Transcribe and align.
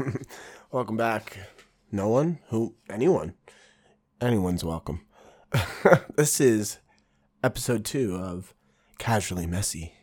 welcome 0.70 0.96
back. 0.96 1.38
No 1.90 2.08
one? 2.08 2.38
Who? 2.48 2.74
Anyone? 2.88 3.34
Anyone's 4.20 4.64
welcome. 4.64 5.04
this 6.16 6.40
is 6.40 6.78
episode 7.42 7.84
two 7.84 8.16
of 8.16 8.54
Casually 8.98 9.46
Messy 9.46 9.94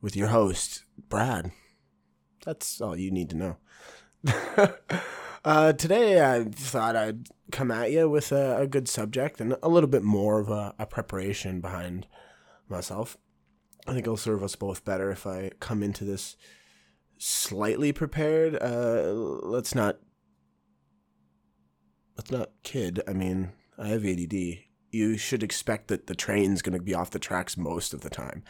with 0.00 0.16
your 0.16 0.28
host, 0.28 0.84
Brad. 1.08 1.50
That's 2.44 2.80
all 2.80 2.96
you 2.96 3.10
need 3.10 3.30
to 3.30 3.36
know. 3.36 3.56
uh, 5.44 5.72
today, 5.74 6.24
I 6.24 6.44
thought 6.44 6.96
I'd 6.96 7.28
come 7.52 7.70
at 7.70 7.90
you 7.90 8.08
with 8.08 8.32
a, 8.32 8.62
a 8.62 8.66
good 8.66 8.88
subject 8.88 9.40
and 9.40 9.56
a 9.62 9.68
little 9.68 9.90
bit 9.90 10.02
more 10.02 10.40
of 10.40 10.48
a, 10.48 10.74
a 10.78 10.86
preparation 10.86 11.60
behind 11.60 12.06
myself. 12.68 13.16
I 13.86 13.92
think 13.92 14.04
it'll 14.04 14.16
serve 14.16 14.42
us 14.42 14.56
both 14.56 14.84
better 14.84 15.10
if 15.10 15.26
I 15.26 15.50
come 15.60 15.82
into 15.82 16.04
this 16.04 16.36
slightly 17.20 17.92
prepared. 17.92 18.56
Uh, 18.60 19.12
let's 19.12 19.74
not 19.74 19.98
let's 22.16 22.30
not 22.30 22.50
kid. 22.62 23.00
I 23.06 23.12
mean, 23.12 23.52
I 23.78 23.88
have 23.88 24.04
ADD. 24.04 24.34
You 24.90 25.16
should 25.16 25.42
expect 25.42 25.88
that 25.88 26.08
the 26.08 26.14
train's 26.14 26.62
going 26.62 26.76
to 26.76 26.82
be 26.82 26.94
off 26.94 27.10
the 27.10 27.20
tracks 27.20 27.56
most 27.56 27.94
of 27.94 28.00
the 28.00 28.10
time. 28.10 28.42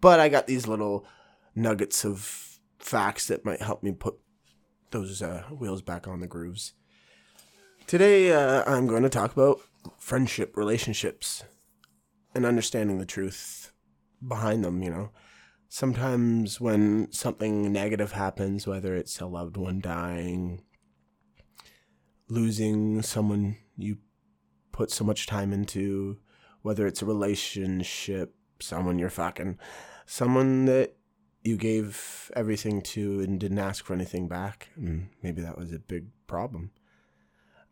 But 0.00 0.20
I 0.20 0.28
got 0.28 0.46
these 0.46 0.68
little 0.68 1.06
nuggets 1.54 2.04
of 2.04 2.58
facts 2.78 3.26
that 3.26 3.44
might 3.44 3.60
help 3.60 3.82
me 3.82 3.92
put 3.92 4.14
those 4.92 5.20
uh, 5.20 5.42
wheels 5.50 5.82
back 5.82 6.06
on 6.06 6.20
the 6.20 6.26
grooves. 6.26 6.74
Today, 7.86 8.32
uh, 8.32 8.62
I'm 8.66 8.86
going 8.86 9.02
to 9.02 9.08
talk 9.08 9.32
about 9.32 9.60
friendship, 9.98 10.56
relationships, 10.56 11.42
and 12.34 12.46
understanding 12.46 12.98
the 12.98 13.06
truth 13.06 13.72
behind 14.26 14.64
them, 14.64 14.82
you 14.82 14.90
know 14.90 15.10
sometimes 15.70 16.60
when 16.60 17.10
something 17.12 17.72
negative 17.72 18.12
happens, 18.12 18.66
whether 18.66 18.94
it's 18.94 19.20
a 19.20 19.26
loved 19.26 19.56
one 19.56 19.80
dying, 19.80 20.62
losing 22.28 23.00
someone 23.02 23.56
you 23.76 23.96
put 24.72 24.90
so 24.90 25.04
much 25.04 25.26
time 25.26 25.52
into, 25.52 26.18
whether 26.62 26.86
it's 26.86 27.02
a 27.02 27.06
relationship, 27.06 28.34
someone 28.58 28.98
you're 28.98 29.08
fucking, 29.08 29.58
someone 30.06 30.64
that 30.64 30.96
you 31.44 31.56
gave 31.56 32.32
everything 32.34 32.82
to 32.82 33.20
and 33.20 33.38
didn't 33.38 33.58
ask 33.60 33.84
for 33.84 33.94
anything 33.94 34.26
back, 34.26 34.68
and 34.74 35.08
maybe 35.22 35.40
that 35.40 35.56
was 35.56 35.72
a 35.72 35.78
big 35.78 36.06
problem. 36.26 36.72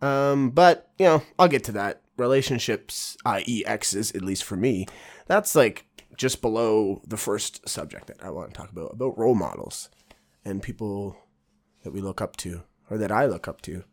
Um, 0.00 0.50
but 0.50 0.92
you 0.98 1.06
know, 1.06 1.22
I'll 1.36 1.48
get 1.48 1.64
to 1.64 1.72
that. 1.72 2.02
Relationships, 2.16 3.16
i.e., 3.24 3.64
exes, 3.66 4.12
at 4.12 4.22
least 4.22 4.44
for 4.44 4.56
me, 4.56 4.86
that's 5.26 5.56
like 5.56 5.84
just 6.18 6.42
below 6.42 7.00
the 7.06 7.16
first 7.16 7.66
subject 7.66 8.08
that 8.08 8.22
I 8.22 8.30
want 8.30 8.52
to 8.52 8.56
talk 8.58 8.70
about 8.70 8.92
about 8.92 9.16
role 9.16 9.36
models 9.36 9.88
and 10.44 10.62
people 10.62 11.16
that 11.84 11.92
we 11.92 12.00
look 12.00 12.20
up 12.20 12.36
to 12.38 12.62
or 12.90 12.98
that 12.98 13.12
I 13.12 13.26
look 13.26 13.48
up 13.48 13.62
to. 13.62 13.84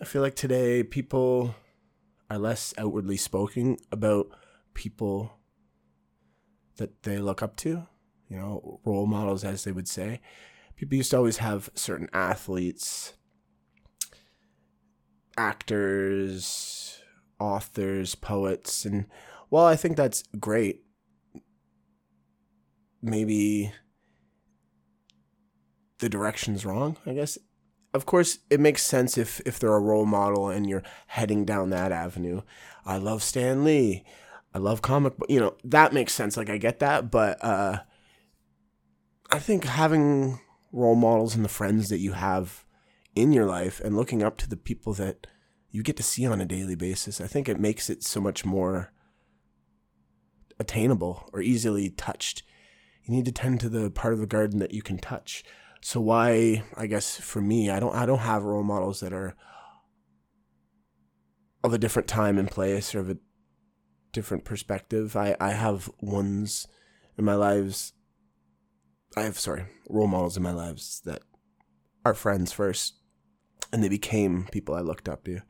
I 0.00 0.04
feel 0.04 0.22
like 0.22 0.34
today 0.34 0.82
people 0.82 1.54
are 2.28 2.38
less 2.38 2.74
outwardly 2.76 3.16
spoken 3.16 3.78
about 3.90 4.28
people 4.74 5.38
that 6.76 7.02
they 7.04 7.18
look 7.18 7.42
up 7.42 7.56
to, 7.56 7.86
you 8.28 8.36
know, 8.36 8.80
role 8.84 9.06
models 9.06 9.44
as 9.44 9.64
they 9.64 9.72
would 9.72 9.88
say. 9.88 10.20
People 10.76 10.96
used 10.96 11.12
to 11.12 11.16
always 11.16 11.38
have 11.38 11.70
certain 11.74 12.08
athletes, 12.12 13.14
actors, 15.36 17.00
authors, 17.40 18.14
poets, 18.14 18.84
and 18.84 19.06
while 19.48 19.64
I 19.64 19.76
think 19.76 19.96
that's 19.96 20.24
great, 20.38 20.82
maybe 23.02 23.72
the 25.98 26.08
direction's 26.08 26.64
wrong, 26.64 26.96
I 27.06 27.14
guess. 27.14 27.38
Of 27.94 28.06
course, 28.06 28.38
it 28.50 28.60
makes 28.60 28.82
sense 28.82 29.16
if 29.16 29.40
if 29.46 29.58
they're 29.58 29.74
a 29.74 29.80
role 29.80 30.06
model 30.06 30.48
and 30.48 30.68
you're 30.68 30.82
heading 31.06 31.44
down 31.44 31.70
that 31.70 31.92
avenue. 31.92 32.42
I 32.84 32.98
love 32.98 33.22
Stan 33.22 33.64
Lee. 33.64 34.04
I 34.54 34.58
love 34.58 34.82
comic. 34.82 35.14
You 35.28 35.40
know, 35.40 35.56
that 35.64 35.92
makes 35.92 36.12
sense. 36.12 36.36
Like 36.36 36.50
I 36.50 36.58
get 36.58 36.78
that, 36.80 37.10
but 37.10 37.42
uh 37.42 37.80
I 39.30 39.38
think 39.38 39.64
having 39.64 40.40
role 40.72 40.94
models 40.94 41.34
and 41.34 41.44
the 41.44 41.50
friends 41.50 41.88
that 41.88 41.98
you 41.98 42.12
have 42.12 42.64
in 43.14 43.32
your 43.32 43.46
life 43.46 43.80
and 43.80 43.96
looking 43.96 44.22
up 44.22 44.36
to 44.38 44.48
the 44.48 44.56
people 44.56 44.92
that 44.94 45.26
you 45.70 45.82
get 45.82 45.96
to 45.96 46.02
see 46.02 46.26
on 46.26 46.40
a 46.40 46.46
daily 46.46 46.74
basis, 46.74 47.20
I 47.20 47.26
think 47.26 47.48
it 47.48 47.60
makes 47.60 47.90
it 47.90 48.02
so 48.02 48.20
much 48.20 48.44
more 48.44 48.92
attainable 50.58 51.28
or 51.32 51.40
easily 51.40 51.90
touched 51.90 52.42
you 53.08 53.14
need 53.14 53.24
to 53.24 53.32
tend 53.32 53.58
to 53.60 53.70
the 53.70 53.90
part 53.90 54.12
of 54.12 54.20
the 54.20 54.26
garden 54.26 54.58
that 54.58 54.74
you 54.74 54.82
can 54.82 54.98
touch. 54.98 55.42
So 55.80 55.98
why 55.98 56.62
I 56.76 56.86
guess 56.86 57.16
for 57.16 57.40
me, 57.40 57.70
I 57.70 57.80
don't 57.80 57.94
I 57.94 58.04
don't 58.04 58.18
have 58.18 58.42
role 58.42 58.62
models 58.62 59.00
that 59.00 59.14
are 59.14 59.34
of 61.64 61.72
a 61.72 61.78
different 61.78 62.06
time 62.06 62.38
and 62.38 62.50
place 62.50 62.94
or 62.94 63.00
of 63.00 63.10
a 63.10 63.16
different 64.12 64.44
perspective. 64.44 65.16
I, 65.16 65.34
I 65.40 65.52
have 65.52 65.90
ones 66.00 66.66
in 67.16 67.24
my 67.24 67.34
lives 67.34 67.94
I 69.16 69.22
have 69.22 69.38
sorry, 69.38 69.64
role 69.88 70.06
models 70.06 70.36
in 70.36 70.42
my 70.42 70.52
lives 70.52 71.00
that 71.06 71.22
are 72.04 72.14
friends 72.14 72.52
first 72.52 72.94
and 73.72 73.82
they 73.82 73.88
became 73.88 74.48
people 74.52 74.74
I 74.74 74.80
looked 74.80 75.08
up 75.08 75.24
to. 75.24 75.40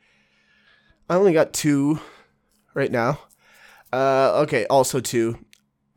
I 1.11 1.17
only 1.17 1.33
got 1.33 1.53
two 1.53 1.99
right 2.75 2.93
now. 2.93 3.19
Uh, 3.93 4.43
okay, 4.43 4.65
also 4.67 5.01
two. 5.01 5.45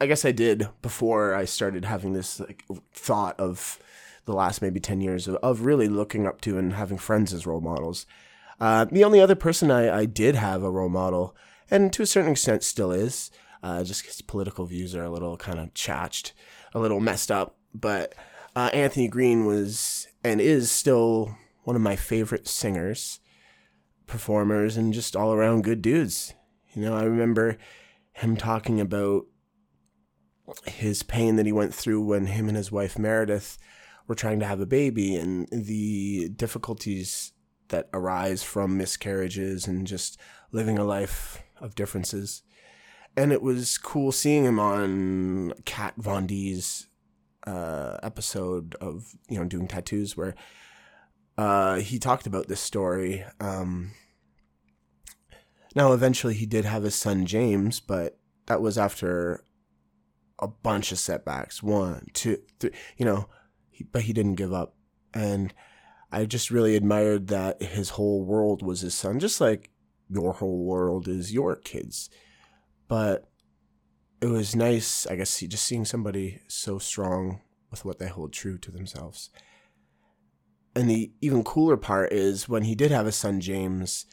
I 0.01 0.07
guess 0.07 0.25
I 0.25 0.31
did 0.31 0.67
before 0.81 1.35
I 1.35 1.45
started 1.45 1.85
having 1.85 2.13
this 2.13 2.39
like 2.39 2.65
thought 2.91 3.39
of 3.39 3.77
the 4.25 4.33
last 4.33 4.59
maybe 4.59 4.79
10 4.79 4.99
years 4.99 5.27
of, 5.27 5.35
of 5.35 5.61
really 5.61 5.87
looking 5.87 6.25
up 6.25 6.41
to 6.41 6.57
and 6.57 6.73
having 6.73 6.97
friends 6.97 7.35
as 7.35 7.45
role 7.45 7.61
models. 7.61 8.07
Uh, 8.59 8.85
the 8.85 9.03
only 9.03 9.21
other 9.21 9.35
person 9.35 9.69
I, 9.69 9.99
I 9.99 10.05
did 10.05 10.33
have 10.33 10.63
a 10.63 10.71
role 10.71 10.89
model, 10.89 11.35
and 11.69 11.93
to 11.93 12.01
a 12.01 12.07
certain 12.07 12.31
extent 12.31 12.63
still 12.63 12.91
is, 12.91 13.29
uh, 13.61 13.83
just 13.83 14.01
because 14.01 14.21
political 14.21 14.65
views 14.65 14.95
are 14.95 15.03
a 15.03 15.09
little 15.11 15.37
kind 15.37 15.59
of 15.59 15.71
chatched, 15.75 16.33
a 16.73 16.79
little 16.79 16.99
messed 16.99 17.29
up. 17.29 17.57
But 17.71 18.15
uh, 18.55 18.71
Anthony 18.73 19.07
Green 19.07 19.45
was 19.45 20.07
and 20.23 20.41
is 20.41 20.71
still 20.71 21.37
one 21.61 21.75
of 21.75 21.81
my 21.83 21.95
favorite 21.95 22.47
singers, 22.47 23.19
performers, 24.07 24.77
and 24.77 24.95
just 24.95 25.15
all 25.15 25.31
around 25.31 25.63
good 25.63 25.83
dudes. 25.83 26.33
You 26.73 26.81
know, 26.81 26.97
I 26.97 27.03
remember 27.03 27.59
him 28.13 28.35
talking 28.35 28.81
about 28.81 29.25
his 30.65 31.03
pain 31.03 31.35
that 31.35 31.45
he 31.45 31.51
went 31.51 31.73
through 31.73 32.01
when 32.03 32.27
him 32.27 32.47
and 32.47 32.57
his 32.57 32.71
wife 32.71 32.97
Meredith 32.97 33.57
were 34.07 34.15
trying 34.15 34.39
to 34.39 34.45
have 34.45 34.59
a 34.59 34.65
baby 34.65 35.15
and 35.15 35.47
the 35.51 36.29
difficulties 36.29 37.33
that 37.69 37.89
arise 37.93 38.43
from 38.43 38.77
miscarriages 38.77 39.67
and 39.67 39.87
just 39.87 40.19
living 40.51 40.77
a 40.77 40.83
life 40.83 41.41
of 41.59 41.75
differences. 41.75 42.43
And 43.15 43.31
it 43.31 43.41
was 43.41 43.77
cool 43.77 44.11
seeing 44.11 44.45
him 44.45 44.59
on 44.59 45.53
Kat 45.65 45.93
Von 45.97 46.27
D's 46.27 46.87
uh, 47.47 47.97
episode 48.03 48.75
of 48.75 49.15
you 49.29 49.37
know 49.37 49.45
doing 49.45 49.67
tattoos 49.67 50.15
where 50.15 50.35
uh, 51.37 51.75
he 51.75 51.99
talked 51.99 52.27
about 52.27 52.47
this 52.47 52.61
story. 52.61 53.25
Um, 53.39 53.91
now, 55.75 55.93
eventually, 55.93 56.33
he 56.33 56.45
did 56.45 56.65
have 56.65 56.83
his 56.83 56.95
son 56.95 57.25
James, 57.25 57.79
but 57.79 58.17
that 58.47 58.61
was 58.61 58.77
after 58.77 59.43
a 60.41 60.47
bunch 60.47 60.91
of 60.91 60.99
setbacks. 60.99 61.61
One, 61.61 62.07
two, 62.13 62.37
three. 62.59 62.71
You 62.97 63.05
know, 63.05 63.29
he, 63.69 63.83
but 63.83 64.03
he 64.03 64.13
didn't 64.13 64.35
give 64.35 64.53
up, 64.53 64.75
and 65.13 65.53
I 66.11 66.25
just 66.25 66.51
really 66.51 66.75
admired 66.75 67.27
that 67.27 67.61
his 67.61 67.91
whole 67.91 68.23
world 68.23 68.61
was 68.61 68.81
his 68.81 68.93
son, 68.93 69.19
just 69.19 69.39
like 69.39 69.69
your 70.09 70.33
whole 70.33 70.65
world 70.65 71.07
is 71.07 71.33
your 71.33 71.55
kids. 71.55 72.09
But 72.87 73.29
it 74.21 74.27
was 74.27 74.55
nice, 74.55 75.07
I 75.07 75.15
guess, 75.15 75.39
just 75.39 75.65
seeing 75.65 75.85
somebody 75.85 76.41
so 76.47 76.77
strong 76.77 77.41
with 77.71 77.85
what 77.85 77.97
they 77.97 78.07
hold 78.07 78.33
true 78.33 78.57
to 78.59 78.71
themselves. 78.71 79.29
And 80.75 80.89
the 80.89 81.11
even 81.21 81.43
cooler 81.43 81.77
part 81.77 82.11
is 82.11 82.47
when 82.47 82.63
he 82.63 82.75
did 82.75 82.91
have 82.91 83.07
a 83.07 83.11
son, 83.11 83.39
James, 83.39 84.05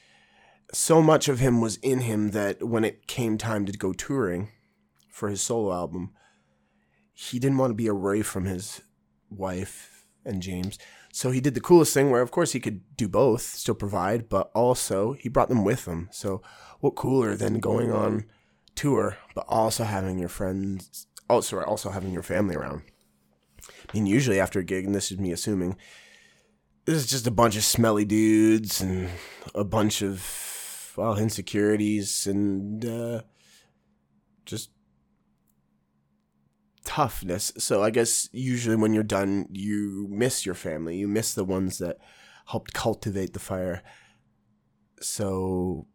so 0.72 1.02
much 1.02 1.28
of 1.28 1.40
him 1.40 1.60
was 1.60 1.76
in 1.78 2.00
him 2.00 2.30
that 2.30 2.62
when 2.62 2.84
it 2.84 3.06
came 3.06 3.38
time 3.38 3.66
to 3.66 3.72
go 3.72 3.92
touring 3.92 4.50
for 5.10 5.28
his 5.28 5.40
solo 5.40 5.72
album, 5.72 6.12
he 7.20 7.40
didn't 7.40 7.58
want 7.58 7.70
to 7.70 7.74
be 7.74 7.88
away 7.88 8.22
from 8.22 8.44
his 8.44 8.80
wife 9.28 10.04
and 10.24 10.40
James. 10.40 10.78
So 11.12 11.32
he 11.32 11.40
did 11.40 11.54
the 11.54 11.60
coolest 11.60 11.92
thing 11.92 12.12
where, 12.12 12.22
of 12.22 12.30
course, 12.30 12.52
he 12.52 12.60
could 12.60 12.80
do 12.96 13.08
both, 13.08 13.42
still 13.42 13.74
provide, 13.74 14.28
but 14.28 14.52
also 14.54 15.14
he 15.14 15.28
brought 15.28 15.48
them 15.48 15.64
with 15.64 15.84
him. 15.88 16.08
So 16.12 16.42
what 16.78 16.94
cooler 16.94 17.34
than 17.34 17.58
going 17.58 17.90
on 17.90 18.26
tour, 18.76 19.16
but 19.34 19.46
also 19.48 19.82
having 19.82 20.20
your 20.20 20.28
friends, 20.28 21.08
also 21.28 21.60
also 21.60 21.90
having 21.90 22.12
your 22.12 22.22
family 22.22 22.54
around. 22.54 22.82
I 23.68 23.94
mean, 23.94 24.06
usually 24.06 24.38
after 24.38 24.60
a 24.60 24.64
gig, 24.64 24.86
and 24.86 24.94
this 24.94 25.10
is 25.10 25.18
me 25.18 25.32
assuming, 25.32 25.76
this 26.84 26.98
is 26.98 27.10
just 27.10 27.26
a 27.26 27.32
bunch 27.32 27.56
of 27.56 27.64
smelly 27.64 28.04
dudes 28.04 28.80
and 28.80 29.08
a 29.56 29.64
bunch 29.64 30.02
of 30.02 30.94
well 30.96 31.18
insecurities 31.18 32.28
and 32.28 32.84
uh, 32.84 33.22
just 34.44 34.70
toughness. 36.88 37.52
So 37.58 37.82
I 37.82 37.90
guess 37.90 38.30
usually 38.32 38.74
when 38.74 38.94
you're 38.94 39.02
done, 39.02 39.46
you 39.52 40.08
miss 40.10 40.46
your 40.46 40.54
family. 40.54 40.96
You 40.96 41.06
miss 41.06 41.34
the 41.34 41.44
ones 41.44 41.76
that 41.78 41.98
helped 42.46 42.72
cultivate 42.72 43.34
the 43.34 43.38
fire. 43.38 43.82
So 45.02 45.86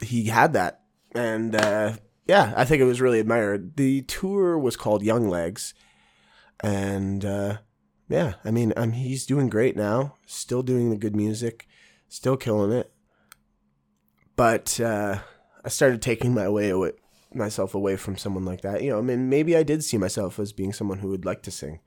he 0.00 0.24
had 0.24 0.54
that. 0.54 0.80
And 1.14 1.54
uh, 1.54 1.96
yeah, 2.26 2.54
I 2.56 2.64
think 2.64 2.80
it 2.80 2.86
was 2.86 3.02
really 3.02 3.20
admired. 3.20 3.76
The 3.76 4.00
tour 4.00 4.58
was 4.58 4.78
called 4.78 5.02
Young 5.02 5.28
Legs. 5.28 5.74
And 6.60 7.26
uh, 7.26 7.58
yeah, 8.08 8.36
I 8.46 8.50
mean, 8.50 8.72
um, 8.78 8.92
he's 8.92 9.26
doing 9.26 9.50
great 9.50 9.76
now, 9.76 10.14
still 10.24 10.62
doing 10.62 10.88
the 10.88 10.96
good 10.96 11.14
music, 11.14 11.68
still 12.08 12.38
killing 12.38 12.72
it. 12.72 12.90
But 14.36 14.80
uh, 14.80 15.18
I 15.62 15.68
started 15.68 16.00
taking 16.00 16.32
my 16.32 16.48
way 16.48 16.70
away, 16.70 16.92
myself 17.34 17.74
away 17.74 17.96
from 17.96 18.16
someone 18.16 18.44
like 18.44 18.62
that. 18.62 18.82
You 18.82 18.90
know, 18.90 18.98
I 18.98 19.02
mean, 19.02 19.28
maybe 19.28 19.56
I 19.56 19.62
did 19.62 19.84
see 19.84 19.98
myself 19.98 20.38
as 20.38 20.52
being 20.52 20.72
someone 20.72 20.98
who 20.98 21.08
would 21.08 21.24
like 21.24 21.42
to 21.42 21.50
sing. 21.50 21.80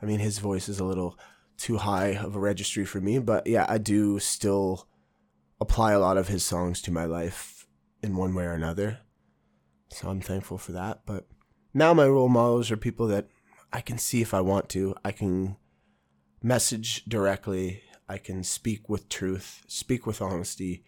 I 0.00 0.06
mean, 0.06 0.18
his 0.18 0.38
voice 0.38 0.68
is 0.68 0.80
a 0.80 0.84
little 0.84 1.18
too 1.56 1.78
high 1.78 2.16
of 2.16 2.36
a 2.36 2.40
registry 2.40 2.84
for 2.84 3.00
me, 3.00 3.18
but 3.18 3.46
yeah, 3.46 3.66
I 3.68 3.78
do 3.78 4.18
still 4.18 4.88
apply 5.60 5.92
a 5.92 6.00
lot 6.00 6.18
of 6.18 6.28
his 6.28 6.44
songs 6.44 6.82
to 6.82 6.92
my 6.92 7.04
life 7.04 7.66
in 8.02 8.16
one 8.16 8.34
way 8.34 8.44
or 8.44 8.52
another. 8.52 8.98
So 9.88 10.08
I'm 10.08 10.20
thankful 10.20 10.58
for 10.58 10.72
that. 10.72 11.02
But 11.06 11.26
now 11.72 11.94
my 11.94 12.06
role 12.06 12.28
models 12.28 12.70
are 12.70 12.76
people 12.76 13.06
that 13.08 13.28
I 13.72 13.80
can 13.80 13.98
see 13.98 14.20
if 14.20 14.34
I 14.34 14.40
want 14.40 14.68
to. 14.70 14.94
I 15.04 15.12
can 15.12 15.56
message 16.42 17.04
directly. 17.04 17.82
I 18.08 18.18
can 18.18 18.44
speak 18.44 18.88
with 18.88 19.08
truth, 19.08 19.62
speak 19.66 20.06
with 20.06 20.22
honesty, 20.22 20.84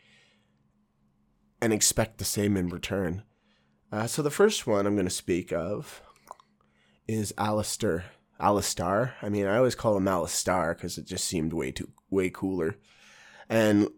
and 1.60 1.72
expect 1.72 2.18
the 2.18 2.24
same 2.24 2.56
in 2.56 2.68
return. 2.68 3.24
Uh, 3.90 4.06
so 4.06 4.22
the 4.22 4.30
first 4.30 4.66
one 4.66 4.86
I'm 4.86 4.94
going 4.94 5.06
to 5.06 5.10
speak 5.10 5.52
of 5.52 6.02
is 7.06 7.32
Alistair. 7.38 8.04
Alistar. 8.40 9.12
I 9.20 9.28
mean, 9.28 9.46
I 9.46 9.56
always 9.56 9.74
call 9.74 9.96
him 9.96 10.04
Alistar 10.04 10.74
because 10.76 10.96
it 10.96 11.06
just 11.06 11.24
seemed 11.24 11.52
way 11.52 11.72
too 11.72 11.90
way 12.10 12.30
cooler. 12.30 12.76
And 13.48 13.88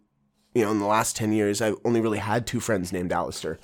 you 0.55 0.65
know, 0.65 0.71
in 0.71 0.79
the 0.79 0.87
last 0.87 1.17
ten 1.17 1.33
years, 1.33 1.61
I've 1.61 1.77
only 1.85 2.01
really 2.01 2.19
had 2.19 2.47
two 2.47 2.61
friends 2.61 2.93
named 2.93 3.13
Alistair 3.13 3.59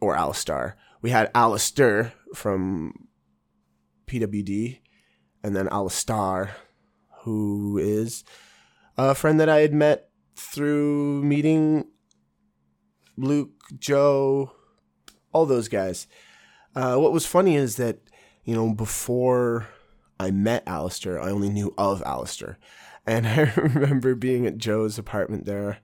or 0.00 0.16
Alistar. 0.16 0.74
We 1.02 1.10
had 1.10 1.30
Alistair 1.34 2.12
from 2.34 3.08
PWD, 4.06 4.80
and 5.44 5.54
then 5.54 5.68
Alistar, 5.68 6.50
who 7.22 7.78
is 7.78 8.24
a 8.96 9.14
friend 9.14 9.38
that 9.38 9.48
I 9.48 9.60
had 9.60 9.74
met 9.74 10.08
through 10.34 11.22
meeting 11.24 11.84
Luke, 13.16 13.50
Joe, 13.78 14.52
all 15.32 15.46
those 15.46 15.68
guys. 15.68 16.06
Uh, 16.74 16.96
what 16.96 17.12
was 17.12 17.26
funny 17.26 17.56
is 17.56 17.76
that, 17.76 17.98
you 18.44 18.54
know, 18.54 18.72
before 18.72 19.68
I 20.20 20.30
met 20.30 20.62
Alistair, 20.66 21.20
I 21.20 21.30
only 21.30 21.48
knew 21.48 21.74
of 21.78 22.02
Alistair. 22.02 22.58
And 23.06 23.26
I 23.26 23.52
remember 23.56 24.14
being 24.14 24.46
at 24.46 24.58
Joe's 24.58 24.98
apartment 24.98 25.46
there 25.46 25.78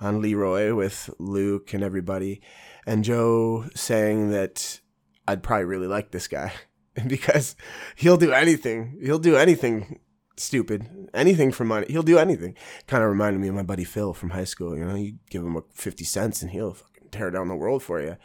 on 0.00 0.20
Leroy 0.22 0.74
with 0.74 1.10
Luke 1.18 1.74
and 1.74 1.82
everybody, 1.82 2.40
and 2.86 3.02
Joe 3.02 3.66
saying 3.74 4.30
that 4.30 4.80
I'd 5.26 5.42
probably 5.42 5.64
really 5.64 5.88
like 5.88 6.12
this 6.12 6.28
guy 6.28 6.52
because 7.06 7.56
he'll 7.96 8.16
do 8.16 8.32
anything. 8.32 8.98
He'll 9.02 9.18
do 9.18 9.36
anything 9.36 10.00
stupid, 10.36 10.86
anything 11.12 11.52
for 11.52 11.64
money. 11.64 11.86
He'll 11.88 12.02
do 12.02 12.18
anything. 12.18 12.54
Kind 12.86 13.02
of 13.02 13.10
reminded 13.10 13.40
me 13.40 13.48
of 13.48 13.54
my 13.54 13.62
buddy 13.62 13.84
Phil 13.84 14.14
from 14.14 14.30
high 14.30 14.44
school. 14.44 14.76
You 14.76 14.84
know, 14.84 14.94
you 14.94 15.18
give 15.30 15.42
him 15.42 15.60
50 15.74 16.04
cents 16.04 16.42
and 16.42 16.50
he'll 16.50 16.74
fucking 16.74 17.08
tear 17.10 17.30
down 17.30 17.48
the 17.48 17.56
world 17.56 17.82
for 17.82 18.00
you. 18.00 18.16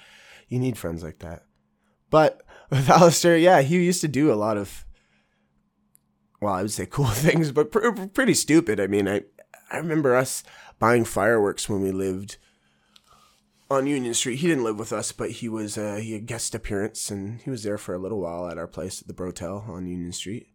You 0.47 0.59
need 0.59 0.77
friends 0.77 1.03
like 1.03 1.19
that. 1.19 1.43
But 2.09 2.41
with 2.69 2.89
Alistair, 2.89 3.37
yeah, 3.37 3.61
he 3.61 3.83
used 3.83 4.01
to 4.01 4.07
do 4.07 4.31
a 4.31 4.35
lot 4.35 4.57
of, 4.57 4.85
well, 6.41 6.53
I 6.53 6.61
would 6.61 6.71
say 6.71 6.85
cool 6.89 7.07
things, 7.07 7.51
but 7.51 7.71
pr- 7.71 8.07
pretty 8.13 8.33
stupid. 8.33 8.79
I 8.79 8.87
mean, 8.87 9.07
I, 9.07 9.21
I 9.71 9.77
remember 9.77 10.15
us 10.15 10.43
buying 10.79 11.05
fireworks 11.05 11.67
when 11.67 11.81
we 11.81 11.91
lived 11.91 12.37
on 13.69 13.87
Union 13.87 14.13
Street. 14.13 14.37
He 14.37 14.47
didn't 14.47 14.63
live 14.63 14.77
with 14.77 14.93
us, 14.93 15.11
but 15.11 15.31
he 15.31 15.49
was 15.49 15.77
uh, 15.77 15.95
he 15.95 16.13
had 16.13 16.25
guest 16.25 16.53
appearance 16.53 17.09
and 17.09 17.41
he 17.41 17.49
was 17.49 17.63
there 17.63 17.77
for 17.77 17.95
a 17.95 17.99
little 17.99 18.21
while 18.21 18.47
at 18.47 18.57
our 18.57 18.67
place 18.67 19.01
at 19.01 19.07
the 19.07 19.13
Brotel 19.13 19.67
on 19.67 19.87
Union 19.87 20.11
Street. 20.11 20.47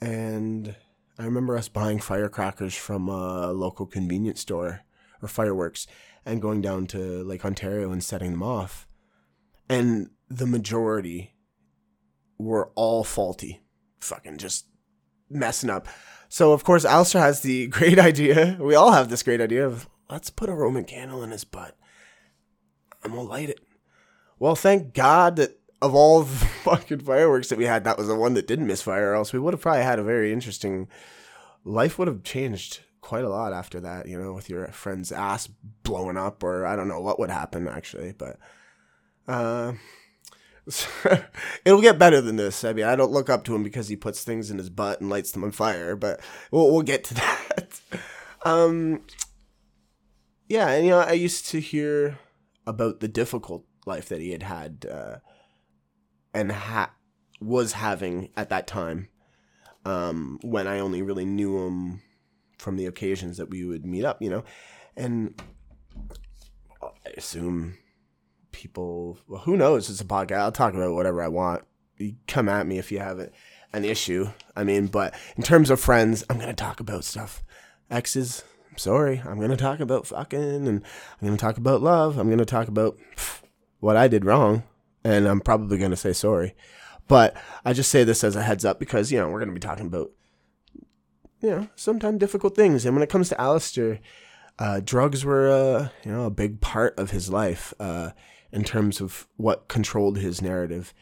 And 0.00 0.74
I 1.18 1.24
remember 1.24 1.56
us 1.56 1.68
buying 1.68 2.00
firecrackers 2.00 2.74
from 2.74 3.08
a 3.08 3.52
local 3.52 3.86
convenience 3.86 4.40
store 4.40 4.82
or 5.22 5.28
fireworks 5.28 5.86
and 6.26 6.42
going 6.42 6.60
down 6.60 6.86
to 6.88 7.22
Lake 7.22 7.44
Ontario 7.44 7.92
and 7.92 8.02
setting 8.02 8.32
them 8.32 8.42
off. 8.42 8.86
And 9.68 10.10
the 10.28 10.46
majority 10.46 11.34
were 12.36 12.70
all 12.74 13.04
faulty. 13.04 13.62
Fucking 14.00 14.38
just 14.38 14.66
messing 15.30 15.70
up. 15.70 15.88
So 16.28 16.52
of 16.52 16.64
course 16.64 16.84
Alistair 16.84 17.22
has 17.22 17.40
the 17.40 17.66
great 17.68 17.98
idea. 17.98 18.58
We 18.60 18.74
all 18.74 18.92
have 18.92 19.08
this 19.08 19.22
great 19.22 19.40
idea 19.40 19.66
of 19.66 19.88
let's 20.10 20.28
put 20.28 20.48
a 20.48 20.54
Roman 20.54 20.84
candle 20.84 21.22
in 21.22 21.30
his 21.30 21.44
butt. 21.44 21.76
And 23.02 23.12
we'll 23.12 23.24
light 23.24 23.48
it. 23.48 23.60
Well, 24.38 24.56
thank 24.56 24.92
God 24.92 25.36
that 25.36 25.60
of 25.80 25.94
all 25.94 26.22
the 26.24 26.36
fucking 26.64 27.00
fireworks 27.00 27.48
that 27.48 27.58
we 27.58 27.66
had, 27.66 27.84
that 27.84 27.98
was 27.98 28.08
the 28.08 28.16
one 28.16 28.34
that 28.34 28.48
didn't 28.48 28.66
misfire, 28.66 29.12
or 29.12 29.14
else 29.14 29.32
we 29.32 29.38
would 29.38 29.54
have 29.54 29.60
probably 29.60 29.82
had 29.82 30.00
a 30.00 30.04
very 30.04 30.32
interesting 30.32 30.88
life 31.64 31.98
would 31.98 32.08
have 32.08 32.24
changed 32.24 32.80
quite 33.06 33.22
a 33.22 33.28
lot 33.28 33.52
after 33.52 33.78
that, 33.78 34.08
you 34.08 34.20
know, 34.20 34.32
with 34.32 34.50
your 34.50 34.66
friend's 34.72 35.12
ass 35.12 35.48
blowing 35.84 36.16
up, 36.16 36.42
or 36.42 36.66
I 36.66 36.74
don't 36.74 36.88
know 36.88 37.00
what 37.00 37.20
would 37.20 37.30
happen 37.30 37.68
actually, 37.68 38.10
but 38.10 38.36
uh, 39.28 39.74
it'll 41.64 41.80
get 41.80 42.00
better 42.00 42.20
than 42.20 42.34
this. 42.34 42.64
I 42.64 42.72
mean, 42.72 42.84
I 42.84 42.96
don't 42.96 43.12
look 43.12 43.30
up 43.30 43.44
to 43.44 43.54
him 43.54 43.62
because 43.62 43.86
he 43.86 43.94
puts 43.94 44.24
things 44.24 44.50
in 44.50 44.58
his 44.58 44.70
butt 44.70 45.00
and 45.00 45.08
lights 45.08 45.30
them 45.30 45.44
on 45.44 45.52
fire, 45.52 45.94
but 45.94 46.18
we'll, 46.50 46.72
we'll 46.72 46.82
get 46.82 47.04
to 47.04 47.14
that. 47.14 47.80
um, 48.44 49.02
yeah, 50.48 50.70
and 50.70 50.84
you 50.84 50.90
know, 50.90 50.98
I 50.98 51.12
used 51.12 51.46
to 51.50 51.60
hear 51.60 52.18
about 52.66 52.98
the 52.98 53.08
difficult 53.08 53.64
life 53.86 54.08
that 54.08 54.20
he 54.20 54.32
had 54.32 54.42
had 54.42 54.84
uh, 54.90 55.16
and 56.34 56.50
ha- 56.50 56.94
was 57.40 57.74
having 57.74 58.30
at 58.36 58.48
that 58.48 58.66
time 58.66 59.10
um, 59.84 60.40
when 60.42 60.66
I 60.66 60.80
only 60.80 61.02
really 61.02 61.24
knew 61.24 61.64
him 61.64 62.02
from 62.56 62.76
the 62.76 62.86
occasions 62.86 63.36
that 63.36 63.50
we 63.50 63.64
would 63.64 63.84
meet 63.84 64.04
up, 64.04 64.20
you 64.22 64.30
know, 64.30 64.44
and 64.96 65.40
I 66.82 67.10
assume 67.16 67.78
people. 68.52 69.18
Well, 69.28 69.42
who 69.42 69.56
knows? 69.56 69.90
It's 69.90 70.00
a 70.00 70.04
podcast. 70.04 70.38
I'll 70.38 70.52
talk 70.52 70.74
about 70.74 70.94
whatever 70.94 71.22
I 71.22 71.28
want. 71.28 71.64
You 71.98 72.16
come 72.26 72.48
at 72.48 72.66
me 72.66 72.78
if 72.78 72.90
you 72.92 72.98
have 72.98 73.18
an 73.72 73.84
issue. 73.84 74.28
I 74.54 74.64
mean, 74.64 74.86
but 74.86 75.14
in 75.36 75.42
terms 75.42 75.70
of 75.70 75.80
friends, 75.80 76.24
I'm 76.28 76.38
gonna 76.38 76.54
talk 76.54 76.80
about 76.80 77.04
stuff. 77.04 77.42
Exes, 77.90 78.44
I'm 78.70 78.78
sorry. 78.78 79.22
I'm 79.24 79.40
gonna 79.40 79.56
talk 79.56 79.80
about 79.80 80.06
fucking, 80.06 80.68
and 80.68 80.82
I'm 81.20 81.26
gonna 81.26 81.36
talk 81.36 81.56
about 81.56 81.82
love. 81.82 82.18
I'm 82.18 82.30
gonna 82.30 82.44
talk 82.44 82.68
about 82.68 82.98
what 83.80 83.96
I 83.96 84.08
did 84.08 84.24
wrong, 84.24 84.64
and 85.04 85.26
I'm 85.26 85.40
probably 85.40 85.78
gonna 85.78 85.96
say 85.96 86.12
sorry. 86.12 86.54
But 87.08 87.36
I 87.64 87.72
just 87.72 87.90
say 87.90 88.04
this 88.04 88.24
as 88.24 88.36
a 88.36 88.42
heads 88.42 88.64
up 88.64 88.78
because 88.80 89.12
you 89.12 89.18
know 89.18 89.28
we're 89.28 89.40
gonna 89.40 89.52
be 89.52 89.60
talking 89.60 89.86
about 89.86 90.10
you 91.46 91.52
know, 91.52 91.68
sometimes 91.76 92.18
difficult 92.18 92.56
things. 92.56 92.84
And 92.84 92.96
when 92.96 93.04
it 93.04 93.08
comes 93.08 93.28
to 93.28 93.40
Alistair, 93.40 94.00
uh, 94.58 94.80
drugs 94.84 95.24
were, 95.24 95.48
uh, 95.48 95.88
you 96.04 96.10
know, 96.10 96.24
a 96.24 96.30
big 96.30 96.60
part 96.60 96.98
of 96.98 97.12
his 97.12 97.30
life 97.30 97.72
uh, 97.78 98.10
in 98.50 98.64
terms 98.64 99.00
of 99.00 99.28
what 99.36 99.68
controlled 99.68 100.18
his 100.18 100.42
narrative. 100.42 100.92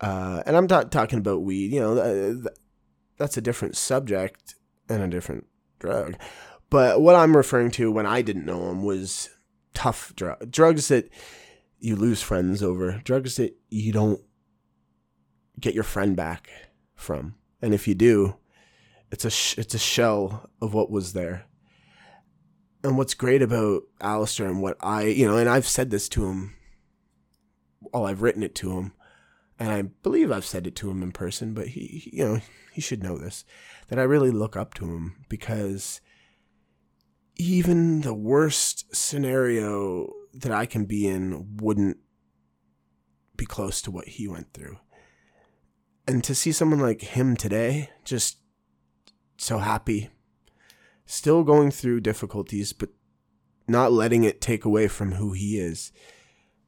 Uh, 0.00 0.42
and 0.46 0.56
I'm 0.56 0.66
not 0.66 0.90
talking 0.90 1.18
about 1.18 1.42
weed. 1.42 1.72
You 1.72 1.80
know, 1.80 2.42
that's 3.18 3.36
a 3.36 3.42
different 3.42 3.76
subject 3.76 4.54
and 4.88 5.02
a 5.02 5.08
different 5.08 5.46
drug. 5.78 6.16
But 6.70 7.02
what 7.02 7.14
I'm 7.14 7.36
referring 7.36 7.70
to 7.72 7.92
when 7.92 8.06
I 8.06 8.22
didn't 8.22 8.46
know 8.46 8.70
him 8.70 8.82
was 8.82 9.28
tough 9.74 10.14
drug 10.16 10.50
drugs 10.50 10.88
that 10.88 11.10
you 11.80 11.96
lose 11.96 12.22
friends 12.22 12.62
over, 12.62 13.02
drugs 13.04 13.36
that 13.36 13.54
you 13.68 13.92
don't 13.92 14.20
get 15.60 15.74
your 15.74 15.84
friend 15.84 16.16
back 16.16 16.48
from, 16.94 17.34
and 17.60 17.74
if 17.74 17.86
you 17.86 17.94
do, 17.94 18.36
it's 19.12 19.26
a 19.26 19.30
sh- 19.30 19.58
it's 19.58 19.74
a 19.74 19.78
shell 19.78 20.50
of 20.60 20.74
what 20.74 20.90
was 20.90 21.12
there. 21.12 21.44
And 22.82 22.96
what's 22.98 23.14
great 23.14 23.42
about 23.42 23.82
Alistair 24.00 24.48
and 24.48 24.60
what 24.60 24.76
I, 24.80 25.02
you 25.02 25.28
know, 25.28 25.36
and 25.36 25.48
I've 25.48 25.68
said 25.68 25.90
this 25.90 26.08
to 26.10 26.26
him, 26.26 26.56
well, 27.80 28.06
I've 28.06 28.22
written 28.22 28.42
it 28.42 28.56
to 28.56 28.76
him, 28.76 28.92
and 29.60 29.70
I 29.70 29.82
believe 29.82 30.32
I've 30.32 30.46
said 30.46 30.66
it 30.66 30.74
to 30.76 30.90
him 30.90 31.02
in 31.02 31.12
person, 31.12 31.54
but 31.54 31.68
he, 31.68 31.86
he 31.86 32.16
you 32.16 32.24
know, 32.24 32.40
he 32.72 32.80
should 32.80 33.02
know 33.02 33.18
this, 33.18 33.44
that 33.88 34.00
I 34.00 34.02
really 34.02 34.32
look 34.32 34.56
up 34.56 34.74
to 34.74 34.86
him 34.86 35.24
because 35.28 36.00
even 37.36 38.00
the 38.00 38.14
worst 38.14 38.96
scenario 38.96 40.12
that 40.34 40.50
I 40.50 40.66
can 40.66 40.86
be 40.86 41.06
in 41.06 41.56
wouldn't 41.58 41.98
be 43.36 43.46
close 43.46 43.80
to 43.82 43.90
what 43.90 44.08
he 44.08 44.26
went 44.26 44.52
through. 44.54 44.78
And 46.08 46.24
to 46.24 46.34
see 46.34 46.50
someone 46.50 46.80
like 46.80 47.02
him 47.02 47.36
today, 47.36 47.90
just 48.04 48.38
so 49.36 49.58
happy. 49.58 50.10
Still 51.06 51.44
going 51.44 51.70
through 51.70 52.00
difficulties, 52.00 52.72
but 52.72 52.90
not 53.66 53.92
letting 53.92 54.24
it 54.24 54.40
take 54.40 54.64
away 54.64 54.88
from 54.88 55.12
who 55.12 55.32
he 55.32 55.58
is. 55.58 55.92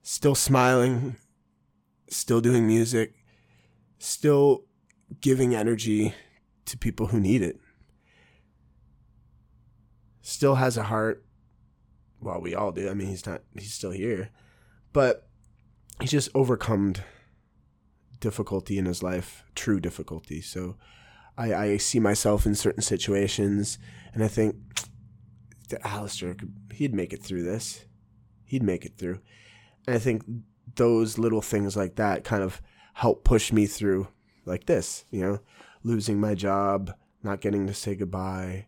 Still 0.02 0.35
smiling, 0.35 1.16
still 2.09 2.40
doing 2.40 2.66
music, 2.66 3.14
still 3.99 4.64
giving 5.21 5.54
energy 5.54 6.14
to 6.66 6.78
people 6.78 7.09
who 7.09 7.21
need 7.21 7.42
it. 7.42 7.59
Still 10.23 10.56
has 10.56 10.76
a 10.76 10.85
heart. 10.85 11.25
Well, 12.21 12.40
we 12.40 12.54
all 12.54 12.73
do. 12.73 12.88
I 12.88 12.94
mean, 12.94 13.09
he's 13.09 13.26
not, 13.26 13.42
he's 13.52 13.75
still 13.75 13.90
here. 13.90 14.30
But 14.92 15.28
he's 16.00 16.11
just 16.11 16.30
overcome 16.35 16.94
difficulty 18.21 18.78
in 18.78 18.87
his 18.87 19.02
life, 19.02 19.44
true 19.54 19.80
difficulty. 19.80 20.40
So 20.40 20.76
I, 21.36 21.54
I 21.54 21.76
see 21.78 22.00
myself 22.00 22.46
in 22.46 22.54
certain 22.54 22.82
situations 22.82 23.78
and 24.12 24.22
I 24.22 24.28
think, 24.28 24.56
Alistair, 25.82 26.36
he'd 26.72 26.94
make 26.94 27.12
it 27.12 27.22
through 27.22 27.42
this. 27.42 27.84
He'd 28.44 28.62
make 28.62 28.84
it 28.84 28.96
through. 28.96 29.20
And 29.86 29.96
I 29.96 29.98
think 29.98 30.22
those 30.76 31.18
little 31.18 31.42
things 31.42 31.76
like 31.76 31.96
that 31.96 32.24
kind 32.24 32.42
of 32.42 32.62
help 32.94 33.24
push 33.24 33.52
me 33.52 33.66
through 33.66 34.08
like 34.44 34.66
this, 34.66 35.04
you 35.10 35.20
know, 35.20 35.40
losing 35.82 36.20
my 36.20 36.34
job, 36.34 36.92
not 37.22 37.40
getting 37.40 37.66
to 37.66 37.74
say 37.74 37.94
goodbye. 37.94 38.66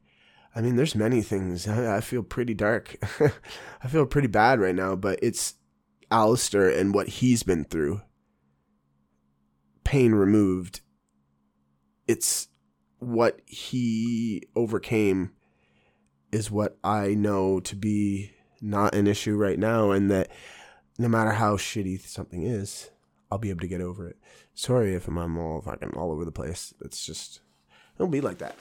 I 0.55 0.63
mean, 0.63 0.77
there's 0.77 0.95
many 0.95 1.23
things. 1.23 1.69
I, 1.69 1.97
I 1.99 2.01
feel 2.01 2.23
pretty 2.23 2.55
dark. 2.55 2.97
I 3.83 3.89
feel 3.89 4.07
pretty 4.07 4.29
bad 4.29 4.59
right 4.59 4.75
now, 4.75 4.97
but 4.97 5.19
it's 5.23 5.55
Alistair 6.11 6.69
and 6.69 6.95
what 6.95 7.09
he's 7.09 7.43
been 7.43 7.65
through. 7.65 8.01
Pain 9.85 10.13
removed. 10.13 10.81
It's 12.09 12.49
what 12.99 13.41
he 13.47 14.43
overcame 14.55 15.33
is 16.33 16.51
what 16.51 16.77
I 16.83 17.15
know 17.15 17.61
to 17.61 17.77
be 17.77 18.33
not 18.61 18.95
an 18.95 19.07
issue 19.07 19.37
right 19.37 19.59
now, 19.59 19.91
and 19.91 20.11
that 20.11 20.31
no 20.99 21.09
matter 21.09 21.33
how 21.33 21.57
shitty 21.57 22.01
something 22.01 22.43
is, 22.43 22.91
I'll 23.31 23.39
be 23.39 23.51
able 23.51 23.61
to 23.61 23.69
get 23.69 23.81
over 23.81 24.09
it. 24.09 24.17
Sorry 24.55 24.95
if 24.95 25.09
I'm 25.09 25.39
all 25.39 25.61
fucking 25.61 25.95
all 25.95 26.13
over 26.13 26.25
the 26.25 26.33
place. 26.33 26.73
It's 26.81 27.05
just 27.05 27.41
it'll 27.97 28.09
be 28.09 28.21
like 28.21 28.39
that. 28.39 28.57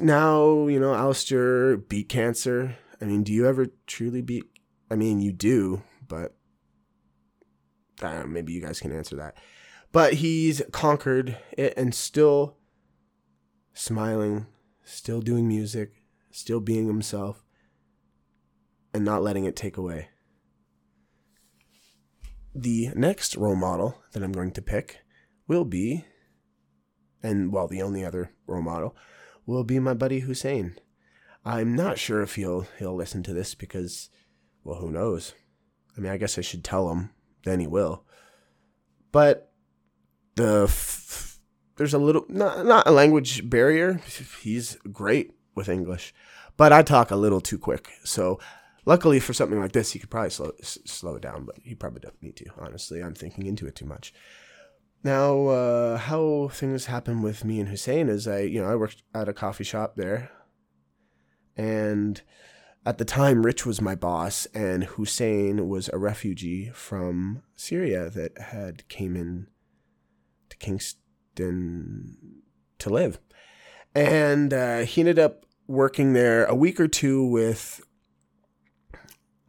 Now 0.00 0.66
you 0.66 0.78
know, 0.78 0.94
Alistair 0.94 1.76
beat 1.76 2.08
cancer. 2.08 2.76
I 3.00 3.04
mean, 3.04 3.22
do 3.22 3.32
you 3.32 3.46
ever 3.46 3.66
truly 3.86 4.22
beat? 4.22 4.44
I 4.90 4.96
mean, 4.96 5.20
you 5.20 5.32
do, 5.32 5.82
but 6.06 6.34
know, 8.02 8.26
maybe 8.26 8.52
you 8.52 8.60
guys 8.60 8.80
can 8.80 8.92
answer 8.92 9.16
that. 9.16 9.36
But 9.90 10.14
he's 10.14 10.62
conquered 10.70 11.38
it 11.56 11.74
and 11.76 11.94
still 11.94 12.56
smiling, 13.72 14.46
still 14.84 15.20
doing 15.20 15.48
music, 15.48 15.92
still 16.30 16.60
being 16.60 16.86
himself, 16.86 17.44
and 18.92 19.04
not 19.04 19.22
letting 19.22 19.44
it 19.44 19.56
take 19.56 19.76
away. 19.76 20.08
The 22.54 22.90
next 22.94 23.36
role 23.36 23.56
model 23.56 24.02
that 24.12 24.22
I'm 24.22 24.32
going 24.32 24.50
to 24.52 24.62
pick 24.62 24.98
will 25.46 25.64
be, 25.64 26.04
and 27.22 27.52
well, 27.52 27.68
the 27.68 27.82
only 27.82 28.04
other 28.04 28.32
role 28.46 28.62
model 28.62 28.96
will 29.46 29.64
be 29.64 29.78
my 29.78 29.94
buddy 29.94 30.20
Hussein. 30.20 30.76
I'm 31.44 31.74
not 31.74 31.98
sure 31.98 32.20
if 32.20 32.34
he'll 32.34 32.66
he'll 32.78 32.94
listen 32.94 33.22
to 33.22 33.32
this 33.32 33.54
because, 33.54 34.10
well, 34.64 34.80
who 34.80 34.90
knows? 34.90 35.34
I 35.96 36.00
mean, 36.00 36.12
I 36.12 36.16
guess 36.16 36.36
I 36.36 36.42
should 36.42 36.64
tell 36.64 36.90
him, 36.90 37.10
then 37.44 37.60
he 37.60 37.66
will. 37.66 38.04
But 39.12 39.47
the 40.38 40.64
f- 40.64 41.38
there's 41.76 41.94
a 41.94 41.98
little 41.98 42.24
not 42.28 42.64
not 42.64 42.86
a 42.86 42.90
language 42.90 43.48
barrier. 43.48 44.00
He's 44.40 44.76
great 44.92 45.32
with 45.54 45.68
English, 45.68 46.14
but 46.56 46.72
I 46.72 46.82
talk 46.82 47.10
a 47.10 47.16
little 47.16 47.40
too 47.40 47.58
quick. 47.58 47.90
So 48.04 48.38
luckily 48.86 49.20
for 49.20 49.32
something 49.32 49.60
like 49.60 49.72
this, 49.72 49.92
he 49.92 49.98
could 49.98 50.10
probably 50.10 50.30
slow 50.30 50.52
slow 50.62 51.16
it 51.16 51.22
down, 51.22 51.44
but 51.44 51.56
he 51.62 51.74
probably 51.74 52.00
don't 52.00 52.22
need 52.22 52.36
to. 52.36 52.46
Honestly, 52.58 53.02
I'm 53.02 53.14
thinking 53.14 53.46
into 53.46 53.66
it 53.66 53.76
too 53.76 53.86
much. 53.86 54.14
Now, 55.04 55.46
uh, 55.46 55.96
how 55.96 56.48
things 56.52 56.86
happen 56.86 57.22
with 57.22 57.44
me 57.44 57.60
and 57.60 57.68
Hussein 57.68 58.08
is 58.08 58.26
I, 58.26 58.40
you 58.40 58.60
know, 58.60 58.68
I 58.68 58.74
worked 58.74 59.02
at 59.14 59.28
a 59.28 59.32
coffee 59.32 59.64
shop 59.64 59.94
there, 59.94 60.30
and 61.56 62.20
at 62.86 62.98
the 62.98 63.04
time, 63.04 63.44
Rich 63.44 63.66
was 63.66 63.80
my 63.80 63.94
boss, 63.94 64.46
and 64.54 64.84
Hussein 64.84 65.68
was 65.68 65.90
a 65.92 65.98
refugee 65.98 66.70
from 66.72 67.42
Syria 67.54 68.08
that 68.10 68.38
had 68.38 68.88
came 68.88 69.14
in 69.14 69.48
Kingston 70.58 72.16
to 72.78 72.90
live, 72.90 73.18
and 73.94 74.52
uh, 74.52 74.78
he 74.80 75.00
ended 75.00 75.18
up 75.18 75.46
working 75.66 76.12
there 76.12 76.44
a 76.46 76.54
week 76.54 76.80
or 76.80 76.88
two 76.88 77.24
with 77.24 77.80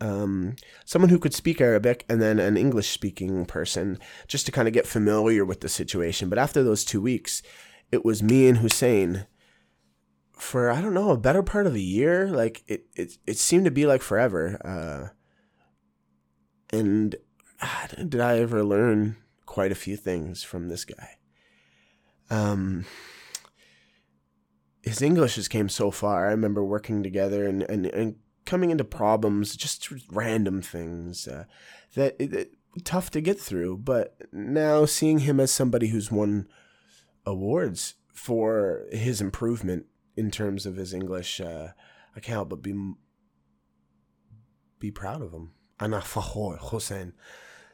um, 0.02 0.56
someone 0.86 1.10
who 1.10 1.20
could 1.20 1.34
speak 1.34 1.62
Arabic 1.62 2.06
and 2.10 2.22
then 2.22 2.40
an 2.40 2.58
English 2.58 2.90
speaking 2.90 3.46
person 3.46 4.00
just 4.28 4.46
to 4.46 4.52
kind 4.52 4.68
of 4.68 4.74
get 4.74 4.88
familiar 4.88 5.46
with 5.46 5.62
the 5.62 5.70
situation. 5.70 6.30
But 6.30 6.40
after 6.40 6.64
those 6.64 6.86
two 6.86 7.02
weeks, 7.02 7.42
it 7.92 8.06
was 8.06 8.24
me 8.24 8.48
and 8.48 8.60
Hussein 8.60 9.28
for 10.34 10.72
I 10.72 10.82
don't 10.82 10.94
know 10.94 11.12
a 11.12 11.18
better 11.18 11.44
part 11.44 11.68
of 11.68 11.76
a 11.76 11.80
year. 11.80 12.28
Like 12.28 12.64
it, 12.68 12.86
it, 12.96 13.18
it 13.28 13.38
seemed 13.38 13.66
to 13.66 13.72
be 13.72 13.86
like 13.86 14.02
forever. 14.02 14.60
Uh, 14.64 16.76
and 16.76 17.16
ah, 17.62 17.88
did 17.98 18.22
I 18.22 18.40
ever 18.40 18.64
learn 18.64 19.18
quite 19.50 19.72
a 19.72 19.76
few 19.76 19.98
things 19.98 20.44
from 20.44 20.70
this 20.70 20.86
guy? 20.86 21.18
Um, 22.30 22.86
his 24.84 25.02
English 25.02 25.38
has 25.38 25.48
came 25.48 25.70
so 25.70 25.90
far. 25.90 26.28
I 26.28 26.32
remember 26.32 26.64
working 26.64 27.02
together 27.02 27.48
and, 27.48 27.64
and, 27.64 27.88
and 27.88 28.16
coming 28.46 28.70
into 28.70 28.84
problems, 28.84 29.56
just 29.56 29.90
random 30.12 30.62
things 30.62 31.28
uh, 31.28 31.46
that, 31.96 32.52
tough 32.84 33.10
to 33.10 33.22
get 33.22 33.40
through. 33.40 33.78
But 33.78 34.16
now 34.32 34.86
seeing 34.86 35.20
him 35.20 35.40
as 35.40 35.50
somebody 35.52 35.88
who's 35.88 36.12
won 36.12 36.48
awards 37.26 37.96
for 38.14 38.86
his 38.92 39.20
improvement 39.20 39.88
in 40.16 40.30
terms 40.30 40.68
of 40.68 40.76
his 40.76 40.94
English, 40.94 41.42
uh, 41.42 41.70
I 42.16 42.20
can't 42.20 42.36
help 42.36 42.50
but 42.50 42.62
be 42.62 42.76
be 44.78 44.92
proud 44.92 45.24
of 45.24 45.34
him. 45.34 45.54
Ana 45.80 46.02
Fahor 46.02 46.58
Hossein, 46.58 47.14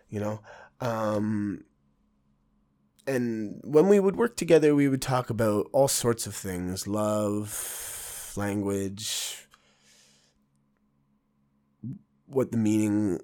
you 0.10 0.22
know. 0.22 0.40
Um, 0.82 1.64
and 3.08 3.62
when 3.64 3.88
we 3.88 4.00
would 4.00 4.16
work 4.16 4.36
together, 4.36 4.76
we 4.76 4.88
would 4.88 5.02
talk 5.02 5.30
about 5.30 5.68
all 5.72 5.88
sorts 5.88 6.28
of 6.28 6.36
things: 6.36 6.88
love, 6.88 8.34
language, 8.36 9.48
what 12.26 12.52
the 12.52 12.58
meaning 12.58 13.20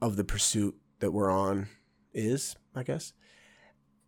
of 0.00 0.16
the 0.16 0.24
pursuit 0.24 0.74
that 1.00 1.12
we're 1.12 1.30
on 1.30 1.68
is, 2.12 2.56
I 2.74 2.82
guess. 2.82 3.12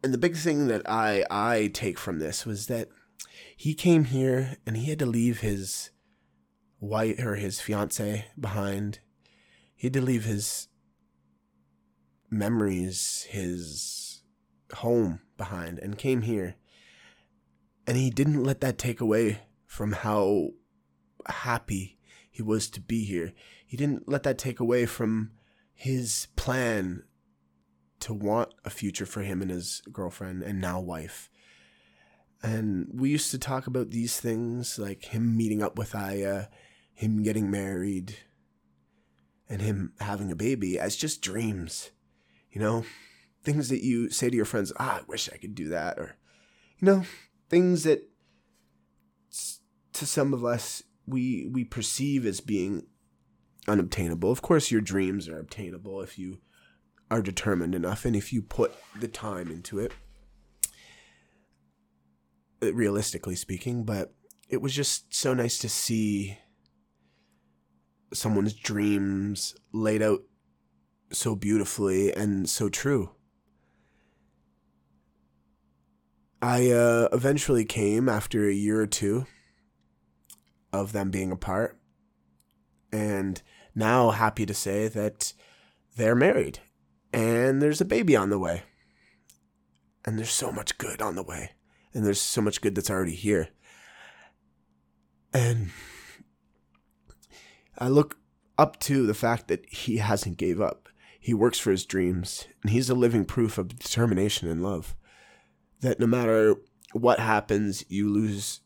And 0.03 0.15
the 0.15 0.19
big 0.19 0.37
thing 0.37 0.69
that 0.69 0.83
I 0.89 1.25
I 1.31 1.71
take 1.73 1.99
from 1.99 2.19
this 2.19 2.47
was 2.47 2.67
that 2.67 2.89
he 3.57 3.75
came 3.75 4.05
here 4.05 4.57
and 4.67 4.77
he 4.77 4.89
had 4.89 4.99
to 5.01 5.07
leave 5.07 5.41
his 5.41 5.91
wife 6.81 7.19
or 7.19 7.35
his 7.35 7.61
fiance 7.61 8.25
behind. 8.39 9.01
He 9.77 9.87
had 9.87 9.95
to 9.95 10.01
leave 10.01 10.25
his 10.25 10.69
memories, 12.31 13.27
his 13.31 14.23
home 14.75 15.21
behind 15.37 15.79
and 15.79 15.99
came 15.99 16.23
here. 16.23 16.57
And 17.87 17.97
he 17.97 18.11
didn't 18.11 18.45
let 18.45 18.61
that 18.61 18.79
take 18.79 19.01
away 19.01 19.41
from 19.67 19.93
how 19.93 20.51
happy 21.27 21.99
he 22.31 22.43
was 22.43 22.71
to 22.71 22.81
be 22.81 23.05
here. 23.05 23.33
He 23.67 23.77
didn't 23.77 24.09
let 24.09 24.23
that 24.23 24.39
take 24.39 24.61
away 24.61 24.87
from 24.87 25.33
his 25.75 26.29
plan 26.37 27.03
to 28.01 28.15
want 28.15 28.55
a 28.65 28.71
future 28.71 29.07
for 29.07 29.23
him 29.23 29.43
and 29.43 29.51
his 29.51 29.83
girlfriend 29.93 30.43
and 30.43 30.61
now 30.61 30.81
wife. 30.81 31.31
And 32.43 32.89
we 32.93 33.11
used 33.11 33.31
to 33.33 33.39
talk 33.39 33.67
about 33.67 33.91
these 33.91 34.19
things 34.19 34.79
like 34.79 35.07
him 35.07 35.37
meeting 35.37 35.63
up 35.63 35.77
with 35.77 35.95
Aya, 35.95 36.47
him 36.95 37.23
getting 37.23 37.51
married, 37.51 38.17
and 39.49 39.61
him 39.61 39.93
having 40.01 40.31
a 40.31 40.37
baby 40.37 40.79
as 40.79 40.97
just 40.97 41.21
dreams. 41.21 41.91
You 42.52 42.61
know, 42.61 42.85
things 43.42 43.69
that 43.69 43.83
you 43.83 44.11
say 44.11 44.30
to 44.30 44.37
your 44.37 44.45
friends, 44.45 44.73
ah, 44.78 44.99
I 44.99 45.02
wish 45.07 45.28
I 45.33 45.37
could 45.37 45.54
do 45.54 45.69
that. 45.69 45.99
Or, 45.99 46.16
you 46.78 46.87
know, 46.87 47.04
things 47.49 47.85
that 47.85 48.09
to 49.92 50.07
some 50.07 50.33
of 50.33 50.45
us 50.45 50.83
we 51.07 51.49
we 51.52 51.64
perceive 51.64 52.25
as 52.25 52.40
being 52.40 52.87
unobtainable. 53.69 54.30
Of 54.30 54.42
course, 54.42 54.71
your 54.71 54.80
dreams 54.80 55.28
are 55.28 55.38
obtainable 55.38 56.00
if 56.00 56.19
you 56.19 56.38
are 57.11 57.23
determined 57.23 57.75
enough 57.75 58.04
and 58.04 58.14
if 58.14 58.33
you 58.33 58.42
put 58.42 58.73
the 58.99 59.09
time 59.09 59.50
into 59.50 59.78
it. 59.78 59.92
Uh, 62.62 62.73
realistically 62.75 63.35
speaking, 63.35 63.85
but 63.85 64.12
it 64.49 64.61
was 64.61 64.75
just 64.75 65.14
so 65.14 65.35
nice 65.35 65.59
to 65.59 65.69
see 65.69 66.38
someone's 68.12 68.54
dreams 68.54 69.54
laid 69.73 70.02
out 70.02 70.21
so 71.12 71.35
beautifully 71.35 72.12
and 72.12 72.49
so 72.49 72.69
true. 72.69 73.11
I 76.43 76.71
uh, 76.71 77.09
eventually 77.12 77.64
came 77.64 78.09
after 78.09 78.49
a 78.49 78.52
year 78.52 78.81
or 78.81 78.87
two 78.87 79.26
of 80.73 80.93
them 80.93 81.11
being 81.11 81.33
apart. 81.33 81.79
And 82.93 83.40
now 83.75 84.11
happy 84.11 84.47
to 84.47 84.55
say 84.55 84.88
that 84.88 85.33
they're 85.97 86.14
married 86.14 86.61
and 87.12 87.61
there's 87.61 87.81
a 87.81 87.85
baby 87.85 88.17
on 88.17 88.31
the 88.31 88.38
way. 88.38 88.62
And 90.05 90.19
there's 90.19 90.31
so 90.31 90.50
much 90.50 90.79
good 90.79 91.02
on 91.02 91.14
the 91.14 91.23
way. 91.23 91.52
And 91.93 92.07
there's 92.07 92.21
so 92.21 92.40
much 92.40 92.61
good 92.61 92.75
that's 92.75 92.90
already 92.90 93.14
here. 93.14 93.49
And 95.33 95.71
I 97.76 97.88
look 97.88 98.19
up 98.57 98.79
to 98.81 99.07
the 99.07 99.14
fact 99.14 99.49
that 99.49 99.69
he 99.69 99.99
hasn't 99.99 100.37
gave 100.37 100.61
up. 100.61 100.88
He 101.21 101.35
works 101.35 101.59
for 101.59 101.71
his 101.71 101.85
dreams, 101.85 102.49
and 102.62 102.73
he's 102.73 102.89
a 102.89 102.95
living 102.95 103.27
proof 103.27 103.59
of 103.59 103.79
determination 103.79 104.49
and 104.49 104.62
love. 104.62 104.97
That 105.81 106.00
no 106.00 106.07
matter 106.07 106.57
what 106.93 107.21
happens, 107.21 107.85
you 107.89 108.11
lose 108.11 108.61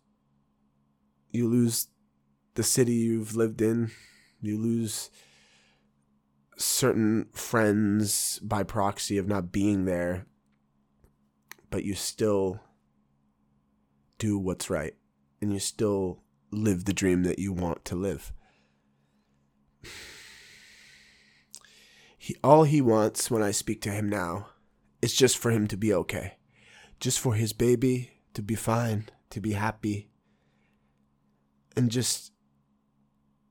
you 1.30 1.48
lose 1.48 1.88
the 2.54 2.62
city 2.62 2.92
you've 2.92 3.34
lived 3.34 3.60
in, 3.60 3.90
you 4.40 4.56
lose 4.56 5.10
certain 6.56 7.26
friends 7.32 8.38
by 8.38 8.62
proxy 8.62 9.18
of 9.18 9.26
not 9.26 9.50
being 9.50 9.84
there, 9.84 10.26
but 11.70 11.82
you 11.82 11.94
still 11.94 12.60
do 14.18 14.38
what's 14.38 14.70
right 14.70 14.94
and 15.40 15.52
you 15.52 15.58
still 15.58 16.22
live 16.52 16.84
the 16.84 16.92
dream 16.92 17.24
that 17.24 17.40
you 17.40 17.52
want 17.52 17.84
to 17.84 17.96
live. 17.96 18.32
He, 22.24 22.34
all 22.42 22.64
he 22.64 22.80
wants 22.80 23.30
when 23.30 23.42
I 23.42 23.50
speak 23.50 23.82
to 23.82 23.90
him 23.90 24.08
now 24.08 24.46
is 25.02 25.14
just 25.14 25.36
for 25.36 25.50
him 25.50 25.66
to 25.66 25.76
be 25.76 25.92
okay, 25.92 26.38
just 26.98 27.20
for 27.20 27.34
his 27.34 27.52
baby 27.52 28.12
to 28.32 28.40
be 28.40 28.54
fine, 28.54 29.10
to 29.28 29.42
be 29.42 29.52
happy, 29.52 30.08
and 31.76 31.90
just, 31.90 32.32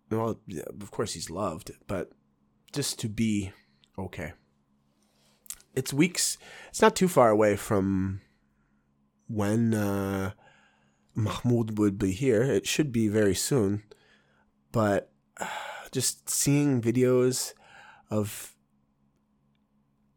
well, 0.09 0.39
of 0.81 0.89
course 0.89 1.13
he's 1.13 1.29
loved, 1.29 1.69
but 1.85 2.13
just 2.71 2.97
to 3.01 3.09
be 3.09 3.51
okay. 3.99 4.33
It's 5.75 5.93
weeks, 5.93 6.39
it's 6.69 6.81
not 6.81 6.95
too 6.95 7.07
far 7.07 7.29
away 7.29 7.55
from 7.55 8.21
when 9.27 9.75
uh, 9.75 10.31
Mahmoud 11.13 11.77
would 11.77 11.99
be 11.99 12.11
here. 12.11 12.41
It 12.41 12.65
should 12.65 12.91
be 12.91 13.07
very 13.07 13.35
soon, 13.35 13.83
but 14.71 15.11
uh, 15.39 15.45
just 15.91 16.27
seeing 16.27 16.81
videos 16.81 17.53
of 18.09 18.52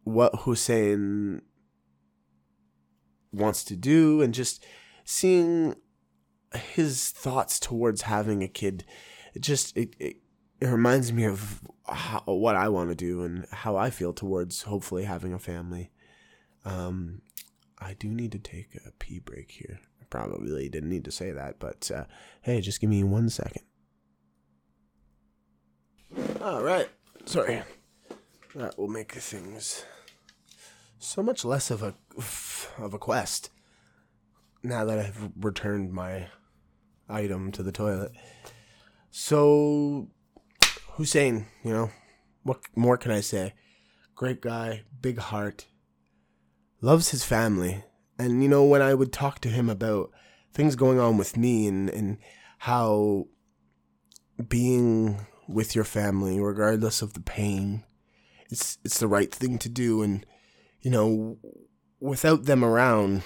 what 0.06 0.42
Hussein 0.42 1.42
wants 3.32 3.64
to 3.64 3.76
do 3.76 4.22
and 4.22 4.32
just 4.32 4.64
seeing 5.04 5.75
his 6.54 7.10
thoughts 7.10 7.58
towards 7.58 8.02
having 8.02 8.42
a 8.42 8.48
kid 8.48 8.84
it 9.34 9.42
just 9.42 9.76
it, 9.76 9.94
it, 9.98 10.16
it 10.60 10.66
reminds 10.66 11.12
me 11.12 11.25
of 11.25 11.60
how, 11.86 12.22
what 12.25 12.56
I 12.56 12.68
want 12.70 12.88
to 12.88 12.94
do 12.94 13.22
and 13.22 13.46
how 13.50 13.76
I 13.76 13.90
feel 13.90 14.12
towards 14.14 14.62
hopefully 14.62 15.04
having 15.04 15.34
a 15.34 15.38
family. 15.38 15.90
Um, 16.64 17.20
I 17.78 17.92
do 17.94 18.08
need 18.08 18.32
to 18.32 18.38
take 18.38 18.75
a 18.86 18.92
pee 18.92 19.18
break 19.18 19.50
here. 19.50 19.80
I 20.00 20.04
probably 20.08 20.70
didn't 20.70 20.88
need 20.88 21.04
to 21.04 21.10
say 21.10 21.32
that, 21.32 21.58
but 21.58 21.90
uh, 21.94 22.04
hey, 22.40 22.62
just 22.62 22.80
give 22.80 22.88
me 22.88 23.04
one 23.04 23.28
second. 23.28 23.62
All 26.40 26.62
right, 26.62 26.88
sorry. 27.26 27.62
That 28.54 28.78
will 28.78 28.88
make 28.88 29.12
things 29.12 29.84
so 30.99 31.23
much 31.23 31.45
less 31.45 31.71
of 31.71 31.83
a 31.83 31.95
of 32.79 32.95
a 32.95 32.99
quest 32.99 33.50
now 34.62 34.85
that 34.85 34.99
I've 34.99 35.31
returned 35.38 35.93
my 35.93 36.29
item 37.09 37.53
to 37.53 37.62
the 37.62 37.73
toilet. 37.73 38.12
So 39.11 40.09
Hussein, 40.93 41.47
you 41.62 41.73
know, 41.73 41.91
what 42.43 42.61
more 42.75 42.97
can 42.97 43.12
I 43.12 43.21
say? 43.21 43.55
Great 44.15 44.41
guy, 44.41 44.83
big 45.00 45.19
heart, 45.19 45.67
loves 46.80 47.11
his 47.11 47.25
family. 47.25 47.85
And, 48.19 48.43
you 48.43 48.49
know, 48.49 48.65
when 48.65 48.82
I 48.82 48.95
would 48.95 49.13
talk 49.13 49.41
to 49.41 49.49
him 49.49 49.69
about 49.69 50.11
things 50.54 50.75
going 50.75 50.99
on 50.99 51.19
with 51.19 51.37
me 51.37 51.67
and, 51.67 51.91
and 51.91 52.19
how 52.59 53.26
being 54.49 55.26
with 55.47 55.75
your 55.75 55.85
family, 55.85 56.41
regardless 56.41 57.02
of 57.02 57.13
the 57.13 57.21
pain, 57.21 57.85
it's, 58.50 58.78
it's 58.85 58.99
the 58.99 59.09
right 59.09 59.32
thing 59.32 59.59
to 59.59 59.69
do. 59.69 60.02
And, 60.02 60.25
you 60.86 60.92
know, 60.92 61.36
without 61.99 62.44
them 62.44 62.64
around, 62.64 63.25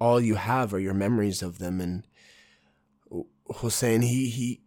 all 0.00 0.20
you 0.20 0.34
have 0.34 0.74
are 0.74 0.80
your 0.80 0.92
memories 0.92 1.40
of 1.40 1.60
them. 1.60 1.80
And 1.80 2.04
Hussein, 3.48 4.02
he, 4.02 4.28
he, 4.28 4.62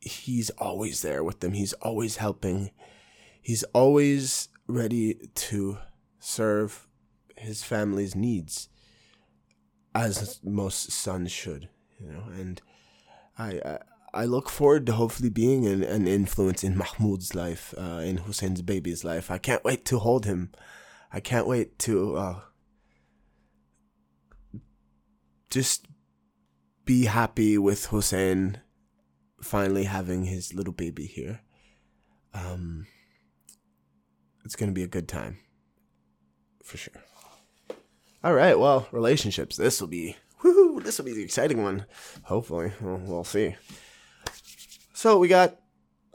he's 0.00 0.50
always 0.50 1.00
there 1.00 1.24
with 1.24 1.40
them. 1.40 1.54
He's 1.54 1.72
always 1.72 2.18
helping. 2.18 2.72
He's 3.40 3.62
always 3.72 4.50
ready 4.66 5.30
to 5.34 5.78
serve 6.18 6.86
his 7.38 7.62
family's 7.62 8.14
needs 8.14 8.68
as 9.94 10.40
most 10.44 10.92
sons 10.92 11.32
should, 11.32 11.70
you 11.98 12.12
know. 12.12 12.24
And 12.34 12.60
I, 13.38 13.60
I, 13.64 13.78
I 14.12 14.24
look 14.26 14.50
forward 14.50 14.84
to 14.84 14.92
hopefully 14.92 15.30
being 15.30 15.66
an, 15.66 15.82
an 15.82 16.06
influence 16.06 16.62
in 16.62 16.76
Mahmoud's 16.76 17.34
life, 17.34 17.72
uh, 17.78 18.02
in 18.04 18.18
Hussein's 18.18 18.60
baby's 18.60 19.04
life. 19.04 19.30
I 19.30 19.38
can't 19.38 19.64
wait 19.64 19.86
to 19.86 19.98
hold 19.98 20.26
him. 20.26 20.52
I 21.12 21.20
can't 21.20 21.46
wait 21.46 21.78
to 21.80 22.16
uh, 22.16 22.40
just 25.50 25.86
be 26.84 27.04
happy 27.04 27.58
with 27.58 27.86
Hussein 27.86 28.60
finally 29.42 29.84
having 29.84 30.24
his 30.24 30.54
little 30.54 30.72
baby 30.72 31.06
here. 31.06 31.40
Um, 32.32 32.86
it's 34.44 34.56
going 34.56 34.70
to 34.70 34.74
be 34.74 34.82
a 34.82 34.88
good 34.88 35.08
time 35.08 35.38
for 36.64 36.78
sure. 36.78 37.02
All 38.24 38.34
right, 38.34 38.58
well, 38.58 38.88
relationships. 38.92 39.56
This 39.56 39.80
will 39.80 39.88
be 39.88 40.16
whoo, 40.42 40.80
this 40.80 40.98
will 40.98 41.04
be 41.04 41.12
the 41.12 41.22
exciting 41.24 41.62
one. 41.62 41.86
Hopefully, 42.24 42.72
we'll, 42.80 42.98
we'll 42.98 43.24
see. 43.24 43.56
So 44.94 45.18
we 45.18 45.28
got. 45.28 45.58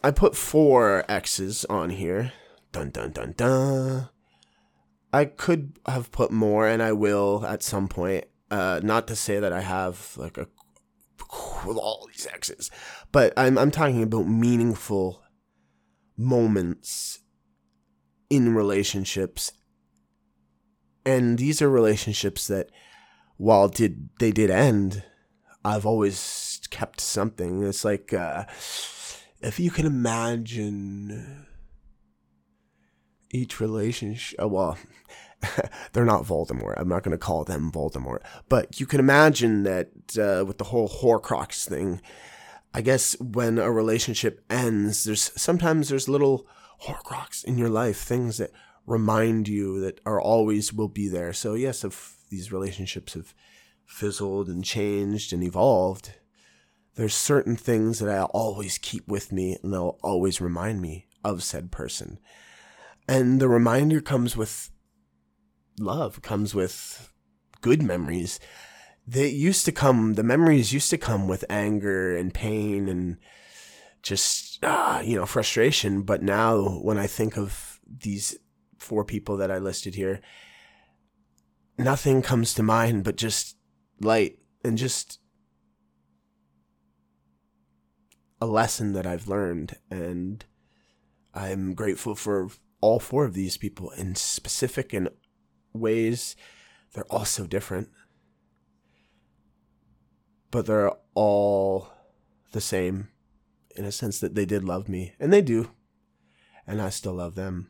I 0.04 0.12
put 0.12 0.36
four 0.36 1.04
X's 1.10 1.66
on 1.66 1.90
here. 1.90 2.32
Dun 2.72 2.92
dun 2.92 3.12
dun 3.12 3.34
dun. 3.36 4.10
I 5.14 5.26
could 5.26 5.80
have 5.88 6.12
put 6.12 6.32
more, 6.32 6.68
and 6.68 6.82
I 6.82 6.92
will 6.92 7.46
at 7.46 7.64
some 7.64 7.88
point. 7.88 8.26
Uh, 8.50 8.80
not 8.82 9.08
to 9.08 9.16
say 9.16 9.40
that 9.40 9.52
I 9.52 9.60
have 9.62 10.14
like 10.16 10.38
a 10.38 10.48
with 11.66 11.78
all 11.78 12.08
these 12.08 12.28
X's, 12.32 12.72
but 13.12 13.34
I'm 13.36 13.58
I'm 13.58 13.72
talking 13.72 14.04
about 14.04 14.28
meaningful 14.28 15.24
moments 16.18 17.20
in 18.30 18.56
relationships, 18.56 19.52
and 21.06 21.38
these 21.38 21.62
are 21.62 21.70
relationships 21.70 22.48
that, 22.48 22.70
while 23.38 23.68
did 23.68 24.10
they 24.20 24.32
did 24.32 24.50
end, 24.50 25.04
I've 25.66 25.86
always 25.86 26.62
kept 26.70 27.02
something. 27.02 27.64
It's 27.64 27.84
like 27.84 28.14
uh, 28.14 28.46
if 29.42 29.60
you 29.60 29.72
can 29.72 29.86
imagine 29.86 31.47
each 33.32 33.60
relationship. 33.60 34.40
Well, 34.40 34.78
they're 35.94 36.06
not 36.06 36.24
Voldemort. 36.24 36.76
I'm 36.78 36.90
not 36.90 37.04
going 37.04 37.12
to 37.12 37.18
call 37.18 37.44
them 37.44 37.72
Voldemort. 37.72 38.20
But 38.50 38.80
you 38.80 38.86
can 38.86 39.00
imagine 39.00 39.64
that 39.64 39.90
uh, 40.18 40.46
with 40.46 40.58
the 40.58 40.66
whole 40.66 40.90
Horcrux 40.90 41.68
thing, 41.68 42.02
I 42.74 42.82
guess 42.82 43.20
when 43.20 43.58
a 43.58 43.72
relationship 43.72 44.44
ends, 44.50 45.04
there's 45.04 45.32
sometimes 45.36 45.90
there's 45.90 46.10
little 46.10 46.48
Horcrux 46.84 47.44
in 47.44 47.58
your 47.58 47.70
life, 47.70 48.00
things 48.00 48.38
that 48.38 48.52
remind 48.86 49.48
you 49.48 49.80
that 49.82 50.00
are 50.06 50.22
always 50.22 50.74
will 50.74 50.88
be 50.88 51.08
there. 51.08 51.34
So 51.34 51.54
yes, 51.54 51.84
if 51.84 52.18
these 52.30 52.52
relationships 52.52 53.14
have 53.14 53.34
fizzled 53.86 54.48
and 54.48 54.64
changed 54.64 55.34
and 55.34 55.44
evolved, 55.44 56.14
there's 56.96 57.16
certain 57.16 57.56
things 57.56 58.00
that 58.00 58.10
I 58.10 58.24
always 58.24 58.78
keep 58.78 59.08
with 59.08 59.32
me 59.32 59.58
and 59.62 59.74
they'll 59.74 60.00
always 60.02 60.42
remind 60.42 60.82
me 60.82 61.08
of 61.24 61.44
said 61.44 61.72
person. 61.72 62.20
And 63.08 63.40
the 63.40 63.48
reminder 63.48 64.02
comes 64.02 64.36
with 64.36 64.70
love 65.80 66.22
comes 66.22 66.54
with 66.56 67.14
good 67.62 67.82
memories. 67.82 68.40
They 69.06 69.30
used 69.30 69.66
to 69.66 69.72
come, 69.72 70.16
the 70.16 70.24
memories 70.24 70.74
used 70.74 70.90
to 70.90 70.98
come 70.98 71.28
with 71.28 71.46
anger 71.50 72.16
and 72.16 72.34
pain 72.34 72.90
and 72.90 73.18
just, 74.02 74.64
uh, 74.64 75.02
you 75.04 75.16
know, 75.16 75.26
frustration. 75.26 76.02
But 76.02 76.22
now 76.22 76.80
when 76.82 76.98
I 76.98 77.08
think 77.08 77.38
of 77.38 77.80
these 77.88 78.38
four 78.78 79.06
people 79.06 79.38
that 79.38 79.52
I 79.52 79.58
listed 79.60 79.96
here, 79.96 80.22
nothing 81.78 82.22
comes 82.22 82.54
to 82.56 82.64
mind 82.64 83.04
but 83.04 83.16
just 83.16 83.56
light 84.02 84.40
and 84.64 84.78
just 84.78 85.20
a 88.42 88.46
lesson 88.46 88.94
that 88.94 89.08
I've 89.08 89.28
learned. 89.28 89.78
And 89.90 90.44
I'm 91.34 91.74
grateful 91.74 92.14
for 92.14 92.50
all 92.82 93.00
four 93.00 93.26
of 93.26 93.34
these 93.34 93.58
people 93.58 93.92
in 93.92 94.16
specific 94.16 94.94
and 94.94 95.10
ways. 95.74 96.36
They're 96.94 97.06
all 97.06 97.26
so 97.26 97.48
different. 97.48 97.90
But 100.52 100.66
they're 100.66 100.94
all 101.14 101.90
the 102.52 102.62
same 102.62 103.10
in 103.76 103.86
a 103.86 103.92
sense 103.92 104.20
that 104.20 104.36
they 104.36 104.46
did 104.46 104.64
love 104.64 104.88
me. 104.88 105.14
And 105.20 105.32
they 105.32 105.42
do. 105.42 105.72
And 106.66 106.82
I 106.82 106.90
still 106.90 107.14
love 107.14 107.36
them. 107.36 107.70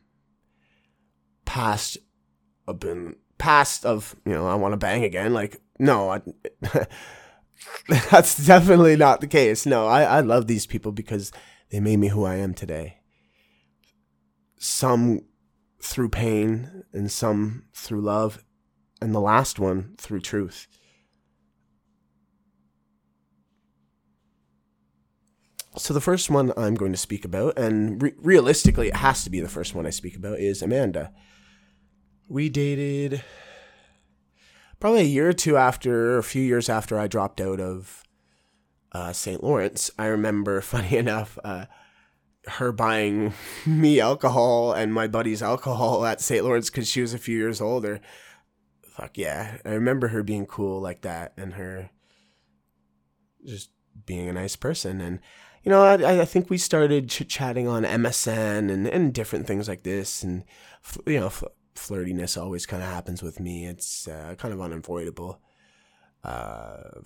past 1.44 1.98
have 2.66 2.78
been 2.78 3.16
past 3.38 3.86
of 3.86 4.14
you 4.26 4.32
know 4.32 4.46
I 4.46 4.54
want 4.54 4.72
to 4.72 4.76
bang 4.76 5.04
again. 5.04 5.32
Like 5.32 5.60
no, 5.78 6.10
I, 6.10 6.20
that's 8.10 8.46
definitely 8.46 8.96
not 8.96 9.20
the 9.20 9.26
case. 9.26 9.64
No, 9.64 9.86
I 9.86 10.02
I 10.02 10.20
love 10.20 10.46
these 10.46 10.66
people 10.66 10.92
because 10.92 11.32
they 11.70 11.80
made 11.80 11.98
me 11.98 12.08
who 12.08 12.24
I 12.24 12.36
am 12.36 12.54
today. 12.54 12.97
Some 14.58 15.22
through 15.80 16.08
pain 16.08 16.84
and 16.92 17.10
some 17.10 17.64
through 17.72 18.00
love, 18.00 18.44
and 19.00 19.14
the 19.14 19.20
last 19.20 19.58
one 19.58 19.94
through 19.98 20.20
truth. 20.20 20.66
So 25.76 25.94
the 25.94 26.00
first 26.00 26.28
one 26.28 26.52
I'm 26.56 26.74
going 26.74 26.92
to 26.92 26.98
speak 26.98 27.24
about, 27.24 27.56
and 27.56 28.02
re- 28.02 28.14
realistically, 28.18 28.88
it 28.88 28.96
has 28.96 29.22
to 29.24 29.30
be 29.30 29.40
the 29.40 29.48
first 29.48 29.74
one 29.74 29.86
I 29.86 29.90
speak 29.90 30.16
about, 30.16 30.40
is 30.40 30.60
Amanda. 30.60 31.12
We 32.26 32.48
dated 32.48 33.22
probably 34.80 35.02
a 35.02 35.04
year 35.04 35.28
or 35.28 35.32
two 35.32 35.56
after, 35.56 36.18
a 36.18 36.22
few 36.22 36.42
years 36.42 36.68
after 36.68 36.98
I 36.98 37.06
dropped 37.06 37.40
out 37.40 37.60
of 37.60 38.02
uh, 38.92 39.12
St. 39.12 39.42
Lawrence. 39.42 39.90
I 39.98 40.06
remember, 40.06 40.60
funny 40.62 40.96
enough, 40.96 41.38
uh, 41.44 41.66
her 42.48 42.72
buying 42.72 43.32
me 43.66 44.00
alcohol 44.00 44.72
and 44.72 44.92
my 44.92 45.06
buddies 45.06 45.42
alcohol 45.42 46.04
at 46.06 46.20
St. 46.20 46.44
Lawrence 46.44 46.70
because 46.70 46.88
she 46.88 47.00
was 47.00 47.14
a 47.14 47.18
few 47.18 47.36
years 47.36 47.60
older. 47.60 48.00
Fuck 48.82 49.16
yeah. 49.16 49.58
I 49.64 49.70
remember 49.70 50.08
her 50.08 50.22
being 50.22 50.46
cool 50.46 50.80
like 50.80 51.02
that 51.02 51.32
and 51.36 51.54
her 51.54 51.90
just 53.44 53.70
being 54.06 54.28
a 54.28 54.32
nice 54.32 54.56
person. 54.56 55.00
And 55.00 55.20
you 55.62 55.70
know, 55.70 55.82
I, 55.82 56.20
I 56.20 56.24
think 56.24 56.48
we 56.48 56.58
started 56.58 57.08
chatting 57.10 57.68
on 57.68 57.82
MSN 57.82 58.70
and, 58.72 58.86
and 58.86 59.12
different 59.12 59.46
things 59.46 59.68
like 59.68 59.82
this. 59.82 60.22
And, 60.22 60.44
you 61.06 61.20
know, 61.20 61.30
flirtiness 61.74 62.40
always 62.40 62.64
kind 62.64 62.82
of 62.82 62.88
happens 62.88 63.22
with 63.22 63.40
me. 63.40 63.66
It's 63.66 64.08
uh, 64.08 64.34
kind 64.38 64.54
of 64.54 64.60
unavoidable. 64.60 65.40
Uh, 66.24 67.00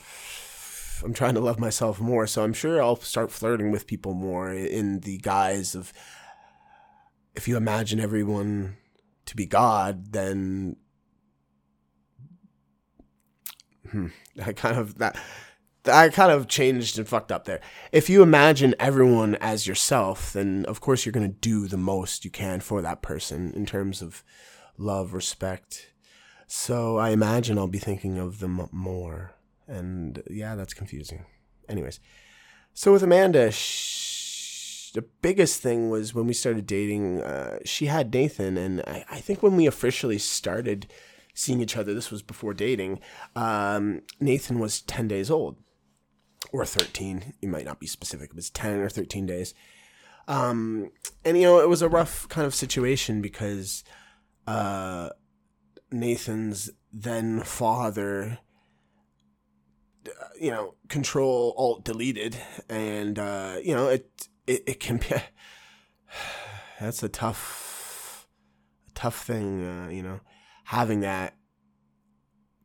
I'm 1.02 1.14
trying 1.14 1.34
to 1.34 1.40
love 1.40 1.58
myself 1.58 2.00
more, 2.00 2.26
so 2.26 2.42
I'm 2.42 2.52
sure 2.52 2.82
I'll 2.82 2.96
start 2.96 3.30
flirting 3.30 3.70
with 3.70 3.86
people 3.86 4.14
more 4.14 4.52
in 4.52 5.00
the 5.00 5.18
guise 5.18 5.74
of 5.74 5.92
if 7.34 7.48
you 7.48 7.56
imagine 7.56 8.00
everyone 8.00 8.76
to 9.26 9.36
be 9.36 9.46
God, 9.46 10.12
then 10.12 10.76
hmm, 13.90 14.08
I 14.44 14.52
kind 14.52 14.78
of 14.78 14.98
that 14.98 15.16
I 15.86 16.10
kind 16.10 16.30
of 16.30 16.46
changed 16.46 16.98
and 16.98 17.08
fucked 17.08 17.32
up 17.32 17.44
there. 17.44 17.60
If 17.90 18.08
you 18.08 18.22
imagine 18.22 18.74
everyone 18.78 19.34
as 19.36 19.66
yourself, 19.66 20.32
then 20.32 20.64
of 20.66 20.80
course 20.80 21.04
you're 21.04 21.12
going 21.12 21.28
to 21.28 21.38
do 21.40 21.66
the 21.66 21.76
most 21.76 22.24
you 22.24 22.30
can 22.30 22.60
for 22.60 22.80
that 22.82 23.02
person 23.02 23.52
in 23.54 23.66
terms 23.66 24.00
of 24.00 24.22
love, 24.78 25.12
respect. 25.12 25.92
So 26.46 26.98
I 26.98 27.10
imagine 27.10 27.58
I'll 27.58 27.66
be 27.66 27.78
thinking 27.78 28.18
of 28.18 28.38
them 28.38 28.68
more. 28.70 29.34
And 29.66 30.22
yeah, 30.30 30.54
that's 30.54 30.74
confusing. 30.74 31.24
Anyways, 31.68 32.00
so 32.74 32.92
with 32.92 33.02
Amanda, 33.02 33.52
the 34.92 35.04
biggest 35.22 35.60
thing 35.60 35.90
was 35.90 36.14
when 36.14 36.26
we 36.26 36.34
started 36.34 36.66
dating, 36.66 37.22
uh, 37.22 37.58
she 37.64 37.86
had 37.86 38.12
Nathan. 38.12 38.56
And 38.56 38.80
I, 38.86 39.04
I 39.10 39.20
think 39.20 39.42
when 39.42 39.56
we 39.56 39.66
officially 39.66 40.18
started 40.18 40.86
seeing 41.34 41.60
each 41.60 41.76
other, 41.76 41.94
this 41.94 42.10
was 42.10 42.22
before 42.22 42.54
dating, 42.54 43.00
um, 43.34 44.02
Nathan 44.20 44.58
was 44.58 44.82
10 44.82 45.08
days 45.08 45.30
old 45.30 45.56
or 46.52 46.64
13. 46.64 47.34
You 47.40 47.48
might 47.48 47.64
not 47.64 47.80
be 47.80 47.86
specific, 47.86 48.30
it 48.30 48.36
was 48.36 48.50
10 48.50 48.80
or 48.80 48.88
13 48.88 49.26
days. 49.26 49.54
Um, 50.28 50.92
and, 51.24 51.36
you 51.36 51.44
know, 51.44 51.60
it 51.60 51.68
was 51.68 51.82
a 51.82 51.88
rough 51.88 52.28
kind 52.28 52.46
of 52.46 52.54
situation 52.54 53.22
because 53.22 53.82
uh, 54.46 55.10
Nathan's 55.90 56.70
then 56.92 57.40
father, 57.40 58.38
you 60.40 60.50
know, 60.50 60.74
control 60.88 61.54
alt 61.56 61.84
deleted. 61.84 62.36
And, 62.68 63.18
uh, 63.18 63.56
you 63.62 63.74
know, 63.74 63.88
it, 63.88 64.28
it, 64.46 64.62
it 64.66 64.80
can 64.80 64.98
be, 64.98 65.08
that's 66.80 67.02
a 67.02 67.08
tough, 67.08 68.26
tough 68.94 69.24
thing, 69.24 69.64
uh, 69.64 69.88
you 69.88 70.02
know, 70.02 70.20
having 70.64 71.00
that 71.00 71.34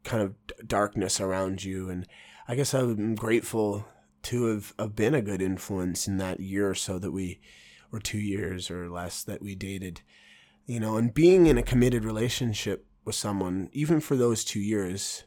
kind 0.04 0.24
of 0.24 0.36
darkness 0.66 1.20
around 1.20 1.64
you 1.64 1.90
and 1.90 2.08
I 2.50 2.56
guess 2.56 2.74
I'm 2.74 3.16
grateful 3.16 3.86
to 4.24 4.46
have, 4.46 4.74
have 4.80 4.96
been 4.96 5.14
a 5.14 5.22
good 5.22 5.42
influence 5.42 6.08
in 6.08 6.18
that 6.18 6.40
year 6.40 6.70
or 6.70 6.76
so 6.76 6.98
that 6.98 7.12
we, 7.12 7.42
or 7.92 8.00
two 8.00 8.20
years 8.20 8.72
or 8.72 8.90
less 8.90 9.22
that 9.24 9.42
we 9.42 9.54
dated, 9.54 10.02
you 10.66 10.80
know, 10.80 10.96
and 10.96 11.14
being 11.14 11.46
in 11.46 11.58
a 11.58 11.64
committed 11.64 12.06
relationship 12.06 12.86
with 13.04 13.16
someone, 13.16 13.70
even 13.74 14.00
for 14.00 14.16
those 14.16 14.46
two 14.46 14.62
years, 14.62 15.26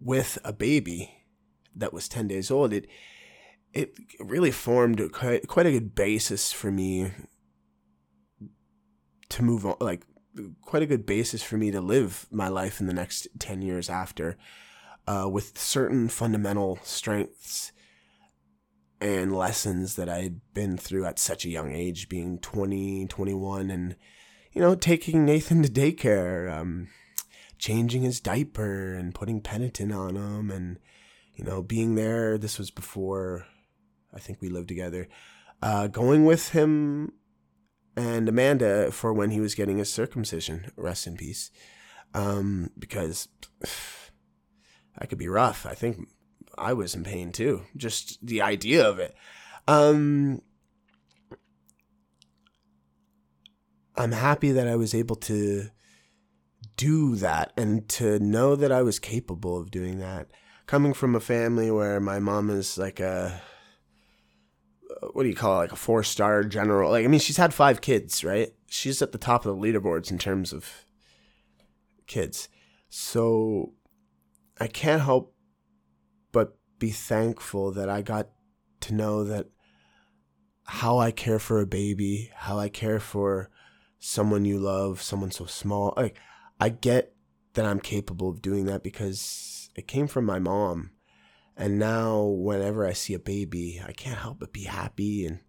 with 0.00 0.38
a 0.44 0.52
baby 0.52 1.24
that 1.74 1.92
was 1.92 2.08
10 2.08 2.28
days 2.28 2.50
old, 2.50 2.72
it, 2.72 2.86
it 3.72 3.94
really 4.20 4.50
formed 4.50 5.12
quite, 5.12 5.46
quite 5.48 5.66
a 5.66 5.72
good 5.72 5.94
basis 5.94 6.52
for 6.52 6.70
me 6.70 7.12
to 9.28 9.42
move 9.42 9.66
on, 9.66 9.76
like 9.80 10.04
quite 10.62 10.82
a 10.82 10.86
good 10.86 11.06
basis 11.06 11.42
for 11.42 11.56
me 11.56 11.70
to 11.70 11.80
live 11.80 12.26
my 12.30 12.48
life 12.48 12.80
in 12.80 12.86
the 12.86 12.92
next 12.92 13.26
10 13.38 13.62
years 13.62 13.88
after 13.88 14.36
uh, 15.06 15.28
with 15.30 15.58
certain 15.58 16.08
fundamental 16.08 16.78
strengths 16.82 17.72
and 19.00 19.36
lessons 19.36 19.96
that 19.96 20.08
I 20.08 20.22
had 20.22 20.40
been 20.54 20.76
through 20.76 21.04
at 21.04 21.18
such 21.18 21.44
a 21.44 21.50
young 21.50 21.72
age, 21.72 22.08
being 22.08 22.38
20, 22.38 23.06
21, 23.06 23.70
and, 23.70 23.96
you 24.52 24.60
know, 24.60 24.74
taking 24.74 25.24
Nathan 25.24 25.62
to 25.62 25.68
daycare, 25.68 26.52
um, 26.52 26.88
changing 27.58 28.02
his 28.02 28.20
diaper 28.20 28.94
and 28.94 29.14
putting 29.14 29.40
Penaten 29.40 29.96
on 29.96 30.16
him, 30.16 30.50
and, 30.50 30.78
you 31.34 31.44
know, 31.44 31.62
being 31.62 31.94
there. 31.94 32.38
This 32.38 32.58
was 32.58 32.70
before 32.70 33.46
I 34.14 34.18
think 34.18 34.40
we 34.40 34.48
lived 34.48 34.68
together. 34.68 35.08
Uh, 35.62 35.86
going 35.86 36.24
with 36.24 36.50
him 36.50 37.12
and 37.96 38.28
Amanda 38.28 38.90
for 38.92 39.12
when 39.12 39.30
he 39.30 39.40
was 39.40 39.54
getting 39.54 39.78
his 39.78 39.92
circumcision. 39.92 40.72
Rest 40.76 41.06
in 41.06 41.16
peace. 41.16 41.50
Um, 42.14 42.70
because 42.78 43.28
that 44.98 45.08
could 45.08 45.18
be 45.18 45.28
rough. 45.28 45.66
I 45.66 45.74
think 45.74 46.08
I 46.56 46.72
was 46.72 46.94
in 46.94 47.04
pain 47.04 47.32
too. 47.32 47.62
Just 47.76 48.24
the 48.24 48.42
idea 48.42 48.88
of 48.88 48.98
it. 48.98 49.14
Um, 49.68 50.42
I'm 53.96 54.12
happy 54.12 54.52
that 54.52 54.68
I 54.68 54.76
was 54.76 54.94
able 54.94 55.16
to 55.16 55.70
do 56.76 57.16
that 57.16 57.52
and 57.56 57.88
to 57.88 58.18
know 58.18 58.54
that 58.56 58.72
I 58.72 58.82
was 58.82 58.98
capable 58.98 59.58
of 59.58 59.70
doing 59.70 59.98
that. 59.98 60.28
Coming 60.66 60.94
from 60.94 61.14
a 61.14 61.20
family 61.20 61.70
where 61.70 62.00
my 62.00 62.18
mom 62.18 62.50
is 62.50 62.76
like 62.76 63.00
a 63.00 63.40
uh, 65.02 65.08
what 65.12 65.22
do 65.22 65.28
you 65.28 65.34
call 65.34 65.54
it? 65.54 65.64
Like 65.64 65.72
a 65.72 65.76
four 65.76 66.02
star 66.02 66.42
general. 66.44 66.90
Like 66.90 67.04
I 67.04 67.08
mean, 67.08 67.20
she's 67.20 67.36
had 67.36 67.54
five 67.54 67.80
kids, 67.80 68.24
right? 68.24 68.52
She's 68.68 69.02
at 69.02 69.12
the 69.12 69.18
top 69.18 69.46
of 69.46 69.56
the 69.56 69.62
leaderboards 69.62 70.10
in 70.10 70.18
terms 70.18 70.52
of 70.52 70.86
kids. 72.06 72.48
So 72.88 73.74
I 74.60 74.66
can't 74.66 75.02
help 75.02 75.34
but 76.32 76.56
be 76.78 76.90
thankful 76.90 77.72
that 77.72 77.88
I 77.88 78.02
got 78.02 78.28
to 78.80 78.94
know 78.94 79.24
that 79.24 79.46
how 80.64 80.98
I 80.98 81.10
care 81.10 81.38
for 81.38 81.60
a 81.60 81.66
baby, 81.66 82.30
how 82.34 82.58
I 82.58 82.68
care 82.68 83.00
for 83.00 83.50
someone 83.98 84.44
you 84.44 84.58
love, 84.58 85.00
someone 85.00 85.30
so 85.30 85.46
small. 85.46 85.94
Like 85.96 86.16
I 86.60 86.68
get 86.70 87.14
that 87.54 87.64
I'm 87.64 87.80
capable 87.80 88.30
of 88.30 88.42
doing 88.42 88.66
that 88.66 88.82
because 88.82 89.70
it 89.74 89.88
came 89.88 90.06
from 90.06 90.24
my 90.24 90.38
mom. 90.38 90.90
And 91.56 91.78
now 91.78 92.22
whenever 92.22 92.86
I 92.86 92.92
see 92.92 93.14
a 93.14 93.18
baby, 93.18 93.80
I 93.86 93.92
can't 93.92 94.18
help 94.18 94.40
but 94.40 94.52
be 94.52 94.64
happy 94.64 95.24
and 95.26 95.40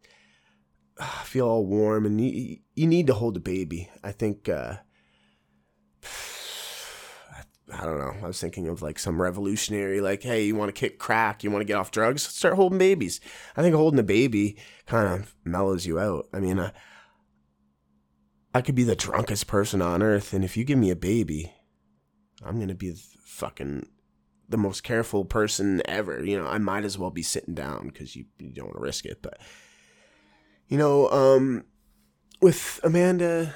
uh, 0.97 1.23
feel 1.23 1.47
all 1.47 1.65
warm 1.65 2.05
and 2.05 2.19
you, 2.19 2.57
you 2.75 2.87
need 2.87 3.07
to 3.07 3.13
hold 3.13 3.35
a 3.37 3.41
baby. 3.41 3.89
I 4.03 4.13
think 4.13 4.47
uh, 4.47 4.77
I 7.73 7.83
don't 7.85 7.99
know. 7.99 8.15
I 8.23 8.27
was 8.27 8.39
thinking 8.39 8.69
of 8.69 8.81
like 8.81 8.97
some 8.97 9.21
revolutionary, 9.21 9.99
like, 9.99 10.23
hey, 10.23 10.45
you 10.45 10.55
want 10.55 10.73
to 10.73 10.79
kick 10.79 10.99
crack, 10.99 11.43
you 11.43 11.51
want 11.51 11.61
to 11.61 11.65
get 11.65 11.75
off 11.75 11.91
drugs, 11.91 12.23
start 12.23 12.55
holding 12.55 12.79
babies. 12.79 13.19
I 13.57 13.61
think 13.61 13.75
holding 13.75 13.99
a 13.99 14.03
baby 14.03 14.57
kind 14.85 15.07
of 15.07 15.35
mellows 15.43 15.85
you 15.85 15.99
out. 15.99 16.27
I 16.33 16.39
mean, 16.39 16.59
uh, 16.59 16.71
I 18.53 18.61
could 18.61 18.75
be 18.75 18.83
the 18.83 18.95
drunkest 18.95 19.47
person 19.47 19.81
on 19.81 20.01
earth, 20.01 20.33
and 20.33 20.43
if 20.43 20.57
you 20.57 20.63
give 20.63 20.79
me 20.79 20.89
a 20.89 20.95
baby, 20.95 21.53
I'm 22.43 22.59
gonna 22.59 22.75
be 22.75 22.93
fucking 23.25 23.87
the 24.49 24.57
most 24.57 24.83
careful 24.83 25.25
person 25.25 25.81
ever. 25.85 26.23
You 26.23 26.39
know, 26.39 26.47
I 26.47 26.57
might 26.57 26.85
as 26.85 26.97
well 26.97 27.11
be 27.11 27.23
sitting 27.23 27.53
down 27.53 27.87
because 27.87 28.15
you, 28.15 28.25
you 28.39 28.53
don't 28.53 28.67
want 28.67 28.77
to 28.77 28.83
risk 28.83 29.05
it. 29.05 29.21
But 29.21 29.39
you 30.67 30.77
know, 30.77 31.09
um, 31.11 31.65
with 32.41 32.79
Amanda, 32.83 33.53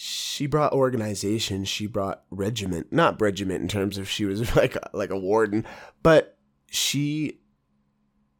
she 0.00 0.46
brought 0.46 0.72
organization 0.72 1.64
she 1.64 1.84
brought 1.84 2.22
regiment 2.30 2.92
not 2.92 3.20
regiment 3.20 3.60
in 3.60 3.66
terms 3.66 3.98
of 3.98 4.08
she 4.08 4.24
was 4.24 4.54
like 4.56 4.76
a, 4.76 4.90
like 4.92 5.10
a 5.10 5.18
warden 5.18 5.66
but 6.04 6.38
she 6.70 7.40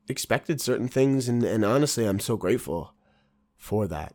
expected 0.09 0.61
certain 0.61 0.87
things 0.87 1.29
and, 1.29 1.43
and 1.43 1.65
honestly 1.65 2.05
i'm 2.05 2.21
so 2.21 2.37
grateful 2.37 2.95
for 3.59 3.87
that 3.87 4.15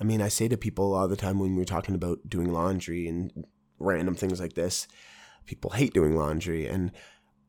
I 0.00 0.04
mean, 0.04 0.20
I 0.20 0.28
say 0.28 0.48
to 0.48 0.56
people 0.56 0.94
all 0.94 1.08
the 1.08 1.16
time 1.16 1.38
when 1.38 1.56
we're 1.56 1.64
talking 1.64 1.94
about 1.94 2.28
doing 2.28 2.52
laundry 2.52 3.08
and 3.08 3.46
random 3.78 4.14
things 4.14 4.40
like 4.40 4.54
this, 4.54 4.86
people 5.46 5.70
hate 5.70 5.94
doing 5.94 6.16
laundry. 6.16 6.66
And 6.66 6.92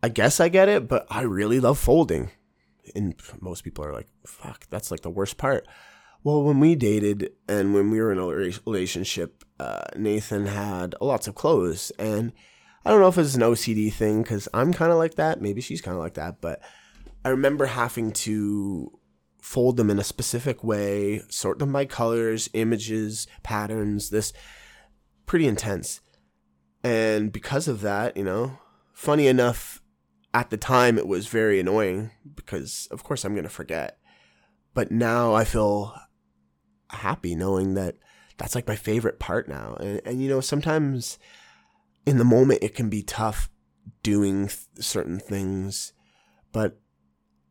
I 0.02 0.10
guess 0.10 0.40
I 0.40 0.50
get 0.50 0.70
it, 0.70 0.88
but 0.88 1.06
I 1.10 1.22
really 1.22 1.60
love 1.60 1.78
folding. 1.78 2.32
And 2.96 3.16
most 3.42 3.64
people 3.64 3.84
are 3.84 3.94
like, 3.94 4.08
fuck, 4.26 4.66
that's 4.70 4.92
like 4.92 5.02
the 5.02 5.10
worst 5.10 5.38
part. 5.38 5.68
Well, 6.24 6.44
when 6.44 6.60
we 6.60 6.76
dated 6.76 7.32
and 7.50 7.74
when 7.74 7.92
we 7.92 8.00
were 8.00 8.12
in 8.12 8.18
a 8.18 8.26
relationship, 8.26 9.44
uh, 9.60 9.84
Nathan 9.96 10.46
had 10.46 10.96
lots 11.02 11.28
of 11.28 11.36
clothes. 11.36 11.92
And 12.00 12.32
I 12.86 12.92
don't 12.92 13.02
know 13.02 13.08
if 13.10 13.18
it's 13.18 13.36
an 13.36 13.42
OCD 13.42 13.92
thing 13.92 14.24
because 14.24 14.48
I'm 14.54 14.74
kind 14.74 14.92
of 14.92 14.98
like 14.98 15.16
that. 15.16 15.42
Maybe 15.42 15.60
she's 15.60 15.82
kind 15.82 15.96
of 15.96 16.02
like 16.02 16.14
that. 16.14 16.40
But 16.40 16.62
I 17.26 17.30
remember 17.30 17.66
having 17.66 18.14
to 18.14 18.97
fold 19.48 19.78
them 19.78 19.90
in 19.90 19.98
a 19.98 20.04
specific 20.04 20.62
way, 20.62 21.22
sort 21.30 21.58
them 21.58 21.72
by 21.72 21.86
colors, 21.86 22.50
images, 22.52 23.28
patterns, 23.44 24.10
this 24.10 24.34
pretty 25.26 25.48
intense. 25.48 26.02
And 26.84 27.32
because 27.32 27.70
of 27.70 27.80
that, 27.80 28.18
you 28.18 28.26
know, 28.26 28.60
funny 28.92 29.26
enough, 29.26 29.82
at 30.34 30.50
the 30.50 30.58
time 30.58 30.98
it 30.98 31.08
was 31.08 31.28
very 31.28 31.62
annoying 31.62 32.12
because, 32.36 32.90
of 32.92 33.06
course, 33.06 33.24
I'm 33.24 33.36
going 33.36 33.46
to 33.46 33.50
forget. 33.50 34.00
But 34.74 34.92
now 34.92 35.34
I 35.34 35.46
feel 35.46 35.96
happy 36.90 37.34
knowing 37.34 37.74
that 37.76 37.96
that's 38.38 38.54
like 38.54 38.68
my 38.68 38.76
favorite 38.76 39.18
part 39.18 39.48
now. 39.48 39.78
And, 39.80 40.02
and 40.04 40.22
you 40.22 40.28
know, 40.28 40.42
sometimes 40.42 41.18
in 42.06 42.18
the 42.18 42.26
moment 42.26 42.64
it 42.64 42.76
can 42.76 42.90
be 42.90 43.02
tough 43.02 43.50
doing 44.04 44.48
th- 44.48 44.60
certain 44.80 45.22
things, 45.22 45.94
but 46.52 46.82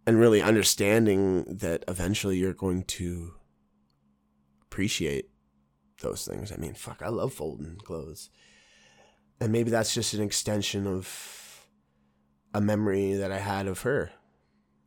and 0.06 0.20
really 0.20 0.40
understanding 0.40 1.44
that 1.44 1.84
eventually 1.88 2.36
you're 2.36 2.52
going 2.52 2.84
to 2.84 3.34
appreciate 4.62 5.30
those 6.00 6.24
things. 6.24 6.52
I 6.52 6.56
mean, 6.56 6.74
fuck, 6.74 7.02
I 7.02 7.08
love 7.08 7.32
folding 7.32 7.76
clothes. 7.76 8.30
And 9.40 9.52
maybe 9.52 9.70
that's 9.70 9.94
just 9.94 10.14
an 10.14 10.22
extension 10.22 10.86
of 10.86 11.66
a 12.54 12.60
memory 12.60 13.14
that 13.14 13.32
I 13.32 13.38
had 13.38 13.66
of 13.66 13.82
her. 13.82 14.12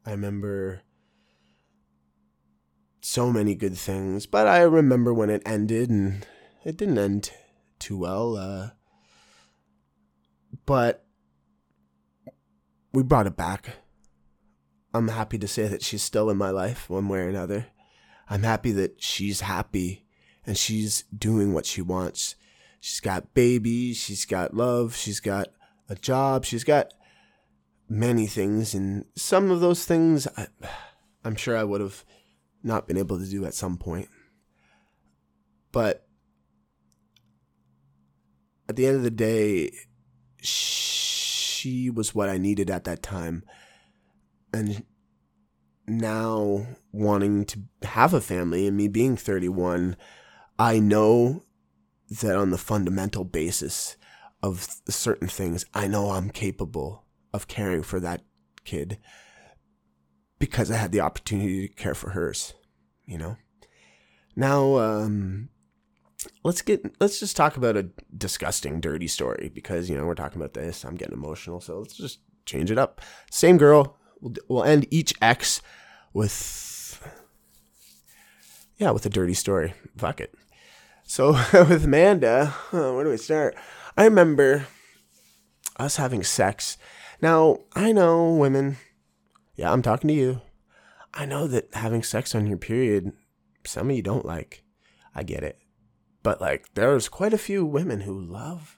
I 0.05 0.11
remember 0.11 0.81
so 3.01 3.31
many 3.31 3.55
good 3.55 3.77
things, 3.77 4.25
but 4.25 4.47
I 4.47 4.61
remember 4.61 5.13
when 5.13 5.29
it 5.29 5.43
ended 5.45 5.89
and 5.89 6.25
it 6.63 6.77
didn't 6.77 6.97
end 6.97 7.31
too 7.77 7.97
well. 7.97 8.37
Uh, 8.37 8.69
but 10.65 11.05
we 12.93 13.03
brought 13.03 13.27
it 13.27 13.37
back 13.37 13.75
I'm 14.93 15.09
happy 15.09 15.37
to 15.37 15.47
say 15.47 15.67
that 15.67 15.83
she's 15.83 16.01
still 16.01 16.29
in 16.29 16.37
my 16.37 16.49
life 16.49 16.89
one 16.89 17.07
way 17.07 17.19
or 17.19 17.27
another. 17.27 17.67
I'm 18.29 18.43
happy 18.43 18.71
that 18.73 19.01
she's 19.01 19.41
happy 19.41 20.05
and 20.45 20.57
she's 20.57 21.03
doing 21.15 21.53
what 21.53 21.65
she 21.65 21.81
wants. 21.81 22.35
She's 22.79 22.99
got 22.99 23.33
babies, 23.33 23.97
she's 23.97 24.25
got 24.25 24.53
love, 24.53 24.95
she's 24.95 25.19
got 25.19 25.49
a 25.89 25.95
job, 25.95 26.45
she's 26.45 26.63
got 26.63 26.93
many 27.87 28.25
things. 28.25 28.73
And 28.73 29.05
some 29.15 29.51
of 29.51 29.59
those 29.59 29.85
things 29.85 30.27
I, 30.37 30.47
I'm 31.23 31.35
sure 31.35 31.57
I 31.57 31.63
would 31.63 31.81
have 31.81 32.05
not 32.63 32.87
been 32.87 32.97
able 32.97 33.19
to 33.19 33.25
do 33.25 33.45
at 33.45 33.53
some 33.53 33.77
point. 33.77 34.09
But 35.71 36.07
at 38.67 38.75
the 38.75 38.87
end 38.87 38.95
of 38.95 39.03
the 39.03 39.11
day, 39.11 39.71
she 40.41 41.89
was 41.89 42.15
what 42.15 42.29
I 42.29 42.37
needed 42.37 42.69
at 42.69 42.85
that 42.85 43.03
time 43.03 43.43
and 44.53 44.83
now 45.87 46.67
wanting 46.91 47.45
to 47.45 47.59
have 47.83 48.13
a 48.13 48.21
family 48.21 48.67
and 48.67 48.77
me 48.77 48.87
being 48.87 49.15
31, 49.15 49.97
I 50.57 50.79
know 50.79 51.43
that 52.21 52.35
on 52.35 52.51
the 52.51 52.57
fundamental 52.57 53.23
basis 53.23 53.97
of 54.41 54.67
certain 54.87 55.27
things, 55.27 55.65
I 55.73 55.87
know 55.87 56.11
I'm 56.11 56.29
capable 56.29 57.05
of 57.33 57.47
caring 57.47 57.83
for 57.83 57.99
that 57.99 58.21
kid 58.63 58.97
because 60.39 60.71
I 60.71 60.77
had 60.77 60.91
the 60.91 61.01
opportunity 61.01 61.67
to 61.67 61.73
care 61.73 61.95
for 61.95 62.11
hers, 62.11 62.53
you 63.05 63.17
know? 63.17 63.37
Now, 64.35 64.77
um, 64.77 65.49
let's 66.43 66.61
get, 66.61 66.95
let's 66.99 67.19
just 67.19 67.35
talk 67.35 67.57
about 67.57 67.75
a 67.75 67.89
disgusting, 68.17 68.79
dirty 68.79 69.07
story 69.07 69.51
because, 69.53 69.89
you 69.89 69.97
know, 69.97 70.05
we're 70.05 70.15
talking 70.15 70.41
about 70.41 70.53
this. 70.53 70.85
I'm 70.85 70.95
getting 70.95 71.17
emotional. 71.17 71.59
So 71.59 71.79
let's 71.79 71.95
just 71.95 72.19
change 72.45 72.71
it 72.71 72.77
up. 72.77 73.01
Same 73.29 73.57
girl, 73.57 73.98
we'll, 74.21 74.33
we'll 74.47 74.63
end 74.63 74.87
each 74.89 75.13
X 75.21 75.61
with 76.13 76.65
yeah, 78.77 78.91
with 78.91 79.05
a 79.05 79.09
dirty 79.09 79.33
story. 79.33 79.73
Fuck 79.97 80.21
it. 80.21 80.33
So 81.03 81.31
with 81.53 81.85
Amanda, 81.85 82.53
oh, 82.71 82.95
where 82.95 83.03
do 83.03 83.09
we 83.09 83.17
start? 83.17 83.55
I 83.97 84.05
remember 84.05 84.67
us 85.77 85.97
having 85.97 86.23
sex. 86.23 86.77
Now 87.21 87.59
I 87.73 87.91
know 87.91 88.33
women. 88.33 88.77
Yeah, 89.55 89.73
I'm 89.73 89.81
talking 89.81 90.07
to 90.07 90.13
you. 90.13 90.41
I 91.13 91.25
know 91.25 91.47
that 91.47 91.73
having 91.73 92.03
sex 92.03 92.33
on 92.35 92.47
your 92.47 92.57
period, 92.57 93.11
some 93.65 93.89
of 93.89 93.95
you 93.95 94.01
don't 94.01 94.25
like. 94.25 94.63
I 95.15 95.23
get 95.23 95.43
it, 95.43 95.57
but 96.23 96.39
like 96.39 96.67
there's 96.75 97.09
quite 97.09 97.33
a 97.33 97.37
few 97.37 97.65
women 97.65 98.01
who 98.01 98.17
love 98.17 98.77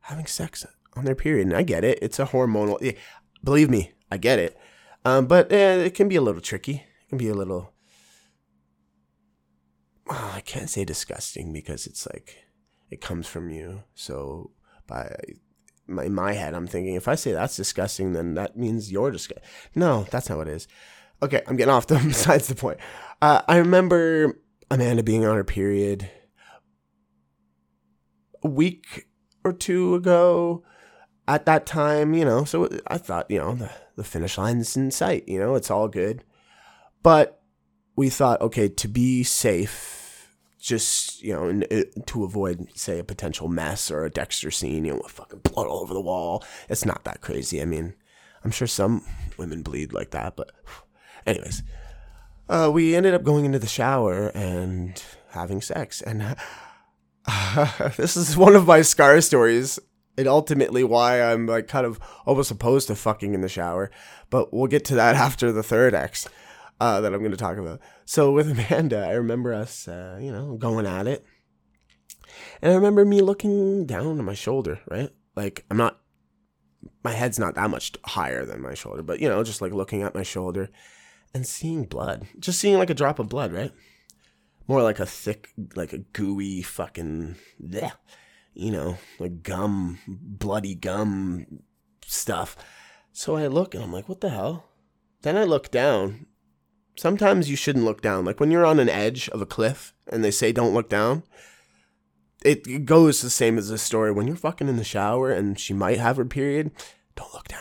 having 0.00 0.26
sex 0.26 0.64
on 0.94 1.04
their 1.04 1.14
period, 1.14 1.46
and 1.46 1.56
I 1.56 1.62
get 1.62 1.84
it. 1.84 1.98
It's 2.00 2.18
a 2.18 2.26
hormonal. 2.26 2.78
Yeah, 2.80 2.92
Believe 3.46 3.70
me, 3.70 3.92
I 4.10 4.16
get 4.16 4.40
it. 4.40 4.58
Um, 5.06 5.26
but 5.26 5.52
eh, 5.52 5.84
it 5.84 5.94
can 5.94 6.08
be 6.08 6.16
a 6.16 6.20
little 6.20 6.40
tricky. 6.40 6.84
It 7.04 7.08
can 7.10 7.18
be 7.18 7.28
a 7.28 7.34
little. 7.34 7.72
Oh, 10.10 10.32
I 10.34 10.40
can't 10.40 10.68
say 10.68 10.84
disgusting 10.84 11.52
because 11.52 11.86
it's 11.86 12.08
like 12.12 12.38
it 12.90 13.00
comes 13.00 13.28
from 13.28 13.48
you. 13.50 13.84
So 13.94 14.50
by 14.88 15.14
my 15.86 16.06
in 16.06 16.12
my 16.12 16.32
head, 16.32 16.54
I'm 16.54 16.66
thinking 16.66 16.96
if 16.96 17.06
I 17.06 17.14
say 17.14 17.30
that's 17.30 17.54
disgusting, 17.54 18.14
then 18.14 18.34
that 18.34 18.56
means 18.56 18.90
you're 18.90 19.12
disgusting. 19.12 19.48
No, 19.76 20.08
that's 20.10 20.28
not 20.28 20.38
what 20.38 20.48
it 20.48 20.56
is. 20.56 20.66
Okay, 21.22 21.40
I'm 21.46 21.54
getting 21.54 21.72
off 21.72 21.86
the 21.86 21.94
besides 22.04 22.48
the 22.48 22.56
point. 22.56 22.78
Uh, 23.22 23.42
I 23.46 23.58
remember 23.58 24.40
Amanda 24.72 25.04
being 25.04 25.24
on 25.24 25.36
her 25.36 25.44
period 25.44 26.10
a 28.42 28.48
week 28.48 29.06
or 29.44 29.52
two 29.52 29.94
ago. 29.94 30.64
At 31.28 31.46
that 31.46 31.66
time, 31.66 32.14
you 32.14 32.24
know, 32.24 32.44
so 32.44 32.68
I 32.86 32.98
thought, 32.98 33.30
you 33.30 33.38
know, 33.38 33.54
the 33.54 33.70
the 33.96 34.04
finish 34.04 34.38
line's 34.38 34.76
in 34.76 34.90
sight. 34.90 35.26
You 35.26 35.40
know, 35.40 35.54
it's 35.54 35.70
all 35.70 35.88
good. 35.88 36.22
But 37.02 37.40
we 37.96 38.10
thought, 38.10 38.40
okay, 38.42 38.68
to 38.68 38.88
be 38.88 39.22
safe, 39.22 40.30
just 40.60 41.22
you 41.22 41.32
know, 41.32 41.62
uh, 41.70 41.82
to 42.06 42.24
avoid, 42.24 42.68
say, 42.74 42.98
a 42.98 43.04
potential 43.04 43.48
mess 43.48 43.90
or 43.90 44.04
a 44.04 44.10
Dexter 44.10 44.50
scene, 44.50 44.84
you 44.84 44.92
know, 44.92 45.00
with 45.02 45.12
fucking 45.12 45.40
blood 45.40 45.66
all 45.66 45.80
over 45.80 45.94
the 45.94 46.00
wall. 46.00 46.44
It's 46.68 46.84
not 46.84 47.04
that 47.04 47.22
crazy. 47.22 47.60
I 47.60 47.64
mean, 47.64 47.94
I'm 48.44 48.50
sure 48.50 48.68
some 48.68 49.02
women 49.38 49.62
bleed 49.62 49.92
like 49.92 50.10
that, 50.10 50.36
but 50.36 50.52
anyways, 51.26 51.62
uh, 52.48 52.70
we 52.72 52.94
ended 52.94 53.14
up 53.14 53.24
going 53.24 53.44
into 53.44 53.58
the 53.58 53.66
shower 53.66 54.28
and 54.34 55.02
having 55.30 55.62
sex, 55.62 56.02
and 56.02 56.36
uh, 57.26 57.88
this 57.96 58.16
is 58.16 58.36
one 58.36 58.54
of 58.54 58.66
my 58.66 58.82
scar 58.82 59.20
stories 59.20 59.78
and 60.18 60.26
ultimately 60.26 60.84
why 60.84 61.22
I'm 61.22 61.46
like 61.46 61.68
kind 61.68 61.86
of 61.86 62.00
almost 62.24 62.50
opposed 62.50 62.88
to 62.88 62.96
fucking 62.96 63.34
in 63.34 63.40
the 63.40 63.48
shower. 63.48 63.90
But 64.30 64.52
we'll 64.52 64.66
get 64.66 64.84
to 64.86 64.94
that 64.96 65.16
after 65.26 65.52
the 65.52 65.62
third 65.62 65.94
X 65.94 66.28
uh, 66.80 67.00
that 67.00 67.12
I'm 67.12 67.20
going 67.20 67.30
to 67.30 67.36
talk 67.36 67.58
about. 67.58 67.80
So 68.04 68.32
with 68.32 68.50
Amanda, 68.70 69.06
I 69.06 69.12
remember 69.12 69.52
us, 69.52 69.88
uh, 69.88 70.18
you 70.20 70.32
know, 70.32 70.56
going 70.56 70.86
at 70.86 71.06
it, 71.06 71.24
and 72.62 72.72
I 72.72 72.74
remember 72.74 73.04
me 73.04 73.20
looking 73.20 73.86
down 73.86 74.06
on 74.06 74.24
my 74.24 74.34
shoulder. 74.34 74.80
Right, 74.90 75.10
like 75.34 75.64
I'm 75.70 75.76
not, 75.76 76.00
my 77.04 77.12
head's 77.12 77.38
not 77.38 77.54
that 77.54 77.70
much 77.70 77.92
higher 78.04 78.44
than 78.44 78.62
my 78.62 78.74
shoulder, 78.74 79.02
but 79.02 79.20
you 79.20 79.28
know, 79.28 79.42
just 79.44 79.60
like 79.60 79.72
looking 79.72 80.02
at 80.02 80.14
my 80.14 80.22
shoulder 80.22 80.70
and 81.34 81.46
seeing 81.46 81.84
blood, 81.84 82.26
just 82.38 82.58
seeing 82.58 82.78
like 82.78 82.90
a 82.90 82.94
drop 82.94 83.18
of 83.18 83.28
blood. 83.28 83.52
Right, 83.52 83.72
more 84.66 84.82
like 84.82 84.98
a 84.98 85.06
thick, 85.06 85.50
like 85.74 85.92
a 85.92 85.98
gooey 85.98 86.62
fucking. 86.62 87.36
Bleh 87.62 87.92
you 88.56 88.70
know, 88.70 88.96
like 89.18 89.42
gum, 89.42 89.98
bloody 90.08 90.74
gum 90.74 91.46
stuff. 92.04 92.56
So 93.12 93.36
I 93.36 93.46
look 93.46 93.74
and 93.74 93.84
I'm 93.84 93.92
like, 93.92 94.08
what 94.08 94.20
the 94.20 94.30
hell? 94.30 94.64
Then 95.22 95.36
I 95.36 95.44
look 95.44 95.70
down. 95.70 96.26
Sometimes 96.96 97.50
you 97.50 97.56
shouldn't 97.56 97.84
look 97.84 98.00
down. 98.00 98.24
Like 98.24 98.40
when 98.40 98.50
you're 98.50 98.64
on 98.64 98.80
an 98.80 98.88
edge 98.88 99.28
of 99.28 99.42
a 99.42 99.46
cliff 99.46 99.92
and 100.10 100.24
they 100.24 100.30
say 100.30 100.52
don't 100.52 100.74
look 100.74 100.88
down, 100.88 101.22
it 102.44 102.84
goes 102.84 103.20
the 103.20 103.30
same 103.30 103.58
as 103.58 103.68
the 103.68 103.78
story. 103.78 104.12
When 104.12 104.26
you're 104.26 104.36
fucking 104.36 104.68
in 104.68 104.76
the 104.76 104.84
shower 104.84 105.30
and 105.30 105.58
she 105.58 105.74
might 105.74 105.98
have 105.98 106.16
her 106.16 106.24
period, 106.24 106.70
don't 107.14 107.34
look 107.34 107.48
down. 107.48 107.60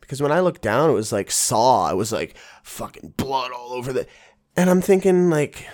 Because 0.00 0.22
when 0.22 0.32
I 0.32 0.40
looked 0.40 0.62
down, 0.62 0.90
it 0.90 0.94
was 0.94 1.12
like 1.12 1.30
saw. 1.30 1.90
It 1.90 1.96
was 1.96 2.12
like 2.12 2.36
fucking 2.62 3.14
blood 3.16 3.50
all 3.52 3.72
over 3.72 3.92
the. 3.92 4.06
And 4.56 4.70
I'm 4.70 4.80
thinking, 4.80 5.30
like, 5.30 5.66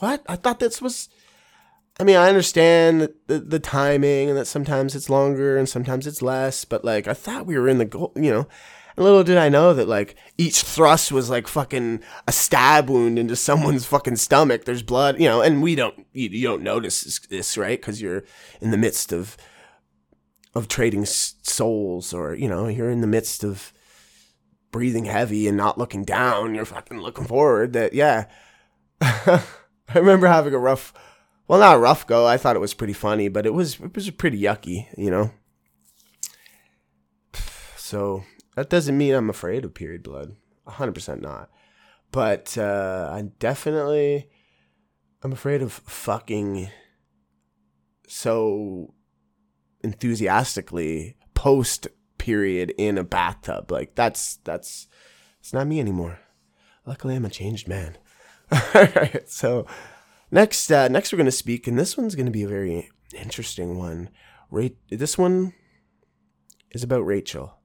what? 0.00 0.22
I 0.28 0.36
thought 0.36 0.60
this 0.60 0.82
was 0.82 1.08
I 2.00 2.04
mean, 2.04 2.16
I 2.16 2.28
understand 2.28 3.12
the, 3.26 3.40
the 3.40 3.58
timing 3.58 4.28
and 4.28 4.38
that 4.38 4.46
sometimes 4.46 4.94
it's 4.94 5.10
longer 5.10 5.56
and 5.56 5.68
sometimes 5.68 6.06
it's 6.06 6.22
less, 6.22 6.64
but 6.64 6.84
like 6.84 7.08
I 7.08 7.14
thought 7.14 7.46
we 7.46 7.58
were 7.58 7.68
in 7.68 7.78
the 7.78 7.84
goal, 7.84 8.12
you 8.14 8.30
know. 8.30 8.46
And 8.96 9.04
little 9.04 9.22
did 9.22 9.36
I 9.36 9.48
know 9.48 9.74
that 9.74 9.88
like 9.88 10.16
each 10.36 10.62
thrust 10.62 11.12
was 11.12 11.30
like 11.30 11.46
fucking 11.46 12.00
a 12.26 12.32
stab 12.32 12.88
wound 12.90 13.18
into 13.18 13.36
someone's 13.48 13.86
fucking 13.86 14.16
stomach. 14.16 14.64
There's 14.64 14.82
blood, 14.82 15.20
you 15.20 15.28
know, 15.28 15.40
and 15.40 15.62
we 15.62 15.74
don't 15.74 16.06
you, 16.12 16.28
you 16.28 16.46
don't 16.46 16.62
notice 16.62 17.02
this, 17.02 17.18
this 17.20 17.58
right 17.58 17.80
because 17.80 18.00
you're 18.02 18.24
in 18.60 18.70
the 18.70 18.76
midst 18.76 19.12
of 19.12 19.36
of 20.54 20.66
trading 20.68 21.04
souls, 21.04 22.12
or 22.12 22.34
you 22.34 22.48
know, 22.48 22.66
you're 22.68 22.90
in 22.90 23.00
the 23.00 23.06
midst 23.06 23.44
of 23.44 23.72
breathing 24.70 25.04
heavy 25.04 25.48
and 25.48 25.56
not 25.56 25.78
looking 25.78 26.04
down. 26.04 26.54
You're 26.54 26.64
fucking 26.64 27.00
looking 27.00 27.26
forward. 27.26 27.72
That 27.72 27.92
yeah. 27.92 28.26
I 29.00 29.42
remember 29.94 30.26
having 30.26 30.52
a 30.52 30.58
rough, 30.58 30.92
well, 31.48 31.58
not 31.58 31.76
a 31.76 31.80
rough 31.80 32.06
go. 32.06 32.26
I 32.26 32.36
thought 32.36 32.56
it 32.56 32.60
was 32.60 32.74
pretty 32.74 32.92
funny, 32.92 33.28
but 33.28 33.46
it 33.46 33.54
was 33.54 33.80
it 33.80 33.94
was 33.94 34.10
pretty 34.10 34.40
yucky, 34.40 34.86
you 34.96 35.10
know. 35.10 35.32
So 37.76 38.22
that 38.54 38.68
doesn't 38.68 38.98
mean 38.98 39.14
I'm 39.14 39.30
afraid 39.30 39.64
of 39.64 39.72
period 39.72 40.02
blood. 40.02 40.36
100% 40.66 41.22
not. 41.22 41.48
But 42.12 42.58
uh, 42.58 43.08
I 43.10 43.22
definitely 43.38 44.28
I'm 45.22 45.32
afraid 45.32 45.62
of 45.62 45.72
fucking 45.72 46.68
so 48.06 48.94
enthusiastically 49.82 51.16
post 51.34 51.88
period 52.18 52.74
in 52.76 52.98
a 52.98 53.04
bathtub. 53.04 53.70
Like 53.70 53.94
that's 53.94 54.36
that's 54.44 54.86
it's 55.40 55.52
not 55.52 55.66
me 55.66 55.80
anymore. 55.80 56.20
Luckily 56.84 57.16
I'm 57.16 57.24
a 57.24 57.30
changed 57.30 57.68
man. 57.68 57.96
All 58.52 58.58
right. 58.74 59.28
So 59.30 59.66
next 60.30 60.70
uh, 60.70 60.88
next 60.88 61.12
we're 61.12 61.18
going 61.18 61.26
to 61.26 61.32
speak 61.32 61.66
and 61.66 61.78
this 61.78 61.96
one's 61.96 62.14
going 62.14 62.26
to 62.26 62.32
be 62.32 62.42
a 62.42 62.48
very 62.48 62.90
interesting 63.14 63.78
one. 63.78 64.10
Ra- 64.50 64.68
this 64.90 65.18
one 65.18 65.54
is 66.70 66.82
about 66.82 67.06
Rachel. 67.06 67.58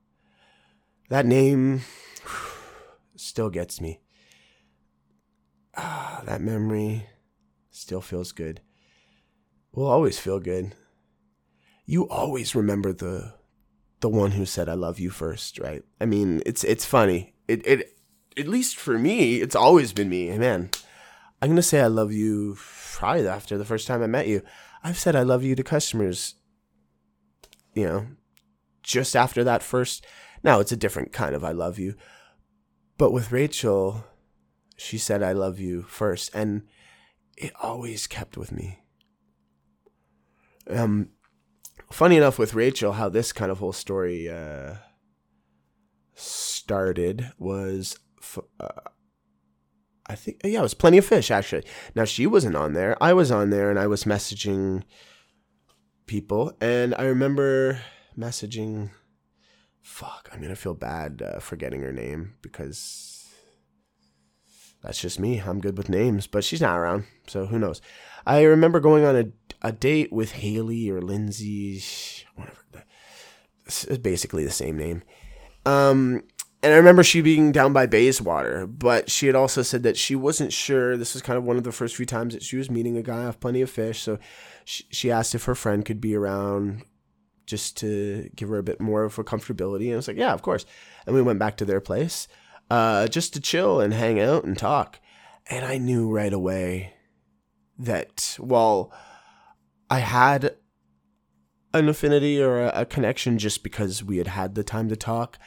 That 1.09 1.25
name 1.25 1.81
still 3.15 3.49
gets 3.49 3.81
me. 3.81 4.01
Ah, 5.75 6.21
that 6.25 6.41
memory 6.41 7.07
still 7.71 8.01
feels 8.01 8.31
good. 8.31 8.61
Will 9.71 9.87
always 9.87 10.19
feel 10.19 10.39
good. 10.39 10.75
You 11.85 12.07
always 12.09 12.55
remember 12.55 12.93
the 12.93 13.33
the 13.99 14.09
one 14.09 14.31
who 14.31 14.45
said 14.45 14.69
I 14.69 14.73
love 14.73 14.99
you 14.99 15.09
first, 15.09 15.59
right? 15.59 15.83
I 15.99 16.05
mean, 16.05 16.41
it's 16.45 16.63
it's 16.63 16.85
funny. 16.85 17.33
It 17.47 17.65
it 17.65 17.97
at 18.37 18.47
least 18.47 18.77
for 18.77 18.97
me, 18.97 19.35
it's 19.35 19.55
always 19.55 19.93
been 19.93 20.09
me. 20.09 20.35
Man, 20.37 20.69
I'm 21.43 21.49
gonna 21.49 21.61
say 21.61 21.81
I 21.81 21.87
love 21.87 22.13
you 22.13 22.55
probably 22.93 23.27
after 23.27 23.57
the 23.57 23.65
first 23.65 23.85
time 23.85 24.01
I 24.01 24.07
met 24.07 24.29
you. 24.29 24.43
I've 24.81 24.97
said 24.97 25.13
I 25.13 25.23
love 25.23 25.43
you 25.43 25.55
to 25.55 25.63
customers. 25.63 26.35
You 27.73 27.85
know, 27.85 28.07
just 28.81 29.13
after 29.13 29.43
that 29.43 29.61
first 29.61 30.05
now 30.41 30.61
it's 30.61 30.71
a 30.71 30.77
different 30.77 31.11
kind 31.11 31.35
of 31.35 31.43
I 31.43 31.51
love 31.51 31.77
you. 31.77 31.95
But 32.97 33.11
with 33.11 33.33
Rachel, 33.33 34.05
she 34.77 34.97
said 34.97 35.21
I 35.21 35.33
love 35.33 35.59
you 35.59 35.81
first 35.81 36.33
and 36.33 36.61
it 37.35 37.51
always 37.61 38.07
kept 38.07 38.37
with 38.37 38.53
me. 38.53 38.79
Um 40.69 41.09
funny 41.91 42.15
enough 42.15 42.39
with 42.39 42.53
Rachel 42.53 42.93
how 42.93 43.09
this 43.09 43.33
kind 43.33 43.51
of 43.51 43.59
whole 43.59 43.73
story 43.73 44.29
uh 44.29 44.75
started 46.15 47.33
was 47.37 47.99
uh, 48.61 48.69
I 50.07 50.15
think 50.15 50.41
yeah, 50.43 50.59
it 50.59 50.63
was 50.63 50.73
plenty 50.73 50.97
of 50.97 51.05
fish 51.05 51.31
actually. 51.31 51.63
Now 51.95 52.05
she 52.05 52.27
wasn't 52.27 52.55
on 52.55 52.73
there. 52.73 53.01
I 53.01 53.13
was 53.13 53.31
on 53.31 53.49
there 53.49 53.69
and 53.69 53.79
I 53.79 53.87
was 53.87 54.03
messaging 54.03 54.83
people 56.05 56.53
and 56.59 56.93
I 56.95 57.03
remember 57.03 57.81
messaging 58.17 58.89
fuck, 59.81 60.29
I'm 60.31 60.41
gonna 60.41 60.55
feel 60.55 60.73
bad 60.73 61.21
uh, 61.21 61.39
forgetting 61.39 61.81
her 61.81 61.91
name 61.91 62.35
because 62.41 63.29
that's 64.81 64.99
just 64.99 65.19
me. 65.19 65.39
I'm 65.39 65.61
good 65.61 65.77
with 65.77 65.89
names, 65.89 66.27
but 66.27 66.43
she's 66.43 66.61
not 66.61 66.77
around, 66.77 67.05
so 67.27 67.45
who 67.45 67.59
knows? 67.59 67.81
I 68.25 68.41
remember 68.43 68.79
going 68.79 69.05
on 69.05 69.15
a, 69.15 69.25
a 69.61 69.71
date 69.71 70.11
with 70.11 70.33
Haley 70.33 70.89
or 70.89 71.01
Lindsay, 71.01 71.81
whatever. 72.35 72.57
It's 73.65 73.85
basically 73.99 74.43
the 74.43 74.51
same 74.51 74.77
name. 74.77 75.03
Um, 75.65 76.23
and 76.63 76.73
I 76.73 76.77
remember 76.77 77.03
she 77.03 77.21
being 77.21 77.51
down 77.51 77.73
by 77.73 77.85
Bayswater, 77.85 78.65
but 78.65 79.11
she 79.11 79.27
had 79.27 79.35
also 79.35 79.61
said 79.61 79.83
that 79.83 79.97
she 79.97 80.15
wasn't 80.15 80.53
sure. 80.53 80.95
This 80.95 81.13
was 81.13 81.21
kind 81.21 81.37
of 81.37 81.43
one 81.43 81.57
of 81.57 81.65
the 81.65 81.73
first 81.73 81.95
few 81.95 82.05
times 82.05 82.33
that 82.33 82.41
she 82.41 82.55
was 82.55 82.71
meeting 82.71 82.95
a 82.95 83.03
guy 83.03 83.25
off 83.25 83.39
Plenty 83.41 83.61
of 83.61 83.69
Fish, 83.69 84.01
so 84.01 84.17
she, 84.63 85.11
asked 85.11 85.35
if 85.35 85.43
her 85.43 85.55
friend 85.55 85.83
could 85.83 85.99
be 85.99 86.15
around 86.15 86.83
just 87.45 87.75
to 87.77 88.29
give 88.35 88.47
her 88.47 88.57
a 88.57 88.63
bit 88.63 88.79
more 88.79 89.03
of 89.03 89.19
a 89.19 89.23
comfortability. 89.25 89.87
And 89.87 89.93
I 89.93 89.95
was 89.97 90.07
like, 90.07 90.15
yeah, 90.15 90.31
of 90.31 90.41
course. 90.41 90.65
And 91.05 91.13
we 91.13 91.21
went 91.21 91.39
back 91.39 91.57
to 91.57 91.65
their 91.65 91.81
place 91.81 92.29
uh, 92.69 93.07
just 93.07 93.33
to 93.33 93.41
chill 93.41 93.81
and 93.81 93.93
hang 93.93 94.21
out 94.21 94.45
and 94.45 94.57
talk. 94.57 94.99
And 95.47 95.65
I 95.65 95.77
knew 95.77 96.09
right 96.09 96.31
away 96.31 96.93
that 97.77 98.37
while 98.39 98.93
I 99.89 99.99
had 99.99 100.55
an 101.73 101.89
affinity 101.89 102.41
or 102.41 102.67
a 102.67 102.85
connection 102.85 103.37
just 103.37 103.63
because 103.63 104.03
we 104.03 104.17
had 104.17 104.27
had 104.27 104.55
the 104.55 104.63
time 104.63 104.87
to 104.87 104.95
talk, 104.95 105.37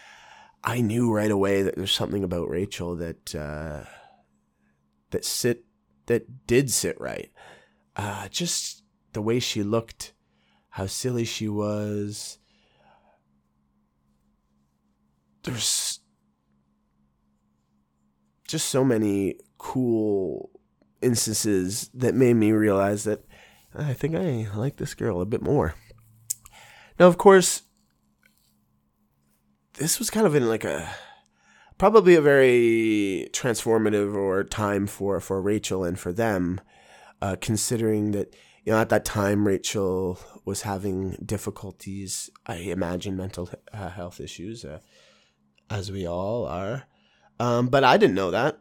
I 0.65 0.81
knew 0.81 1.13
right 1.13 1.31
away 1.31 1.63
that 1.63 1.77
there's 1.77 1.93
something 1.93 2.25
about 2.25 2.49
Rachel 2.49 2.97
that 2.97 3.35
uh, 3.35 3.85
that 5.11 5.25
sit 5.25 5.65
that 6.07 6.47
did 6.47 6.71
sit 6.71 7.01
right. 7.01 7.31
Uh, 7.95 8.29
just 8.29 8.83
the 9.13 9.23
way 9.23 9.39
she 9.39 9.63
looked 9.63 10.13
how 10.71 10.87
silly 10.87 11.25
she 11.25 11.49
was. 11.49 12.39
There's 15.45 16.01
just 18.47 18.69
so 18.69 18.85
many 18.85 19.39
cool 19.59 20.51
instances 21.01 21.89
that 21.95 22.15
made 22.15 22.35
me 22.35 22.53
realize 22.53 23.05
that 23.05 23.25
I 23.75 23.95
think 23.95 24.15
I 24.15 24.49
like 24.55 24.77
this 24.77 24.95
girl 24.95 25.21
a 25.21 25.27
bit 25.27 25.43
more. 25.43 25.75
Now, 26.99 27.07
of 27.07 27.19
course, 27.19 27.63
this 29.79 29.99
was 29.99 30.11
kind 30.11 30.27
of 30.27 30.35
in 30.35 30.49
like 30.49 30.65
a 30.65 30.89
probably 31.79 32.15
a 32.15 32.21
very 32.21 33.29
transformative 33.33 34.15
or 34.15 34.43
time 34.45 34.87
for 34.87 35.21
for 35.21 35.41
Rachel 35.41 35.85
and 35.85 35.99
for 35.99 36.13
them, 36.13 36.61
uh, 37.21 37.37
considering 37.41 38.13
that 38.13 38.35
you 38.65 38.73
know 38.73 38.79
at 38.79 38.89
that 38.89 39.05
time 39.05 39.47
Rachel 39.47 40.19
was 40.45 40.63
having 40.63 41.17
difficulties. 41.25 42.31
I 42.47 42.57
imagine 42.57 43.17
mental 43.17 43.51
uh, 43.73 43.91
health 43.91 44.21
issues, 44.21 44.65
uh, 44.65 44.81
as 45.71 45.93
we 45.93 46.07
all 46.07 46.47
are. 46.47 46.85
Um, 47.39 47.69
but 47.69 47.85
I 47.85 47.97
didn't 47.97 48.15
know 48.15 48.31
that. 48.31 48.59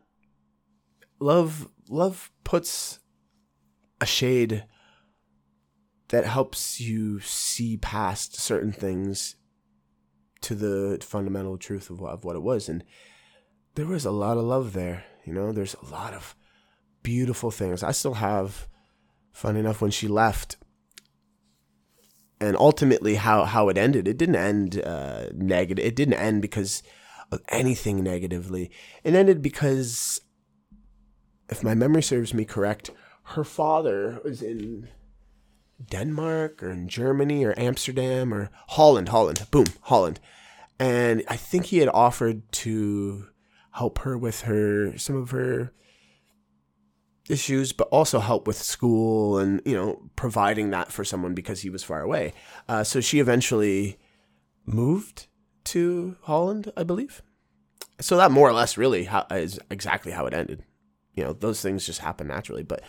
Love, 1.20 1.70
love 1.88 2.30
puts 2.44 3.00
a 4.02 4.06
shade 4.06 4.66
that 6.10 6.26
helps 6.26 6.82
you 6.82 7.22
see 7.22 7.78
past 7.78 8.36
certain 8.36 8.74
things 8.74 9.36
to 10.46 10.56
the 10.56 11.00
fundamental 11.02 11.58
truth 11.58 11.90
of 11.90 12.00
what, 12.00 12.14
of 12.14 12.24
what 12.24 12.36
it 12.36 12.42
was. 12.42 12.70
And 12.70 12.84
there 13.76 13.86
was 13.86 14.06
a 14.06 14.12
lot 14.12 14.38
of 14.38 14.44
love 14.44 14.74
there. 14.74 15.04
You 15.26 15.34
know, 15.34 15.52
there's 15.52 15.76
a 15.76 15.86
lot 15.86 16.14
of 16.14 16.36
beautiful 17.04 17.52
things. 17.52 17.84
I 17.84 17.92
still 17.92 18.16
have, 18.16 18.68
fun 19.32 19.56
enough, 19.58 19.82
when 19.82 19.92
she 19.92 20.08
left, 20.08 20.58
and 22.40 22.56
ultimately 22.58 23.16
how 23.16 23.46
how 23.46 23.70
it 23.70 23.78
ended 23.78 24.08
it 24.08 24.18
didn't 24.18 24.36
end 24.36 24.82
uh, 24.82 25.28
negative 25.34 25.86
it 25.86 25.96
didn't 25.96 26.16
end 26.16 26.42
because 26.42 26.84
of 27.32 27.42
anything 27.50 28.04
negatively 28.04 28.70
it 29.04 29.14
ended 29.14 29.42
because 29.42 30.20
if 31.50 31.64
my 31.64 31.74
memory 31.74 32.04
serves 32.04 32.34
me 32.34 32.46
correct 32.46 32.92
her 33.24 33.44
father 33.44 34.20
was 34.24 34.42
in 34.42 34.90
Denmark 35.84 36.64
or 36.64 36.70
in 36.70 36.88
Germany 36.88 37.44
or 37.44 37.54
Amsterdam 37.58 38.34
or 38.34 38.50
Holland 38.70 39.10
Holland 39.10 39.46
boom 39.52 39.66
Holland 39.82 40.20
and 40.80 41.24
I 41.28 41.36
think 41.36 41.66
he 41.66 41.78
had 41.78 41.90
offered 41.90 42.52
to 42.54 43.28
help 43.72 44.00
her 44.00 44.18
with 44.18 44.42
her 44.42 44.98
some 44.98 45.16
of 45.16 45.32
her 45.32 45.72
issues, 47.30 47.74
but 47.74 47.88
also 47.90 48.20
help 48.20 48.48
with 48.48 48.58
school 48.58 49.38
and 49.38 49.62
you 49.66 49.76
know 49.76 50.10
providing 50.16 50.70
that 50.72 50.92
for 50.92 51.04
someone 51.04 51.34
because 51.34 51.62
he 51.62 51.70
was 51.70 51.84
far 51.84 52.02
away. 52.02 52.34
Uh, 52.68 52.84
so 52.84 53.02
she 53.02 53.20
eventually 53.20 53.98
moved 54.66 55.28
to 55.66 56.18
Holland, 56.24 56.72
I 56.78 56.84
believe. 56.84 57.22
So 58.02 58.18
that 58.18 58.32
more 58.32 58.50
or 58.50 58.54
less 58.54 58.78
really 58.78 59.06
how, 59.06 59.26
is 59.32 59.60
exactly 59.70 60.12
how 60.12 60.26
it 60.26 60.34
ended. 60.34 60.64
You 61.14 61.24
know, 61.24 61.34
those 61.34 61.62
things 61.62 61.86
just 61.86 62.00
happen 62.00 62.28
naturally, 62.28 62.64
but 62.64 62.82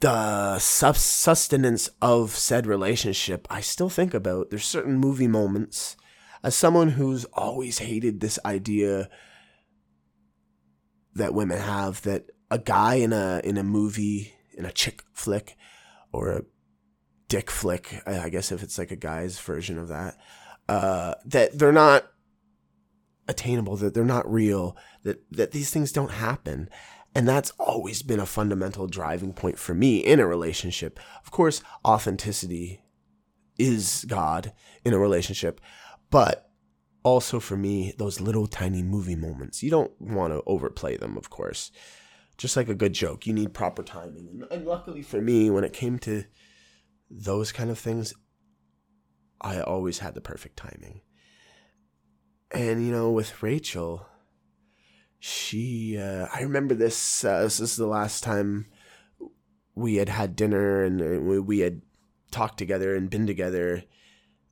the 0.00 0.58
sustenance 0.58 1.90
of 2.00 2.30
said 2.30 2.66
relationship, 2.66 3.46
I 3.50 3.60
still 3.60 3.88
think 3.88 4.14
about. 4.14 4.50
There's 4.50 4.64
certain 4.64 4.98
movie 4.98 5.28
moments 5.28 5.96
as 6.42 6.54
someone 6.54 6.90
who's 6.90 7.24
always 7.26 7.78
hated 7.78 8.20
this 8.20 8.38
idea 8.44 9.08
that 11.14 11.34
women 11.34 11.58
have 11.58 12.02
that 12.02 12.30
a 12.50 12.58
guy 12.58 12.94
in 12.94 13.12
a 13.12 13.40
in 13.44 13.56
a 13.56 13.64
movie 13.64 14.34
in 14.56 14.64
a 14.64 14.72
chick 14.72 15.02
flick 15.12 15.56
or 16.12 16.30
a 16.30 16.42
dick 17.28 17.50
flick, 17.50 18.02
I 18.06 18.28
guess 18.28 18.52
if 18.52 18.62
it's 18.62 18.78
like 18.78 18.90
a 18.90 18.96
guy's 18.96 19.38
version 19.38 19.78
of 19.78 19.88
that, 19.88 20.16
uh, 20.68 21.14
that 21.26 21.58
they're 21.58 21.72
not 21.72 22.06
attainable, 23.28 23.76
that 23.76 23.94
they're 23.94 24.04
not 24.04 24.30
real, 24.30 24.76
that 25.02 25.22
that 25.32 25.50
these 25.50 25.70
things 25.70 25.92
don't 25.92 26.12
happen. 26.12 26.70
And 27.14 27.26
that's 27.26 27.52
always 27.58 28.02
been 28.02 28.20
a 28.20 28.26
fundamental 28.26 28.86
driving 28.86 29.32
point 29.32 29.58
for 29.58 29.74
me 29.74 29.98
in 29.98 30.20
a 30.20 30.26
relationship. 30.26 31.00
Of 31.24 31.30
course, 31.30 31.62
authenticity 31.84 32.82
is 33.58 34.04
God 34.06 34.52
in 34.84 34.92
a 34.92 34.98
relationship, 34.98 35.60
but 36.10 36.50
also 37.02 37.40
for 37.40 37.56
me, 37.56 37.94
those 37.98 38.20
little 38.20 38.46
tiny 38.46 38.82
movie 38.82 39.16
moments. 39.16 39.62
You 39.62 39.70
don't 39.70 39.92
want 40.00 40.32
to 40.32 40.42
overplay 40.46 40.96
them, 40.96 41.16
of 41.16 41.30
course. 41.30 41.70
Just 42.36 42.56
like 42.56 42.68
a 42.68 42.74
good 42.74 42.92
joke, 42.92 43.26
you 43.26 43.32
need 43.32 43.52
proper 43.52 43.82
timing. 43.82 44.42
And 44.50 44.64
luckily 44.64 45.02
for 45.02 45.20
me, 45.20 45.50
when 45.50 45.64
it 45.64 45.72
came 45.72 45.98
to 46.00 46.24
those 47.10 47.50
kind 47.50 47.70
of 47.70 47.78
things, 47.78 48.14
I 49.40 49.60
always 49.60 50.00
had 50.00 50.14
the 50.14 50.20
perfect 50.20 50.56
timing. 50.56 51.00
And, 52.50 52.84
you 52.84 52.92
know, 52.92 53.10
with 53.10 53.42
Rachel, 53.42 54.06
she, 55.18 55.98
uh, 55.98 56.26
I 56.32 56.42
remember 56.42 56.74
this, 56.74 57.24
uh, 57.24 57.42
this 57.42 57.60
is 57.60 57.76
the 57.76 57.86
last 57.86 58.22
time 58.22 58.66
we 59.74 59.96
had 59.96 60.08
had 60.08 60.36
dinner 60.36 60.82
and 60.82 61.26
we, 61.26 61.38
we 61.38 61.58
had 61.60 61.82
talked 62.30 62.58
together 62.58 62.94
and 62.94 63.10
been 63.10 63.26
together 63.26 63.84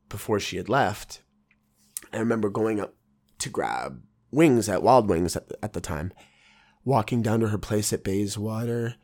before 0.08 0.40
she 0.40 0.56
had 0.56 0.68
left. 0.68 1.22
I 2.12 2.18
remember 2.18 2.48
going 2.48 2.80
up 2.80 2.94
to 3.38 3.48
grab 3.48 4.02
wings 4.30 4.68
at 4.68 4.82
Wild 4.82 5.08
Wings 5.08 5.36
at 5.36 5.50
at 5.62 5.72
the 5.72 5.80
time, 5.80 6.12
walking 6.84 7.22
down 7.22 7.40
to 7.40 7.48
her 7.48 7.58
place 7.58 7.92
at 7.92 8.04
Bayswater, 8.04 8.94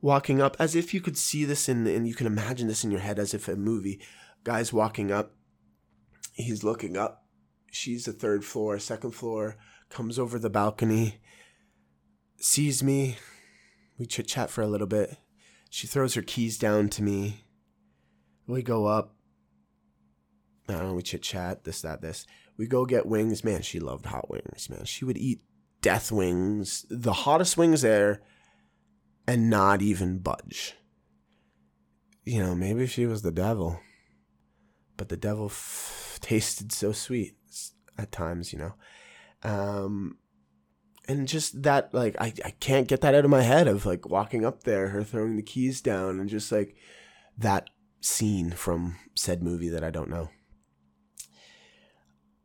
walking 0.00 0.40
up 0.40 0.56
as 0.58 0.74
if 0.74 0.94
you 0.94 1.00
could 1.00 1.18
see 1.18 1.44
this 1.44 1.68
in, 1.68 1.86
and 1.86 2.06
you 2.06 2.14
can 2.14 2.26
imagine 2.26 2.68
this 2.68 2.84
in 2.84 2.90
your 2.90 3.00
head 3.00 3.18
as 3.18 3.34
if 3.34 3.48
a 3.48 3.56
movie. 3.56 4.00
Guy's 4.44 4.72
walking 4.72 5.10
up, 5.10 5.34
he's 6.32 6.64
looking 6.64 6.96
up. 6.96 7.24
She's 7.70 8.04
the 8.04 8.12
third 8.12 8.44
floor, 8.44 8.78
second 8.78 9.10
floor, 9.10 9.58
comes 9.88 10.18
over 10.18 10.38
the 10.38 10.50
balcony, 10.50 11.20
sees 12.38 12.82
me. 12.82 13.16
We 13.98 14.06
chit 14.06 14.28
chat 14.28 14.50
for 14.50 14.62
a 14.62 14.68
little 14.68 14.86
bit. 14.86 15.16
She 15.70 15.86
throws 15.86 16.14
her 16.14 16.22
keys 16.22 16.58
down 16.58 16.88
to 16.90 17.02
me. 17.02 17.44
We 18.46 18.62
go 18.62 18.86
up. 18.86 19.14
I 20.68 20.74
don't 20.74 20.88
know, 20.88 20.94
we 20.94 21.02
chit 21.02 21.22
chat, 21.22 21.64
this, 21.64 21.82
that, 21.82 22.02
this. 22.02 22.26
We 22.56 22.66
go 22.66 22.84
get 22.84 23.06
wings. 23.06 23.42
Man, 23.42 23.62
she 23.62 23.80
loved 23.80 24.06
hot 24.06 24.30
wings, 24.30 24.68
man. 24.68 24.84
She 24.84 25.04
would 25.04 25.16
eat 25.16 25.40
death 25.80 26.12
wings, 26.12 26.84
the 26.90 27.12
hottest 27.12 27.56
wings 27.56 27.82
there, 27.82 28.20
and 29.26 29.48
not 29.48 29.80
even 29.80 30.18
budge. 30.18 30.74
You 32.24 32.42
know, 32.42 32.54
maybe 32.54 32.86
she 32.86 33.06
was 33.06 33.22
the 33.22 33.32
devil, 33.32 33.80
but 34.96 35.08
the 35.08 35.16
devil 35.16 35.46
f- 35.46 36.18
tasted 36.20 36.72
so 36.72 36.92
sweet 36.92 37.36
at 37.96 38.12
times, 38.12 38.52
you 38.52 38.58
know. 38.58 38.74
Um, 39.42 40.18
and 41.06 41.26
just 41.26 41.62
that, 41.62 41.94
like, 41.94 42.16
I, 42.20 42.32
I 42.44 42.50
can't 42.50 42.88
get 42.88 43.00
that 43.00 43.14
out 43.14 43.24
of 43.24 43.30
my 43.30 43.42
head 43.42 43.66
of 43.66 43.86
like 43.86 44.08
walking 44.08 44.44
up 44.44 44.64
there, 44.64 44.88
her 44.88 45.02
throwing 45.02 45.36
the 45.36 45.42
keys 45.42 45.80
down, 45.80 46.20
and 46.20 46.28
just 46.28 46.52
like 46.52 46.76
that 47.38 47.70
scene 48.00 48.50
from 48.50 48.96
said 49.14 49.42
movie 49.42 49.68
that 49.68 49.84
I 49.84 49.90
don't 49.90 50.10
know. 50.10 50.28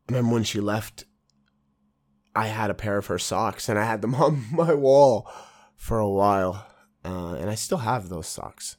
I 0.09 0.11
remember 0.13 0.33
when 0.33 0.43
she 0.43 0.59
left, 0.59 1.05
I 2.35 2.47
had 2.47 2.69
a 2.69 2.75
pair 2.75 2.97
of 2.97 3.07
her 3.07 3.19
socks 3.19 3.69
and 3.69 3.77
I 3.77 3.85
had 3.85 4.01
them 4.01 4.15
on 4.15 4.45
my 4.51 4.73
wall 4.73 5.29
for 5.75 5.99
a 5.99 6.09
while. 6.09 6.67
Uh, 7.05 7.35
and 7.35 7.49
I 7.49 7.55
still 7.55 7.79
have 7.79 8.09
those 8.09 8.27
socks 8.27 8.77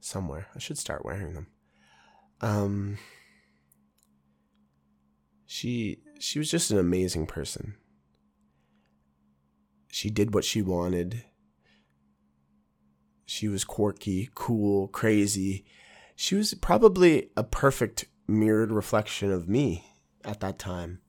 somewhere. 0.00 0.48
I 0.54 0.58
should 0.58 0.78
start 0.78 1.04
wearing 1.04 1.34
them. 1.34 1.46
Um, 2.40 2.98
she 5.46 5.98
she 6.22 6.38
was 6.38 6.48
just 6.48 6.70
an 6.70 6.78
amazing 6.78 7.26
person. 7.26 7.74
She 9.90 10.08
did 10.08 10.32
what 10.32 10.44
she 10.44 10.62
wanted. 10.62 11.24
She 13.26 13.48
was 13.48 13.64
quirky, 13.64 14.30
cool, 14.32 14.86
crazy. 14.86 15.64
She 16.14 16.36
was 16.36 16.54
probably 16.54 17.30
a 17.36 17.42
perfect 17.42 18.04
mirrored 18.28 18.70
reflection 18.70 19.32
of 19.32 19.48
me 19.48 19.84
at 20.24 20.38
that 20.38 20.60
time. 20.60 21.00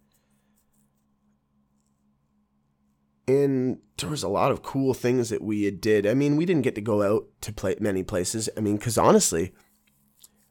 And 3.27 3.77
there 3.97 4.09
was 4.09 4.23
a 4.23 4.27
lot 4.27 4.51
of 4.51 4.63
cool 4.63 4.95
things 4.95 5.29
that 5.29 5.43
we 5.43 5.69
did. 5.69 6.07
I 6.07 6.15
mean, 6.15 6.37
we 6.37 6.47
didn't 6.47 6.63
get 6.63 6.73
to 6.73 6.81
go 6.81 7.03
out 7.03 7.25
to 7.41 7.53
play 7.53 7.75
many 7.79 8.01
places. 8.01 8.49
I 8.57 8.61
mean, 8.61 8.77
because 8.77 8.97
honestly, 8.97 9.53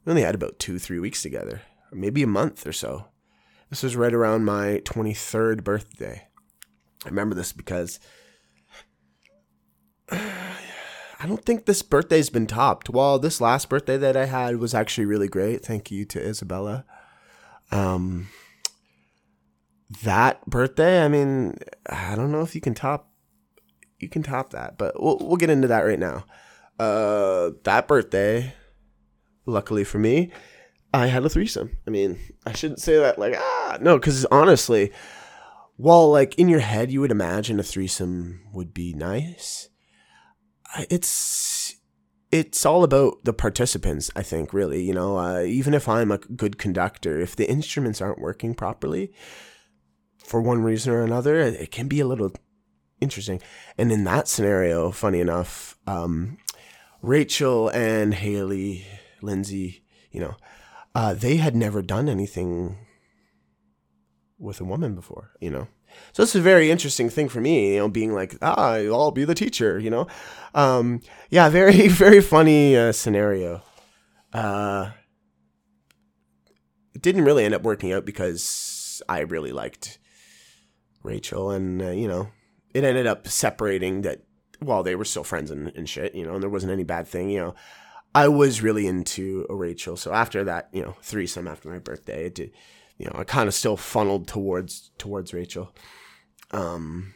we 0.04 0.10
only 0.10 0.22
had 0.22 0.36
about 0.36 0.60
two, 0.60 0.78
three 0.78 1.00
weeks 1.00 1.20
together, 1.20 1.62
or 1.90 1.98
maybe 1.98 2.22
a 2.22 2.28
month 2.28 2.64
or 2.64 2.72
so. 2.72 3.08
This 3.72 3.82
was 3.82 3.96
right 3.96 4.12
around 4.12 4.44
my 4.44 4.82
23rd 4.84 5.64
birthday. 5.64 6.28
I 7.06 7.08
remember 7.08 7.34
this 7.34 7.54
because 7.54 8.00
I 10.10 11.26
don't 11.26 11.42
think 11.42 11.64
this 11.64 11.80
birthday's 11.80 12.28
been 12.28 12.46
topped. 12.46 12.90
Well, 12.90 13.18
this 13.18 13.40
last 13.40 13.70
birthday 13.70 13.96
that 13.96 14.14
I 14.14 14.26
had 14.26 14.58
was 14.58 14.74
actually 14.74 15.06
really 15.06 15.26
great. 15.26 15.64
Thank 15.64 15.90
you 15.90 16.04
to 16.04 16.20
Isabella. 16.22 16.84
Um, 17.70 18.28
that 20.02 20.44
birthday, 20.44 21.02
I 21.02 21.08
mean, 21.08 21.56
I 21.88 22.14
don't 22.14 22.30
know 22.30 22.42
if 22.42 22.54
you 22.54 22.60
can 22.60 22.74
top 22.74 23.08
you 23.98 24.10
can 24.10 24.22
top 24.22 24.50
that, 24.50 24.76
but 24.76 25.02
we'll 25.02 25.16
we'll 25.18 25.36
get 25.36 25.48
into 25.48 25.68
that 25.68 25.86
right 25.86 25.98
now. 25.98 26.26
Uh, 26.78 27.52
that 27.64 27.88
birthday, 27.88 28.52
luckily 29.46 29.82
for 29.82 29.98
me, 29.98 30.30
I 30.94 31.06
had 31.06 31.24
a 31.24 31.28
threesome. 31.28 31.76
I 31.86 31.90
mean, 31.90 32.18
I 32.46 32.52
shouldn't 32.52 32.80
say 32.80 32.98
that 32.98 33.18
like 33.18 33.34
ah 33.36 33.78
no, 33.80 33.98
because 33.98 34.24
honestly, 34.26 34.92
while 35.76 36.10
like 36.10 36.34
in 36.36 36.48
your 36.48 36.60
head 36.60 36.90
you 36.90 37.00
would 37.00 37.10
imagine 37.10 37.58
a 37.58 37.62
threesome 37.62 38.40
would 38.52 38.74
be 38.74 38.92
nice, 38.92 39.68
it's 40.90 41.76
it's 42.30 42.64
all 42.64 42.82
about 42.82 43.24
the 43.24 43.32
participants. 43.32 44.10
I 44.16 44.22
think 44.22 44.52
really, 44.52 44.82
you 44.82 44.94
know, 44.94 45.18
uh, 45.18 45.42
even 45.42 45.74
if 45.74 45.88
I'm 45.88 46.10
a 46.10 46.18
good 46.18 46.58
conductor, 46.58 47.20
if 47.20 47.36
the 47.36 47.48
instruments 47.48 48.00
aren't 48.00 48.20
working 48.20 48.54
properly, 48.54 49.12
for 50.24 50.40
one 50.40 50.62
reason 50.62 50.92
or 50.92 51.02
another, 51.02 51.38
it 51.38 51.70
can 51.70 51.88
be 51.88 52.00
a 52.00 52.06
little 52.06 52.32
interesting. 53.00 53.42
And 53.76 53.92
in 53.92 54.04
that 54.04 54.28
scenario, 54.28 54.90
funny 54.90 55.20
enough, 55.20 55.76
um, 55.86 56.38
Rachel 57.02 57.68
and 57.68 58.14
Haley, 58.14 58.86
Lindsay, 59.20 59.84
you 60.10 60.20
know, 60.20 60.36
uh, 60.94 61.14
they 61.14 61.36
had 61.36 61.56
never 61.56 61.82
done 61.82 62.08
anything 62.08 62.76
with 64.38 64.60
a 64.60 64.64
woman 64.64 64.94
before, 64.94 65.32
you 65.40 65.50
know. 65.50 65.68
So 66.12 66.22
is 66.22 66.34
a 66.34 66.40
very 66.40 66.70
interesting 66.70 67.10
thing 67.10 67.28
for 67.28 67.40
me, 67.40 67.74
you 67.74 67.78
know, 67.78 67.88
being 67.88 68.12
like, 68.12 68.36
ah, 68.42 68.74
I'll 68.74 69.10
be 69.10 69.24
the 69.24 69.34
teacher, 69.34 69.78
you 69.78 69.90
know. 69.90 70.06
Um, 70.54 71.00
yeah, 71.30 71.48
very, 71.50 71.88
very 71.88 72.20
funny 72.20 72.76
uh, 72.76 72.92
scenario. 72.92 73.62
Uh, 74.32 74.90
it 76.94 77.02
didn't 77.02 77.24
really 77.24 77.44
end 77.44 77.54
up 77.54 77.62
working 77.62 77.92
out 77.92 78.04
because 78.04 79.02
I 79.08 79.20
really 79.20 79.52
liked 79.52 79.98
Rachel, 81.02 81.50
and 81.50 81.82
uh, 81.82 81.90
you 81.90 82.08
know, 82.08 82.28
it 82.74 82.84
ended 82.84 83.06
up 83.06 83.28
separating 83.28 84.02
that 84.02 84.22
while 84.60 84.82
they 84.82 84.94
were 84.94 85.04
still 85.04 85.24
friends 85.24 85.50
and, 85.50 85.68
and 85.74 85.88
shit, 85.88 86.14
you 86.14 86.24
know, 86.24 86.34
and 86.34 86.42
there 86.42 86.50
wasn't 86.50 86.72
any 86.72 86.84
bad 86.84 87.06
thing, 87.06 87.30
you 87.30 87.40
know. 87.40 87.54
I 88.14 88.28
was 88.28 88.62
really 88.62 88.86
into 88.86 89.46
Rachel, 89.48 89.96
so 89.96 90.12
after 90.12 90.44
that, 90.44 90.68
you 90.72 90.82
know, 90.82 90.96
threesome 91.02 91.48
after 91.48 91.70
my 91.70 91.78
birthday, 91.78 92.26
it 92.26 92.34
did, 92.34 92.52
you 92.98 93.06
know, 93.06 93.12
I 93.14 93.24
kind 93.24 93.48
of 93.48 93.54
still 93.54 93.76
funneled 93.76 94.28
towards 94.28 94.90
towards 94.98 95.32
Rachel, 95.32 95.74
um, 96.50 97.14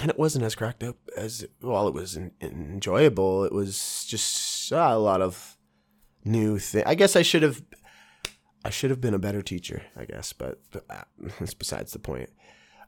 and 0.00 0.10
it 0.10 0.18
wasn't 0.18 0.44
as 0.44 0.54
cracked 0.54 0.82
up 0.82 0.96
as 1.16 1.46
while 1.60 1.86
it 1.86 1.94
was 1.94 2.16
in, 2.16 2.32
enjoyable. 2.40 3.44
It 3.44 3.52
was 3.52 4.04
just 4.08 4.72
uh, 4.72 4.88
a 4.90 4.98
lot 4.98 5.20
of 5.20 5.58
new 6.24 6.58
thing. 6.58 6.84
I 6.86 6.94
guess 6.94 7.14
I 7.14 7.22
should 7.22 7.42
have, 7.42 7.62
I 8.64 8.70
should 8.70 8.90
have 8.90 9.00
been 9.00 9.14
a 9.14 9.18
better 9.18 9.42
teacher. 9.42 9.82
I 9.96 10.06
guess, 10.06 10.32
but, 10.32 10.60
but 10.70 10.84
uh, 10.88 11.04
that's 11.38 11.54
besides 11.54 11.92
the 11.92 11.98
point. 11.98 12.30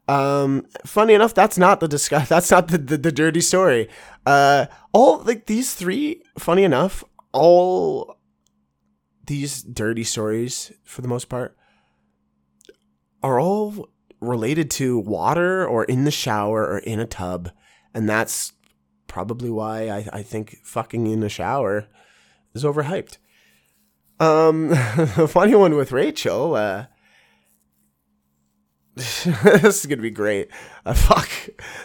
Um, 0.07 0.67
funny 0.85 1.15
enough, 1.15 1.35
that's 1.35 1.57
not 1.57 1.81
the 1.81 1.89
discuss. 1.89 2.29
That's 2.35 2.51
not 2.51 2.69
the, 2.69 2.79
the, 2.79 2.99
the 2.99 3.13
dirty 3.13 3.41
story. 3.41 3.89
Uh, 4.27 4.67
all 4.93 5.23
like 5.23 5.47
these 5.47 5.75
three, 5.75 6.23
funny 6.39 6.63
enough, 6.63 7.03
all 7.35 8.17
these 9.27 9.63
dirty 9.63 10.05
stories 10.05 10.73
for 10.85 11.03
the 11.03 11.09
most 11.09 11.29
part 11.29 11.57
are 13.23 13.41
all 13.41 13.89
related 14.21 14.71
to 14.71 14.99
water 14.99 15.67
or 15.67 15.85
in 15.85 16.05
the 16.05 16.11
shower 16.11 16.65
or 16.65 16.79
in 16.79 17.01
a 17.01 17.07
tub, 17.07 17.51
and 17.93 18.09
that's 18.09 18.53
probably 19.07 19.51
why 19.51 19.89
I, 19.89 20.09
I 20.13 20.23
think 20.23 20.59
fucking 20.63 21.07
in 21.07 21.21
the 21.21 21.29
shower 21.29 21.89
is 22.55 22.65
overhyped. 22.65 23.19
Um, 24.21 24.69
the 24.69 25.29
funny 25.31 25.55
one 25.55 25.75
with 25.75 25.93
Rachel, 25.93 26.55
uh, 26.55 26.87
this 28.95 29.27
is 29.27 29.87
gonna 29.87 30.03
be 30.03 30.11
great. 30.11 30.49
Uh, 30.87 30.95
fuck. 30.95 31.29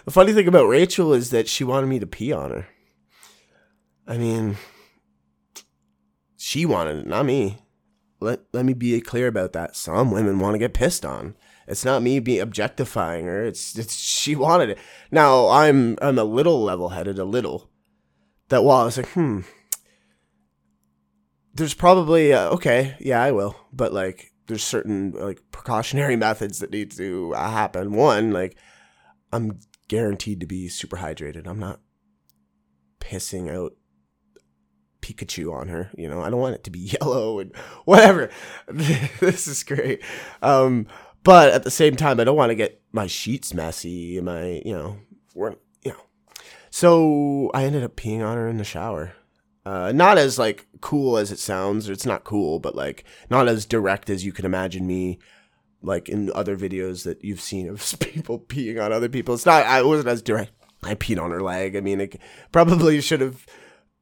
The 0.06 0.12
funny 0.12 0.34
thing 0.34 0.48
about 0.48 0.68
Rachel 0.68 1.14
is 1.14 1.32
that 1.32 1.48
she 1.48 1.64
wanted 1.64 1.88
me 1.88 1.98
to 2.00 2.06
pee 2.06 2.32
on 2.32 2.52
her. 2.52 2.68
I 4.08 4.18
mean, 4.18 4.58
she 6.50 6.66
wanted 6.66 6.98
it, 6.98 7.06
not 7.06 7.28
me. 7.28 7.60
let 8.20 8.40
let 8.54 8.66
me 8.66 8.74
be 8.74 9.00
clear 9.02 9.28
about 9.28 9.54
that. 9.54 9.76
Some 9.76 10.10
women 10.10 10.40
want 10.40 10.56
to 10.56 10.58
get 10.60 10.74
pissed 10.74 11.06
on. 11.06 11.36
It's 11.68 11.86
not 11.86 12.02
me 12.02 12.20
be 12.20 12.40
objectifying 12.40 13.28
her. 13.28 13.46
It's 13.46 13.78
it's 13.78 13.96
she 13.96 14.36
wanted 14.36 14.72
it. 14.72 14.80
Now 15.12 15.50
I'm 15.50 15.96
I'm 16.02 16.18
a 16.18 16.24
little 16.24 16.64
level 16.64 16.90
headed, 16.90 17.20
a 17.20 17.24
little. 17.24 17.70
That 18.48 18.64
while 18.64 18.82
I 18.82 18.86
was 18.86 18.98
like, 18.98 19.10
hmm, 19.10 19.42
there's 21.54 21.76
probably 21.76 22.34
uh, 22.34 22.50
okay, 22.50 22.96
yeah, 23.00 23.22
I 23.22 23.32
will, 23.32 23.56
but 23.72 23.94
like 23.94 24.32
there's 24.48 24.64
certain 24.64 25.12
like 25.12 25.40
precautionary 25.52 26.16
methods 26.28 26.58
that 26.60 26.72
need 26.72 26.90
to 26.94 27.36
uh, 27.36 27.52
happen. 27.52 27.94
One, 27.94 28.32
like 28.32 28.58
I'm 29.32 29.60
guaranteed 29.88 30.40
to 30.40 30.48
be 30.48 30.68
super 30.68 30.98
hydrated. 30.98 31.46
I'm 31.46 31.60
not 31.60 31.80
pissing 33.00 33.54
out 33.54 33.74
Pikachu 35.02 35.54
on 35.54 35.68
her. 35.68 35.92
You 35.98 36.10
know, 36.10 36.22
I 36.22 36.30
don't 36.30 36.40
want 36.40 36.56
it 36.56 36.64
to 36.66 36.72
be 36.72 36.80
yellow 37.02 37.40
and 37.40 37.56
whatever. 37.86 38.30
this 38.68 39.48
is 39.48 39.64
great. 39.64 40.02
Um, 40.42 40.88
but 41.24 41.54
at 41.54 41.64
the 41.64 41.72
same 41.72 41.96
time, 41.96 42.20
I 42.20 42.24
don't 42.24 42.38
want 42.38 42.50
to 42.52 42.56
get 42.56 42.82
my 42.92 43.08
sheets 43.08 43.54
messy. 43.54 44.20
My, 44.22 44.62
you 44.66 44.74
know, 44.74 44.98
we're, 45.36 45.56
you 45.84 45.92
know. 45.92 46.04
So 46.70 47.52
I 47.54 47.66
ended 47.66 47.84
up 47.84 47.96
peeing 47.96 48.26
on 48.26 48.38
her 48.38 48.48
in 48.48 48.58
the 48.58 48.64
shower. 48.64 49.14
Uh, 49.66 49.92
not 49.92 50.18
as 50.18 50.40
like 50.40 50.68
cool 50.82 51.18
as 51.18 51.32
it 51.32 51.40
sounds. 51.40 51.90
It's 51.90 52.06
not 52.06 52.24
cool, 52.24 52.60
but 52.60 52.76
like 52.76 53.04
not 53.30 53.48
as 53.48 53.66
direct 53.66 54.10
as 54.10 54.26
you 54.26 54.32
can 54.32 54.46
imagine 54.46 54.88
me. 54.88 55.20
Like 55.82 56.10
in 56.10 56.32
other 56.34 56.58
videos 56.58 57.04
that 57.04 57.24
you've 57.24 57.42
seen 57.42 57.70
of 57.70 57.96
people 58.00 58.40
peeing 58.40 58.84
on 58.84 58.92
other 58.92 59.10
people. 59.10 59.36
It's 59.36 59.46
not. 59.46 59.66
I 59.66 59.82
wasn't 59.84 60.10
as 60.10 60.22
direct. 60.22 60.52
I 60.82 60.96
peed 60.96 61.22
on 61.22 61.32
her 61.32 61.42
leg. 61.42 61.76
I 61.76 61.82
mean, 61.82 62.00
it 62.00 62.20
probably 62.52 63.02
should 63.02 63.22
have 63.22 63.46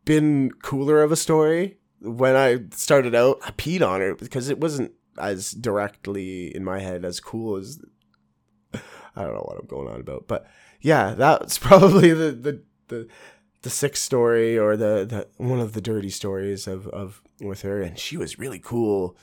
been 0.08 0.50
cooler 0.64 1.04
of 1.04 1.12
a 1.12 1.16
story 1.16 1.78
when 2.02 2.36
I 2.36 2.62
started 2.72 3.14
out. 3.14 3.40
I 3.44 3.52
peed 3.52 3.88
on 3.88 4.02
her 4.02 4.16
because 4.16 4.50
it 4.50 4.60
wasn't 4.60 4.94
as 5.20 5.52
directly 5.52 6.56
in 6.56 6.64
my 6.64 6.80
head 6.80 7.06
as 7.06 7.20
cool 7.20 7.58
as 7.58 7.80
I 8.74 9.24
don't 9.24 9.34
know 9.34 9.46
what 9.48 9.60
I'm 9.60 9.68
going 9.68 9.88
on 9.88 10.00
about, 10.00 10.28
but 10.28 10.48
yeah, 10.82 11.14
that's 11.14 11.58
probably 11.60 12.14
the 12.14 12.32
the 12.32 12.62
the, 12.88 13.08
the 13.64 13.70
sick 13.70 13.98
story 13.98 14.58
or 14.58 14.78
the, 14.78 15.06
the 15.06 15.28
one 15.44 15.60
of 15.60 15.74
the 15.74 15.82
dirty 15.82 16.10
stories 16.10 16.68
of 16.68 16.88
of 16.88 17.22
with 17.42 17.62
her, 17.62 17.82
and 17.82 18.00
she 18.00 18.18
was 18.18 18.40
really 18.40 18.60
cool. 18.60 19.18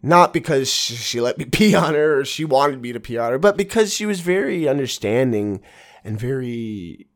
Not 0.00 0.32
because 0.32 0.70
she, 0.70 0.94
she 0.94 1.20
let 1.20 1.38
me 1.38 1.44
pee 1.50 1.74
on 1.74 1.94
her 1.94 2.20
or 2.20 2.24
she 2.24 2.44
wanted 2.44 2.80
me 2.80 2.92
to 2.92 3.00
pee 3.00 3.18
on 3.18 3.32
her, 3.32 3.38
but 3.38 3.56
because 3.56 3.92
she 3.92 4.06
was 4.06 4.20
very 4.20 4.68
understanding 4.68 5.60
and 6.04 6.20
very 6.20 7.07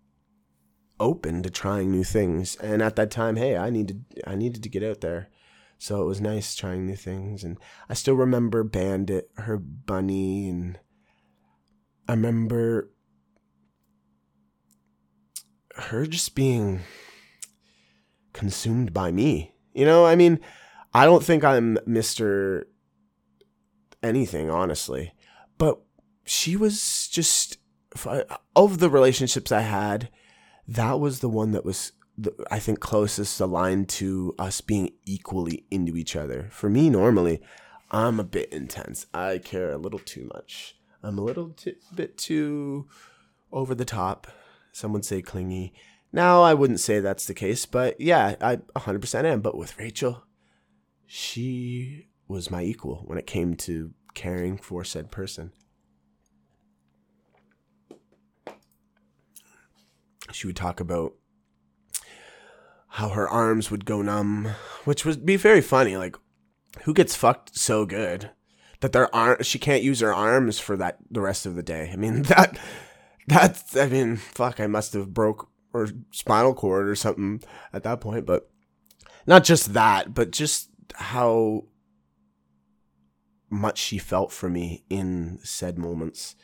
open 1.02 1.42
to 1.42 1.50
trying 1.50 1.90
new 1.90 2.04
things. 2.04 2.56
And 2.56 2.80
at 2.82 2.96
that 2.96 3.10
time, 3.10 3.36
hey, 3.36 3.56
I 3.56 3.70
needed 3.70 4.04
I 4.26 4.34
needed 4.34 4.62
to 4.62 4.68
get 4.68 4.82
out 4.82 5.00
there. 5.00 5.28
So 5.78 6.00
it 6.00 6.06
was 6.06 6.20
nice 6.20 6.54
trying 6.54 6.86
new 6.86 6.96
things. 6.96 7.42
And 7.42 7.58
I 7.88 7.94
still 7.94 8.14
remember 8.14 8.62
Bandit, 8.62 9.30
her 9.36 9.58
bunny, 9.58 10.48
and 10.48 10.78
I 12.08 12.12
remember 12.12 12.92
her 15.74 16.06
just 16.06 16.34
being 16.34 16.80
consumed 18.32 18.92
by 18.92 19.10
me. 19.10 19.54
You 19.74 19.84
know, 19.84 20.06
I 20.06 20.14
mean, 20.16 20.38
I 20.94 21.04
don't 21.04 21.24
think 21.24 21.42
I'm 21.42 21.78
Mr. 21.78 22.64
anything, 24.02 24.50
honestly. 24.50 25.14
But 25.58 25.80
she 26.24 26.56
was 26.56 27.08
just, 27.08 27.58
of 28.54 28.78
the 28.78 28.90
relationships 28.90 29.50
I 29.50 29.62
had, 29.62 30.10
that 30.68 31.00
was 31.00 31.20
the 31.20 31.28
one 31.28 31.52
that 31.52 31.64
was 31.64 31.92
the, 32.16 32.32
I 32.50 32.58
think 32.58 32.80
closest 32.80 33.40
aligned 33.40 33.88
to 33.90 34.34
us 34.38 34.60
being 34.60 34.92
equally 35.04 35.64
into 35.70 35.96
each 35.96 36.14
other. 36.14 36.48
For 36.50 36.68
me, 36.68 36.90
normally, 36.90 37.40
I'm 37.90 38.20
a 38.20 38.24
bit 38.24 38.52
intense. 38.52 39.06
I 39.12 39.38
care 39.38 39.72
a 39.72 39.78
little 39.78 39.98
too 39.98 40.28
much. 40.32 40.76
I'm 41.02 41.18
a 41.18 41.22
little 41.22 41.50
t- 41.50 41.74
bit 41.94 42.16
too 42.16 42.88
over 43.50 43.74
the 43.74 43.84
top. 43.84 44.26
Some 44.72 44.92
would 44.92 45.04
say 45.04 45.20
clingy. 45.20 45.72
Now, 46.12 46.42
I 46.42 46.54
wouldn't 46.54 46.80
say 46.80 47.00
that's 47.00 47.26
the 47.26 47.34
case, 47.34 47.66
but 47.66 48.00
yeah, 48.00 48.36
I 48.40 48.56
100% 48.76 49.24
am. 49.24 49.40
But 49.40 49.56
with 49.56 49.78
Rachel, 49.78 50.24
she 51.06 52.08
was 52.28 52.50
my 52.50 52.62
equal 52.62 53.02
when 53.06 53.18
it 53.18 53.26
came 53.26 53.54
to 53.56 53.92
caring 54.14 54.56
for 54.58 54.84
said 54.84 55.10
person. 55.10 55.52
She 60.32 60.46
would 60.46 60.56
talk 60.56 60.80
about 60.80 61.14
how 62.88 63.10
her 63.10 63.28
arms 63.28 63.70
would 63.70 63.84
go 63.84 64.02
numb, 64.02 64.48
which 64.84 65.04
would 65.04 65.24
be 65.24 65.36
very 65.36 65.60
funny. 65.60 65.96
Like, 65.96 66.16
who 66.82 66.94
gets 66.94 67.16
fucked 67.16 67.56
so 67.56 67.86
good 67.86 68.30
that 68.80 68.92
their 68.92 69.14
arm 69.14 69.42
she 69.42 69.58
can't 69.58 69.82
use 69.82 70.00
her 70.00 70.12
arms 70.12 70.58
for 70.58 70.76
that 70.76 70.98
the 71.10 71.20
rest 71.20 71.46
of 71.46 71.54
the 71.54 71.62
day? 71.62 71.90
I 71.92 71.96
mean 71.96 72.22
that 72.24 72.58
that's 73.26 73.76
I 73.76 73.86
mean 73.86 74.16
fuck, 74.16 74.60
I 74.60 74.66
must 74.66 74.92
have 74.94 75.14
broke 75.14 75.48
or 75.72 75.88
spinal 76.10 76.54
cord 76.54 76.88
or 76.88 76.94
something 76.94 77.42
at 77.72 77.82
that 77.84 78.00
point, 78.00 78.26
but 78.26 78.50
not 79.26 79.44
just 79.44 79.72
that, 79.74 80.14
but 80.14 80.30
just 80.30 80.68
how 80.94 81.64
much 83.48 83.78
she 83.78 83.98
felt 83.98 84.32
for 84.32 84.48
me 84.48 84.84
in 84.88 85.38
said 85.42 85.78
moments 85.78 86.34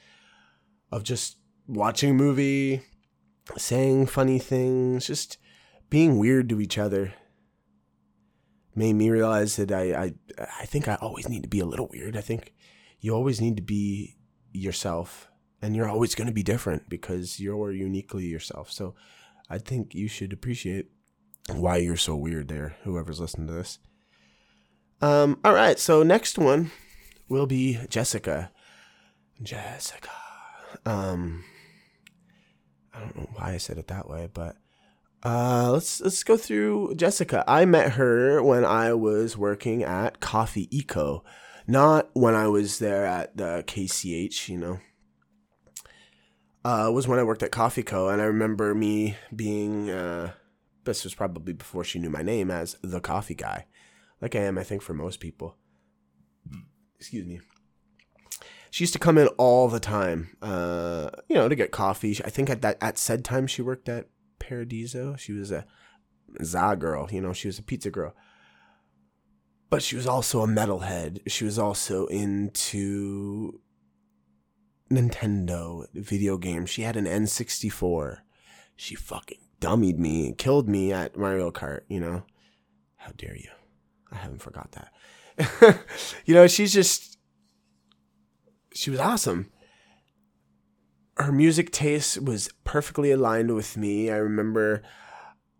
of 0.92 1.02
just 1.02 1.38
watching 1.66 2.10
a 2.10 2.14
movie, 2.14 2.82
saying 3.56 4.06
funny 4.06 4.38
things, 4.38 5.06
just 5.06 5.38
being 5.90 6.18
weird 6.18 6.48
to 6.48 6.60
each 6.60 6.78
other 6.78 7.14
made 8.74 8.92
me 8.94 9.10
realize 9.10 9.56
that 9.56 9.72
I, 9.72 9.94
I 9.94 10.14
I 10.60 10.66
think 10.66 10.86
I 10.86 10.94
always 10.96 11.28
need 11.28 11.42
to 11.42 11.48
be 11.48 11.60
a 11.60 11.66
little 11.66 11.88
weird. 11.88 12.16
I 12.16 12.20
think 12.20 12.54
you 13.00 13.14
always 13.14 13.40
need 13.40 13.56
to 13.56 13.62
be 13.62 14.16
yourself 14.52 15.28
and 15.60 15.74
you're 15.74 15.88
always 15.88 16.14
going 16.14 16.28
to 16.28 16.34
be 16.34 16.42
different 16.42 16.88
because 16.88 17.40
you're 17.40 17.72
uniquely 17.72 18.26
yourself. 18.26 18.70
So 18.70 18.94
I 19.50 19.58
think 19.58 19.94
you 19.94 20.08
should 20.08 20.32
appreciate 20.32 20.90
why 21.50 21.78
you're 21.78 21.96
so 21.96 22.14
weird 22.14 22.48
there, 22.48 22.76
whoever's 22.84 23.20
listening 23.20 23.48
to 23.48 23.54
this. 23.54 23.78
Um, 25.00 25.38
all 25.44 25.54
right, 25.54 25.78
so 25.78 26.02
next 26.02 26.38
one 26.38 26.70
will 27.28 27.46
be 27.46 27.78
Jessica. 27.88 28.50
Jessica. 29.42 30.10
Um, 30.84 31.44
I 32.98 33.00
don't 33.02 33.16
know 33.16 33.28
why 33.34 33.52
I 33.52 33.58
said 33.58 33.78
it 33.78 33.86
that 33.88 34.08
way, 34.08 34.28
but 34.32 34.56
uh, 35.22 35.70
let's 35.72 36.00
let's 36.00 36.24
go 36.24 36.36
through 36.36 36.94
Jessica. 36.96 37.44
I 37.46 37.64
met 37.64 37.92
her 37.92 38.42
when 38.42 38.64
I 38.64 38.92
was 38.92 39.36
working 39.36 39.84
at 39.84 40.20
Coffee 40.20 40.84
Co, 40.86 41.22
not 41.66 42.10
when 42.14 42.34
I 42.34 42.48
was 42.48 42.80
there 42.80 43.04
at 43.04 43.36
the 43.36 43.62
KCH. 43.66 44.48
You 44.48 44.58
know, 44.58 44.80
uh, 46.64 46.90
was 46.92 47.06
when 47.06 47.20
I 47.20 47.24
worked 47.24 47.42
at 47.42 47.52
Coffee 47.52 47.84
Co. 47.84 48.08
And 48.08 48.20
I 48.20 48.24
remember 48.24 48.74
me 48.74 49.16
being. 49.34 49.90
Uh, 49.90 50.32
this 50.84 51.04
was 51.04 51.14
probably 51.14 51.52
before 51.52 51.84
she 51.84 51.98
knew 51.98 52.10
my 52.10 52.22
name 52.22 52.50
as 52.50 52.76
the 52.82 53.00
coffee 53.00 53.34
guy, 53.34 53.66
like 54.20 54.34
I 54.34 54.40
am. 54.40 54.58
I 54.58 54.64
think 54.64 54.82
for 54.82 54.94
most 54.94 55.20
people. 55.20 55.56
Excuse 56.98 57.26
me. 57.26 57.40
She 58.70 58.84
used 58.84 58.92
to 58.92 58.98
come 58.98 59.18
in 59.18 59.28
all 59.38 59.68
the 59.68 59.80
time, 59.80 60.36
uh, 60.42 61.10
you 61.28 61.34
know, 61.34 61.48
to 61.48 61.54
get 61.54 61.70
coffee. 61.70 62.18
I 62.24 62.30
think 62.30 62.50
at 62.50 62.62
that 62.62 62.78
at 62.80 62.98
said 62.98 63.24
time 63.24 63.46
she 63.46 63.62
worked 63.62 63.88
at 63.88 64.06
Paradiso. 64.38 65.16
She 65.16 65.32
was 65.32 65.50
a 65.50 65.64
za 66.42 66.76
girl, 66.76 67.08
you 67.10 67.20
know, 67.20 67.32
she 67.32 67.48
was 67.48 67.58
a 67.58 67.62
pizza 67.62 67.90
girl. 67.90 68.14
But 69.70 69.82
she 69.82 69.96
was 69.96 70.06
also 70.06 70.42
a 70.42 70.46
metalhead. 70.46 71.20
She 71.26 71.44
was 71.44 71.58
also 71.58 72.06
into 72.06 73.60
Nintendo 74.90 75.86
video 75.92 76.38
games. 76.38 76.70
She 76.70 76.82
had 76.82 76.96
an 76.96 77.04
N64. 77.04 78.18
She 78.76 78.94
fucking 78.94 79.38
dummied 79.60 79.98
me 79.98 80.28
and 80.28 80.38
killed 80.38 80.68
me 80.68 80.92
at 80.92 81.16
Mario 81.16 81.50
Kart, 81.50 81.80
you 81.88 82.00
know. 82.00 82.22
How 82.96 83.12
dare 83.16 83.36
you? 83.36 83.50
I 84.10 84.16
haven't 84.16 84.42
forgot 84.42 84.72
that. 84.72 85.84
you 86.24 86.34
know, 86.34 86.46
she's 86.46 86.72
just 86.72 87.07
she 88.78 88.90
was 88.90 89.00
awesome 89.00 89.50
her 91.18 91.32
music 91.32 91.70
taste 91.70 92.22
was 92.22 92.48
perfectly 92.64 93.10
aligned 93.10 93.54
with 93.54 93.76
me. 93.76 94.10
I 94.10 94.16
remember 94.16 94.82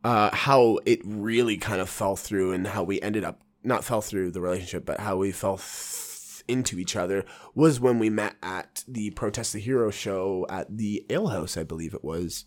uh, 0.05 0.35
how 0.35 0.79
it 0.87 1.01
really 1.05 1.57
kind 1.57 1.81
of 1.81 1.89
fell 1.89 2.17
through 2.17 2.53
and 2.53 2.67
how 2.67 2.85
we 2.85 3.01
ended 3.01 3.25
up 3.25 3.43
not 3.65 3.85
fell 3.85 4.01
through 4.01 4.31
the 4.31 4.41
relationship, 4.41 4.87
but 4.87 5.01
how 5.01 5.17
we 5.17 5.33
fell 5.33 5.61
into 6.47 6.79
each 6.79 6.97
other 6.97 7.25
was 7.55 7.81
when 7.81 7.99
we 7.99 8.09
met 8.09 8.37
at 8.43 8.85
the 8.87 9.11
Protest 9.11 9.53
the 9.53 9.59
Hero 9.59 9.91
show 9.91 10.47
at 10.49 10.75
the 10.75 11.05
Ale 11.11 11.29
House, 11.29 11.57
I 11.57 11.65
believe 11.65 11.93
it 11.93 12.05
was. 12.05 12.45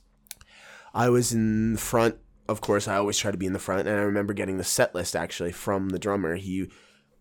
I 0.94 1.10
was 1.10 1.34
in 1.34 1.78
front. 1.78 2.16
Of 2.48 2.62
course, 2.62 2.88
I 2.88 2.96
always 2.96 3.18
try 3.18 3.32
to 3.32 3.38
be 3.38 3.46
in 3.46 3.54
the 3.54 3.60
front, 3.60 3.88
and 3.88 3.98
I 3.98 4.02
remember 4.02 4.34
getting 4.34 4.58
the 4.58 4.64
set 4.64 4.96
list 4.96 5.16
actually 5.16 5.52
from 5.52 5.90
the 5.90 6.00
drummer. 6.00 6.36
He 6.36 6.70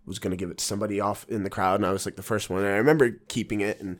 was 0.04 0.18
going 0.18 0.30
to 0.30 0.36
give 0.36 0.50
it 0.50 0.58
to 0.58 0.64
somebody 0.64 1.00
off 1.00 1.26
in 1.28 1.42
the 1.42 1.50
crowd, 1.50 1.76
and 1.76 1.86
I 1.86 1.92
was 1.92 2.06
like 2.06 2.16
the 2.16 2.22
first 2.22 2.50
one. 2.50 2.64
And 2.64 2.74
I 2.74 2.78
remember 2.78 3.10
keeping 3.28 3.60
it 3.60 3.80
and 3.80 3.98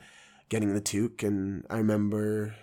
getting 0.49 0.73
the 0.73 0.81
toque. 0.81 1.23
And 1.23 1.65
I 1.69 1.77
remember 1.77 2.55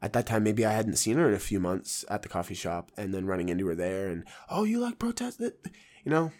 at 0.00 0.12
that 0.12 0.26
time, 0.26 0.44
maybe 0.44 0.64
I 0.64 0.72
hadn't 0.72 0.96
seen 0.96 1.16
her 1.16 1.28
in 1.28 1.34
a 1.34 1.40
few 1.40 1.58
months 1.58 2.04
at 2.08 2.22
the 2.22 2.28
coffee 2.28 2.54
shop 2.54 2.92
and 2.96 3.12
then 3.12 3.26
running 3.26 3.48
into 3.48 3.66
her 3.66 3.74
there 3.74 4.08
and, 4.08 4.24
oh, 4.48 4.64
you 4.64 4.78
like 4.78 4.98
protest? 4.98 5.40
You 5.40 6.10
know, 6.10 6.32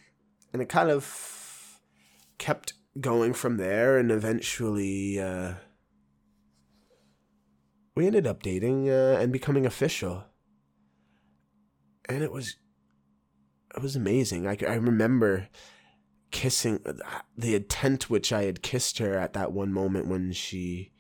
and 0.53 0.63
it 0.63 0.69
kind 0.69 0.91
of 0.91 1.81
kept 2.39 2.75
going 3.01 3.33
from 3.33 3.57
there, 3.57 3.99
and 3.99 4.11
eventually 4.11 5.19
uh, 5.19 5.55
we 7.95 8.07
ended 8.07 8.27
up 8.27 8.43
dating 8.43 8.89
uh, 8.89 9.19
and 9.21 9.33
becoming 9.33 9.67
official. 9.67 10.25
And 12.09 12.23
it 12.23 12.31
was 12.31 12.57
it 13.75 13.83
was 13.83 13.97
amazing. 13.97 14.47
I, 14.47 14.57
I 14.69 14.75
remember 14.75 15.49
kissing 16.35 16.85
the 17.39 17.55
intent 17.55 18.11
which 18.11 18.33
I 18.33 18.43
had 18.43 18.61
kissed 18.61 18.99
her 18.99 19.17
at 19.17 19.35
that 19.35 19.53
one 19.53 19.73
moment 19.73 20.09
when 20.09 20.33
she 20.33 20.91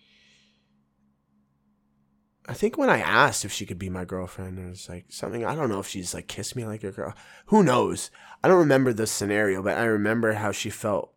I 2.47 2.55
think 2.55 2.78
when 2.78 2.89
I 2.89 3.01
asked 3.01 3.45
if 3.45 3.51
she 3.51 3.66
could 3.66 3.78
be 3.78 3.91
my 3.91 4.05
girlfriend, 4.05 4.61
it 4.61 4.68
was 4.68 4.89
like 4.89 5.07
something 5.09 5.45
I 5.45 5.57
don't 5.57 5.68
know 5.68 5.80
if 5.80 5.89
she's 5.89 6.14
like 6.14 6.28
kissed 6.28 6.55
me 6.55 6.64
like 6.64 6.85
a 6.85 6.93
girl. 6.93 7.14
Who 7.47 7.64
knows? 7.64 8.12
I 8.45 8.49
don't 8.49 8.61
remember 8.61 8.93
the 8.93 9.09
scenario, 9.09 9.61
but 9.61 9.76
I 9.76 9.87
remember 9.87 10.35
how 10.35 10.53
she 10.53 10.70
felt 10.70 11.12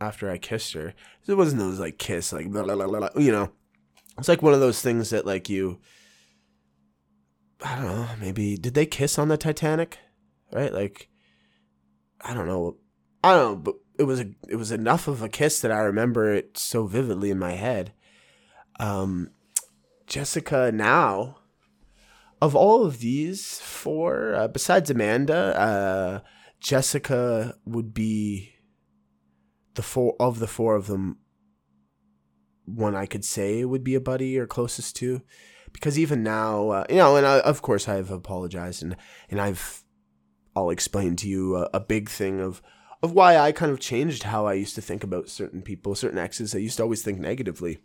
after 0.00 0.28
I 0.28 0.36
kissed 0.36 0.72
her. 0.72 0.94
It 1.28 1.34
wasn't 1.34 1.60
those 1.60 1.78
like 1.78 1.96
kiss 1.96 2.32
like 2.32 2.50
blah, 2.50 2.64
blah, 2.64 2.74
blah, 2.74 3.08
you 3.16 3.30
know. 3.30 3.52
It's 4.18 4.28
like 4.28 4.42
one 4.42 4.54
of 4.54 4.60
those 4.60 4.82
things 4.82 5.10
that 5.10 5.26
like 5.26 5.48
you 5.48 5.78
I 7.62 7.76
don't 7.76 7.84
know, 7.84 8.08
maybe 8.18 8.56
did 8.56 8.74
they 8.74 8.84
kiss 8.84 9.16
on 9.16 9.28
the 9.28 9.36
Titanic? 9.36 9.98
Right? 10.50 10.72
Like 10.72 11.08
I 12.26 12.34
don't 12.34 12.46
know. 12.46 12.76
I 13.22 13.34
don't 13.34 13.52
know, 13.52 13.56
but 13.56 13.74
it 13.98 14.02
was 14.02 14.20
a, 14.20 14.26
it 14.48 14.56
was 14.56 14.72
enough 14.72 15.08
of 15.08 15.22
a 15.22 15.28
kiss 15.28 15.60
that 15.60 15.70
I 15.70 15.78
remember 15.78 16.32
it 16.32 16.58
so 16.58 16.86
vividly 16.86 17.30
in 17.30 17.38
my 17.38 17.52
head. 17.52 17.92
Um, 18.80 19.30
Jessica 20.06 20.70
now, 20.72 21.38
of 22.42 22.54
all 22.54 22.84
of 22.84 22.98
these 22.98 23.58
four, 23.60 24.34
uh, 24.34 24.48
besides 24.48 24.90
Amanda, 24.90 25.58
uh, 25.58 26.20
Jessica 26.60 27.54
would 27.64 27.94
be 27.94 28.54
the 29.74 29.82
four 29.82 30.16
of 30.18 30.40
the 30.40 30.46
four 30.46 30.74
of 30.74 30.88
them. 30.88 31.18
One 32.64 32.96
I 32.96 33.06
could 33.06 33.24
say 33.24 33.64
would 33.64 33.84
be 33.84 33.94
a 33.94 34.00
buddy 34.00 34.36
or 34.38 34.46
closest 34.46 34.96
to, 34.96 35.22
because 35.72 35.98
even 35.98 36.22
now, 36.22 36.70
uh, 36.70 36.84
you 36.90 36.96
know, 36.96 37.16
and 37.16 37.24
I, 37.24 37.38
of 37.38 37.62
course 37.62 37.88
I've 37.88 38.10
apologized 38.10 38.82
and 38.82 38.96
and 39.30 39.40
I've, 39.40 39.84
I'll 40.56 40.70
explain 40.70 41.14
to 41.16 41.28
you 41.28 41.56
a, 41.56 41.70
a 41.74 41.80
big 41.80 42.08
thing 42.08 42.40
of 42.40 42.60
of 43.02 43.12
why 43.12 43.36
I 43.36 43.52
kind 43.52 43.70
of 43.70 43.78
changed 43.78 44.24
how 44.24 44.46
I 44.46 44.54
used 44.54 44.74
to 44.74 44.80
think 44.80 45.04
about 45.04 45.28
certain 45.28 45.60
people, 45.60 45.94
certain 45.94 46.18
exes. 46.18 46.54
I 46.54 46.58
used 46.58 46.78
to 46.78 46.82
always 46.82 47.02
think 47.02 47.20
negatively 47.20 47.78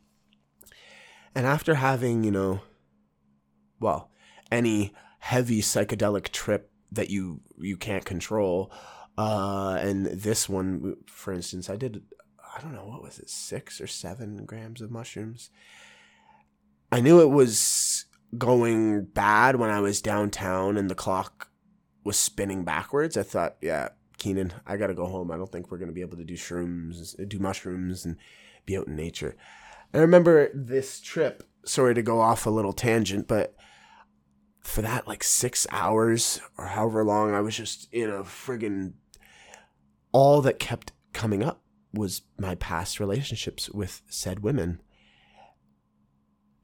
and 1.34 1.46
after 1.46 1.76
having, 1.76 2.24
you 2.24 2.32
know, 2.32 2.62
well, 3.80 4.12
any 4.52 4.94
heavy 5.20 5.62
psychedelic 5.62 6.30
trip 6.30 6.72
that 6.92 7.10
you 7.10 7.42
you 7.58 7.78
can't 7.78 8.06
control, 8.06 8.72
uh, 9.18 9.78
and 9.80 10.06
this 10.08 10.50
one, 10.50 10.98
for 11.06 11.32
instance, 11.32 11.70
I 11.70 11.78
did, 11.78 12.04
I 12.56 12.62
don't 12.62 12.74
know, 12.74 12.86
what 12.86 13.02
was 13.02 13.20
it, 13.20 13.30
six 13.30 13.80
or 13.80 13.88
seven 13.88 14.46
grams 14.46 14.82
of 14.82 14.92
mushrooms. 14.92 15.50
I 16.92 17.00
knew 17.00 17.22
it 17.22 17.30
was 17.30 18.06
going 18.38 19.06
bad 19.06 19.56
when 19.56 19.70
I 19.70 19.80
was 19.80 20.02
downtown 20.02 20.76
and 20.78 20.90
the 20.90 20.96
clock 20.96 21.50
was 22.04 22.18
spinning 22.18 22.64
backwards. 22.64 23.18
I 23.18 23.24
thought, 23.24 23.58
yeah, 23.62 23.90
Keenan, 24.18 24.54
I 24.66 24.78
gotta 24.78 24.94
go 24.94 25.06
home. 25.06 25.32
I 25.32 25.38
don't 25.38 25.52
think 25.52 25.72
we're 25.72 25.78
gonna 25.78 25.92
be 25.92 26.02
able 26.02 26.18
to 26.18 26.24
do 26.24 26.36
shrooms, 26.36 27.16
do 27.28 27.40
mushrooms, 27.40 28.06
and 28.06 28.18
be 28.66 28.78
out 28.78 28.88
in 28.88 28.96
nature. 28.96 29.36
I 29.94 29.98
remember 29.98 30.50
this 30.54 31.02
trip, 31.02 31.44
sorry 31.66 31.96
to 31.96 32.02
go 32.02 32.22
off 32.22 32.46
a 32.46 32.52
little 32.52 32.74
tangent, 32.74 33.28
but 33.28 33.56
for 34.62 34.82
that 34.82 35.08
like 35.08 35.24
six 35.24 35.68
hours 35.72 36.40
or 36.58 36.68
however 36.68 37.04
long, 37.04 37.34
I 37.34 37.42
was 37.42 37.58
just 37.58 37.92
in 37.92 38.10
a 38.10 38.24
friggin' 38.24 38.94
all 40.12 40.42
that 40.42 40.60
kept 40.60 40.92
coming 41.14 41.44
up 41.44 41.62
was 41.94 42.22
my 42.38 42.56
past 42.56 43.00
relationships 43.00 43.70
with 43.70 44.02
said 44.08 44.40
women. 44.40 44.82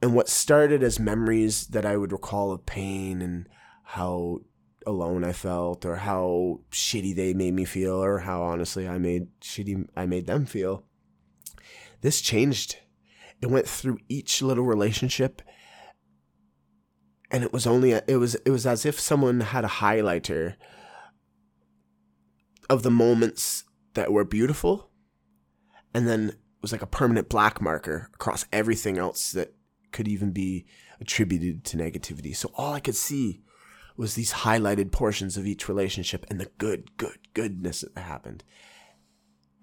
And 0.02 0.14
what 0.14 0.30
started 0.30 0.84
as 0.84 1.00
memories 1.00 1.68
that 1.68 1.86
I 1.86 1.98
would 1.98 2.12
recall 2.12 2.52
of 2.52 2.66
pain 2.66 3.22
and 3.22 3.48
how 3.84 4.42
alone 4.88 5.24
I 5.24 5.34
felt 5.34 5.86
or 5.86 5.98
how 5.98 6.62
shitty 6.72 7.16
they 7.16 7.34
made 7.34 7.54
me 7.54 7.66
feel 7.66 8.02
or 8.04 8.20
how 8.20 8.42
honestly 8.42 8.88
I 8.88 8.98
made 8.98 9.28
shitty 9.42 9.88
I 9.96 10.06
made 10.06 10.26
them 10.26 10.46
feel. 10.46 10.84
This 12.02 12.22
changed 12.22 12.78
it 13.42 13.48
went 13.48 13.68
through 13.68 14.00
each 14.08 14.42
little 14.42 14.66
relationship 14.66 15.42
and 17.30 17.44
it 17.44 17.54
was 17.54 17.68
only 17.68 17.92
it 17.92 18.18
was 18.20 18.36
it 18.36 18.50
was 18.50 18.66
as 18.66 18.86
if 18.86 19.00
someone 19.00 19.42
had 19.42 19.66
a 19.66 19.68
highlighter 19.68 20.56
of 22.70 22.84
the 22.84 22.92
moments 22.92 23.64
that 23.94 24.12
were 24.12 24.24
beautiful 24.24 24.90
and 25.94 26.08
then 26.08 26.30
it 26.30 26.38
was 26.62 26.72
like 26.72 26.82
a 26.82 26.88
permanent 26.88 27.30
black 27.30 27.62
marker 27.62 28.10
across 28.14 28.46
everything 28.52 28.98
else 28.98 29.32
that 29.32 29.54
could 29.92 30.08
even 30.08 30.32
be 30.32 30.66
attributed 31.00 31.64
to 31.64 31.78
negativity 31.78 32.36
so 32.36 32.52
all 32.56 32.74
i 32.74 32.80
could 32.80 32.96
see 32.96 33.42
was 33.98 34.14
these 34.14 34.32
highlighted 34.32 34.92
portions 34.92 35.36
of 35.36 35.46
each 35.46 35.68
relationship 35.68 36.26
and 36.30 36.40
the 36.40 36.52
good 36.58 36.96
good 36.98 37.18
goodness 37.34 37.82
that 37.82 38.02
happened 38.02 38.44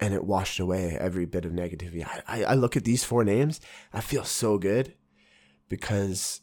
and 0.00 0.12
it 0.12 0.24
washed 0.24 0.60
away 0.60 0.96
every 0.98 1.24
bit 1.24 1.44
of 1.44 1.52
negativity. 1.52 2.04
I, 2.04 2.22
I, 2.26 2.44
I 2.44 2.54
look 2.54 2.76
at 2.76 2.84
these 2.84 3.04
four 3.04 3.24
names, 3.24 3.60
I 3.92 4.00
feel 4.00 4.24
so 4.24 4.58
good 4.58 4.94
because 5.68 6.40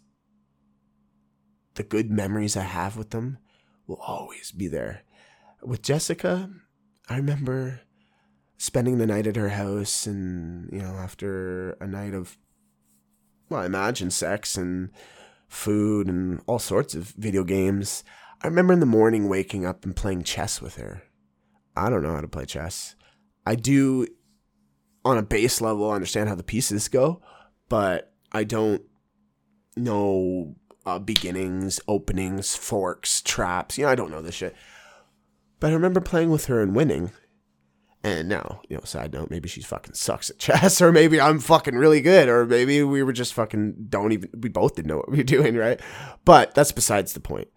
the 1.76 1.84
good 1.84 2.10
memories 2.10 2.58
I 2.58 2.64
have 2.64 2.98
with 2.98 3.12
them 3.12 3.38
will 3.88 4.00
always 4.06 4.52
be 4.52 4.68
there. 4.68 5.04
With 5.62 5.82
Jessica, 5.82 6.50
I 7.10 7.18
remember 7.18 7.82
spending 8.58 8.98
the 8.98 9.08
night 9.08 9.28
at 9.28 9.36
her 9.36 9.50
house 9.50 10.06
and, 10.08 10.72
you 10.72 10.80
know, 10.80 10.96
after 10.96 11.72
a 11.82 11.88
night 11.88 12.14
of, 12.14 12.38
well, 13.50 13.62
I 13.62 13.66
imagine 13.66 14.12
sex 14.12 14.58
and 14.58 14.92
food 15.52 16.08
and 16.08 16.42
all 16.48 16.60
sorts 16.60 16.96
of 16.96 17.10
video 17.10 17.44
games. 17.44 18.06
I 18.42 18.48
remember 18.48 18.72
in 18.72 18.80
the 18.80 18.86
morning 18.86 19.28
waking 19.28 19.66
up 19.66 19.84
and 19.84 19.94
playing 19.94 20.24
chess 20.24 20.62
with 20.62 20.78
her. 20.78 21.04
I 21.76 21.90
don't 21.90 22.02
know 22.02 22.14
how 22.14 22.22
to 22.22 22.28
play 22.28 22.46
chess. 22.46 22.96
I 23.46 23.56
do, 23.56 24.08
on 25.04 25.18
a 25.18 25.22
base 25.22 25.60
level, 25.60 25.92
understand 25.92 26.30
how 26.30 26.36
the 26.36 26.44
pieces 26.44 26.88
go, 26.88 27.22
but 27.68 28.14
I 28.32 28.46
don't 28.46 28.82
know 29.76 30.56
uh, 30.86 31.00
beginnings, 31.00 31.82
openings, 31.86 32.56
forks, 32.56 33.22
traps. 33.22 33.78
You 33.78 33.86
know, 33.86 33.92
I 33.92 33.96
don't 33.96 34.12
know 34.12 34.22
this 34.22 34.36
shit. 34.36 34.56
But 35.60 35.72
I 35.72 35.74
remember 35.74 36.00
playing 36.00 36.32
with 36.32 36.46
her 36.46 36.62
and 36.62 36.74
winning. 36.74 37.12
And 38.04 38.28
now, 38.28 38.62
you 38.68 38.76
know, 38.76 38.84
side 38.84 39.14
note, 39.14 39.30
maybe 39.30 39.48
she 39.48 39.62
fucking 39.62 39.94
sucks 39.94 40.32
at 40.32 40.40
chess, 40.40 40.82
or 40.82 40.92
maybe 40.92 41.22
I'm 41.22 41.40
fucking 41.40 41.76
really 41.76 42.02
good, 42.02 42.30
or 42.30 42.46
maybe 42.46 42.82
we 42.84 43.04
were 43.04 43.14
just 43.14 43.34
fucking 43.34 43.88
don't 43.90 44.12
even, 44.12 44.30
we 44.40 44.50
both 44.50 44.76
didn't 44.76 44.88
know 44.88 44.98
what 44.98 45.12
we 45.12 45.18
were 45.18 45.24
doing, 45.24 45.56
right? 45.56 45.80
But 46.26 46.56
that's 46.56 46.72
besides 46.72 47.14
the 47.14 47.20
point. 47.20 47.50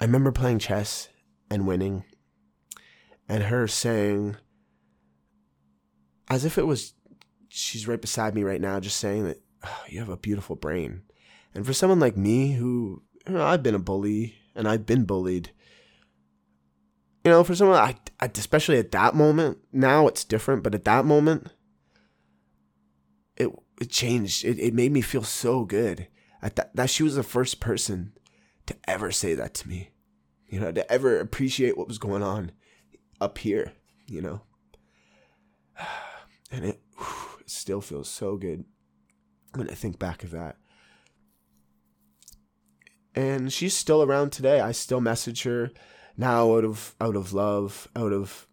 I 0.00 0.04
remember 0.04 0.32
playing 0.32 0.58
chess 0.60 1.08
and 1.50 1.66
winning, 1.66 2.04
and 3.28 3.44
her 3.44 3.68
saying, 3.68 4.36
as 6.30 6.44
if 6.44 6.58
it 6.58 6.66
was 6.66 6.94
she's 7.48 7.88
right 7.88 8.00
beside 8.00 8.34
me 8.34 8.42
right 8.42 8.60
now, 8.60 8.80
just 8.80 8.98
saying 8.98 9.24
that 9.24 9.40
oh, 9.64 9.82
you 9.88 9.98
have 9.98 10.08
a 10.08 10.16
beautiful 10.16 10.56
brain. 10.56 11.02
And 11.54 11.66
for 11.66 11.72
someone 11.72 12.00
like 12.00 12.16
me, 12.16 12.52
who 12.52 13.02
you 13.26 13.34
know, 13.34 13.44
I've 13.44 13.62
been 13.62 13.74
a 13.74 13.80
bully 13.80 14.34
and 14.54 14.68
I've 14.68 14.86
been 14.86 15.04
bullied, 15.04 15.52
you 17.28 17.34
know, 17.34 17.44
for 17.44 17.54
someone 17.54 17.76
I, 17.76 17.94
I, 18.20 18.30
especially 18.34 18.78
at 18.78 18.90
that 18.92 19.14
moment, 19.14 19.58
now 19.70 20.08
it's 20.08 20.24
different, 20.24 20.62
but 20.62 20.74
at 20.74 20.86
that 20.86 21.04
moment, 21.04 21.52
it 23.36 23.50
it 23.78 23.90
changed. 23.90 24.46
It 24.46 24.58
it 24.58 24.72
made 24.72 24.92
me 24.92 25.02
feel 25.02 25.22
so 25.22 25.66
good. 25.66 26.08
At 26.40 26.56
that, 26.56 26.74
that 26.74 26.88
she 26.88 27.02
was 27.02 27.16
the 27.16 27.22
first 27.22 27.60
person 27.60 28.14
to 28.64 28.74
ever 28.86 29.10
say 29.10 29.34
that 29.34 29.52
to 29.54 29.68
me, 29.68 29.90
you 30.48 30.58
know, 30.58 30.72
to 30.72 30.90
ever 30.90 31.20
appreciate 31.20 31.76
what 31.76 31.86
was 31.88 31.98
going 31.98 32.22
on 32.22 32.52
up 33.20 33.36
here, 33.36 33.72
you 34.06 34.22
know 34.22 34.40
and 36.50 36.64
it, 36.64 36.80
whew, 36.96 37.40
it 37.40 37.50
still 37.50 37.82
feels 37.82 38.08
so 38.08 38.38
good 38.38 38.64
when 39.54 39.68
I 39.68 39.74
think 39.74 39.98
back 39.98 40.24
of 40.24 40.30
that. 40.30 40.56
And 43.14 43.52
she's 43.52 43.76
still 43.76 44.02
around 44.02 44.30
today. 44.30 44.60
I 44.60 44.72
still 44.72 45.02
message 45.02 45.42
her 45.42 45.72
now 46.18 46.56
out 46.56 46.64
of 46.64 46.94
out 47.00 47.16
of 47.16 47.32
love, 47.32 47.88
out 47.96 48.12
of 48.12 48.46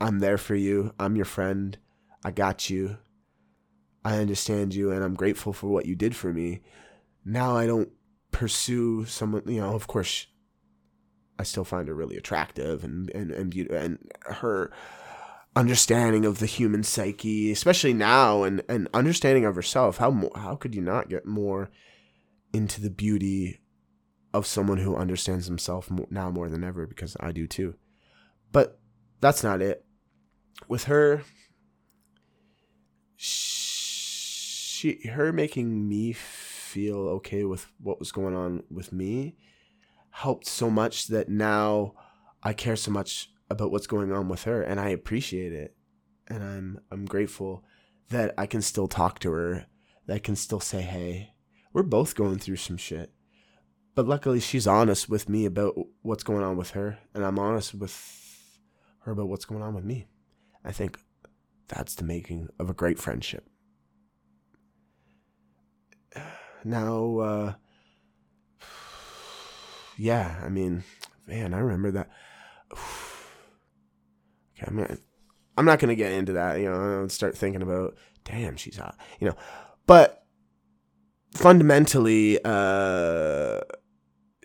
I'm 0.00 0.20
there 0.20 0.38
for 0.38 0.54
you. 0.54 0.94
I'm 0.98 1.16
your 1.16 1.24
friend. 1.24 1.76
I 2.24 2.30
got 2.30 2.70
you. 2.70 2.98
I 4.04 4.18
understand 4.18 4.74
you 4.74 4.92
and 4.92 5.02
I'm 5.04 5.14
grateful 5.14 5.52
for 5.52 5.66
what 5.66 5.86
you 5.86 5.94
did 5.94 6.14
for 6.14 6.32
me. 6.32 6.62
Now 7.24 7.56
I 7.56 7.66
don't 7.66 7.90
pursue 8.30 9.04
someone, 9.04 9.42
you 9.46 9.60
know, 9.60 9.74
of 9.74 9.88
course 9.88 10.26
I 11.38 11.42
still 11.42 11.64
find 11.64 11.88
her 11.88 11.94
really 11.94 12.16
attractive 12.16 12.84
and 12.84 13.10
and 13.10 13.32
and, 13.32 13.54
and 13.54 13.98
her 14.26 14.70
understanding 15.56 16.24
of 16.24 16.38
the 16.38 16.46
human 16.46 16.84
psyche, 16.84 17.50
especially 17.50 17.92
now, 17.92 18.44
and, 18.44 18.62
and 18.68 18.88
understanding 18.94 19.44
of 19.44 19.56
herself. 19.56 19.98
How 19.98 20.30
how 20.36 20.54
could 20.54 20.74
you 20.74 20.80
not 20.80 21.08
get 21.08 21.26
more 21.26 21.70
into 22.52 22.80
the 22.80 22.90
beauty 22.90 23.60
of 24.32 24.46
someone 24.46 24.78
who 24.78 24.96
understands 24.96 25.46
himself 25.46 25.90
now 26.10 26.30
more 26.30 26.48
than 26.48 26.64
ever? 26.64 26.86
Because 26.86 27.16
I 27.20 27.32
do 27.32 27.46
too. 27.46 27.74
But 28.52 28.80
that's 29.20 29.42
not 29.42 29.62
it. 29.62 29.84
With 30.68 30.84
her, 30.84 31.22
she 33.16 35.08
her 35.08 35.32
making 35.32 35.88
me 35.88 36.12
feel 36.12 36.98
okay 36.98 37.44
with 37.44 37.72
what 37.78 37.98
was 37.98 38.12
going 38.12 38.34
on 38.34 38.62
with 38.70 38.92
me 38.92 39.36
helped 40.10 40.46
so 40.46 40.70
much 40.70 41.06
that 41.08 41.28
now 41.28 41.94
I 42.42 42.52
care 42.52 42.76
so 42.76 42.90
much 42.90 43.30
about 43.50 43.70
what's 43.70 43.86
going 43.86 44.12
on 44.12 44.28
with 44.28 44.44
her 44.44 44.62
and 44.62 44.78
I 44.78 44.90
appreciate 44.90 45.52
it. 45.52 45.76
And 46.28 46.42
I'm 46.42 46.80
I'm 46.90 47.06
grateful 47.06 47.64
that 48.10 48.34
I 48.36 48.46
can 48.46 48.62
still 48.62 48.88
talk 48.88 49.18
to 49.20 49.32
her, 49.32 49.66
that 50.06 50.14
I 50.14 50.18
can 50.18 50.36
still 50.36 50.60
say, 50.60 50.82
"Hey, 50.82 51.34
we're 51.72 51.82
both 51.82 52.14
going 52.14 52.38
through 52.38 52.56
some 52.56 52.76
shit." 52.76 53.12
But 53.98 54.06
luckily 54.06 54.38
she's 54.38 54.68
honest 54.68 55.08
with 55.08 55.28
me 55.28 55.44
about 55.44 55.74
what's 56.02 56.22
going 56.22 56.44
on 56.44 56.56
with 56.56 56.70
her 56.70 56.98
and 57.14 57.24
I'm 57.24 57.36
honest 57.36 57.74
with 57.74 58.60
her 59.00 59.10
about 59.10 59.26
what's 59.26 59.44
going 59.44 59.60
on 59.60 59.74
with 59.74 59.82
me. 59.82 60.06
I 60.64 60.70
think 60.70 61.00
that's 61.66 61.96
the 61.96 62.04
making 62.04 62.48
of 62.60 62.70
a 62.70 62.74
great 62.74 63.00
friendship. 63.00 63.44
Now 66.64 67.18
uh 67.18 67.52
yeah, 69.96 70.42
I 70.44 70.48
mean, 70.48 70.84
man, 71.26 71.52
I 71.52 71.58
remember 71.58 71.90
that. 71.90 72.08
Okay, 74.56 74.66
I'm 74.68 74.76
gonna, 74.76 74.98
I'm 75.56 75.64
not 75.64 75.80
gonna 75.80 75.96
get 75.96 76.12
into 76.12 76.34
that. 76.34 76.60
You 76.60 76.70
know, 76.70 77.08
start 77.08 77.36
thinking 77.36 77.62
about, 77.62 77.96
damn, 78.22 78.56
she's 78.56 78.76
hot. 78.76 78.96
You 79.18 79.28
know, 79.28 79.36
but 79.86 80.24
fundamentally, 81.34 82.38
uh, 82.44 83.60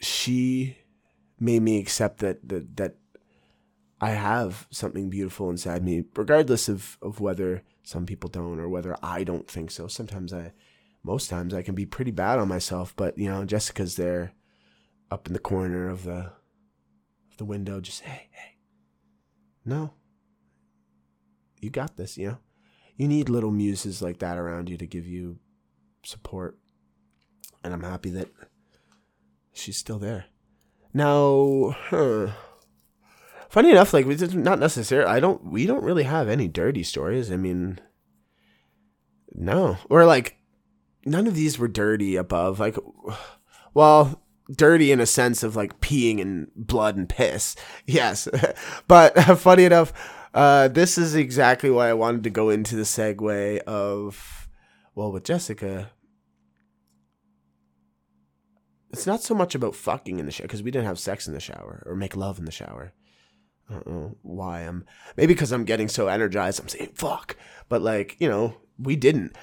she 0.04 0.78
made 1.40 1.62
me 1.62 1.80
accept 1.80 2.20
that 2.20 2.48
that 2.48 2.78
that 2.78 2.96
I 4.00 4.12
have 4.12 4.68
something 4.70 5.10
beautiful 5.10 5.50
inside 5.50 5.84
me, 5.84 6.04
regardless 6.16 6.68
of 6.70 6.98
of 7.02 7.20
whether 7.20 7.64
some 7.84 8.06
people 8.06 8.30
don't 8.30 8.60
or 8.60 8.70
whether 8.70 8.96
I 9.04 9.24
don't 9.24 9.48
think 9.48 9.72
so. 9.72 9.88
Sometimes 9.88 10.34
I, 10.34 10.54
most 11.04 11.30
times 11.30 11.54
I 11.54 11.62
can 11.62 11.76
be 11.76 11.86
pretty 11.86 12.12
bad 12.12 12.40
on 12.40 12.48
myself, 12.48 12.94
but 12.96 13.18
you 13.18 13.30
know, 13.30 13.46
Jessica's 13.46 13.96
there 13.96 14.34
up 15.12 15.28
in 15.28 15.34
the 15.34 15.40
corner 15.40 15.90
of 15.90 16.04
the 16.04 16.32
of 17.32 17.38
the 17.38 17.46
window, 17.46 17.80
just 17.82 18.02
hey, 18.02 18.30
hey. 18.32 18.58
No. 19.66 19.94
You 21.62 21.70
got 21.70 21.96
this, 21.96 22.18
you 22.18 22.28
know? 22.28 22.38
You 22.98 23.08
need 23.08 23.30
little 23.30 23.52
muses 23.52 24.02
like 24.02 24.20
that 24.20 24.38
around 24.38 24.70
you 24.70 24.78
to 24.78 24.86
give 24.86 25.08
you 25.08 25.40
support. 26.04 26.58
And 27.64 27.74
I'm 27.74 27.84
happy 27.84 28.10
that 28.12 28.28
she's 29.54 29.78
still 29.78 30.00
there. 30.00 30.26
Now, 30.94 31.76
huh. 31.90 32.32
Funny 33.50 33.72
enough, 33.72 33.94
like 33.94 34.06
we 34.06 34.16
not 34.16 34.60
necessarily. 34.60 35.10
I 35.10 35.20
don't. 35.20 35.46
We 35.46 35.66
don't 35.66 35.84
really 35.84 36.04
have 36.04 36.28
any 36.28 36.48
dirty 36.48 36.84
stories. 36.84 37.32
I 37.32 37.38
mean, 37.38 37.80
no, 39.34 39.78
or 39.90 40.06
like 40.06 40.38
none 41.06 41.28
of 41.28 41.36
these 41.36 41.60
were 41.60 41.68
dirty 41.68 42.16
above. 42.16 42.60
Like, 42.60 42.78
well, 43.74 44.24
dirty 44.52 44.92
in 44.92 45.00
a 45.00 45.06
sense 45.06 45.44
of 45.44 45.56
like 45.56 45.80
peeing 45.80 46.22
and 46.22 46.48
blood 46.56 46.96
and 46.96 47.10
piss. 47.10 47.56
Yes. 47.86 48.28
but 48.88 49.14
funny 49.40 49.66
enough, 49.66 49.94
uh, 50.34 50.68
this 50.68 50.98
is 50.98 51.16
exactly 51.16 51.70
why 51.70 51.90
I 51.90 51.94
wanted 51.94 52.24
to 52.24 52.30
go 52.30 52.50
into 52.50 52.76
the 52.76 52.84
segue 52.84 53.60
of, 53.60 54.48
well, 54.96 55.12
with 55.12 55.24
Jessica, 55.24 55.92
it's 58.94 59.08
not 59.08 59.22
so 59.22 59.34
much 59.34 59.56
about 59.56 59.76
fucking 59.76 60.20
in 60.20 60.26
the 60.26 60.32
shower 60.32 60.48
because 60.48 60.64
we 60.64 60.72
didn't 60.72 60.88
have 60.88 61.00
sex 61.00 61.28
in 61.28 61.34
the 61.34 61.40
shower 61.40 61.84
or 61.86 61.96
make 61.96 62.16
love 62.16 62.40
in 62.40 62.46
the 62.46 62.52
shower. 62.52 62.94
I 63.70 63.74
don't 63.74 63.88
know 63.88 64.18
why 64.22 64.62
I'm 64.62 64.86
maybe 65.18 65.34
because 65.34 65.52
I'm 65.52 65.66
getting 65.66 65.88
so 65.88 66.08
energized. 66.08 66.60
I'm 66.60 66.68
saying 66.68 66.92
fuck, 66.96 67.36
but 67.70 67.82
like 67.82 68.16
you 68.20 68.30
know 68.30 68.56
we 68.78 68.96
didn't. 68.96 69.36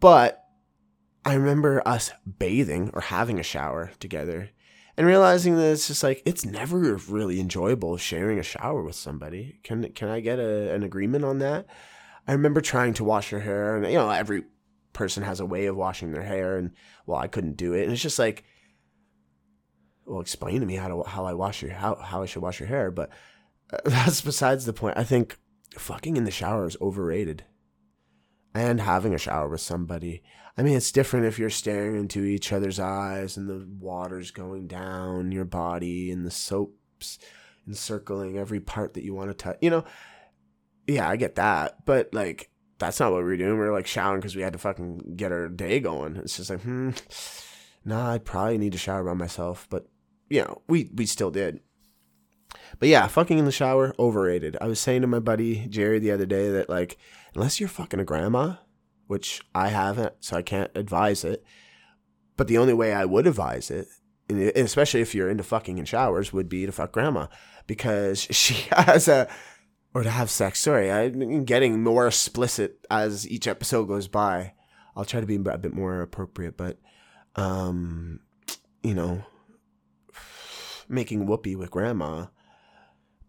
But 0.00 0.44
I 1.24 1.34
remember 1.34 1.82
us 1.86 2.12
bathing 2.38 2.90
or 2.92 3.00
having 3.00 3.40
a 3.40 3.44
shower 3.44 3.92
together 3.98 4.50
and 4.96 5.06
realizing 5.06 5.56
that 5.56 5.72
it's 5.72 5.88
just 5.88 6.02
like 6.02 6.22
it's 6.24 6.44
never 6.44 6.96
really 7.08 7.40
enjoyable 7.40 7.96
sharing 7.96 8.38
a 8.38 8.44
shower 8.44 8.82
with 8.82 8.94
somebody. 8.94 9.60
Can 9.62 9.90
can 9.92 10.08
I 10.08 10.20
get 10.20 10.38
a, 10.38 10.72
an 10.72 10.82
agreement 10.82 11.24
on 11.24 11.38
that? 11.38 11.66
I 12.26 12.32
remember 12.32 12.60
trying 12.60 12.94
to 12.94 13.04
wash 13.04 13.30
her 13.30 13.40
hair, 13.40 13.76
and 13.76 13.86
you 13.86 13.98
know 13.98 14.10
every 14.10 14.44
person 14.92 15.22
has 15.22 15.40
a 15.40 15.46
way 15.46 15.66
of 15.66 15.76
washing 15.76 16.12
their 16.12 16.22
hair, 16.22 16.56
and 16.56 16.72
well, 17.06 17.18
I 17.18 17.26
couldn't 17.26 17.56
do 17.56 17.72
it, 17.72 17.84
and 17.84 17.92
it's 17.92 18.02
just 18.02 18.18
like, 18.18 18.44
well, 20.06 20.20
explain 20.20 20.60
to 20.60 20.66
me 20.66 20.76
how 20.76 20.88
to 20.88 21.02
how 21.08 21.24
I 21.24 21.34
wash 21.34 21.62
your 21.62 21.72
how 21.72 21.96
how 21.96 22.22
I 22.22 22.26
should 22.26 22.42
wash 22.42 22.60
your 22.60 22.68
hair, 22.68 22.90
but 22.90 23.10
uh, 23.72 23.78
that's 23.84 24.20
besides 24.20 24.66
the 24.66 24.72
point. 24.72 24.98
I 24.98 25.04
think 25.04 25.38
fucking 25.76 26.16
in 26.16 26.24
the 26.24 26.30
shower 26.30 26.66
is 26.66 26.76
overrated 26.80 27.44
and 28.54 28.80
having 28.80 29.14
a 29.14 29.18
shower 29.18 29.48
with 29.48 29.60
somebody. 29.60 30.22
I 30.56 30.62
mean, 30.62 30.76
it's 30.76 30.92
different 30.92 31.26
if 31.26 31.38
you're 31.38 31.50
staring 31.50 31.96
into 31.96 32.24
each 32.24 32.52
other's 32.52 32.78
eyes 32.78 33.36
and 33.36 33.48
the 33.48 33.66
water's 33.80 34.30
going 34.30 34.68
down 34.68 35.32
your 35.32 35.44
body 35.44 36.12
and 36.12 36.24
the 36.24 36.30
soaps 36.30 37.18
encircling 37.66 38.38
every 38.38 38.60
part 38.60 38.94
that 38.94 39.02
you 39.02 39.14
want 39.14 39.30
to 39.30 39.34
touch. 39.34 39.58
You 39.60 39.70
know, 39.70 39.84
yeah, 40.86 41.08
I 41.08 41.16
get 41.16 41.34
that. 41.36 41.84
But, 41.84 42.14
like, 42.14 42.50
that's 42.78 43.00
not 43.00 43.10
what 43.10 43.24
we 43.24 43.32
are 43.32 43.36
doing. 43.36 43.58
We 43.58 43.64
are 43.64 43.72
like, 43.72 43.88
showering 43.88 44.20
because 44.20 44.36
we 44.36 44.42
had 44.42 44.52
to 44.52 44.58
fucking 44.58 45.14
get 45.16 45.32
our 45.32 45.48
day 45.48 45.80
going. 45.80 46.16
It's 46.16 46.36
just 46.36 46.50
like, 46.50 46.60
hmm, 46.60 46.90
nah, 47.84 48.12
I'd 48.12 48.24
probably 48.24 48.58
need 48.58 48.72
to 48.72 48.78
shower 48.78 49.02
by 49.02 49.14
myself. 49.14 49.66
But, 49.68 49.88
you 50.28 50.42
know, 50.42 50.62
we, 50.68 50.90
we 50.94 51.06
still 51.06 51.30
did. 51.30 51.60
But 52.78 52.88
yeah, 52.88 53.06
fucking 53.06 53.38
in 53.38 53.44
the 53.44 53.52
shower, 53.52 53.94
overrated. 53.98 54.56
I 54.60 54.66
was 54.66 54.80
saying 54.80 55.02
to 55.02 55.06
my 55.06 55.20
buddy 55.20 55.66
Jerry 55.66 55.98
the 55.98 56.10
other 56.10 56.26
day 56.26 56.50
that, 56.50 56.68
like, 56.68 56.98
unless 57.34 57.60
you're 57.60 57.68
fucking 57.68 58.00
a 58.00 58.04
grandma, 58.04 58.56
which 59.06 59.42
I 59.54 59.68
haven't, 59.68 60.14
so 60.20 60.36
I 60.36 60.42
can't 60.42 60.70
advise 60.74 61.24
it. 61.24 61.44
But 62.36 62.48
the 62.48 62.58
only 62.58 62.74
way 62.74 62.92
I 62.92 63.04
would 63.04 63.26
advise 63.26 63.70
it, 63.70 63.86
especially 64.28 65.00
if 65.00 65.14
you're 65.14 65.30
into 65.30 65.44
fucking 65.44 65.78
in 65.78 65.84
showers, 65.84 66.32
would 66.32 66.48
be 66.48 66.66
to 66.66 66.72
fuck 66.72 66.92
grandma 66.92 67.26
because 67.66 68.20
she 68.30 68.68
has 68.72 69.08
a, 69.08 69.28
or 69.92 70.02
to 70.02 70.10
have 70.10 70.30
sex. 70.30 70.60
Sorry, 70.60 70.90
I'm 70.90 71.44
getting 71.44 71.82
more 71.82 72.06
explicit 72.06 72.84
as 72.90 73.28
each 73.28 73.46
episode 73.46 73.86
goes 73.86 74.08
by. 74.08 74.54
I'll 74.96 75.04
try 75.04 75.20
to 75.20 75.26
be 75.26 75.36
a 75.36 75.58
bit 75.58 75.74
more 75.74 76.00
appropriate, 76.00 76.56
but, 76.56 76.78
um, 77.36 78.20
you 78.82 78.94
know, 78.94 79.24
making 80.88 81.26
whoopee 81.26 81.56
with 81.56 81.70
grandma 81.70 82.26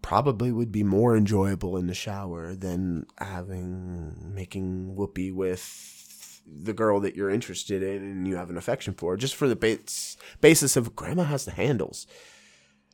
probably 0.02 0.52
would 0.52 0.72
be 0.72 0.84
more 0.84 1.18
enjoyable 1.18 1.78
in 1.78 1.88
the 1.88 1.94
shower 1.94 2.54
than 2.54 3.08
having 3.18 4.34
making 4.36 4.96
whoopee 4.96 5.32
with 5.32 6.42
the 6.46 6.74
girl 6.74 7.00
that 7.00 7.16
you're 7.16 7.30
interested 7.30 7.82
in 7.82 8.04
and 8.04 8.28
you 8.28 8.36
have 8.36 8.52
an 8.52 8.58
affection 8.58 8.94
for 8.94 9.18
just 9.18 9.36
for 9.36 9.48
the 9.48 9.56
base, 9.56 10.16
basis 10.42 10.78
of 10.78 10.96
grandma 10.96 11.24
has 11.24 11.46
the 11.46 11.52
handles 11.52 12.06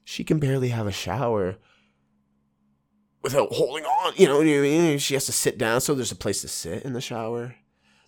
she 0.06 0.24
can 0.24 0.40
barely 0.40 0.70
have 0.70 0.88
a 0.88 0.92
shower 0.92 1.58
without 3.22 3.52
holding 3.52 3.84
on 3.84 4.14
you 4.16 4.26
know 4.26 4.38
what 4.38 4.48
I 4.48 4.62
mean? 4.62 4.98
she 4.98 5.14
has 5.14 5.26
to 5.26 5.34
sit 5.34 5.58
down 5.58 5.82
so 5.82 5.94
there's 5.94 6.14
a 6.14 6.16
place 6.16 6.42
to 6.42 6.48
sit 6.48 6.84
in 6.84 6.94
the 6.94 7.02
shower 7.02 7.56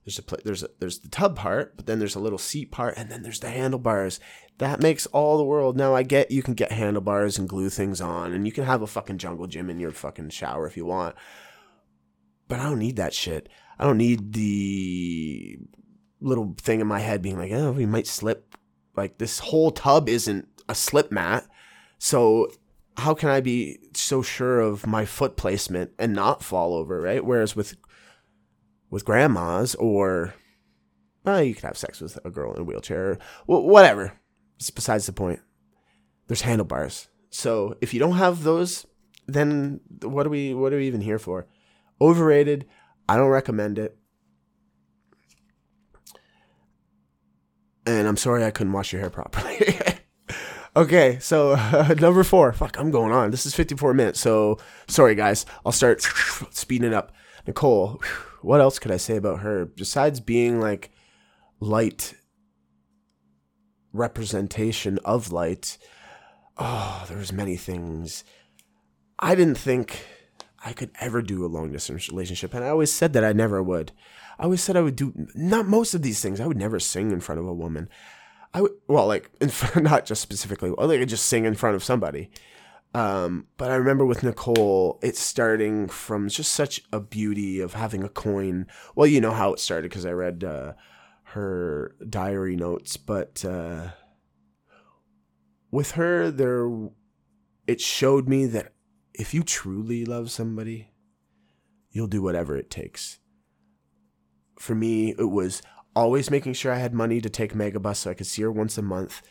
there's 0.05 0.19
a 0.19 0.23
there's 0.43 0.63
a, 0.63 0.69
there's 0.79 0.99
the 0.99 1.09
tub 1.09 1.35
part, 1.35 1.75
but 1.77 1.85
then 1.85 1.99
there's 1.99 2.15
a 2.15 2.19
little 2.19 2.37
seat 2.37 2.71
part, 2.71 2.95
and 2.97 3.09
then 3.09 3.23
there's 3.23 3.39
the 3.39 3.49
handlebars. 3.49 4.19
That 4.57 4.81
makes 4.81 5.05
all 5.07 5.37
the 5.37 5.45
world. 5.45 5.77
Now 5.77 5.95
I 5.95 6.03
get 6.03 6.29
you 6.29 6.43
can 6.43 6.53
get 6.53 6.71
handlebars 6.71 7.37
and 7.37 7.47
glue 7.47 7.69
things 7.69 8.01
on, 8.01 8.33
and 8.33 8.45
you 8.45 8.51
can 8.51 8.65
have 8.65 8.81
a 8.81 8.87
fucking 8.87 9.17
jungle 9.17 9.47
gym 9.47 9.69
in 9.69 9.79
your 9.79 9.91
fucking 9.91 10.29
shower 10.29 10.67
if 10.67 10.75
you 10.75 10.85
want. 10.85 11.15
But 12.47 12.59
I 12.59 12.63
don't 12.63 12.79
need 12.79 12.97
that 12.97 13.13
shit. 13.13 13.47
I 13.79 13.85
don't 13.85 13.97
need 13.97 14.33
the 14.33 15.57
little 16.19 16.53
thing 16.57 16.81
in 16.81 16.87
my 16.87 16.99
head 16.99 17.21
being 17.21 17.37
like, 17.37 17.51
oh, 17.51 17.71
we 17.71 17.85
might 17.85 18.07
slip. 18.07 18.55
Like 18.95 19.17
this 19.17 19.39
whole 19.39 19.71
tub 19.71 20.09
isn't 20.09 20.47
a 20.67 20.75
slip 20.75 21.11
mat, 21.11 21.47
so 21.97 22.49
how 22.97 23.13
can 23.13 23.29
I 23.29 23.39
be 23.39 23.79
so 23.93 24.21
sure 24.21 24.59
of 24.59 24.85
my 24.85 25.05
foot 25.05 25.37
placement 25.37 25.91
and 25.97 26.13
not 26.13 26.43
fall 26.43 26.73
over, 26.75 27.01
right? 27.01 27.23
Whereas 27.23 27.55
with 27.55 27.75
with 28.93 29.03
grandmas 29.05 29.73
or 29.75 30.35
well, 31.25 31.41
you 31.41 31.55
could 31.55 31.63
have 31.63 31.77
sex 31.77 31.99
with 31.99 32.19
a 32.23 32.29
girl 32.29 32.53
in 32.53 32.61
a 32.61 32.63
wheelchair, 32.63 33.17
well, 33.47 33.63
whatever. 33.63 34.13
It's 34.57 34.69
besides 34.69 35.07
the 35.07 35.13
point. 35.13 35.39
There's 36.27 36.41
handlebars. 36.41 37.07
So 37.29 37.75
if 37.81 37.93
you 37.93 37.99
don't 37.99 38.17
have 38.17 38.43
those, 38.43 38.85
then 39.25 39.79
what 40.03 40.27
are 40.27 40.29
we 40.29 40.53
what 40.53 40.73
are 40.73 40.77
we 40.77 40.85
even 40.85 41.01
here 41.01 41.17
for? 41.17 41.47
Overrated. 41.99 42.67
I 43.09 43.17
don't 43.17 43.29
recommend 43.29 43.79
it. 43.79 43.97
And 47.85 48.07
I'm 48.07 48.17
sorry 48.17 48.45
I 48.45 48.51
couldn't 48.51 48.73
wash 48.73 48.93
your 48.93 49.01
hair 49.01 49.09
properly. 49.09 49.75
okay, 50.75 51.17
so 51.19 51.53
uh, 51.53 51.95
number 51.99 52.23
four. 52.23 52.53
Fuck, 52.53 52.77
I'm 52.77 52.91
going 52.91 53.11
on. 53.11 53.31
This 53.31 53.45
is 53.45 53.55
54 53.55 53.93
minutes. 53.95 54.19
So 54.19 54.59
sorry, 54.87 55.15
guys. 55.15 55.47
I'll 55.65 55.71
start 55.71 56.01
speeding 56.51 56.89
it 56.89 56.93
up. 56.93 57.11
Nicole. 57.47 57.99
Whew 58.03 58.32
what 58.43 58.61
else 58.61 58.79
could 58.79 58.91
I 58.91 58.97
say 58.97 59.15
about 59.15 59.39
her 59.39 59.65
besides 59.65 60.19
being 60.19 60.59
like 60.59 60.91
light 61.59 62.13
representation 63.91 64.99
of 65.05 65.31
light? 65.31 65.77
Oh, 66.57 67.05
there's 67.09 67.31
many 67.31 67.57
things. 67.57 68.23
I 69.17 69.35
didn't 69.35 69.57
think 69.57 70.05
I 70.63 70.73
could 70.73 70.91
ever 70.99 71.21
do 71.21 71.45
a 71.45 71.47
long 71.47 71.71
distance 71.71 72.09
relationship, 72.09 72.53
and 72.53 72.63
I 72.63 72.69
always 72.69 72.91
said 72.91 73.13
that 73.13 73.23
I 73.23 73.33
never 73.33 73.63
would. 73.63 73.91
I 74.37 74.43
always 74.43 74.61
said 74.61 74.75
I 74.75 74.81
would 74.81 74.95
do 74.95 75.13
not 75.35 75.67
most 75.67 75.93
of 75.93 76.01
these 76.01 76.21
things. 76.21 76.39
I 76.39 76.47
would 76.47 76.57
never 76.57 76.79
sing 76.79 77.11
in 77.11 77.21
front 77.21 77.39
of 77.39 77.47
a 77.47 77.53
woman. 77.53 77.89
I 78.53 78.61
would 78.61 78.73
well, 78.87 79.07
like 79.07 79.31
in 79.39 79.49
front, 79.49 79.83
not 79.83 80.05
just 80.05 80.21
specifically. 80.21 80.69
Like 80.69 80.99
I 80.99 81.05
just 81.05 81.25
sing 81.25 81.45
in 81.45 81.55
front 81.55 81.75
of 81.75 81.83
somebody. 81.83 82.29
Um, 82.93 83.47
but 83.57 83.71
I 83.71 83.75
remember 83.75 84.05
with 84.05 84.23
Nicole, 84.23 84.99
it's 85.01 85.19
starting 85.19 85.87
from 85.87 86.29
just 86.29 86.53
such 86.53 86.81
a 86.91 86.99
beauty 86.99 87.59
of 87.59 87.73
having 87.73 88.03
a 88.03 88.09
coin. 88.09 88.67
Well, 88.95 89.07
you 89.07 89.19
know 89.19 89.31
how 89.31 89.53
it 89.53 89.59
started 89.59 89.89
because 89.89 90.05
I 90.05 90.11
read 90.11 90.43
uh, 90.43 90.73
her 91.23 91.95
diary 92.07 92.55
notes, 92.55 92.97
but 92.97 93.43
uh, 93.43 93.89
with 95.71 95.91
her, 95.91 96.29
there 96.29 96.69
it 97.65 97.81
showed 97.81 98.29
me 98.29 98.45
that 98.45 98.73
if 99.13 99.33
you 99.33 99.41
truly 99.41 100.05
love 100.05 100.29
somebody, 100.29 100.89
you'll 101.89 102.07
do 102.07 102.21
whatever 102.21 102.55
it 102.57 102.69
takes. 102.69 103.19
For 104.59 104.75
me, 104.75 105.15
it 105.17 105.31
was 105.31 105.63
always 105.95 106.29
making 106.29 106.53
sure 106.53 106.71
I 106.71 106.77
had 106.77 106.93
money 106.93 107.21
to 107.21 107.29
take 107.29 107.53
Megabus 107.53 107.97
so 107.97 108.11
I 108.11 108.15
could 108.15 108.27
see 108.27 108.43
her 108.43 108.51
once 108.51 108.77
a 108.77 108.81
month 108.83 109.21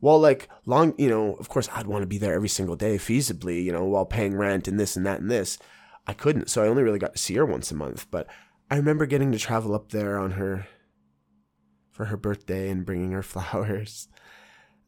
well, 0.00 0.18
like 0.18 0.48
long, 0.64 0.94
you 0.98 1.08
know, 1.08 1.34
of 1.34 1.48
course 1.48 1.68
I'd 1.72 1.86
want 1.86 2.02
to 2.02 2.06
be 2.06 2.18
there 2.18 2.34
every 2.34 2.48
single 2.48 2.76
day 2.76 2.96
feasibly, 2.96 3.62
you 3.62 3.72
know, 3.72 3.84
while 3.84 4.04
paying 4.06 4.36
rent 4.36 4.68
and 4.68 4.78
this 4.78 4.96
and 4.96 5.06
that 5.06 5.20
and 5.20 5.30
this. 5.30 5.58
I 6.06 6.12
couldn't, 6.12 6.50
so 6.50 6.62
I 6.62 6.68
only 6.68 6.82
really 6.82 6.98
got 6.98 7.14
to 7.14 7.22
see 7.22 7.34
her 7.34 7.46
once 7.46 7.70
a 7.70 7.74
month. 7.74 8.06
But 8.10 8.28
I 8.70 8.76
remember 8.76 9.06
getting 9.06 9.32
to 9.32 9.38
travel 9.38 9.74
up 9.74 9.90
there 9.90 10.18
on 10.18 10.32
her 10.32 10.66
for 11.90 12.06
her 12.06 12.16
birthday 12.16 12.68
and 12.68 12.86
bringing 12.86 13.12
her 13.12 13.22
flowers 13.24 14.08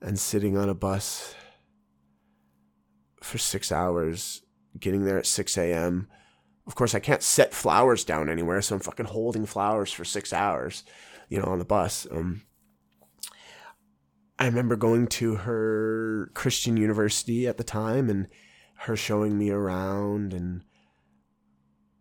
and 0.01 0.19
sitting 0.19 0.57
on 0.57 0.69
a 0.69 0.75
bus 0.75 1.35
for 3.23 3.39
six 3.39 3.73
hours, 3.73 4.43
getting 4.79 5.05
there 5.05 5.19
at 5.19 5.27
6 5.27 5.59
a.m. 5.59 6.09
Of 6.67 6.75
course, 6.75 6.95
I 6.95 7.01
can't 7.01 7.23
set 7.23 7.55
flowers 7.55 8.05
down 8.05 8.29
anywhere, 8.29 8.61
so 8.63 8.77
I'm 8.77 8.81
fucking 8.81 9.07
holding 9.07 9.47
flowers 9.47 9.91
for 9.91 10.05
six 10.05 10.33
hours, 10.33 10.85
you 11.29 11.41
know, 11.41 11.47
on 11.47 11.59
the 11.59 11.65
bus. 11.65 12.07
Um, 12.11 12.43
I 14.39 14.47
remember 14.47 14.77
going 14.77 15.09
to 15.09 15.35
her 15.37 16.31
Christian 16.35 16.77
university 16.77 17.49
at 17.49 17.57
the 17.57 17.65
time 17.65 18.09
and 18.09 18.29
her 18.81 18.97
showing 18.97 19.37
me 19.37 19.51
around 19.51 20.33
and 20.33 20.63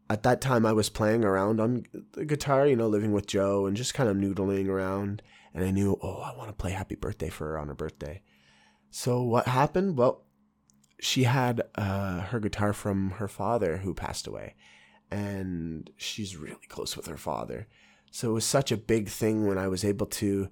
at 0.10 0.24
that 0.24 0.40
time 0.40 0.66
I 0.66 0.74
was 0.74 0.90
playing 0.90 1.26
around 1.26 1.60
on 1.60 1.84
the 2.14 2.26
guitar, 2.26 2.68
you 2.68 2.76
know, 2.76 2.88
living 2.88 3.12
with 3.12 3.28
Joe 3.28 3.66
and 3.66 3.76
just 3.76 3.94
kind 3.94 4.10
of 4.10 4.16
noodling 4.16 4.68
around 4.68 5.24
and 5.54 5.66
I 5.66 5.72
knew, 5.72 5.98
oh, 6.04 6.22
I 6.22 6.38
want 6.38 6.50
to 6.50 6.54
play 6.54 6.72
happy 6.72 6.96
birthday 6.96 7.30
for 7.30 7.48
her 7.48 7.58
on 7.58 7.68
her 7.70 7.74
birthday. 7.74 8.22
So 8.92 9.24
what 9.24 9.48
happened? 9.48 9.98
Well, 9.98 10.24
she 11.00 11.24
had 11.24 11.64
uh, 11.76 12.22
her 12.22 12.40
guitar 12.40 12.74
from 12.74 13.12
her 13.12 13.28
father 13.28 13.78
who 13.78 13.94
passed 13.94 14.28
away 14.28 14.56
and 15.10 15.90
she's 15.98 16.38
really 16.38 16.68
close 16.70 16.96
with 16.96 17.08
her 17.08 17.18
father. 17.18 17.68
So 18.12 18.30
it 18.30 18.34
was 18.34 18.46
such 18.46 18.72
a 18.72 18.78
big 18.78 19.10
thing 19.10 19.48
when 19.48 19.58
I 19.58 19.68
was 19.68 19.84
able 19.84 20.08
to 20.08 20.50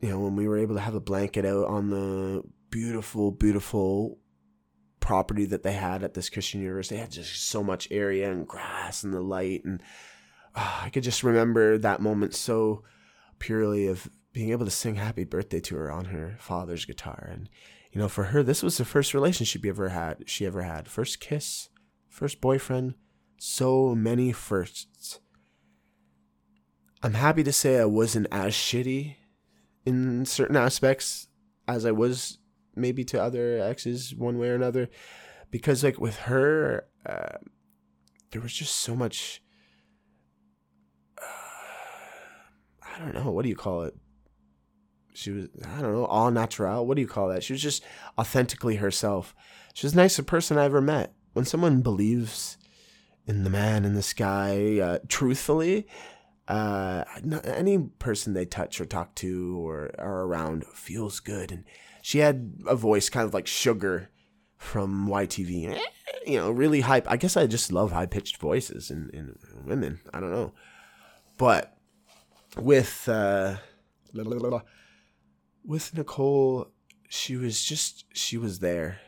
you 0.00 0.10
know, 0.10 0.20
when 0.20 0.36
we 0.36 0.48
were 0.48 0.58
able 0.58 0.74
to 0.74 0.80
have 0.80 0.94
a 0.94 1.00
blanket 1.00 1.44
out 1.44 1.66
on 1.66 1.90
the 1.90 2.42
beautiful, 2.70 3.30
beautiful 3.30 4.18
property 5.00 5.44
that 5.46 5.62
they 5.62 5.72
had 5.72 6.02
at 6.02 6.14
this 6.14 6.30
Christian 6.30 6.60
university, 6.60 6.96
they 6.96 7.00
had 7.00 7.12
just 7.12 7.48
so 7.48 7.62
much 7.62 7.88
area 7.90 8.30
and 8.30 8.46
grass 8.46 9.04
and 9.04 9.14
the 9.14 9.20
light. 9.20 9.64
And 9.64 9.82
uh, 10.54 10.80
I 10.82 10.90
could 10.90 11.02
just 11.02 11.22
remember 11.22 11.78
that 11.78 12.00
moment 12.00 12.34
so 12.34 12.82
purely 13.38 13.86
of 13.86 14.08
being 14.32 14.50
able 14.50 14.64
to 14.64 14.70
sing 14.70 14.96
happy 14.96 15.24
birthday 15.24 15.60
to 15.60 15.76
her 15.76 15.90
on 15.90 16.06
her 16.06 16.36
father's 16.40 16.84
guitar. 16.84 17.28
And, 17.30 17.48
you 17.92 18.00
know, 18.00 18.08
for 18.08 18.24
her, 18.24 18.42
this 18.42 18.62
was 18.62 18.76
the 18.76 18.84
first 18.84 19.14
relationship 19.14 19.62
she 19.62 19.68
ever 19.68 19.90
had. 19.90 20.28
She 20.28 20.44
ever 20.44 20.62
had 20.62 20.88
first 20.88 21.20
kiss, 21.20 21.68
first 22.08 22.40
boyfriend, 22.40 22.94
so 23.38 23.94
many 23.94 24.32
firsts. 24.32 25.20
I'm 27.02 27.14
happy 27.14 27.44
to 27.44 27.52
say 27.52 27.78
I 27.78 27.84
wasn't 27.84 28.26
as 28.32 28.54
shitty 28.54 29.16
in 29.84 30.24
certain 30.24 30.56
aspects 30.56 31.28
as 31.68 31.84
I 31.86 31.92
was 31.92 32.38
maybe 32.74 33.04
to 33.04 33.22
other 33.22 33.60
exes 33.60 34.14
one 34.14 34.38
way 34.38 34.48
or 34.48 34.54
another. 34.54 34.88
Because 35.50 35.84
like 35.84 36.00
with 36.00 36.16
her 36.20 36.86
uh, 37.06 37.38
there 38.30 38.40
was 38.40 38.52
just 38.52 38.76
so 38.76 38.96
much 38.96 39.42
uh, 41.18 41.24
I 42.94 42.98
don't 42.98 43.14
know 43.14 43.30
what 43.30 43.42
do 43.42 43.48
you 43.48 43.56
call 43.56 43.82
it? 43.82 43.94
She 45.14 45.30
was 45.30 45.48
I 45.64 45.80
don't 45.80 45.92
know 45.92 46.06
all 46.06 46.30
natural? 46.30 46.86
What 46.86 46.96
do 46.96 47.02
you 47.02 47.08
call 47.08 47.28
that? 47.28 47.44
She 47.44 47.52
was 47.52 47.62
just 47.62 47.84
authentically 48.18 48.76
herself. 48.76 49.34
She 49.74 49.86
was 49.86 49.92
the 49.92 50.02
nicest 50.02 50.26
person 50.26 50.58
I 50.58 50.64
ever 50.64 50.80
met. 50.80 51.14
When 51.32 51.44
someone 51.44 51.82
believes 51.82 52.58
in 53.26 53.42
the 53.42 53.50
man 53.50 53.84
in 53.84 53.94
the 53.94 54.02
sky 54.02 54.78
uh, 54.78 54.98
truthfully 55.08 55.86
uh, 56.48 57.04
any 57.44 57.78
person 57.78 58.34
they 58.34 58.44
touch 58.44 58.80
or 58.80 58.84
talk 58.84 59.14
to 59.16 59.58
or 59.58 59.90
are 59.98 60.22
around 60.22 60.64
feels 60.66 61.20
good. 61.20 61.50
And 61.50 61.64
she 62.02 62.18
had 62.18 62.54
a 62.66 62.76
voice 62.76 63.08
kind 63.08 63.26
of 63.26 63.32
like 63.32 63.46
Sugar 63.46 64.10
from 64.56 65.08
YTV. 65.08 65.78
You 66.26 66.38
know, 66.38 66.50
really 66.50 66.80
hype. 66.80 67.10
I 67.10 67.16
guess 67.16 67.36
I 67.36 67.46
just 67.46 67.72
love 67.72 67.92
high 67.92 68.06
pitched 68.06 68.38
voices 68.38 68.90
in, 68.90 69.10
in 69.12 69.38
women. 69.64 70.00
I 70.12 70.20
don't 70.20 70.32
know. 70.32 70.52
But 71.36 71.76
with 72.56 73.08
uh, 73.08 73.56
with 75.64 75.96
Nicole, 75.96 76.68
she 77.08 77.36
was 77.36 77.62
just 77.62 78.04
she 78.12 78.36
was 78.36 78.60
there. 78.60 79.00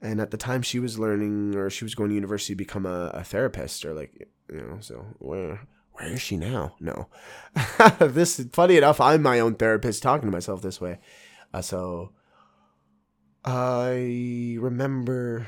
And 0.00 0.20
at 0.20 0.32
the 0.32 0.36
time 0.36 0.62
she 0.62 0.80
was 0.80 0.98
learning 0.98 1.54
or 1.54 1.70
she 1.70 1.84
was 1.84 1.94
going 1.94 2.08
to 2.08 2.14
university 2.14 2.54
to 2.54 2.56
become 2.56 2.86
a, 2.86 3.10
a 3.14 3.22
therapist 3.22 3.84
or 3.84 3.94
like 3.94 4.28
you 4.50 4.60
know, 4.60 4.78
so 4.80 5.06
where 5.18 5.60
where 5.92 6.12
is 6.12 6.22
she 6.22 6.36
now? 6.36 6.74
No. 6.80 7.08
this 8.00 8.44
funny 8.52 8.76
enough, 8.76 9.00
I'm 9.00 9.22
my 9.22 9.40
own 9.40 9.54
therapist 9.54 10.02
talking 10.02 10.28
to 10.28 10.32
myself 10.32 10.62
this 10.62 10.80
way. 10.80 10.98
Uh, 11.52 11.60
so 11.60 12.12
I 13.44 14.56
remember 14.58 15.46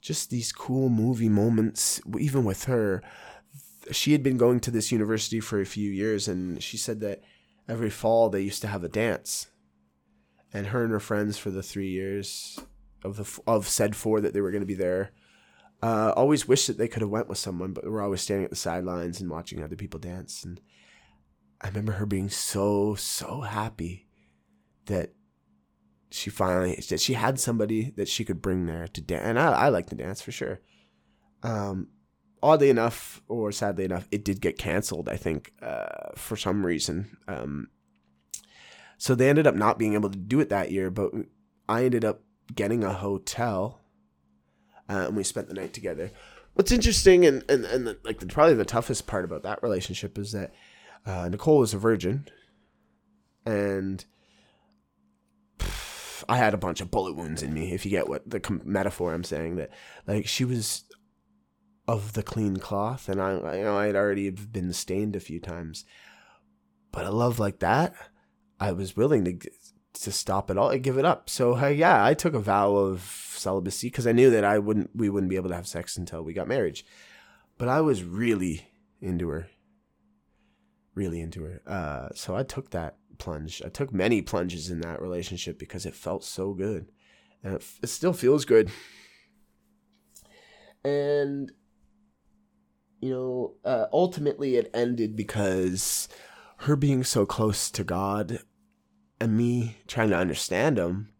just 0.00 0.30
these 0.30 0.52
cool 0.52 0.88
movie 0.88 1.28
moments, 1.28 2.00
even 2.18 2.44
with 2.44 2.64
her. 2.64 3.02
She 3.90 4.12
had 4.12 4.22
been 4.22 4.36
going 4.36 4.60
to 4.60 4.70
this 4.70 4.92
university 4.92 5.40
for 5.40 5.60
a 5.60 5.66
few 5.66 5.90
years, 5.90 6.28
and 6.28 6.62
she 6.62 6.76
said 6.76 7.00
that 7.00 7.22
every 7.68 7.90
fall 7.90 8.28
they 8.28 8.42
used 8.42 8.62
to 8.62 8.68
have 8.68 8.84
a 8.84 8.88
dance. 8.88 9.48
And 10.52 10.68
her 10.68 10.82
and 10.82 10.92
her 10.92 11.00
friends 11.00 11.36
for 11.36 11.50
the 11.50 11.62
three 11.62 11.90
years 11.90 12.58
of 13.04 13.16
the 13.16 13.40
of 13.46 13.68
said 13.68 13.94
four 13.94 14.20
that 14.20 14.32
they 14.32 14.40
were 14.40 14.50
going 14.50 14.62
to 14.62 14.66
be 14.66 14.74
there 14.74 15.12
uh, 15.82 16.12
always 16.16 16.48
wish 16.48 16.66
that 16.66 16.78
they 16.78 16.88
could 16.88 17.02
have 17.02 17.10
went 17.10 17.28
with 17.28 17.38
someone, 17.38 17.72
but 17.72 17.84
we're 17.84 18.02
always 18.02 18.20
standing 18.20 18.44
at 18.44 18.50
the 18.50 18.56
sidelines 18.56 19.20
and 19.20 19.30
watching 19.30 19.62
other 19.62 19.76
people 19.76 20.00
dance. 20.00 20.44
And 20.44 20.60
I 21.60 21.68
remember 21.68 21.92
her 21.92 22.06
being 22.06 22.28
so 22.28 22.94
so 22.94 23.42
happy 23.42 24.08
that 24.86 25.12
she 26.10 26.30
finally 26.30 26.82
that 26.88 27.00
she 27.00 27.14
had 27.14 27.38
somebody 27.38 27.92
that 27.96 28.08
she 28.08 28.24
could 28.24 28.42
bring 28.42 28.66
there 28.66 28.88
to 28.88 29.00
dance. 29.00 29.24
And 29.24 29.38
I, 29.38 29.52
I 29.52 29.68
like 29.68 29.86
to 29.86 29.94
dance 29.94 30.20
for 30.20 30.32
sure. 30.32 30.60
Um, 31.42 31.88
oddly 32.42 32.70
enough, 32.70 33.22
or 33.28 33.52
sadly 33.52 33.84
enough, 33.84 34.08
it 34.10 34.24
did 34.24 34.40
get 34.40 34.58
canceled. 34.58 35.08
I 35.08 35.16
think 35.16 35.52
uh, 35.62 36.10
for 36.16 36.36
some 36.36 36.66
reason. 36.66 37.16
Um, 37.28 37.68
so 38.96 39.14
they 39.14 39.28
ended 39.28 39.46
up 39.46 39.54
not 39.54 39.78
being 39.78 39.94
able 39.94 40.10
to 40.10 40.18
do 40.18 40.40
it 40.40 40.48
that 40.48 40.72
year. 40.72 40.90
But 40.90 41.12
I 41.68 41.84
ended 41.84 42.04
up 42.04 42.22
getting 42.54 42.82
a 42.82 42.94
hotel 42.94 43.80
uh, 44.88 45.06
and 45.06 45.16
we 45.16 45.24
spent 45.24 45.48
the 45.48 45.54
night 45.54 45.72
together. 45.72 46.10
What's 46.54 46.72
interesting 46.72 47.24
and 47.24 47.44
and 47.48 47.64
and 47.64 47.86
the, 47.86 47.98
like 48.04 48.18
the, 48.18 48.26
probably 48.26 48.54
the 48.54 48.64
toughest 48.64 49.06
part 49.06 49.24
about 49.24 49.42
that 49.44 49.62
relationship 49.62 50.18
is 50.18 50.32
that 50.32 50.52
uh, 51.06 51.28
Nicole 51.28 51.58
was 51.58 51.72
a 51.74 51.78
virgin, 51.78 52.26
and 53.46 54.04
pff, 55.58 56.24
I 56.28 56.36
had 56.36 56.54
a 56.54 56.58
bunch 56.58 56.80
of 56.80 56.90
bullet 56.90 57.14
wounds 57.14 57.42
in 57.42 57.54
me. 57.54 57.72
If 57.72 57.84
you 57.84 57.90
get 57.90 58.08
what 58.08 58.28
the 58.28 58.40
com- 58.40 58.62
metaphor 58.64 59.14
I'm 59.14 59.24
saying, 59.24 59.56
that 59.56 59.70
like 60.06 60.26
she 60.26 60.44
was 60.44 60.84
of 61.86 62.14
the 62.14 62.22
clean 62.22 62.56
cloth, 62.56 63.08
and 63.08 63.22
I 63.22 63.56
you 63.56 63.64
know 63.64 63.76
I 63.76 63.86
had 63.86 63.96
already 63.96 64.30
been 64.30 64.72
stained 64.72 65.14
a 65.14 65.20
few 65.20 65.38
times, 65.40 65.84
but 66.90 67.06
a 67.06 67.10
love 67.10 67.38
like 67.38 67.60
that, 67.60 67.94
I 68.58 68.72
was 68.72 68.96
willing 68.96 69.24
to 69.24 69.50
to 69.94 70.12
stop 70.12 70.50
it 70.50 70.58
all 70.58 70.70
and 70.70 70.82
give 70.82 70.98
it 70.98 71.04
up. 71.04 71.28
So 71.28 71.58
uh, 71.58 71.68
yeah, 71.68 72.04
I 72.04 72.14
took 72.14 72.34
a 72.34 72.40
vow 72.40 72.74
of 72.76 73.00
celibacy 73.34 73.88
because 73.88 74.06
I 74.06 74.12
knew 74.12 74.30
that 74.30 74.44
I 74.44 74.58
wouldn't 74.58 74.90
we 74.94 75.08
wouldn't 75.08 75.30
be 75.30 75.36
able 75.36 75.50
to 75.50 75.56
have 75.56 75.66
sex 75.66 75.96
until 75.96 76.22
we 76.22 76.32
got 76.32 76.48
married. 76.48 76.82
But 77.56 77.68
I 77.68 77.80
was 77.80 78.04
really 78.04 78.68
into 79.00 79.28
her, 79.28 79.48
really 80.94 81.20
into 81.20 81.42
her. 81.44 81.62
Uh, 81.66 82.08
so 82.14 82.36
I 82.36 82.42
took 82.42 82.70
that 82.70 82.96
plunge. 83.18 83.62
I 83.64 83.68
took 83.68 83.92
many 83.92 84.22
plunges 84.22 84.70
in 84.70 84.80
that 84.80 85.02
relationship 85.02 85.58
because 85.58 85.86
it 85.86 85.94
felt 85.94 86.24
so 86.24 86.54
good, 86.54 86.86
and 87.42 87.54
it, 87.54 87.64
it 87.82 87.88
still 87.88 88.12
feels 88.12 88.44
good. 88.44 88.70
And 90.84 91.50
you 93.00 93.10
know, 93.10 93.54
uh, 93.64 93.86
ultimately 93.92 94.56
it 94.56 94.70
ended 94.74 95.16
because 95.16 96.08
her 96.58 96.76
being 96.76 97.04
so 97.04 97.24
close 97.24 97.70
to 97.70 97.84
God 97.84 98.40
and 99.20 99.36
me 99.36 99.78
trying 99.86 100.10
to 100.10 100.16
understand 100.16 100.78
him, 100.78 101.10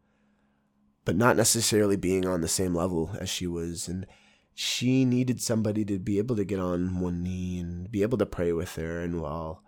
but 1.04 1.16
not 1.16 1.36
necessarily 1.36 1.96
being 1.96 2.26
on 2.26 2.40
the 2.40 2.48
same 2.48 2.74
level 2.74 3.10
as 3.20 3.28
she 3.28 3.46
was. 3.46 3.88
And 3.88 4.06
she 4.54 5.04
needed 5.04 5.40
somebody 5.40 5.84
to 5.84 5.98
be 5.98 6.18
able 6.18 6.36
to 6.36 6.44
get 6.44 6.60
on 6.60 7.00
one 7.00 7.22
knee 7.22 7.58
and 7.58 7.90
be 7.90 8.02
able 8.02 8.18
to 8.18 8.26
pray 8.26 8.52
with 8.52 8.76
her. 8.76 9.00
And 9.00 9.20
while 9.20 9.62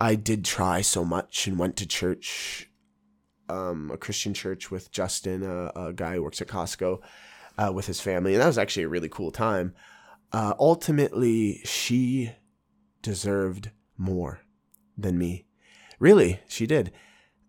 I 0.00 0.14
did 0.14 0.44
try 0.44 0.80
so 0.80 1.04
much 1.04 1.46
and 1.46 1.58
went 1.58 1.76
to 1.76 1.86
church, 1.86 2.70
um, 3.48 3.90
a 3.92 3.96
Christian 3.96 4.34
church 4.34 4.70
with 4.70 4.90
Justin, 4.90 5.42
a, 5.42 5.72
a 5.74 5.92
guy 5.92 6.14
who 6.14 6.22
works 6.22 6.40
at 6.40 6.48
Costco, 6.48 7.00
uh, 7.58 7.72
with 7.72 7.86
his 7.86 8.00
family, 8.00 8.34
and 8.34 8.42
that 8.42 8.46
was 8.46 8.58
actually 8.58 8.84
a 8.84 8.88
really 8.88 9.08
cool 9.08 9.30
time. 9.30 9.74
Uh, 10.32 10.54
ultimately, 10.58 11.60
she 11.64 12.32
deserved 13.02 13.70
more 13.98 14.40
than 14.96 15.18
me. 15.18 15.46
Really, 15.98 16.40
she 16.48 16.66
did. 16.66 16.92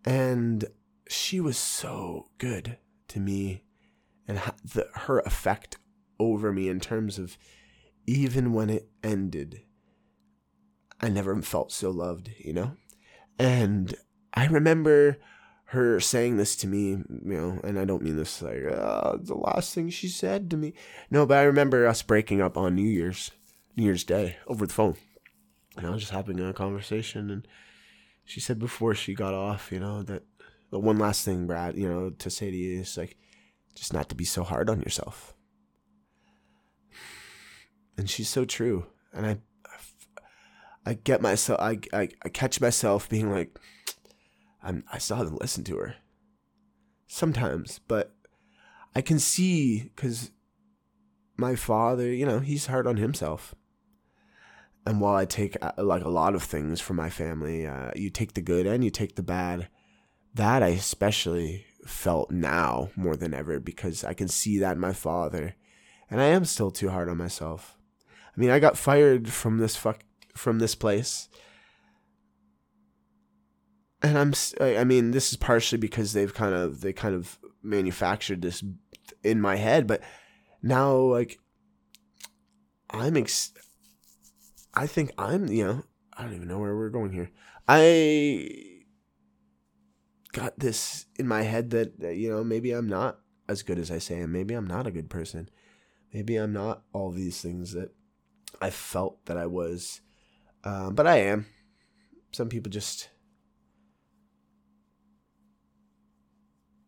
And 0.04 0.64
she 1.08 1.40
was 1.40 1.56
so 1.56 2.28
good 2.38 2.78
to 3.08 3.20
me 3.20 3.64
and 4.26 4.40
the, 4.64 4.88
her 4.92 5.20
effect 5.20 5.76
over 6.18 6.52
me 6.52 6.68
in 6.68 6.80
terms 6.80 7.18
of 7.18 7.36
even 8.06 8.52
when 8.52 8.70
it 8.70 8.88
ended, 9.02 9.62
I 11.00 11.08
never 11.08 11.40
felt 11.42 11.72
so 11.72 11.90
loved, 11.90 12.30
you 12.38 12.52
know? 12.52 12.72
And 13.38 13.94
I 14.34 14.46
remember 14.46 15.18
her 15.66 16.00
saying 16.00 16.36
this 16.36 16.54
to 16.56 16.66
me, 16.66 16.90
you 16.90 17.06
know, 17.24 17.60
and 17.64 17.78
I 17.78 17.84
don't 17.84 18.02
mean 18.02 18.16
this 18.16 18.42
like 18.42 18.64
uh, 18.70 19.16
the 19.18 19.34
last 19.34 19.74
thing 19.74 19.88
she 19.90 20.08
said 20.08 20.50
to 20.50 20.56
me. 20.56 20.74
No, 21.10 21.26
but 21.26 21.38
I 21.38 21.42
remember 21.42 21.86
us 21.86 22.02
breaking 22.02 22.40
up 22.40 22.56
on 22.56 22.74
New 22.74 22.88
Year's, 22.88 23.30
New 23.76 23.84
Year's 23.84 24.04
Day 24.04 24.36
over 24.46 24.66
the 24.66 24.74
phone. 24.74 24.96
And 25.76 25.86
I 25.86 25.90
was 25.90 26.00
just 26.00 26.12
having 26.12 26.38
a 26.40 26.52
conversation 26.52 27.30
and 27.30 27.48
she 28.24 28.40
said 28.40 28.58
before 28.58 28.94
she 28.94 29.14
got 29.14 29.34
off, 29.34 29.70
you 29.72 29.80
know, 29.80 30.02
that 30.02 30.22
the 30.70 30.78
one 30.78 30.98
last 30.98 31.24
thing, 31.24 31.46
Brad, 31.46 31.76
you 31.76 31.88
know, 31.88 32.10
to 32.10 32.30
say 32.30 32.50
to 32.50 32.56
you 32.56 32.80
is 32.80 32.96
like 32.96 33.16
just 33.74 33.92
not 33.92 34.08
to 34.08 34.14
be 34.14 34.24
so 34.24 34.42
hard 34.42 34.70
on 34.70 34.80
yourself. 34.80 35.34
And 37.96 38.08
she's 38.08 38.28
so 38.28 38.44
true. 38.44 38.86
And 39.12 39.26
I 39.26 39.38
I 40.84 40.94
get 40.94 41.20
myself 41.20 41.60
I 41.60 41.78
I, 41.92 42.08
I 42.24 42.28
catch 42.28 42.60
myself 42.60 43.08
being 43.08 43.30
like 43.30 43.58
I'm, 44.62 44.84
I 44.92 44.98
still 44.98 45.16
haven't 45.16 45.40
listened 45.40 45.66
to 45.66 45.76
her. 45.76 45.96
Sometimes, 47.06 47.80
but 47.88 48.14
I 48.94 49.02
can 49.02 49.18
see 49.18 49.90
because 49.94 50.30
my 51.36 51.56
father, 51.56 52.06
you 52.12 52.24
know, 52.24 52.38
he's 52.38 52.66
hard 52.66 52.86
on 52.86 52.96
himself. 52.96 53.54
And 54.84 55.00
while 55.00 55.14
I 55.14 55.24
take 55.24 55.56
uh, 55.62 55.72
like 55.78 56.04
a 56.04 56.08
lot 56.08 56.34
of 56.34 56.42
things 56.42 56.80
from 56.80 56.96
my 56.96 57.10
family, 57.10 57.66
uh, 57.66 57.92
you 57.94 58.10
take 58.10 58.34
the 58.34 58.40
good 58.40 58.66
and 58.66 58.82
you 58.82 58.90
take 58.90 59.14
the 59.14 59.22
bad. 59.22 59.68
That 60.34 60.62
I 60.62 60.68
especially 60.68 61.66
felt 61.86 62.30
now 62.30 62.90
more 62.96 63.16
than 63.16 63.34
ever 63.34 63.60
because 63.60 64.02
I 64.02 64.14
can 64.14 64.28
see 64.28 64.58
that 64.58 64.72
in 64.72 64.80
my 64.80 64.92
father, 64.92 65.56
and 66.10 66.20
I 66.20 66.26
am 66.26 66.44
still 66.44 66.70
too 66.70 66.88
hard 66.88 67.08
on 67.08 67.18
myself. 67.18 67.76
I 68.08 68.40
mean, 68.40 68.50
I 68.50 68.58
got 68.58 68.78
fired 68.78 69.28
from 69.28 69.58
this 69.58 69.76
fuck 69.76 70.00
from 70.34 70.58
this 70.58 70.74
place 70.74 71.28
and 74.02 74.18
I'm 74.18 74.34
I 74.60 74.84
mean 74.84 75.12
this 75.12 75.30
is 75.30 75.36
partially 75.36 75.78
because 75.78 76.12
they've 76.12 76.34
kind 76.34 76.54
of 76.54 76.80
they 76.80 76.92
kind 76.92 77.14
of 77.14 77.38
manufactured 77.62 78.42
this 78.42 78.62
in 79.22 79.40
my 79.40 79.56
head 79.56 79.86
but 79.86 80.02
now 80.62 80.96
like 80.96 81.38
I'm 82.90 83.16
ex- 83.16 83.52
I 84.74 84.86
think 84.86 85.12
I'm 85.18 85.48
you 85.48 85.64
know 85.64 85.84
I 86.16 86.22
don't 86.22 86.34
even 86.34 86.48
know 86.48 86.58
where 86.58 86.76
we're 86.76 86.90
going 86.90 87.12
here 87.12 87.30
I 87.68 88.48
got 90.32 90.58
this 90.58 91.06
in 91.18 91.28
my 91.28 91.42
head 91.42 91.70
that, 91.70 92.16
you 92.16 92.30
know 92.30 92.42
maybe 92.42 92.72
I'm 92.72 92.88
not 92.88 93.18
as 93.48 93.62
good 93.62 93.78
as 93.78 93.90
I 93.90 93.98
say 93.98 94.20
and 94.20 94.32
maybe 94.32 94.54
I'm 94.54 94.66
not 94.66 94.86
a 94.86 94.92
good 94.92 95.10
person 95.10 95.48
maybe 96.12 96.36
I'm 96.36 96.52
not 96.52 96.82
all 96.92 97.10
these 97.10 97.40
things 97.40 97.72
that 97.72 97.94
I 98.60 98.70
felt 98.70 99.24
that 99.26 99.36
I 99.36 99.46
was 99.46 100.00
um, 100.64 100.94
but 100.94 101.06
I 101.06 101.16
am 101.16 101.46
some 102.32 102.48
people 102.48 102.70
just 102.70 103.10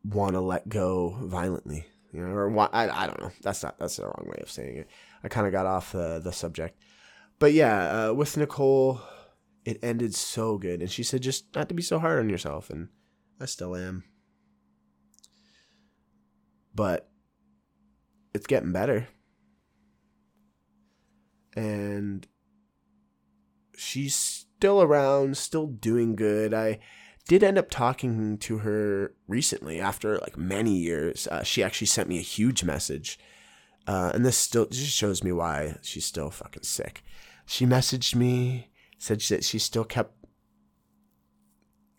want 0.04 0.34
to 0.34 0.40
let 0.40 0.68
go 0.68 1.16
violently, 1.22 1.86
you 2.12 2.20
know, 2.20 2.32
or 2.32 2.48
why, 2.48 2.68
I, 2.72 2.88
I 2.88 3.06
don't 3.06 3.20
know. 3.20 3.32
That's 3.42 3.62
not, 3.62 3.78
that's 3.78 3.96
the 3.96 4.04
wrong 4.04 4.26
way 4.26 4.40
of 4.42 4.50
saying 4.50 4.76
it. 4.76 4.88
I 5.22 5.28
kind 5.28 5.46
of 5.46 5.52
got 5.52 5.66
off 5.66 5.92
the, 5.92 6.20
the 6.22 6.32
subject. 6.32 6.78
But 7.44 7.52
yeah, 7.52 8.06
uh, 8.08 8.14
with 8.14 8.38
Nicole, 8.38 9.02
it 9.66 9.78
ended 9.82 10.14
so 10.14 10.56
good. 10.56 10.80
And 10.80 10.90
she 10.90 11.02
said, 11.02 11.20
just 11.20 11.54
not 11.54 11.68
to 11.68 11.74
be 11.74 11.82
so 11.82 11.98
hard 11.98 12.18
on 12.18 12.30
yourself. 12.30 12.70
And 12.70 12.88
I 13.38 13.44
still 13.44 13.76
am. 13.76 14.04
But 16.74 17.10
it's 18.32 18.46
getting 18.46 18.72
better. 18.72 19.08
And 21.54 22.26
she's 23.76 24.14
still 24.14 24.80
around, 24.80 25.36
still 25.36 25.66
doing 25.66 26.16
good. 26.16 26.54
I 26.54 26.78
did 27.28 27.44
end 27.44 27.58
up 27.58 27.68
talking 27.68 28.38
to 28.38 28.58
her 28.60 29.12
recently 29.28 29.82
after 29.82 30.16
like 30.16 30.38
many 30.38 30.78
years. 30.78 31.28
Uh, 31.28 31.42
she 31.42 31.62
actually 31.62 31.88
sent 31.88 32.08
me 32.08 32.16
a 32.16 32.22
huge 32.22 32.64
message. 32.64 33.18
Uh, 33.86 34.12
and 34.14 34.24
this 34.24 34.38
still 34.38 34.64
just 34.64 34.96
shows 34.96 35.22
me 35.22 35.30
why 35.30 35.76
she's 35.82 36.06
still 36.06 36.30
fucking 36.30 36.62
sick. 36.62 37.02
She 37.46 37.66
messaged 37.66 38.14
me, 38.14 38.70
said 38.98 39.20
that 39.22 39.44
she 39.44 39.58
still 39.58 39.84
kept 39.84 40.14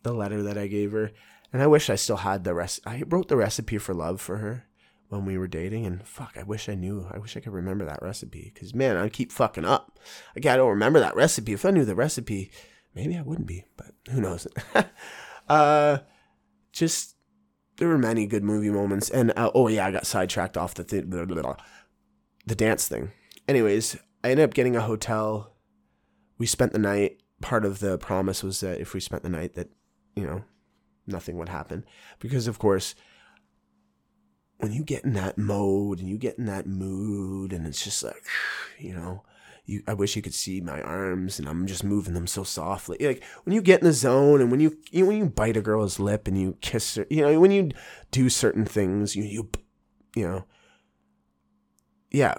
the 0.03 0.13
letter 0.13 0.43
that 0.43 0.57
I 0.57 0.67
gave 0.67 0.91
her. 0.91 1.11
And 1.53 1.61
I 1.61 1.67
wish 1.67 1.89
I 1.89 1.95
still 1.95 2.17
had 2.17 2.43
the 2.43 2.53
rest. 2.53 2.81
I 2.85 3.03
wrote 3.07 3.27
the 3.27 3.37
recipe 3.37 3.77
for 3.77 3.93
love 3.93 4.19
for 4.19 4.37
her 4.37 4.65
when 5.09 5.25
we 5.25 5.37
were 5.37 5.47
dating. 5.47 5.85
And 5.85 6.05
fuck, 6.05 6.35
I 6.37 6.43
wish 6.43 6.67
I 6.67 6.75
knew. 6.75 7.07
I 7.11 7.17
wish 7.17 7.37
I 7.37 7.39
could 7.39 7.53
remember 7.53 7.85
that 7.85 8.01
recipe. 8.01 8.51
Because, 8.53 8.73
man, 8.73 8.97
I 8.97 9.09
keep 9.09 9.31
fucking 9.31 9.65
up. 9.65 9.99
Like, 10.35 10.45
I 10.45 10.57
don't 10.57 10.69
remember 10.69 10.99
that 10.99 11.15
recipe. 11.15 11.53
If 11.53 11.65
I 11.65 11.71
knew 11.71 11.85
the 11.85 11.95
recipe, 11.95 12.51
maybe 12.95 13.17
I 13.17 13.21
wouldn't 13.21 13.47
be, 13.47 13.65
but 13.77 13.91
who 14.11 14.21
knows? 14.21 14.47
uh, 15.49 15.99
just 16.71 17.15
there 17.77 17.87
were 17.87 17.97
many 17.97 18.25
good 18.25 18.43
movie 18.43 18.69
moments, 18.69 19.09
and 19.09 19.31
uh, 19.35 19.51
oh 19.53 19.67
yeah, 19.67 19.85
I 19.85 19.91
got 19.91 20.07
sidetracked 20.07 20.57
off 20.57 20.73
the 20.73 20.83
th- 20.83 21.05
blah, 21.05 21.25
blah, 21.25 21.41
blah, 21.41 21.57
the 22.45 22.55
dance 22.55 22.87
thing. 22.87 23.11
Anyways, 23.47 23.97
I 24.25 24.31
ended 24.31 24.43
up 24.43 24.53
getting 24.53 24.75
a 24.75 24.81
hotel. 24.81 25.53
We 26.37 26.45
spent 26.45 26.73
the 26.73 26.79
night. 26.79 27.21
Part 27.41 27.65
of 27.65 27.79
the 27.79 27.97
promise 27.97 28.43
was 28.43 28.59
that 28.61 28.79
if 28.79 28.93
we 28.93 28.99
spent 28.99 29.23
the 29.23 29.29
night, 29.29 29.53
that 29.53 29.69
you 30.15 30.25
know, 30.25 30.43
nothing 31.05 31.37
would 31.37 31.49
happen, 31.49 31.85
because 32.19 32.47
of 32.47 32.57
course 32.57 32.95
when 34.59 34.71
you 34.71 34.83
get 34.83 35.03
in 35.03 35.13
that 35.13 35.37
mode 35.37 35.99
and 35.99 36.09
you 36.09 36.17
get 36.17 36.37
in 36.37 36.45
that 36.45 36.65
mood 36.65 37.51
and 37.51 37.67
it's 37.67 37.83
just 37.83 38.01
like 38.01 38.23
you 38.79 38.93
know 38.93 39.21
you, 39.65 39.83
I 39.87 39.93
wish 39.93 40.15
you 40.15 40.21
could 40.21 40.33
see 40.33 40.61
my 40.61 40.81
arms 40.81 41.39
and 41.39 41.47
I'm 41.47 41.65
just 41.65 41.83
moving 41.83 42.13
them 42.13 42.27
so 42.27 42.43
softly. 42.43 42.97
Like 42.99 43.23
when 43.43 43.53
you 43.53 43.61
get 43.61 43.81
in 43.81 43.87
the 43.87 43.93
zone 43.93 44.39
and 44.39 44.51
when 44.51 44.59
you, 44.59 44.77
you 44.91 45.05
when 45.05 45.17
you 45.17 45.25
bite 45.25 45.57
a 45.57 45.61
girl's 45.61 45.99
lip 45.99 46.27
and 46.27 46.39
you 46.39 46.55
kiss 46.61 46.95
her, 46.95 47.07
you 47.09 47.23
know, 47.23 47.39
when 47.39 47.51
you 47.51 47.71
do 48.11 48.29
certain 48.29 48.65
things, 48.65 49.15
you 49.15 49.23
you 49.23 49.49
you 50.15 50.27
know. 50.27 50.45
Yeah. 52.11 52.35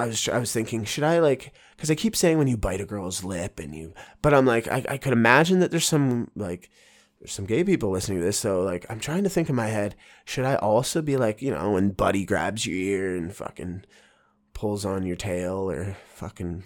I 0.00 0.06
was 0.06 0.28
I 0.28 0.38
was 0.38 0.52
thinking, 0.52 0.84
should 0.84 1.04
I 1.04 1.18
like 1.18 1.52
cuz 1.78 1.90
I 1.90 1.94
keep 1.94 2.16
saying 2.16 2.38
when 2.38 2.48
you 2.48 2.56
bite 2.56 2.80
a 2.80 2.86
girl's 2.86 3.24
lip 3.24 3.58
and 3.60 3.74
you 3.74 3.94
but 4.22 4.34
I'm 4.34 4.46
like 4.46 4.68
I 4.68 4.84
I 4.88 4.96
could 4.98 5.12
imagine 5.12 5.60
that 5.60 5.70
there's 5.70 5.88
some 5.88 6.30
like 6.34 6.70
there's 7.20 7.32
some 7.32 7.44
gay 7.44 7.62
people 7.62 7.90
listening 7.90 8.18
to 8.18 8.24
this, 8.24 8.38
so 8.38 8.62
like 8.62 8.86
I'm 8.88 8.98
trying 8.98 9.24
to 9.24 9.30
think 9.30 9.50
in 9.50 9.54
my 9.54 9.66
head, 9.66 9.94
should 10.24 10.46
I 10.46 10.54
also 10.56 11.02
be 11.02 11.18
like, 11.18 11.42
you 11.42 11.50
know, 11.50 11.72
when 11.72 11.90
Buddy 11.90 12.24
grabs 12.24 12.64
your 12.64 12.76
ear 12.76 13.14
and 13.14 13.34
fucking 13.34 13.84
pulls 14.54 14.86
on 14.86 15.04
your 15.04 15.16
tail 15.16 15.70
or 15.70 15.96
fucking 16.14 16.64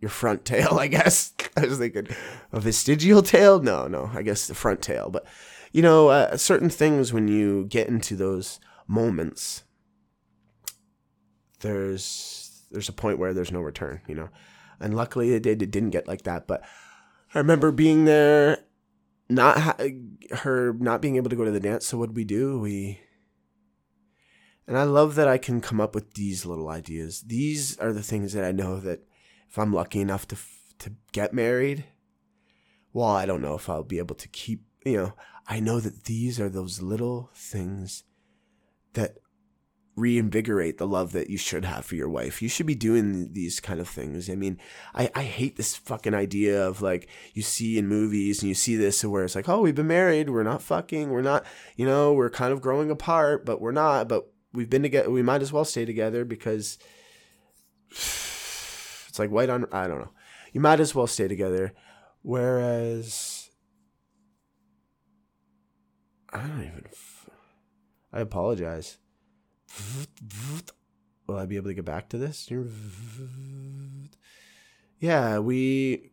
your 0.00 0.08
front 0.08 0.44
tail, 0.44 0.78
I 0.80 0.86
guess. 0.86 1.34
I 1.56 1.66
was 1.66 1.78
thinking 1.78 2.06
a 2.52 2.60
vestigial 2.60 3.22
tail. 3.22 3.60
No, 3.60 3.88
no, 3.88 4.10
I 4.14 4.22
guess 4.22 4.46
the 4.46 4.54
front 4.54 4.80
tail. 4.80 5.10
But 5.10 5.26
you 5.72 5.82
know, 5.82 6.08
uh, 6.08 6.36
certain 6.36 6.70
things 6.70 7.12
when 7.12 7.26
you 7.26 7.66
get 7.66 7.88
into 7.88 8.14
those 8.14 8.60
moments, 8.86 9.64
there's 11.60 12.04
there's 12.76 12.90
a 12.90 12.92
point 12.92 13.18
where 13.18 13.32
there's 13.32 13.50
no 13.50 13.62
return. 13.62 14.02
You 14.06 14.14
know, 14.14 14.28
and 14.78 14.94
luckily 14.94 15.32
it 15.32 15.42
did. 15.42 15.62
It 15.62 15.70
didn't 15.70 15.90
get 15.90 16.06
like 16.06 16.22
that. 16.22 16.46
But 16.46 16.62
I 17.34 17.38
remember 17.38 17.72
being 17.72 18.04
there, 18.04 18.58
not 19.30 19.58
ha- 19.58 19.76
her 20.32 20.74
not 20.78 21.00
being 21.00 21.16
able 21.16 21.30
to 21.30 21.36
go 21.36 21.46
to 21.46 21.50
the 21.50 21.60
dance. 21.60 21.86
So 21.86 21.96
what 21.96 22.10
did 22.10 22.16
we 22.16 22.24
do? 22.24 22.58
We 22.58 23.00
and 24.66 24.76
I 24.76 24.82
love 24.82 25.14
that 25.14 25.28
I 25.28 25.38
can 25.38 25.60
come 25.60 25.80
up 25.80 25.94
with 25.94 26.14
these 26.14 26.44
little 26.44 26.68
ideas. 26.68 27.22
These 27.22 27.78
are 27.78 27.92
the 27.92 28.02
things 28.02 28.32
that 28.32 28.44
I 28.44 28.52
know 28.52 28.78
that 28.80 29.00
if 29.48 29.58
I'm 29.58 29.72
lucky 29.72 30.00
enough 30.00 30.28
to 30.28 30.36
to 30.80 30.92
get 31.12 31.32
married, 31.32 31.84
well, 32.92 33.08
I 33.08 33.24
don't 33.24 33.42
know 33.42 33.54
if 33.54 33.70
I'll 33.70 33.84
be 33.84 33.98
able 33.98 34.16
to 34.16 34.28
keep, 34.28 34.64
you 34.84 34.96
know, 34.98 35.12
I 35.46 35.60
know 35.60 35.80
that 35.80 36.04
these 36.04 36.38
are 36.38 36.50
those 36.50 36.82
little 36.82 37.30
things 37.34 38.04
that 38.92 39.16
reinvigorate 39.96 40.76
the 40.76 40.86
love 40.86 41.12
that 41.12 41.30
you 41.30 41.38
should 41.38 41.64
have 41.64 41.86
for 41.86 41.94
your 41.94 42.08
wife. 42.08 42.42
You 42.42 42.50
should 42.50 42.66
be 42.66 42.74
doing 42.74 43.32
these 43.32 43.60
kind 43.60 43.80
of 43.80 43.88
things. 43.88 44.28
I 44.28 44.34
mean, 44.34 44.58
I, 44.94 45.10
I 45.14 45.22
hate 45.22 45.56
this 45.56 45.74
fucking 45.74 46.12
idea 46.12 46.66
of 46.66 46.82
like 46.82 47.08
you 47.32 47.42
see 47.42 47.78
in 47.78 47.88
movies 47.88 48.42
and 48.42 48.48
you 48.48 48.54
see 48.54 48.76
this 48.76 49.02
where 49.02 49.24
it's 49.24 49.34
like, 49.34 49.48
oh, 49.48 49.62
we've 49.62 49.74
been 49.74 49.86
married, 49.86 50.28
we're 50.28 50.42
not 50.42 50.60
fucking, 50.60 51.08
we're 51.08 51.22
not, 51.22 51.46
you 51.76 51.86
know, 51.86 52.12
we're 52.12 52.28
kind 52.28 52.52
of 52.52 52.60
growing 52.60 52.90
apart, 52.90 53.46
but 53.46 53.60
we're 53.60 53.72
not, 53.72 54.06
but 54.06 54.28
we've 54.52 54.68
been 54.68 54.82
together, 54.82 55.10
we 55.10 55.22
might 55.22 55.40
as 55.40 55.52
well 55.52 55.64
stay 55.64 55.86
together 55.86 56.26
because 56.26 56.76
it's 57.90 59.18
like 59.18 59.30
white 59.30 59.48
on, 59.48 59.66
I 59.72 59.88
don't 59.88 60.00
know. 60.00 60.12
You 60.52 60.60
might 60.60 60.80
as 60.80 60.94
well 60.94 61.06
stay 61.06 61.26
together. 61.26 61.72
Whereas, 62.20 63.50
I 66.32 66.40
don't 66.40 66.60
even, 66.60 66.84
I 68.12 68.20
apologize 68.20 68.98
Will 71.26 71.36
I 71.36 71.46
be 71.46 71.56
able 71.56 71.68
to 71.68 71.74
get 71.74 71.84
back 71.84 72.08
to 72.10 72.18
this? 72.18 72.48
Yeah, 74.98 75.38
we 75.38 76.12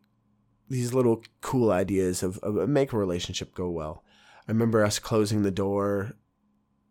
these 0.69 0.93
little 0.93 1.23
cool 1.41 1.71
ideas 1.71 2.23
of, 2.23 2.39
of 2.39 2.67
make 2.67 2.93
a 2.93 2.97
relationship 2.97 3.53
go 3.53 3.69
well. 3.69 4.03
I 4.47 4.51
remember 4.51 4.83
us 4.83 4.97
closing 4.97 5.43
the 5.43 5.51
door 5.51 6.13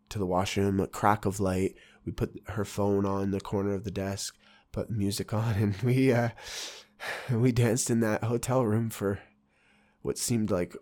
to 0.09 0.19
the 0.19 0.25
washroom, 0.25 0.79
a 0.79 0.87
crack 0.87 1.25
of 1.25 1.39
light. 1.39 1.75
We 2.05 2.11
put 2.11 2.39
her 2.49 2.65
phone 2.65 3.05
on 3.05 3.31
the 3.31 3.41
corner 3.41 3.73
of 3.73 3.83
the 3.83 3.91
desk, 3.91 4.35
put 4.71 4.89
music 4.89 5.33
on, 5.33 5.53
and 5.55 5.75
we 5.77 6.11
uh, 6.11 6.29
we 7.31 7.51
danced 7.51 7.89
in 7.89 7.99
that 7.99 8.23
hotel 8.23 8.65
room 8.65 8.89
for 8.89 9.19
what 10.01 10.17
seemed 10.17 10.49
like 10.49 10.75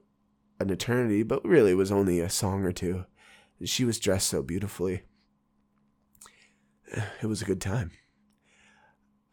an 0.59 0.69
eternity, 0.69 1.23
but 1.23 1.43
really 1.43 1.73
was 1.73 1.91
only 1.91 2.19
a 2.19 2.29
song 2.29 2.63
or 2.63 2.71
two. 2.71 3.05
She 3.63 3.85
was 3.85 3.99
dressed 3.99 4.27
so 4.27 4.41
beautifully 4.41 5.03
it 6.91 7.25
was 7.25 7.41
a 7.41 7.45
good 7.45 7.61
time. 7.61 7.91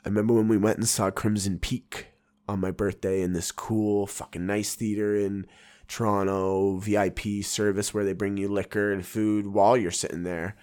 I 0.04 0.08
remember 0.08 0.34
when 0.34 0.48
we 0.48 0.56
went 0.56 0.78
and 0.78 0.88
saw 0.88 1.10
Crimson 1.10 1.58
Peak 1.58 2.08
on 2.48 2.60
my 2.60 2.70
birthday 2.70 3.20
in 3.20 3.32
this 3.32 3.52
cool, 3.52 4.06
fucking 4.06 4.46
nice 4.46 4.74
theater 4.74 5.14
in 5.14 5.46
Toronto, 5.86 6.78
VIP 6.78 7.42
service 7.42 7.92
where 7.92 8.04
they 8.04 8.12
bring 8.12 8.36
you 8.36 8.48
liquor 8.48 8.92
and 8.92 9.04
food 9.04 9.46
while 9.46 9.76
you're 9.76 9.90
sitting 9.90 10.22
there. 10.22 10.56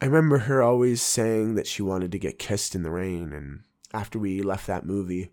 I 0.00 0.06
remember 0.06 0.38
her 0.38 0.62
always 0.62 1.02
saying 1.02 1.54
that 1.54 1.66
she 1.66 1.82
wanted 1.82 2.12
to 2.12 2.18
get 2.18 2.38
kissed 2.38 2.74
in 2.74 2.82
the 2.82 2.90
rain, 2.90 3.32
and 3.32 3.60
after 3.92 4.18
we 4.18 4.42
left 4.42 4.66
that 4.66 4.86
movie, 4.86 5.30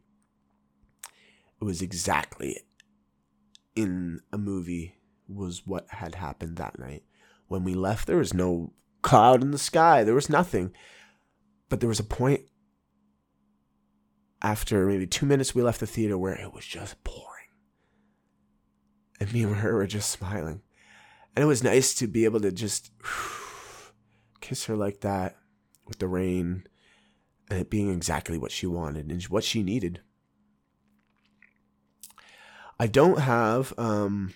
it 1.59 1.63
was 1.63 1.81
exactly 1.81 2.57
in 3.75 4.19
a 4.31 4.37
movie 4.37 4.95
was 5.27 5.65
what 5.65 5.85
had 5.89 6.15
happened 6.15 6.57
that 6.57 6.77
night. 6.77 7.03
When 7.47 7.63
we 7.63 7.73
left, 7.73 8.07
there 8.07 8.17
was 8.17 8.33
no 8.33 8.73
cloud 9.01 9.41
in 9.41 9.51
the 9.51 9.57
sky. 9.57 10.03
There 10.03 10.15
was 10.15 10.29
nothing. 10.29 10.73
But 11.69 11.79
there 11.79 11.89
was 11.89 11.99
a 11.99 12.03
point 12.03 12.41
after 14.41 14.85
maybe 14.85 15.07
two 15.07 15.25
minutes 15.25 15.53
we 15.53 15.61
left 15.61 15.79
the 15.79 15.87
theater 15.87 16.17
where 16.17 16.33
it 16.33 16.53
was 16.53 16.65
just 16.65 17.03
pouring. 17.03 17.27
And 19.19 19.31
me 19.33 19.43
and 19.43 19.55
her 19.57 19.75
were 19.75 19.87
just 19.87 20.09
smiling. 20.09 20.61
And 21.35 21.43
it 21.43 21.47
was 21.47 21.63
nice 21.63 21.93
to 21.95 22.07
be 22.07 22.25
able 22.25 22.41
to 22.41 22.51
just 22.51 22.91
kiss 24.41 24.65
her 24.65 24.75
like 24.75 25.01
that 25.01 25.37
with 25.85 25.99
the 25.99 26.07
rain 26.07 26.63
and 27.49 27.59
it 27.59 27.69
being 27.69 27.91
exactly 27.91 28.37
what 28.37 28.51
she 28.51 28.65
wanted 28.65 29.11
and 29.11 29.21
what 29.23 29.43
she 29.43 29.61
needed. 29.61 30.01
I 32.79 32.87
don't 32.87 33.19
have 33.19 33.73
um 33.77 34.33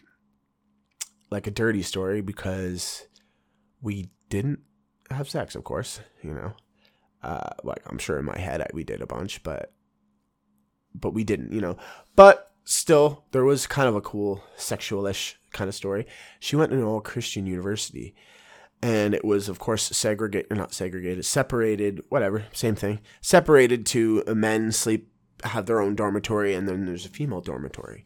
like 1.32 1.48
a 1.48 1.52
dirty 1.52 1.82
story 1.82 2.22
because 2.22 3.08
we 3.82 4.12
didn't 4.36 4.60
have 5.10 5.30
sex, 5.30 5.56
of 5.56 5.64
course, 5.64 6.00
you 6.22 6.34
know. 6.34 6.54
Uh, 7.24 7.50
like 7.64 7.82
I'm 7.88 7.98
sure 7.98 8.20
in 8.20 8.26
my 8.26 8.38
head 8.38 8.62
I, 8.62 8.68
we 8.74 8.84
did 8.84 9.02
a 9.02 9.08
bunch, 9.08 9.42
but 9.44 9.72
but 10.94 11.14
we 11.14 11.24
didn't, 11.24 11.52
you 11.52 11.62
know. 11.62 11.78
But 12.16 12.52
still, 12.64 13.26
there 13.32 13.44
was 13.44 13.68
kind 13.68 13.88
of 13.88 13.96
a 13.96 14.02
cool 14.02 14.44
sexualish 14.58 15.36
kind 15.52 15.68
of 15.68 15.76
story. 15.76 16.06
She 16.40 16.56
went 16.56 16.72
to 16.72 16.78
an 16.78 16.84
all 16.84 17.02
Christian 17.02 17.46
university, 17.48 18.16
and 18.82 19.14
it 19.14 19.26
was, 19.26 19.50
of 19.50 19.60
course, 19.60 19.84
segregated, 19.84 20.52
or 20.52 20.56
not 20.56 20.74
segregated, 20.74 21.26
separated, 21.26 22.04
whatever, 22.10 22.46
same 22.54 22.76
thing. 22.76 23.00
Separated 23.22 23.86
to 23.88 24.24
men 24.28 24.72
sleep, 24.72 25.12
have 25.44 25.66
their 25.66 25.82
own 25.82 25.96
dormitory, 25.96 26.54
and 26.54 26.68
then 26.68 26.86
there's 26.86 27.06
a 27.06 27.10
female 27.10 27.42
dormitory. 27.42 28.06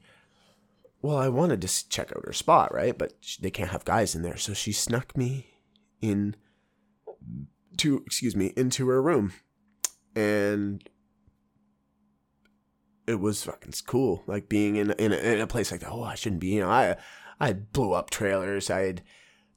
Well, 1.02 1.18
I 1.18 1.30
wanted 1.30 1.62
to 1.62 1.90
check 1.90 2.12
out 2.16 2.26
her 2.26 2.34
spot, 2.34 2.74
right? 2.74 2.98
But 2.98 3.14
they 3.40 3.52
can't 3.52 3.72
have 3.72 3.86
guys 3.86 4.16
in 4.16 4.22
there, 4.22 4.38
so 4.38 4.54
she 4.54 4.72
snuck 4.72 5.16
me 5.16 5.48
in 6.02 6.36
to 7.78 8.04
excuse 8.06 8.36
me 8.36 8.54
into 8.56 8.88
her 8.90 9.02
room. 9.02 9.34
And 10.16 10.88
it 13.08 13.20
was 13.20 13.44
fucking 13.44 13.74
cool 13.88 14.24
like 14.28 14.50
being 14.50 14.76
in 14.76 14.92
in 14.92 15.12
a, 15.12 15.18
in 15.18 15.40
a 15.40 15.48
place 15.48 15.72
like 15.72 15.82
that. 15.82 15.92
Oh 15.92 16.04
i 16.04 16.16
shouldn't 16.16 16.42
be 16.42 16.50
you 16.50 16.62
know 16.62 16.70
i 16.70 16.96
i 17.40 17.54
blew 17.54 17.94
up 17.94 18.10
trailers. 18.10 18.70
I 18.70 18.82
had 18.82 19.02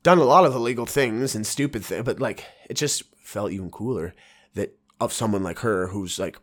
done 0.03 0.19
a 0.19 0.25
lot 0.25 0.45
of 0.45 0.55
illegal 0.55 0.87
things 0.87 1.35
and 1.35 1.47
stupid 1.47 1.85
things 1.85 2.05
but 2.05 2.21
like 2.21 2.47
it 2.69 2.75
just 2.75 3.03
felt 3.23 3.53
even 3.53 3.71
cooler 3.71 4.15
that 4.55 4.77
of 5.01 5.13
someone 5.13 5.43
like 5.43 5.61
her 5.61 5.89
who's 5.89 6.19
like 6.19 6.39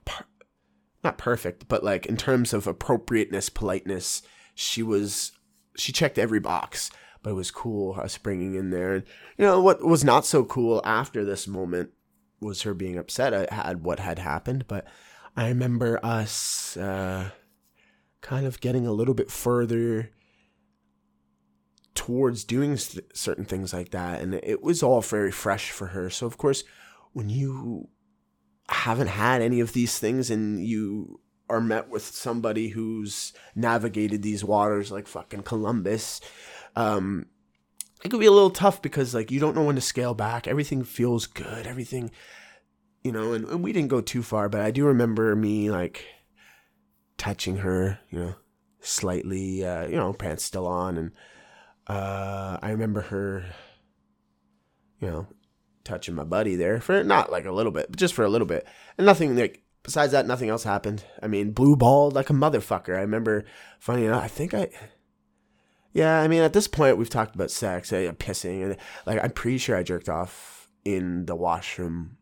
not 1.03 1.17
perfect 1.17 1.67
but 1.67 1.83
like 1.83 2.05
in 2.05 2.17
terms 2.17 2.53
of 2.53 2.67
appropriateness 2.67 3.49
politeness 3.49 4.21
she 4.53 4.83
was 4.83 5.31
she 5.75 5.91
checked 5.91 6.19
every 6.19 6.39
box 6.39 6.91
but 7.21 7.31
it 7.31 7.33
was 7.33 7.51
cool 7.51 7.99
us 7.99 8.17
bringing 8.17 8.55
in 8.55 8.69
there. 8.69 8.95
And, 8.95 9.03
you 9.37 9.45
know, 9.45 9.61
what 9.61 9.83
was 9.83 10.03
not 10.03 10.25
so 10.25 10.43
cool 10.43 10.81
after 10.85 11.23
this 11.25 11.47
moment 11.47 11.91
was 12.39 12.61
her 12.61 12.73
being 12.73 12.97
upset 12.97 13.33
at 13.33 13.81
what 13.81 13.99
had 13.99 14.19
happened. 14.19 14.65
But 14.67 14.85
I 15.35 15.47
remember 15.49 15.99
us 16.03 16.77
uh, 16.77 17.31
kind 18.21 18.45
of 18.45 18.61
getting 18.61 18.87
a 18.87 18.93
little 18.93 19.13
bit 19.13 19.29
further 19.29 20.11
towards 21.95 22.45
doing 22.45 22.77
certain 22.77 23.45
things 23.45 23.73
like 23.73 23.91
that. 23.91 24.21
And 24.21 24.35
it 24.35 24.63
was 24.63 24.81
all 24.81 25.01
very 25.01 25.31
fresh 25.31 25.71
for 25.71 25.87
her. 25.87 26.09
So, 26.09 26.25
of 26.25 26.37
course, 26.37 26.63
when 27.11 27.29
you 27.29 27.89
haven't 28.69 29.07
had 29.07 29.41
any 29.41 29.59
of 29.59 29.73
these 29.73 29.99
things 29.99 30.29
and 30.29 30.63
you 30.65 31.19
are 31.49 31.59
met 31.59 31.89
with 31.89 32.05
somebody 32.05 32.69
who's 32.69 33.33
navigated 33.55 34.21
these 34.21 34.43
waters 34.43 34.91
like 34.91 35.07
fucking 35.07 35.41
Columbus, 35.41 36.21
um, 36.79 37.25
it 38.03 38.09
could 38.09 38.21
be 38.21 38.25
a 38.25 38.31
little 38.31 38.49
tough 38.49 38.81
because 38.81 39.13
like 39.13 39.31
you 39.31 39.39
don't 39.39 39.55
know 39.55 39.65
when 39.65 39.75
to 39.75 39.81
scale 39.81 40.13
back. 40.13 40.47
Everything 40.47 40.83
feels 40.83 41.27
good. 41.27 41.67
Everything, 41.67 42.09
you 43.03 43.11
know, 43.11 43.33
and, 43.33 43.45
and 43.49 43.61
we 43.61 43.73
didn't 43.73 43.89
go 43.89 43.99
too 43.99 44.23
far, 44.23 44.47
but 44.47 44.61
I 44.61 44.71
do 44.71 44.85
remember 44.85 45.35
me 45.35 45.69
like 45.69 46.05
touching 47.17 47.57
her, 47.57 47.99
you 48.09 48.19
know, 48.19 48.35
slightly, 48.79 49.65
uh, 49.65 49.87
you 49.87 49.97
know, 49.97 50.13
pants 50.13 50.45
still 50.45 50.67
on, 50.67 50.97
and 50.97 51.11
uh, 51.87 52.57
I 52.61 52.71
remember 52.71 53.01
her, 53.01 53.43
you 55.01 55.09
know, 55.09 55.27
touching 55.83 56.15
my 56.15 56.23
buddy 56.23 56.55
there 56.55 56.79
for 56.79 57.03
not 57.03 57.29
like 57.29 57.43
a 57.43 57.51
little 57.51 57.73
bit, 57.73 57.87
but 57.89 57.99
just 57.99 58.13
for 58.13 58.23
a 58.23 58.29
little 58.29 58.47
bit, 58.47 58.65
and 58.97 59.05
nothing 59.05 59.35
like 59.35 59.63
besides 59.83 60.13
that, 60.13 60.27
nothing 60.27 60.47
else 60.47 60.63
happened. 60.63 61.03
I 61.21 61.27
mean, 61.27 61.51
blue 61.51 61.75
balled 61.75 62.13
like 62.13 62.29
a 62.29 62.33
motherfucker. 62.33 62.95
I 62.95 63.01
remember, 63.01 63.43
funny 63.79 64.05
enough, 64.05 64.23
I 64.23 64.29
think 64.29 64.53
I 64.53 64.69
yeah, 65.91 66.21
I 66.21 66.27
mean, 66.27 66.41
at 66.41 66.53
this 66.53 66.67
point, 66.67 66.97
we've 66.97 67.09
talked 67.09 67.35
about 67.35 67.51
sex, 67.51 67.91
uh, 67.91 68.11
pissing, 68.17 68.63
and 68.63 68.77
like 69.05 69.23
I'm 69.23 69.31
pretty 69.31 69.57
sure 69.57 69.75
I 69.75 69.83
jerked 69.83 70.09
off 70.09 70.69
in 70.85 71.25
the 71.25 71.35
washroom, 71.35 72.17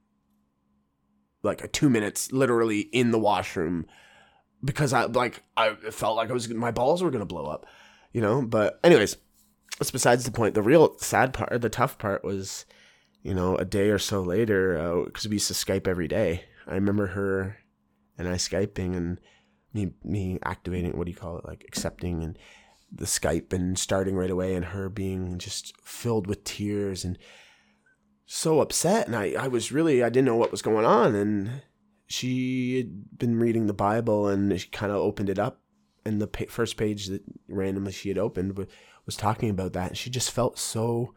like 1.43 1.63
a 1.63 1.67
two 1.67 1.89
minutes, 1.89 2.31
literally 2.31 2.81
in 2.81 3.11
the 3.11 3.19
washroom, 3.19 3.85
because 4.63 4.93
I 4.93 5.05
like 5.05 5.43
I 5.55 5.75
felt 5.91 6.15
like 6.15 6.29
I 6.29 6.33
was 6.33 6.49
my 6.49 6.71
balls 6.71 7.03
were 7.03 7.11
gonna 7.11 7.25
blow 7.25 7.45
up, 7.45 7.65
you 8.13 8.21
know. 8.21 8.41
But 8.41 8.79
anyways, 8.83 9.17
that's 9.77 9.91
besides 9.91 10.23
the 10.23 10.31
point. 10.31 10.55
The 10.55 10.61
real 10.61 10.97
sad 10.99 11.33
part, 11.33 11.61
the 11.61 11.69
tough 11.69 11.97
part 11.97 12.23
was, 12.23 12.65
you 13.21 13.33
know, 13.33 13.55
a 13.57 13.65
day 13.65 13.89
or 13.89 13.99
so 13.99 14.21
later, 14.21 15.03
because 15.05 15.25
uh, 15.25 15.29
we 15.29 15.35
used 15.35 15.47
to 15.47 15.53
Skype 15.53 15.87
every 15.87 16.07
day. 16.07 16.45
I 16.67 16.75
remember 16.75 17.07
her 17.07 17.57
and 18.17 18.27
I 18.27 18.33
skyping 18.33 18.95
and 18.95 19.19
me 19.73 19.93
me 20.03 20.39
activating 20.43 20.97
what 20.97 21.05
do 21.05 21.11
you 21.11 21.17
call 21.17 21.37
it, 21.37 21.45
like 21.45 21.63
accepting 21.67 22.23
and 22.23 22.37
the 22.91 23.05
Skype 23.05 23.53
and 23.53 23.77
starting 23.77 24.15
right 24.15 24.29
away 24.29 24.55
and 24.55 24.65
her 24.65 24.89
being 24.89 25.37
just 25.37 25.73
filled 25.81 26.27
with 26.27 26.43
tears 26.43 27.03
and 27.03 27.17
so 28.25 28.59
upset. 28.61 29.07
And 29.07 29.15
I, 29.15 29.33
I 29.37 29.47
was 29.47 29.71
really, 29.71 30.03
I 30.03 30.09
didn't 30.09 30.25
know 30.25 30.35
what 30.35 30.51
was 30.51 30.61
going 30.61 30.85
on. 30.85 31.15
And 31.15 31.61
she 32.05 32.77
had 32.77 33.17
been 33.19 33.39
reading 33.39 33.67
the 33.67 33.73
Bible 33.73 34.27
and 34.27 34.59
she 34.59 34.69
kind 34.69 34.91
of 34.91 34.97
opened 34.97 35.29
it 35.29 35.39
up. 35.39 35.61
And 36.05 36.21
the 36.21 36.27
pa- 36.27 36.45
first 36.47 36.77
page 36.77 37.07
that 37.07 37.21
randomly 37.49 37.91
she 37.91 38.09
had 38.09 38.17
opened 38.17 38.57
was 39.05 39.17
talking 39.17 39.49
about 39.49 39.73
that. 39.73 39.89
And 39.89 39.97
she 39.97 40.09
just 40.09 40.31
felt 40.31 40.57
so 40.57 41.13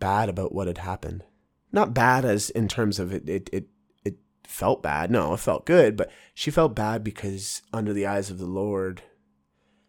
bad 0.00 0.28
about 0.28 0.52
what 0.52 0.66
had 0.66 0.78
happened. 0.78 1.24
Not 1.72 1.94
bad 1.94 2.24
as 2.24 2.50
in 2.50 2.68
terms 2.68 2.98
of 2.98 3.12
it, 3.12 3.28
it, 3.28 3.50
it, 3.52 3.68
it 4.04 4.16
felt 4.44 4.82
bad. 4.82 5.10
No, 5.10 5.34
it 5.34 5.40
felt 5.40 5.66
good, 5.66 5.96
but 5.96 6.10
she 6.34 6.50
felt 6.50 6.74
bad 6.74 7.04
because 7.04 7.62
under 7.72 7.92
the 7.92 8.06
eyes 8.06 8.30
of 8.30 8.38
the 8.38 8.46
Lord, 8.46 9.02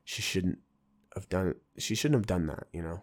she 0.03 0.21
shouldn't 0.21 0.59
have 1.15 1.29
done 1.29 1.55
she 1.77 1.95
shouldn't 1.95 2.19
have 2.19 2.27
done 2.27 2.47
that, 2.47 2.67
you 2.73 2.81
know. 2.81 3.01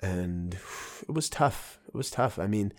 And 0.00 0.54
it 1.02 1.12
was 1.12 1.28
tough. 1.28 1.78
It 1.88 1.94
was 1.94 2.10
tough. 2.10 2.38
I 2.38 2.46
mean, 2.46 2.72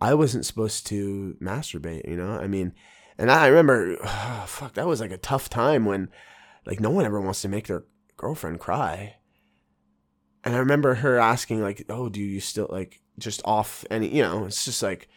I 0.00 0.14
wasn't 0.14 0.46
supposed 0.46 0.86
to 0.88 1.36
masturbate, 1.40 2.08
you 2.08 2.16
know? 2.16 2.32
I 2.32 2.46
mean, 2.46 2.72
and 3.16 3.30
I 3.30 3.46
remember, 3.46 3.96
oh, 4.02 4.44
fuck, 4.48 4.74
that 4.74 4.86
was 4.86 5.00
like 5.00 5.12
a 5.12 5.18
tough 5.18 5.48
time 5.48 5.84
when, 5.84 6.08
like, 6.66 6.80
no 6.80 6.90
one 6.90 7.04
ever 7.04 7.20
wants 7.20 7.42
to 7.42 7.48
make 7.48 7.68
their 7.68 7.84
girlfriend 8.16 8.60
cry. 8.60 9.16
And 10.42 10.54
I 10.54 10.58
remember 10.58 10.96
her 10.96 11.18
asking, 11.18 11.62
like, 11.62 11.84
oh, 11.88 12.08
do 12.08 12.20
you 12.20 12.40
still, 12.40 12.68
like, 12.70 13.00
just 13.18 13.40
off 13.44 13.84
any, 13.90 14.14
you 14.14 14.22
know, 14.22 14.44
it's 14.46 14.64
just 14.64 14.82
like, 14.82 15.08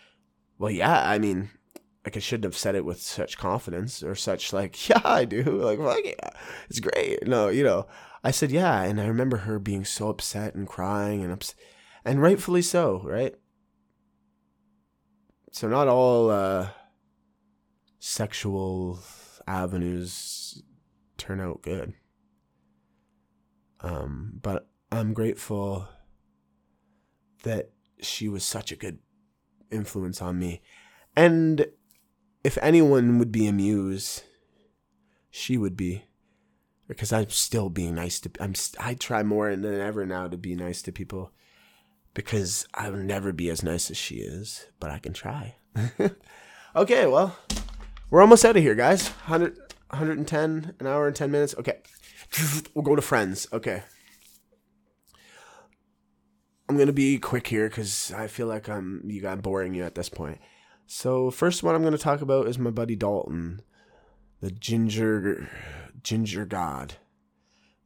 well, 0.60 0.72
yeah, 0.72 1.10
I 1.10 1.20
mean, 1.20 1.50
like 2.06 2.16
I 2.16 2.20
shouldn't 2.22 2.46
have 2.46 2.58
said 2.58 2.76
it 2.76 2.86
with 2.86 3.02
such 3.02 3.38
confidence 3.38 4.02
or 4.02 4.16
such 4.16 4.54
like, 4.54 4.88
yeah, 4.90 5.02
I 5.04 5.26
do. 5.26 5.44
Like, 5.44 5.80
fuck 5.80 6.00
yeah, 6.06 6.30
it's 6.70 6.80
great. 6.80 7.28
No, 7.28 7.50
you 7.50 7.64
know, 7.64 7.88
I 8.24 8.32
said 8.32 8.52
yeah, 8.52 8.82
and 8.84 9.00
I 9.00 9.06
remember 9.06 9.38
her 9.38 9.60
being 9.60 9.86
so 9.86 10.10
upset 10.10 10.56
and 10.56 10.68
crying 10.68 11.24
and 11.24 11.32
ups- 11.32 11.56
and 12.04 12.22
rightfully 12.22 12.62
so, 12.62 13.02
right? 13.06 13.36
So 15.52 15.68
not 15.68 15.88
all 15.88 16.30
uh, 16.30 16.70
sexual 18.00 19.00
avenues 19.48 20.62
turn 21.18 21.40
out 21.40 21.62
good. 21.62 21.94
Um, 23.82 24.40
but 24.42 24.68
I'm 24.92 25.14
grateful 25.14 25.88
that 27.44 27.72
she 28.02 28.28
was 28.28 28.44
such 28.44 28.72
a 28.72 28.76
good 28.76 29.00
influence 29.72 30.22
on 30.22 30.40
me. 30.40 30.62
And 31.16 31.68
if 32.44 32.58
anyone 32.62 33.20
would 33.20 33.32
be 33.32 33.48
amused, 33.48 34.24
she 35.30 35.58
would 35.58 35.76
be. 35.76 36.07
Because 36.88 37.12
I'm 37.12 37.30
still 37.30 37.70
being 37.70 37.96
nice 37.96 38.20
to 38.22 38.32
I'm 38.40 38.54
I 38.80 38.94
try 38.94 39.24
more 39.24 39.54
than 39.56 39.82
ever 39.82 40.06
now 40.06 40.28
to 40.28 40.38
be 40.38 40.56
nice 40.56 40.82
to 40.84 40.92
people 40.92 41.32
because 42.14 42.66
I'll 42.74 42.94
never 42.94 43.32
be 43.32 43.50
as 43.50 43.62
nice 43.62 43.92
as 43.92 43.98
she 43.98 44.16
is, 44.16 44.66
but 44.80 44.90
I 44.90 44.98
can 44.98 45.14
try. 45.14 45.56
okay, 46.76 47.06
well, 47.06 47.38
we're 48.10 48.22
almost 48.22 48.44
out 48.44 48.58
of 48.58 48.64
here, 48.64 48.74
guys. 48.74 49.10
100 49.10 49.58
110 49.90 50.76
an 50.80 50.88
hour 50.88 51.08
and 51.08 51.16
10 51.16 51.32
minutes. 51.32 51.56
Okay. 51.58 51.80
We'll 52.74 52.84
go 52.84 52.96
to 52.96 53.02
friends. 53.02 53.48
Okay. 53.54 53.84
I'm 56.68 56.76
going 56.76 56.88
to 56.88 56.94
be 56.94 57.18
quick 57.20 57.48
here 57.48 57.70
cuz 57.70 58.12
I 58.12 58.28
feel 58.28 58.48
like 58.48 58.68
I'm 58.68 59.02
you 59.06 59.22
got 59.22 59.42
boring 59.42 59.74
you 59.74 59.84
at 59.84 59.96
this 59.96 60.10
point. 60.10 60.40
So 60.86 61.32
first 61.32 61.64
one 61.64 61.74
I'm 61.74 61.82
going 61.82 61.94
to 61.94 61.98
talk 61.98 62.22
about 62.22 62.48
is 62.48 62.60
my 62.60 62.70
buddy 62.70 62.96
Dalton, 62.96 63.62
the 64.42 64.52
ginger 64.52 65.50
ginger 66.04 66.46
god, 66.46 66.96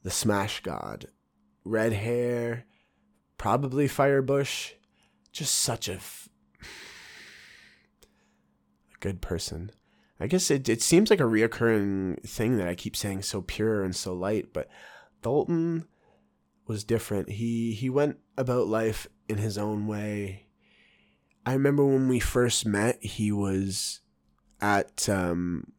the 0.03 0.11
smash 0.11 0.61
god, 0.61 1.07
red 1.63 1.93
hair, 1.93 2.65
probably 3.37 3.87
firebush, 3.87 4.71
just 5.31 5.55
such 5.57 5.87
a, 5.89 5.93
f- 5.93 6.29
a 6.61 6.65
good 8.99 9.21
person. 9.21 9.71
I 10.19 10.27
guess 10.27 10.51
it 10.51 10.69
it 10.69 10.83
seems 10.83 11.09
like 11.09 11.19
a 11.19 11.23
reoccurring 11.23 12.23
thing 12.23 12.57
that 12.57 12.67
I 12.67 12.75
keep 12.75 12.95
saying 12.95 13.23
so 13.23 13.41
pure 13.41 13.83
and 13.83 13.95
so 13.95 14.13
light, 14.13 14.53
but 14.53 14.69
Dalton 15.23 15.87
was 16.67 16.83
different. 16.83 17.29
He 17.29 17.73
he 17.73 17.89
went 17.89 18.17
about 18.37 18.67
life 18.67 19.07
in 19.27 19.39
his 19.39 19.57
own 19.57 19.87
way 19.87 20.45
I 21.45 21.53
remember 21.53 21.85
when 21.85 22.07
we 22.07 22.19
first 22.19 22.65
met, 22.65 23.03
he 23.03 23.31
was 23.31 24.01
at 24.59 25.09
um 25.09 25.71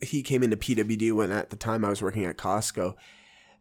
he 0.00 0.22
came 0.22 0.42
into 0.42 0.56
PWD 0.56 1.12
when 1.12 1.30
at 1.30 1.50
the 1.50 1.56
time 1.56 1.84
I 1.84 1.90
was 1.90 2.02
working 2.02 2.24
at 2.24 2.36
Costco 2.36 2.94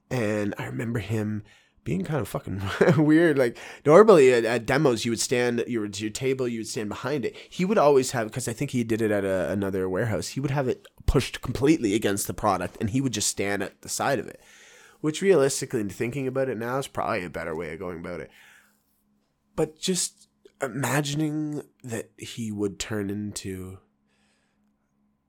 and 0.10 0.54
I 0.58 0.66
remember 0.66 1.00
him 1.00 1.44
being 1.84 2.04
kind 2.04 2.20
of 2.20 2.28
fucking 2.28 2.62
weird. 2.98 3.38
Like 3.38 3.58
normally 3.86 4.34
at, 4.34 4.46
at, 4.46 4.66
demos, 4.66 5.06
you 5.06 5.12
would 5.12 5.20
stand 5.20 5.64
your 5.68 5.86
your 5.86 6.10
table, 6.10 6.48
you 6.48 6.60
would 6.60 6.68
stand 6.68 6.90
behind 6.90 7.26
it. 7.26 7.36
He 7.50 7.66
would 7.66 7.78
always 7.78 8.12
have 8.12 8.28
because 8.28 8.48
I 8.48 8.54
think 8.54 8.72
he 8.72 8.84
did 8.84 9.02
it 9.02 9.12
at 9.12 9.24
a, 9.24 9.50
another 9.50 9.88
warehouse. 9.88 10.30
He 10.30 10.40
would 10.40 10.52
have 10.52 10.68
it 10.68 10.86
pushed 11.06 11.42
completely 11.42 11.94
against 11.96 12.28
the 12.28 12.34
product, 12.34 12.78
and 12.80 12.90
he 12.90 13.02
would 13.02 13.14
just 13.14 13.30
stand 13.30 13.64
at 13.64 13.82
the 13.82 13.90
side 13.90 14.20
of 14.20 14.28
it. 14.28 14.42
Which 15.00 15.22
realistically, 15.22 15.84
thinking 15.84 16.28
about 16.28 16.50
it 16.50 16.58
now, 16.58 16.78
is 16.78 16.88
probably 16.88 17.24
a 17.24 17.30
better 17.30 17.56
way 17.56 17.74
of 17.74 17.80
going 17.80 18.00
about 18.00 18.20
it 18.20 18.32
but 19.58 19.78
just 19.78 20.30
imagining 20.62 21.64
that 21.84 22.12
he 22.18 22.50
would 22.50 22.80
turn 22.80 23.10
into 23.10 23.80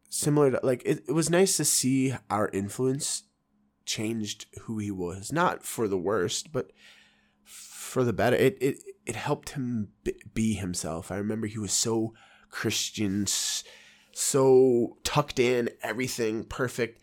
similar 0.08 0.50
to 0.50 0.60
like 0.62 0.82
it, 0.84 1.04
it 1.08 1.12
was 1.12 1.30
nice 1.30 1.56
to 1.56 1.64
see 1.64 2.14
our 2.30 2.48
influence 2.48 3.24
changed 3.84 4.46
who 4.62 4.78
he 4.78 4.90
was 4.90 5.32
not 5.32 5.64
for 5.64 5.88
the 5.88 5.98
worst 5.98 6.52
but 6.52 6.72
for 7.44 8.04
the 8.04 8.12
better 8.12 8.36
it 8.36 8.56
it, 8.60 8.78
it 9.06 9.16
helped 9.16 9.50
him 9.50 9.88
be 10.34 10.54
himself 10.54 11.10
i 11.10 11.16
remember 11.16 11.46
he 11.46 11.58
was 11.58 11.72
so 11.72 12.12
christian 12.50 13.26
so 14.12 14.96
tucked 15.04 15.38
in 15.38 15.70
everything 15.82 16.44
perfect 16.44 17.00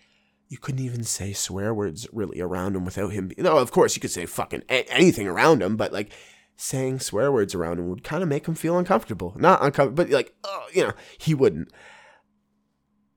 you 0.48 0.58
couldn't 0.58 0.86
even 0.86 1.04
say 1.04 1.34
swear 1.34 1.74
words 1.74 2.08
really 2.14 2.40
around 2.40 2.76
him 2.76 2.86
without 2.86 3.12
him. 3.12 3.32
You 3.38 3.44
know, 3.44 3.58
of 3.58 3.72
course, 3.72 3.96
you 3.96 4.00
could 4.00 4.12
say 4.12 4.26
fucking 4.26 4.64
anything 4.70 5.28
around 5.28 5.62
him, 5.62 5.76
but 5.76 5.92
like 5.92 6.12
saying 6.56 7.00
swear 7.00 7.32
words 7.32 7.56
around 7.56 7.80
him 7.80 7.90
would 7.90 8.04
kind 8.04 8.24
of 8.24 8.30
make 8.30 8.48
him 8.48 8.56
feel 8.56 8.78
uncomfortable. 8.78 9.34
Not 9.38 9.64
uncomfortable, 9.64 10.06
but 10.06 10.14
like, 10.14 10.34
oh, 10.44 10.66
you 10.74 10.84
know, 10.84 10.94
he 11.18 11.34
wouldn't. 11.34 11.70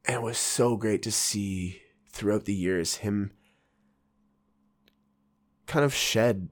And 0.09 0.17
it 0.17 0.23
was 0.23 0.39
so 0.39 0.77
great 0.77 1.03
to 1.03 1.13
see 1.13 1.83
throughout 2.11 2.47
the 2.47 2.55
years 2.55 2.97
him 2.97 3.33
kind 5.67 5.85
of 5.85 5.95
shed 5.95 6.49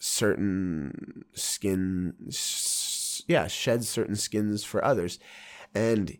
certain 0.00 1.24
skin, 1.32 2.14
yeah, 3.28 3.46
shed 3.46 3.84
certain 3.84 4.16
skins 4.16 4.64
for 4.64 4.84
others. 4.84 5.20
And 5.72 6.18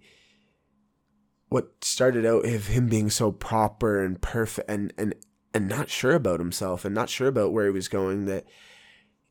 what 1.48 1.84
started 1.84 2.24
out 2.24 2.44
of 2.44 2.68
him 2.68 2.86
being 2.86 3.10
so 3.10 3.32
proper 3.32 4.00
and 4.00 4.22
perfect 4.22 4.70
and, 4.70 4.94
and, 4.96 5.16
and 5.52 5.68
not 5.68 5.90
sure 5.90 6.14
about 6.14 6.38
himself 6.38 6.84
and 6.84 6.94
not 6.94 7.10
sure 7.10 7.26
about 7.26 7.52
where 7.52 7.66
he 7.66 7.72
was 7.72 7.88
going 7.88 8.26
that 8.26 8.44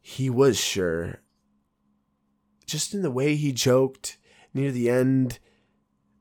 he 0.01 0.29
was 0.29 0.59
sure. 0.59 1.21
Just 2.65 2.93
in 2.93 3.01
the 3.01 3.09
way 3.09 3.37
he 3.37 3.53
joked 3.53 4.17
near 4.53 4.73
the 4.73 4.89
end. 4.89 5.39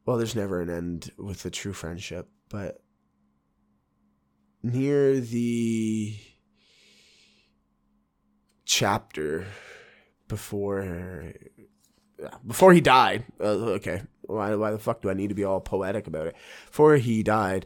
Well, 0.09 0.17
there's 0.17 0.35
never 0.35 0.63
an 0.63 0.71
end 0.71 1.11
with 1.19 1.45
a 1.45 1.51
true 1.51 1.75
friendship, 1.75 2.31
but 2.49 2.81
near 4.63 5.21
the 5.21 6.17
chapter 8.65 9.45
before 10.27 11.35
before 12.47 12.73
he 12.73 12.81
died 12.81 13.25
uh, 13.39 13.45
okay 13.77 14.03
why, 14.23 14.55
why 14.55 14.71
the 14.71 14.79
fuck 14.79 15.01
do 15.03 15.11
i 15.11 15.15
need 15.15 15.29
to 15.29 15.35
be 15.35 15.45
all 15.45 15.61
poetic 15.61 16.07
about 16.07 16.27
it? 16.27 16.37
Before 16.67 16.97
he 16.97 17.23
died 17.23 17.65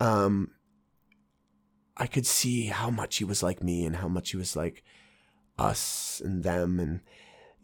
um 0.00 0.52
i 1.96 2.06
could 2.06 2.26
see 2.26 2.66
how 2.66 2.88
much 2.88 3.16
he 3.16 3.24
was 3.24 3.42
like 3.42 3.62
me 3.62 3.84
and 3.84 3.96
how 3.96 4.08
much 4.08 4.30
he 4.30 4.36
was 4.36 4.54
like 4.54 4.84
us 5.58 6.22
and 6.24 6.42
them 6.44 6.80
and 6.80 7.00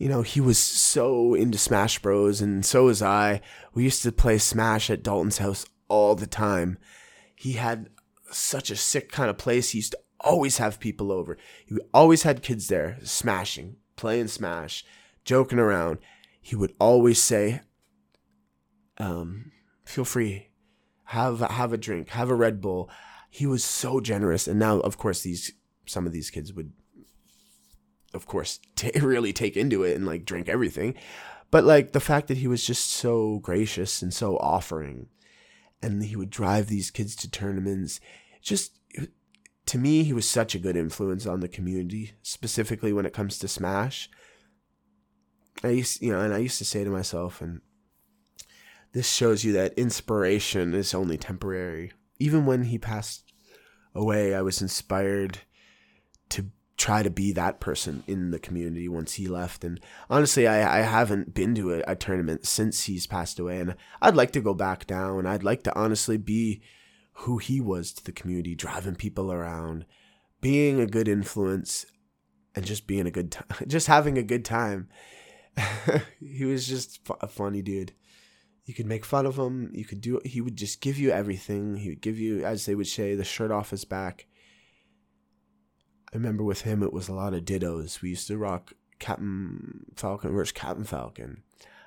you 0.05 0.11
know 0.11 0.21
he 0.21 0.39
was 0.39 0.59
so 0.59 1.33
into 1.33 1.57
smash 1.57 1.99
bros. 1.99 2.43
and 2.43 2.67
so 2.67 2.85
was 2.85 3.01
i. 3.01 3.41
We 3.73 3.85
used 3.85 4.03
to 4.03 4.13
play 4.13 4.37
smash 4.37 4.91
at 4.91 5.03
dalton's 5.03 5.39
house 5.39 5.65
all 5.89 6.15
the 6.15 6.27
time. 6.27 6.77
He 7.35 7.53
had 7.53 7.89
such 8.31 8.71
a 8.71 8.77
sick 8.77 9.11
kind 9.11 9.31
of 9.31 9.39
place. 9.39 9.71
He 9.71 9.79
used 9.79 9.93
to 9.93 9.99
always 10.21 10.59
have 10.59 10.79
people 10.79 11.11
over. 11.11 11.39
He 11.65 11.79
always 11.95 12.23
had 12.23 12.43
kids 12.43 12.69
there 12.69 12.99
smashing 13.03 13.77
playing 13.97 14.29
smash 14.29 14.85
joking 15.25 15.59
around. 15.59 15.97
He 16.39 16.55
would 16.55 16.75
always 16.79 17.23
say 17.23 17.63
um, 18.99 19.53
feel 19.87 20.05
free. 20.05 20.51
Have 21.05 21.41
have 21.41 21.73
a 21.73 21.79
drink. 21.79 22.11
Have 22.11 22.29
a 22.29 22.35
red 22.35 22.61
bull. 22.61 22.91
He 23.31 23.47
was 23.47 23.65
so 23.65 24.01
generous. 24.01 24.47
And 24.47 24.59
now 24.59 24.81
of 24.81 24.99
course 24.99 25.23
these 25.23 25.55
some 25.87 26.07
of 26.07 26.13
these 26.13 26.29
kids 26.29 26.53
would 26.53 26.75
of 28.15 28.27
course, 28.27 28.61
t- 28.77 28.91
really 29.01 29.33
take 29.33 29.57
into 29.57 29.83
it 29.83 29.97
and 29.97 30.07
like 30.07 30.25
drink 30.25 30.49
everything. 30.49 30.95
But 31.51 31.65
like 31.65 31.93
the 31.93 32.01
fact 32.01 32.29
that 32.29 32.39
he 32.39 32.49
was 32.49 32.67
just 32.67 32.91
so 32.91 33.39
gracious 33.39 34.03
and 34.03 34.13
so 34.13 34.37
offering, 34.39 35.09
and 35.83 36.03
he 36.03 36.17
would 36.17 36.31
drive 36.31 36.67
these 36.67 36.91
kids 36.91 37.15
to 37.17 37.31
tournaments, 37.31 38.01
just 38.43 38.79
to 39.67 39.79
me, 39.79 40.03
he 40.03 40.13
was 40.13 40.29
such 40.29 40.55
a 40.55 40.59
good 40.59 40.77
influence 40.77 41.27
on 41.27 41.41
the 41.41 41.49
community, 41.49 42.13
specifically 42.23 42.93
when 42.93 43.07
it 43.07 43.13
comes 43.13 43.39
to 43.39 43.49
Smash. 43.49 44.11
I 45.63 45.69
used, 45.69 46.03
you 46.03 46.13
know, 46.13 46.21
and 46.21 46.35
I 46.35 46.39
used 46.39 46.59
to 46.59 46.65
say 46.65 46.85
to 46.85 46.91
myself, 46.91 47.41
and 47.41 47.61
this 48.93 49.11
shows 49.11 49.45
you 49.45 49.53
that 49.53 49.79
inspiration 49.79 50.75
is 50.75 50.95
only 50.95 51.17
temporary. 51.17 51.93
Even 52.19 52.47
when 52.47 52.65
he 52.65 52.79
passed 52.79 53.33
away, 53.95 54.35
I 54.35 54.43
was 54.43 54.61
inspired 54.61 55.39
to 56.31 56.51
try 56.85 57.03
to 57.03 57.09
be 57.09 57.33
that 57.33 57.61
person 57.61 58.05
in 58.07 58.31
the 58.31 58.39
community 58.39 58.91
once 58.91 59.15
he 59.15 59.27
left. 59.27 59.65
And 59.65 59.81
honestly, 60.11 60.47
I, 60.47 60.81
I 60.81 60.83
haven't 60.83 61.33
been 61.33 61.55
to 61.55 61.73
a, 61.73 61.83
a, 61.89 61.97
tournament 61.97 62.47
since 62.47 62.85
he's 62.85 63.07
passed 63.07 63.39
away. 63.39 63.59
And 63.59 63.75
I'd 64.03 64.15
like 64.15 64.33
to 64.33 64.43
go 64.43 64.53
back 64.53 64.87
down. 64.87 65.25
I'd 65.25 65.43
like 65.43 65.63
to 65.63 65.75
honestly 65.75 66.19
be 66.19 66.61
who 67.13 67.39
he 67.39 67.59
was 67.59 67.95
to 67.95 68.05
the 68.05 68.13
community, 68.13 68.55
driving 68.55 68.97
people 68.97 69.33
around, 69.33 69.87
being 70.43 70.79
a 70.79 70.87
good 70.87 71.09
influence, 71.09 71.87
and 72.55 72.67
just 72.67 72.87
being 72.87 73.07
a 73.07 73.11
good 73.11 73.33
time, 73.33 73.47
just 73.67 73.87
having 73.87 74.19
a 74.19 74.23
good 74.23 74.45
time. 74.45 74.91
he 76.21 76.45
was 76.45 76.69
just 76.69 77.01
a 77.23 77.29
funny 77.29 77.63
dude. 77.63 77.95
You 78.67 78.75
could 78.75 78.87
make 78.87 79.07
fun 79.07 79.25
of 79.25 79.39
him. 79.39 79.71
You 79.73 79.87
could 79.87 80.03
do. 80.03 80.21
He 80.23 80.43
would 80.43 80.57
just 80.57 80.83
give 80.83 80.99
you 80.99 81.13
everything. 81.13 81.77
He 81.77 81.89
would 81.89 82.03
give 82.03 82.19
you, 82.19 82.45
as 82.45 82.67
they 82.67 82.75
would 82.75 82.89
say, 82.89 83.15
the 83.15 83.25
shirt 83.25 83.51
off 83.51 83.71
his 83.71 83.87
back. 83.87 84.27
I 86.15 86.17
remember 86.17 86.45
with 86.45 86.61
him, 86.61 86.85
it 86.85 86.93
was 86.93 87.09
a 87.09 87.13
lot 87.13 87.35
of 87.35 87.45
dittos. 87.45 88.01
We 88.01 88.11
used 88.11 88.29
to 88.29 88.39
rock 88.39 88.73
Captain 89.01 89.85
Falcon. 89.97 90.33
versus 90.33 90.53
Captain 90.53 90.85
Falcon? 90.85 91.43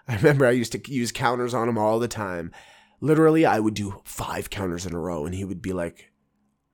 I 0.05 0.15
remember 0.17 0.45
I 0.45 0.51
used 0.51 0.73
to 0.73 0.91
use 0.91 1.13
counters 1.13 1.53
on 1.53 1.69
him 1.69 1.77
all 1.77 1.97
the 1.97 2.09
time. 2.09 2.51
Literally, 2.99 3.45
I 3.45 3.61
would 3.61 3.73
do 3.73 4.01
five 4.03 4.49
counters 4.49 4.85
in 4.85 4.93
a 4.93 4.99
row, 4.99 5.25
and 5.25 5.33
he 5.33 5.45
would 5.45 5.61
be 5.61 5.71
like, 5.71 6.11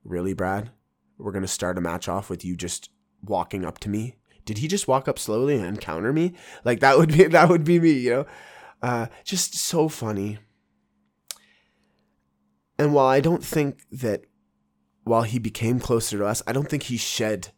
"Really, 0.04 0.34
Brad? 0.34 0.72
We're 1.20 1.32
gonna 1.32 1.48
start 1.48 1.78
a 1.78 1.82
match 1.82 2.08
off 2.08 2.28
with 2.28 2.44
you 2.44 2.56
just 2.56 2.90
walking 3.22 3.66
up 3.66 3.78
to 3.80 3.90
me? 3.90 4.16
Did 4.46 4.58
he 4.58 4.68
just 4.68 4.88
walk 4.88 5.08
up 5.08 5.20
slowly 5.20 5.60
and 5.60 5.80
counter 5.80 6.12
me? 6.12 6.34
Like 6.64 6.80
that 6.80 6.98
would 6.98 7.10
be 7.10 7.24
that 7.28 7.50
would 7.50 7.64
be 7.64 7.80
me, 7.80 7.92
you 7.92 8.10
know? 8.10 8.26
Uh, 8.82 9.08
just 9.24 9.54
so 9.54 9.88
funny. 9.90 10.40
And 12.80 12.94
while 12.94 13.06
I 13.06 13.20
don't 13.20 13.44
think 13.46 13.84
that 13.92 14.26
while 15.04 15.24
he 15.24 15.40
became 15.40 15.80
closer 15.80 16.18
to 16.18 16.26
us, 16.26 16.42
I 16.48 16.54
don't 16.54 16.70
think 16.70 16.84
he 16.84 16.98
shed 16.98 17.50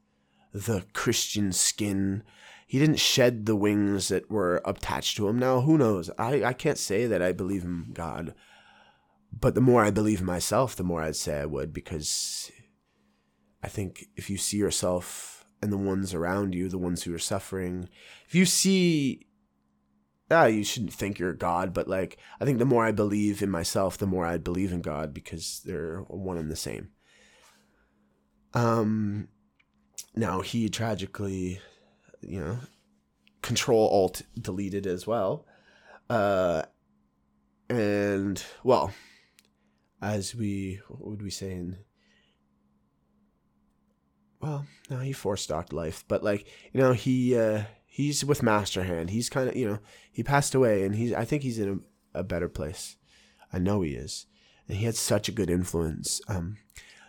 the 0.53 0.85
Christian 0.93 1.51
skin. 1.51 2.23
He 2.67 2.79
didn't 2.79 2.99
shed 2.99 3.45
the 3.45 3.55
wings 3.55 4.07
that 4.07 4.29
were 4.29 4.61
attached 4.65 5.17
to 5.17 5.27
him. 5.27 5.37
Now, 5.37 5.61
who 5.61 5.77
knows? 5.77 6.09
I, 6.17 6.43
I 6.43 6.53
can't 6.53 6.77
say 6.77 7.05
that 7.05 7.21
I 7.21 7.31
believe 7.31 7.63
in 7.63 7.91
God. 7.93 8.33
But 9.37 9.53
the 9.53 9.61
more 9.61 9.83
I 9.83 9.91
believe 9.91 10.21
in 10.21 10.25
myself, 10.25 10.75
the 10.75 10.83
more 10.83 11.01
I'd 11.01 11.15
say 11.15 11.39
I 11.39 11.45
would, 11.45 11.73
because 11.73 12.51
I 13.61 13.67
think 13.67 14.05
if 14.15 14.29
you 14.29 14.37
see 14.37 14.57
yourself 14.57 15.45
and 15.61 15.71
the 15.71 15.77
ones 15.77 16.13
around 16.13 16.55
you, 16.55 16.69
the 16.69 16.77
ones 16.77 17.03
who 17.03 17.13
are 17.13 17.19
suffering, 17.19 17.89
if 18.27 18.33
you 18.33 18.45
see 18.45 19.27
ah, 20.31 20.45
you 20.45 20.63
shouldn't 20.63 20.93
think 20.93 21.19
you're 21.19 21.33
God, 21.33 21.73
but 21.73 21.87
like 21.87 22.17
I 22.39 22.45
think 22.45 22.59
the 22.59 22.65
more 22.65 22.85
I 22.85 22.91
believe 22.91 23.41
in 23.41 23.49
myself, 23.49 23.97
the 23.97 24.07
more 24.07 24.25
I'd 24.25 24.43
believe 24.43 24.71
in 24.71 24.81
God 24.81 25.13
because 25.13 25.61
they're 25.65 25.99
one 26.07 26.37
and 26.37 26.49
the 26.49 26.55
same. 26.55 26.89
Um, 28.55 29.27
now 30.15 30.41
he 30.41 30.69
tragically, 30.69 31.59
you 32.21 32.39
know, 32.39 32.59
Control 33.41 33.87
Alt 33.89 34.23
deleted 34.39 34.87
as 34.87 35.05
well, 35.05 35.45
uh, 36.09 36.63
and 37.69 38.43
well, 38.63 38.91
as 40.01 40.33
we 40.33 40.79
what 40.87 41.11
would 41.11 41.21
we 41.21 41.29
say 41.29 41.51
in 41.51 41.77
well, 44.41 44.65
no, 44.89 44.99
he 44.99 45.11
four 45.11 45.37
stocked 45.37 45.73
life, 45.73 46.03
but 46.07 46.23
like 46.23 46.47
you 46.71 46.79
know 46.79 46.93
he 46.93 47.37
uh 47.37 47.63
he's 47.85 48.23
with 48.23 48.41
Masterhand. 48.41 49.09
He's 49.09 49.29
kind 49.29 49.49
of 49.49 49.55
you 49.55 49.67
know 49.67 49.79
he 50.11 50.23
passed 50.23 50.55
away, 50.55 50.83
and 50.83 50.95
he's 50.95 51.13
I 51.13 51.25
think 51.25 51.43
he's 51.43 51.59
in 51.59 51.81
a, 52.13 52.19
a 52.19 52.23
better 52.23 52.49
place. 52.49 52.95
I 53.51 53.59
know 53.59 53.81
he 53.81 53.91
is, 53.91 54.27
and 54.67 54.77
he 54.77 54.85
had 54.85 54.95
such 54.95 55.27
a 55.27 55.33
good 55.33 55.49
influence. 55.49 56.21
Um, 56.27 56.57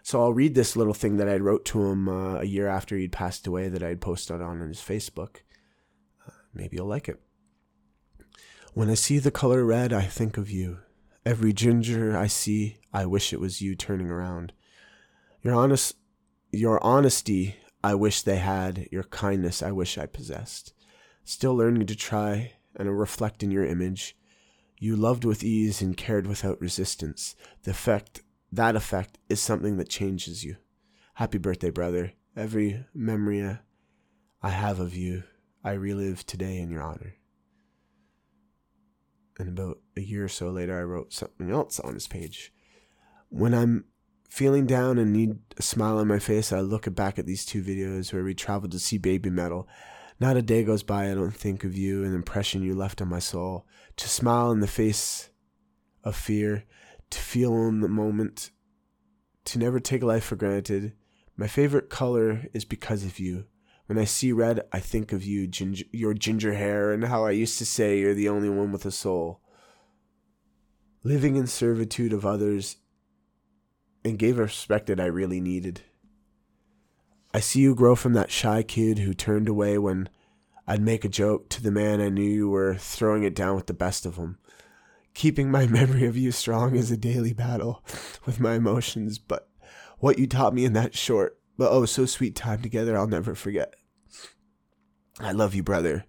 so 0.07 0.23
I'll 0.23 0.33
read 0.33 0.55
this 0.55 0.77
little 0.77 0.95
thing 0.95 1.17
that 1.17 1.29
I 1.29 1.35
wrote 1.39 1.65
to 1.65 1.85
him 1.85 2.09
uh, 2.09 2.37
a 2.37 2.45
year 2.45 2.69
after 2.69 2.97
he'd 2.97 3.11
passed 3.11 3.45
away 3.45 3.69
that 3.69 3.83
I'd 3.83 4.01
posted 4.01 4.41
on 4.41 4.61
his 4.61 4.79
Facebook. 4.79 5.39
Uh, 6.25 6.31
maybe 6.55 6.77
you'll 6.77 6.87
like 6.87 7.09
it. 7.09 7.21
When 8.73 8.89
I 8.89 8.95
see 8.95 9.19
the 9.19 9.33
color 9.33 9.65
red, 9.65 9.93
I 9.93 10.03
think 10.03 10.37
of 10.37 10.49
you. 10.49 10.79
Every 11.25 11.53
ginger 11.53 12.17
I 12.17 12.29
see, 12.29 12.77
I 12.93 13.05
wish 13.05 13.33
it 13.33 13.41
was 13.41 13.61
you 13.61 13.75
turning 13.75 14.09
around. 14.09 14.53
Your 15.43 15.55
honest, 15.55 15.97
your 16.53 16.81
honesty, 16.85 17.57
I 17.83 17.97
wish 17.97 18.23
they 18.23 18.37
had. 18.37 18.87
Your 18.93 19.03
kindness, 19.03 19.61
I 19.61 19.73
wish 19.73 19.99
I 19.99 20.07
possessed. 20.07 20.73
Still 21.25 21.57
learning 21.57 21.87
to 21.87 21.97
try 21.97 22.53
and 22.77 22.97
reflect 22.97 23.43
in 23.43 23.51
your 23.51 23.67
image. 23.67 24.17
You 24.79 24.95
loved 24.95 25.25
with 25.25 25.43
ease 25.43 25.83
and 25.83 25.97
cared 25.97 26.29
without 26.29 26.61
resistance. 26.61 27.35
The 27.65 27.73
effect 27.73 28.21
that 28.53 28.77
effect 28.77 29.19
is 29.29 29.41
something 29.41 29.77
that 29.77 29.89
changes 29.89 30.45
you. 30.45 30.57
Happy 31.15 31.39
birthday, 31.39 31.71
brother. 31.71 32.13
Every 32.37 32.85
memory 32.95 33.59
I 34.43 34.49
have 34.51 34.81
of 34.81 34.95
you, 34.95 35.25
I 35.65 35.73
relive 35.73 36.27
today 36.27 36.59
in 36.59 36.71
your 36.71 36.83
honor. 36.83 37.15
And 39.39 39.59
about 39.59 39.79
a 39.97 40.01
year 40.01 40.25
or 40.25 40.29
so 40.29 40.51
later, 40.51 40.79
I 40.79 40.85
wrote 40.85 41.13
something 41.13 41.51
else 41.51 41.81
on 41.81 41.95
his 41.95 42.07
page. 42.07 42.53
When 43.29 43.53
I'm 43.53 43.85
feeling 44.29 44.67
down 44.67 44.99
and 44.99 45.13
need 45.13 45.39
a 45.57 45.63
smile 45.63 45.99
on 45.99 46.09
my 46.09 46.19
face, 46.19 46.53
I 46.53 46.61
look 46.61 46.93
back 46.95 47.19
at 47.19 47.27
these 47.27 47.45
two 47.45 47.63
videos 47.63 48.13
where 48.13 48.25
we 48.25 48.35
traveled 48.35 48.73
to 48.73 48.79
see 48.79 48.99
Babymetal. 48.99 49.67
Not 50.19 50.37
a 50.37 50.43
day 50.43 50.65
goes 50.65 50.83
by 50.83 51.11
I 51.11 51.15
don't 51.15 51.35
think 51.35 51.65
of 51.65 51.77
you 51.77 52.03
and 52.03 52.13
the 52.13 52.17
impression 52.17 52.63
you 52.63 52.75
left 52.75 53.03
on 53.03 53.09
my 53.09 53.19
soul. 53.19 53.67
To 53.97 54.09
smile 54.09 54.51
in 54.51 54.61
the 54.61 54.67
face 54.67 55.31
of 56.05 56.17
fear, 56.17 56.65
to 57.11 57.19
feel 57.19 57.55
in 57.69 57.81
the 57.81 57.89
moment, 57.89 58.51
to 59.45 59.59
never 59.59 59.81
take 59.81 60.03
life 60.03 60.25
for 60.25 60.37
granted. 60.37 60.93
My 61.37 61.47
favorite 61.47 61.91
color 61.91 62.47
is 62.53 62.65
because 62.65 63.05
of 63.05 63.19
you. 63.19 63.45
When 63.87 63.99
I 63.99 64.05
see 64.05 64.33
red, 64.33 64.63
I 64.73 64.81
think 64.81 65.13
of 65.13 65.25
you, 65.25 65.47
ginger, 65.47 65.85
your 65.93 66.13
ginger 66.13 66.55
hair, 66.55 66.93
and 66.93 67.05
how 67.05 67.25
I 67.25 67.31
used 67.31 67.59
to 67.59 67.67
say 67.67 68.01
you're 68.01 68.15
the 68.15 68.29
only 68.29 68.49
one 68.49 68.73
with 68.73 68.85
a 68.85 68.91
soul. 68.91 69.41
Living 71.05 71.37
in 71.37 71.47
servitude 71.47 72.13
of 72.13 72.27
others 72.27 72.79
and 74.05 74.19
gave 74.19 74.39
respect 74.39 74.87
that 74.87 74.99
I 74.99 75.07
really 75.07 75.41
needed. 75.41 75.83
I 77.33 77.41
see 77.41 77.61
you 77.61 77.75
grow 77.75 77.95
from 77.95 78.15
that 78.15 78.33
shy 78.33 78.63
kid 78.63 79.01
who 79.01 79.15
turned 79.15 79.49
away 79.49 79.79
when 79.79 80.09
I'd 80.67 80.83
make 80.83 81.05
a 81.05 81.09
joke 81.09 81.49
to 81.51 81.63
the 81.63 81.71
man 81.71 82.01
I 82.01 82.09
knew 82.09 82.23
you 82.23 82.49
were 82.49 82.75
throwing 82.75 83.23
it 83.23 83.35
down 83.35 83.55
with 83.55 83.67
the 83.67 83.75
best 83.75 84.05
of 84.05 84.17
them 84.17 84.39
keeping 85.17 85.51
my 85.51 85.67
memory 85.79 86.07
of 86.07 86.17
you 86.17 86.31
strong 86.31 86.77
is 86.77 86.91
a 86.91 86.97
daily 86.97 87.33
battle 87.33 87.83
with 88.25 88.39
my 88.39 88.55
emotions, 88.55 89.19
but 89.19 89.49
what 89.99 90.19
you 90.19 90.27
taught 90.27 90.55
me 90.55 90.65
in 90.65 90.75
that 90.75 90.95
short, 90.95 91.41
but 91.59 91.73
oh 91.73 91.87
so 91.87 92.07
sweet 92.07 92.37
time 92.37 92.63
together, 92.63 92.97
I'll 92.97 93.07
never 93.09 93.35
forget. 93.35 93.75
I 95.19 95.33
love 95.33 95.55
you, 95.55 95.63
brother, 95.63 96.05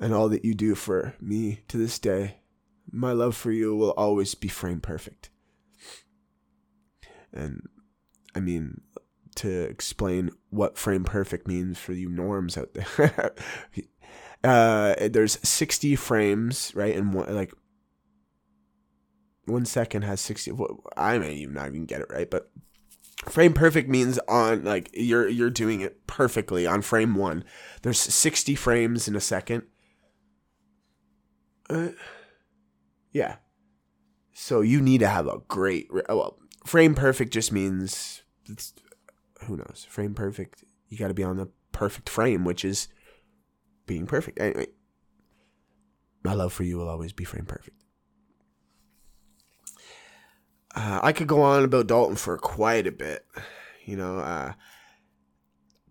and 0.00 0.12
all 0.12 0.28
that 0.28 0.44
you 0.44 0.54
do 0.54 0.74
for 0.74 1.14
me 1.20 1.60
to 1.68 1.78
this 1.78 1.98
day. 2.00 2.38
My 2.90 3.12
love 3.12 3.36
for 3.36 3.52
you 3.52 3.76
will 3.76 3.92
always 3.92 4.34
be 4.34 4.48
frame 4.48 4.80
perfect. 4.80 5.30
And 7.32 7.68
I 8.34 8.40
mean, 8.40 8.80
to 9.36 9.62
explain 9.62 10.30
what 10.48 10.76
frame 10.76 11.04
perfect 11.04 11.46
means 11.46 11.78
for 11.78 11.92
you 11.92 12.08
norms 12.08 12.58
out 12.58 12.74
there. 12.74 13.34
uh, 14.44 15.08
there's 15.08 15.38
60 15.48 15.94
frames, 15.94 16.72
right? 16.74 16.96
And 16.96 17.14
one, 17.14 17.32
like 17.32 17.52
one 19.46 19.64
second 19.64 20.02
has 20.02 20.20
60 20.20 20.52
i 20.96 21.18
may 21.18 21.34
even 21.34 21.54
not 21.54 21.68
even 21.68 21.86
get 21.86 22.00
it 22.00 22.08
right 22.10 22.30
but 22.30 22.50
frame 23.24 23.52
perfect 23.52 23.88
means 23.88 24.18
on 24.28 24.64
like 24.64 24.90
you're 24.94 25.28
you're 25.28 25.50
doing 25.50 25.80
it 25.80 26.06
perfectly 26.06 26.66
on 26.66 26.82
frame 26.82 27.14
one. 27.14 27.44
There's 27.82 27.98
60 27.98 28.54
frames 28.54 29.08
in 29.08 29.16
a 29.16 29.20
second. 29.20 29.62
Uh, 31.68 31.88
yeah. 33.12 33.36
So 34.32 34.60
you 34.60 34.80
need 34.80 34.98
to 34.98 35.08
have 35.08 35.26
a 35.26 35.40
great 35.48 35.88
well 36.08 36.38
frame 36.64 36.94
perfect 36.94 37.32
just 37.32 37.52
means 37.52 38.22
who 39.44 39.56
knows? 39.56 39.86
Frame 39.88 40.14
perfect 40.14 40.64
you 40.88 40.98
got 40.98 41.08
to 41.08 41.14
be 41.14 41.24
on 41.24 41.36
the 41.36 41.48
perfect 41.72 42.08
frame 42.08 42.44
which 42.44 42.64
is 42.64 42.88
being 43.86 44.06
perfect. 44.06 44.40
Anyway 44.40 44.66
my 46.22 46.32
love 46.32 46.52
for 46.52 46.64
you 46.64 46.78
will 46.78 46.88
always 46.88 47.12
be 47.12 47.24
frame 47.24 47.46
perfect 47.46 47.79
uh, 50.74 51.00
I 51.02 51.12
could 51.12 51.26
go 51.26 51.42
on 51.42 51.64
about 51.64 51.86
Dalton 51.86 52.16
for 52.16 52.36
quite 52.38 52.86
a 52.86 52.92
bit, 52.92 53.26
you 53.84 53.96
know, 53.96 54.18
uh, 54.18 54.52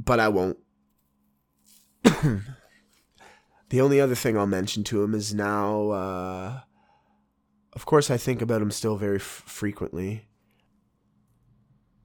but 0.03 0.19
I 0.19 0.29
won't. 0.29 0.57
the 2.03 2.41
only 3.81 3.99
other 3.99 4.15
thing 4.15 4.37
I'll 4.37 4.47
mention 4.47 4.83
to 4.85 5.03
him 5.03 5.13
is 5.13 5.33
now, 5.33 5.89
uh, 5.89 6.59
of 7.73 7.85
course, 7.85 8.09
I 8.09 8.17
think 8.17 8.41
about 8.41 8.61
him 8.61 8.71
still 8.71 8.95
very 8.95 9.17
f- 9.17 9.43
frequently. 9.45 10.27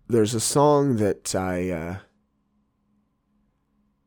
There's 0.08 0.34
a 0.34 0.40
song 0.40 0.96
that 0.96 1.34
I 1.34 1.70
uh, 1.70 1.96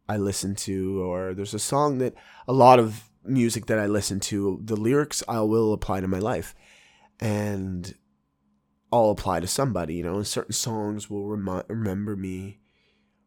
I 0.10 0.18
listen 0.18 0.56
to, 0.56 1.02
or 1.02 1.34
there's 1.34 1.54
a 1.54 1.60
song 1.60 1.98
that 2.00 2.14
a 2.48 2.54
lot 2.54 2.80
of 2.80 3.10
music 3.24 3.66
that 3.66 3.80
I 3.80 3.88
listen 3.88 4.20
to, 4.22 4.60
the 4.64 4.76
lyrics 4.76 5.24
I 5.28 5.42
will 5.42 5.74
apply 5.74 6.02
to 6.02 6.08
my 6.08 6.20
life, 6.20 6.54
and 7.20 7.94
all 8.92 9.12
apply 9.12 9.40
to 9.42 9.48
somebody, 9.48 9.96
you 9.96 10.04
know, 10.04 10.16
and 10.16 10.28
certain 10.28 10.54
songs 10.54 11.10
will 11.10 11.28
remi- 11.28 11.64
remember 11.68 12.16
me, 12.16 12.60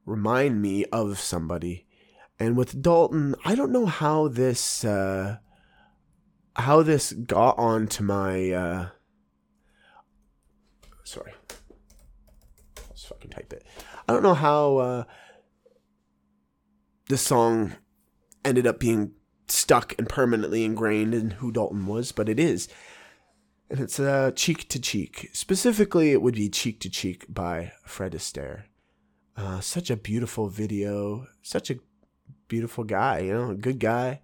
remind 0.07 0.63
me 0.63 0.85
of 0.87 1.19
somebody. 1.19 1.87
And 2.39 2.57
with 2.57 2.81
Dalton, 2.81 3.35
I 3.45 3.55
don't 3.55 3.73
know 3.73 3.87
how 3.87 4.29
this, 4.29 4.85
uh, 4.85 5.39
how 6.57 6.83
this 6.83 7.13
got 7.13 7.59
onto 7.59 8.03
my, 8.03 8.51
uh, 8.51 8.89
sorry, 11.05 11.35
let's 12.89 13.05
fucking 13.05 13.31
type 13.31 13.53
it. 13.53 13.65
I 14.09 14.13
don't 14.13 14.23
know 14.23 14.35
how, 14.35 14.77
uh, 14.79 15.05
this 17.09 17.23
song 17.23 17.75
ended 18.45 18.67
up 18.67 18.81
being 18.81 19.13
stuck 19.49 19.95
and 19.99 20.09
permanently 20.09 20.65
ingrained 20.65 21.13
in 21.13 21.33
who 21.33 21.53
Dalton 21.53 21.87
was, 21.87 22.13
but 22.13 22.29
it 22.29 22.41
is. 22.41 22.69
And 23.71 23.79
it's 23.79 24.01
uh, 24.01 24.33
Cheek 24.35 24.69
to 24.71 24.81
Cheek. 24.81 25.31
Specifically, 25.33 26.11
it 26.11 26.21
would 26.21 26.35
be 26.35 26.49
Cheek 26.49 26.81
to 26.81 26.91
Cheek 26.91 27.25
by 27.29 27.73
Fred 27.85 28.13
Astaire. 28.13 28.65
Uh, 29.37 29.61
such 29.61 29.91
a 29.91 29.97
beautiful 29.97 30.49
video, 30.49 31.29
such 31.41 31.71
a 31.71 31.79
beautiful 32.49 32.83
guy, 32.83 33.21
you 33.21 33.33
know, 33.33 33.51
a 33.51 33.55
good 33.55 33.79
guy, 33.79 34.21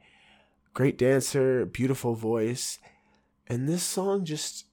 great 0.75 0.99
dancer, 0.99 1.65
beautiful 1.65 2.15
voice. 2.15 2.81
And 3.47 3.69
this 3.69 3.85
song 3.85 4.25
just 4.25 4.65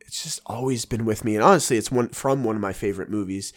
it's 0.00 0.24
just 0.24 0.40
always 0.46 0.86
been 0.86 1.04
with 1.04 1.24
me. 1.24 1.36
And 1.36 1.44
honestly, 1.44 1.76
it's 1.76 1.92
one 1.92 2.08
from 2.08 2.42
one 2.42 2.56
of 2.56 2.62
my 2.62 2.72
favorite 2.72 3.10
movies, 3.10 3.52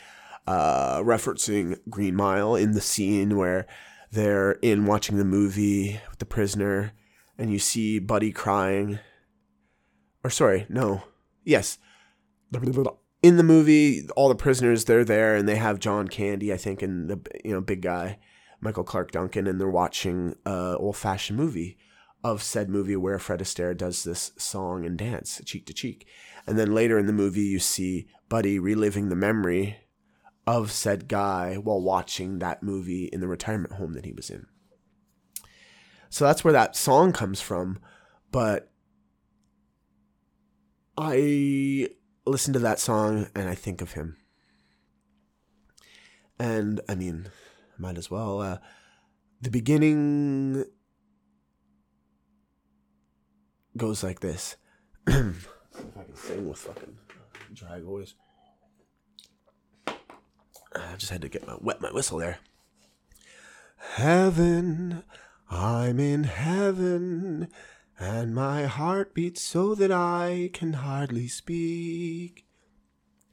uh, 0.46 1.00
referencing 1.00 1.80
Green 1.90 2.16
Mile 2.16 2.56
in 2.56 2.74
the 2.74 2.82
scene 2.82 3.38
where 3.38 3.66
they're 4.12 4.52
in 4.62 4.86
watching 4.86 5.18
the 5.18 5.26
movie 5.26 6.00
with 6.10 6.20
the 6.20 6.26
prisoner 6.26 6.92
and 7.38 7.52
you 7.52 7.58
see 7.58 7.98
Buddy 7.98 8.32
crying. 8.32 9.00
Or 10.24 10.30
sorry, 10.30 10.66
no. 10.70 11.04
Yes. 11.44 11.78
In 13.22 13.38
the 13.38 13.44
movie, 13.44 14.08
all 14.16 14.30
the 14.30 14.36
prisoners 14.36 14.86
they're 14.86 15.06
there 15.06 15.36
and 15.36 15.48
they 15.48 15.56
have 15.56 15.80
John 15.80 16.08
Candy, 16.08 16.54
I 16.54 16.58
think, 16.58 16.82
and 16.82 17.10
the 17.10 17.20
you 17.44 17.52
know 17.52 17.62
big 17.62 17.82
guy, 17.82 18.20
Michael 18.62 18.84
Clarke 18.84 19.12
Duncan, 19.12 19.48
and 19.48 19.60
they're 19.60 19.70
watching 19.70 20.36
uh, 20.46 20.50
a 20.50 20.78
old 20.78 20.98
fashioned 20.98 21.38
movie 21.38 21.78
of 22.24 22.42
said 22.42 22.70
movie 22.70 22.96
where 22.96 23.20
Fred 23.20 23.42
Astaire 23.42 23.76
does 23.76 24.04
this 24.04 24.32
song 24.38 24.86
and 24.86 24.98
dance 24.98 25.42
cheek 25.46 25.66
to 25.66 25.74
cheek. 25.74 26.08
And 26.48 26.58
then 26.58 26.74
later 26.74 26.98
in 26.98 27.06
the 27.06 27.14
movie, 27.14 27.42
you 27.42 27.60
see 27.60 28.08
Buddy 28.30 28.60
reliving 28.60 29.10
the 29.10 29.16
memory 29.16 29.78
of 30.48 30.72
said 30.72 31.08
guy 31.08 31.56
while 31.56 31.82
watching 31.82 32.40
that 32.40 32.64
movie 32.64 33.06
in 33.06 33.20
the 33.20 33.28
retirement 33.28 33.74
home 33.76 33.94
that 33.94 34.06
he 34.06 34.14
was 34.14 34.30
in. 34.30 34.46
So 36.10 36.26
that's 36.26 36.44
where 36.44 36.54
that 36.54 36.76
song 36.76 37.12
comes 37.12 37.42
from. 37.42 37.80
But 38.32 38.72
I 40.98 41.90
listen 42.26 42.54
to 42.54 42.60
that 42.60 42.80
song 42.80 43.28
and 43.36 43.50
I 43.50 43.56
think 43.56 43.82
of 43.82 43.94
him. 43.94 44.18
And 46.40 46.82
I 46.88 46.96
mean, 46.96 47.30
might 47.78 47.98
as 47.98 48.12
well. 48.12 48.42
Uh, 48.42 48.58
the 49.42 49.50
beginning 49.50 50.66
goes 53.76 54.04
like 54.04 54.20
this. 54.20 54.56
if 55.08 55.48
I 55.98 56.04
can 56.04 56.16
sing 56.16 56.48
with 56.48 56.60
fucking 56.60 56.98
dry 57.54 57.82
voice. 57.82 58.14
I 60.76 60.96
just 60.98 61.12
had 61.12 61.22
to 61.22 61.30
get 61.30 61.46
my 61.46 61.56
wet 61.60 61.82
my 61.82 61.92
whistle 61.92 62.18
there. 62.20 62.40
Heaven, 63.96 65.04
I'm 65.50 66.00
in 66.00 66.24
heaven, 66.24 67.50
and 68.00 68.34
my 68.34 68.66
heart 68.66 69.14
beats 69.14 69.42
so 69.42 69.76
that 69.76 69.92
I 69.92 70.50
can 70.54 70.74
hardly 70.74 71.28
speak. 71.28 72.46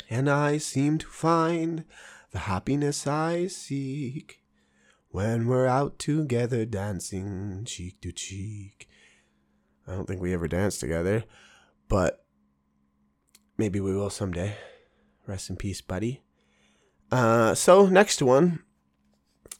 And 0.08 0.28
I 0.28 0.58
seem 0.58 0.98
to 0.98 1.06
find 1.06 1.84
the 2.32 2.40
happiness 2.40 3.06
I 3.06 3.46
seek 3.46 4.42
when 5.10 5.46
we're 5.46 5.66
out 5.66 5.98
together 5.98 6.64
dancing 6.64 7.64
cheek 7.64 8.00
to 8.02 8.12
cheek. 8.12 8.88
I 9.86 9.92
don't 9.92 10.06
think 10.06 10.20
we 10.20 10.34
ever 10.34 10.46
danced 10.46 10.80
together, 10.80 11.24
but 11.88 12.24
maybe 13.56 13.80
we 13.80 13.94
will 13.94 14.10
someday. 14.10 14.56
Rest 15.26 15.50
in 15.50 15.56
peace, 15.56 15.80
buddy. 15.80 16.22
Uh, 17.10 17.54
so 17.54 17.86
next 17.86 18.22
one 18.22 18.60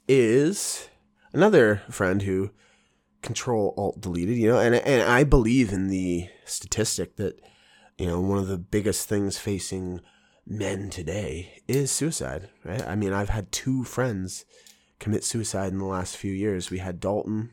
is 0.06 0.88
another 1.32 1.82
friend 1.90 2.22
who 2.22 2.50
control 3.22 3.74
alt 3.76 4.00
deleted, 4.00 4.36
you 4.36 4.48
know, 4.48 4.58
and 4.58 4.74
and 4.74 5.02
I 5.02 5.24
believe 5.24 5.72
in 5.72 5.88
the 5.88 6.28
statistic 6.44 7.16
that 7.16 7.40
you 7.98 8.06
know 8.06 8.20
one 8.20 8.38
of 8.38 8.48
the 8.48 8.58
biggest 8.58 9.08
things 9.08 9.38
facing 9.38 10.00
men 10.46 10.90
today 10.90 11.62
is 11.68 11.90
suicide, 11.90 12.48
right? 12.64 12.86
I 12.86 12.96
mean, 12.96 13.12
I've 13.12 13.28
had 13.28 13.52
two 13.52 13.84
friends 13.84 14.44
commit 14.98 15.24
suicide 15.24 15.72
in 15.72 15.78
the 15.78 15.84
last 15.84 16.16
few 16.16 16.32
years. 16.32 16.70
We 16.70 16.78
had 16.78 17.00
Dalton 17.00 17.50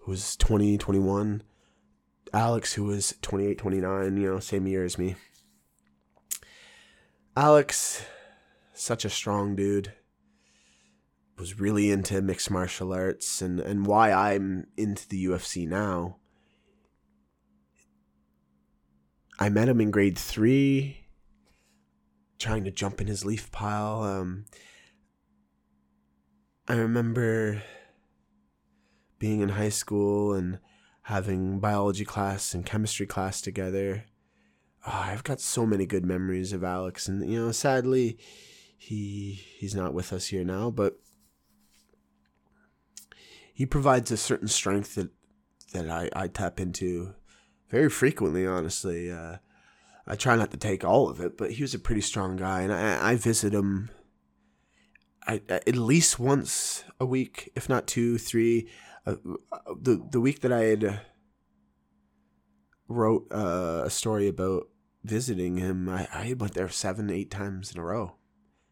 who 0.00 0.12
was 0.12 0.36
20, 0.36 0.78
21, 0.78 1.42
Alex 2.32 2.74
who 2.74 2.84
was 2.84 3.14
28, 3.22 3.58
29, 3.58 4.16
you 4.16 4.30
know, 4.30 4.38
same 4.38 4.66
year 4.66 4.84
as 4.84 4.98
me. 4.98 5.16
Alex 7.36 8.04
such 8.72 9.04
a 9.04 9.10
strong 9.10 9.54
dude. 9.54 9.92
Was 11.38 11.60
really 11.60 11.92
into 11.92 12.20
mixed 12.20 12.50
martial 12.50 12.92
arts 12.92 13.40
and, 13.40 13.60
and 13.60 13.86
why 13.86 14.10
I'm 14.10 14.66
into 14.76 15.08
the 15.08 15.24
UFC 15.24 15.68
now. 15.68 16.16
I 19.38 19.48
met 19.48 19.68
him 19.68 19.80
in 19.80 19.92
grade 19.92 20.18
three, 20.18 21.06
trying 22.40 22.64
to 22.64 22.72
jump 22.72 23.00
in 23.00 23.06
his 23.06 23.24
leaf 23.24 23.52
pile. 23.52 24.02
Um, 24.02 24.46
I 26.66 26.74
remember 26.74 27.62
being 29.20 29.40
in 29.40 29.50
high 29.50 29.68
school 29.68 30.34
and 30.34 30.58
having 31.02 31.60
biology 31.60 32.04
class 32.04 32.52
and 32.52 32.66
chemistry 32.66 33.06
class 33.06 33.40
together. 33.40 34.06
Oh, 34.84 35.02
I've 35.04 35.22
got 35.22 35.40
so 35.40 35.64
many 35.64 35.86
good 35.86 36.04
memories 36.04 36.52
of 36.52 36.64
Alex, 36.64 37.06
and 37.06 37.30
you 37.30 37.38
know, 37.38 37.52
sadly, 37.52 38.18
he 38.76 39.40
he's 39.58 39.74
not 39.74 39.94
with 39.94 40.12
us 40.12 40.26
here 40.26 40.44
now, 40.44 40.70
but 40.70 40.98
he 43.58 43.66
provides 43.66 44.12
a 44.12 44.16
certain 44.16 44.46
strength 44.46 44.94
that 44.94 45.10
that 45.72 45.90
I, 45.90 46.08
I 46.14 46.28
tap 46.28 46.60
into 46.60 47.14
very 47.68 47.90
frequently. 47.90 48.46
Honestly, 48.46 49.10
uh, 49.10 49.38
I 50.06 50.14
try 50.14 50.36
not 50.36 50.52
to 50.52 50.56
take 50.56 50.84
all 50.84 51.10
of 51.10 51.18
it, 51.18 51.36
but 51.36 51.50
he 51.50 51.62
was 51.62 51.74
a 51.74 51.80
pretty 51.80 52.02
strong 52.02 52.36
guy, 52.36 52.60
and 52.60 52.72
I, 52.72 53.10
I 53.10 53.16
visit 53.16 53.52
him. 53.52 53.90
I, 55.26 55.42
at 55.48 55.74
least 55.74 56.20
once 56.20 56.84
a 57.00 57.04
week, 57.04 57.50
if 57.56 57.68
not 57.68 57.88
two, 57.88 58.16
three. 58.16 58.70
Uh, 59.04 59.16
the 59.82 60.06
the 60.08 60.20
week 60.20 60.42
that 60.42 60.52
I 60.52 60.62
had 60.62 61.00
wrote 62.86 63.26
uh, 63.32 63.82
a 63.86 63.90
story 63.90 64.28
about 64.28 64.68
visiting 65.02 65.56
him, 65.56 65.88
I, 65.88 66.06
I 66.12 66.34
went 66.38 66.54
there 66.54 66.68
seven, 66.68 67.10
eight 67.10 67.32
times 67.32 67.72
in 67.72 67.80
a 67.80 67.84
row 67.84 68.14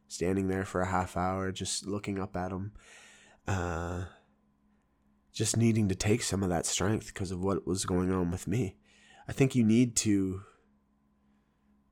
standing 0.06 0.46
there 0.46 0.64
for 0.64 0.80
a 0.80 0.86
half 0.86 1.16
hour, 1.16 1.50
just 1.50 1.88
looking 1.88 2.20
up 2.20 2.36
at 2.36 2.52
him, 2.52 2.70
uh, 3.48 4.04
just 5.36 5.54
needing 5.54 5.86
to 5.86 5.94
take 5.94 6.22
some 6.22 6.42
of 6.42 6.48
that 6.48 6.64
strength 6.64 7.08
because 7.08 7.30
of 7.30 7.42
what 7.42 7.66
was 7.66 7.84
going 7.84 8.10
on 8.10 8.30
with 8.30 8.48
me. 8.48 8.74
I 9.28 9.32
think 9.32 9.54
you 9.54 9.62
need 9.62 9.94
to 9.96 10.40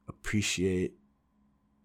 appreciate 0.09 0.95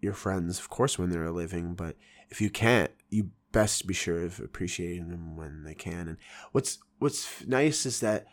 your 0.00 0.14
friends, 0.14 0.58
of 0.58 0.70
course, 0.70 0.98
when 0.98 1.10
they're 1.10 1.30
living, 1.30 1.74
but 1.74 1.96
if 2.30 2.40
you 2.40 2.48
can't, 2.48 2.90
you 3.10 3.32
best 3.52 3.86
be 3.86 3.92
sure 3.92 4.24
of 4.24 4.40
appreciating 4.40 5.10
them 5.10 5.36
when 5.36 5.64
they 5.64 5.74
can. 5.74 6.08
And 6.08 6.16
what's 6.52 6.78
what's 6.98 7.44
nice 7.46 7.84
is 7.84 8.00
that 8.00 8.24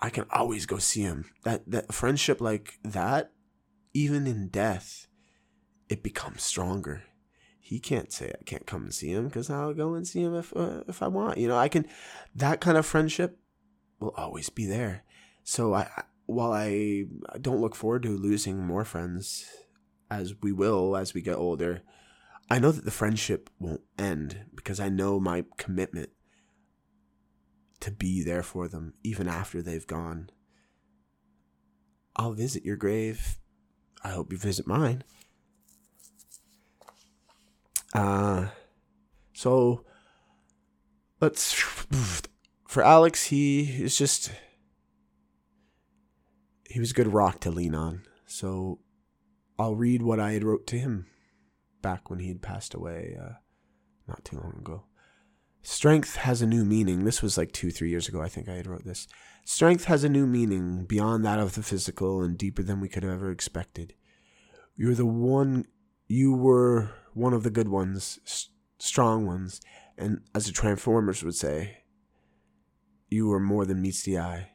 I 0.00 0.10
can 0.10 0.26
always 0.30 0.66
go 0.66 0.78
see 0.78 1.02
him. 1.02 1.30
That 1.44 1.70
that 1.70 1.94
friendship 1.94 2.40
like 2.40 2.80
that, 2.82 3.30
even 3.94 4.26
in 4.26 4.48
death, 4.48 5.06
it 5.88 6.02
becomes 6.02 6.42
stronger 6.42 7.04
he 7.66 7.80
can't 7.80 8.12
say 8.12 8.32
I 8.32 8.44
can't 8.44 8.64
come 8.64 8.84
and 8.84 8.94
see 8.94 9.10
him 9.10 9.26
because 9.26 9.50
I'll 9.50 9.74
go 9.74 9.94
and 9.94 10.06
see 10.06 10.22
him 10.22 10.36
if 10.36 10.56
uh, 10.56 10.84
if 10.86 11.02
I 11.02 11.08
want. 11.08 11.36
You 11.38 11.48
know, 11.48 11.58
I 11.58 11.68
can. 11.68 11.84
That 12.32 12.60
kind 12.60 12.78
of 12.78 12.86
friendship 12.86 13.40
will 13.98 14.14
always 14.16 14.48
be 14.50 14.66
there. 14.66 15.02
So 15.42 15.74
I, 15.74 15.88
while 16.26 16.52
I 16.52 17.06
don't 17.40 17.60
look 17.60 17.74
forward 17.74 18.04
to 18.04 18.10
losing 18.10 18.64
more 18.64 18.84
friends, 18.84 19.50
as 20.08 20.34
we 20.40 20.52
will 20.52 20.96
as 20.96 21.12
we 21.12 21.22
get 21.22 21.34
older, 21.34 21.82
I 22.48 22.60
know 22.60 22.70
that 22.70 22.84
the 22.84 22.92
friendship 22.92 23.50
won't 23.58 23.82
end 23.98 24.44
because 24.54 24.78
I 24.78 24.88
know 24.88 25.18
my 25.18 25.44
commitment 25.56 26.10
to 27.80 27.90
be 27.90 28.22
there 28.22 28.44
for 28.44 28.68
them 28.68 28.94
even 29.02 29.26
after 29.26 29.60
they've 29.60 29.88
gone. 29.88 30.30
I'll 32.14 32.34
visit 32.34 32.64
your 32.64 32.76
grave. 32.76 33.38
I 34.04 34.10
hope 34.10 34.30
you 34.30 34.38
visit 34.38 34.68
mine. 34.68 35.02
Uh, 37.96 38.48
so 39.32 39.84
let's 41.20 41.52
for 42.68 42.82
Alex, 42.82 43.24
he 43.24 43.82
is 43.82 43.96
just 43.96 44.30
he 46.68 46.78
was 46.78 46.90
a 46.90 46.94
good 46.94 47.12
rock 47.12 47.40
to 47.40 47.50
lean 47.50 47.74
on. 47.74 48.02
So 48.26 48.80
I'll 49.58 49.74
read 49.74 50.02
what 50.02 50.20
I 50.20 50.32
had 50.32 50.44
wrote 50.44 50.66
to 50.68 50.78
him 50.78 51.06
back 51.80 52.10
when 52.10 52.18
he 52.18 52.28
had 52.28 52.42
passed 52.42 52.74
away 52.74 53.16
uh, 53.18 53.34
not 54.06 54.24
too 54.24 54.36
long 54.36 54.56
ago. 54.58 54.84
Strength 55.62 56.16
has 56.16 56.42
a 56.42 56.46
new 56.46 56.64
meaning. 56.64 57.04
This 57.04 57.22
was 57.22 57.38
like 57.38 57.52
two, 57.52 57.70
three 57.70 57.88
years 57.88 58.08
ago, 58.08 58.20
I 58.20 58.28
think 58.28 58.48
I 58.48 58.54
had 58.54 58.66
wrote 58.66 58.84
this. 58.84 59.08
Strength 59.46 59.84
has 59.86 60.04
a 60.04 60.08
new 60.08 60.26
meaning 60.26 60.84
beyond 60.84 61.24
that 61.24 61.38
of 61.38 61.54
the 61.54 61.62
physical 61.62 62.22
and 62.22 62.36
deeper 62.36 62.62
than 62.62 62.80
we 62.80 62.88
could 62.88 63.02
have 63.02 63.12
ever 63.12 63.30
expected. 63.30 63.94
You're 64.76 64.94
the 64.94 65.06
one, 65.06 65.64
you 66.06 66.34
were 66.34 66.90
one 67.16 67.32
of 67.32 67.42
the 67.42 67.50
good 67.50 67.68
ones, 67.68 68.50
strong 68.78 69.26
ones, 69.26 69.60
And 69.98 70.20
as 70.34 70.44
the 70.44 70.52
Transformers 70.52 71.24
would 71.24 71.34
say, 71.34 71.78
you 73.08 73.28
were 73.28 73.40
more 73.40 73.64
than 73.64 73.80
meets 73.80 74.02
the 74.02 74.18
eye. 74.18 74.50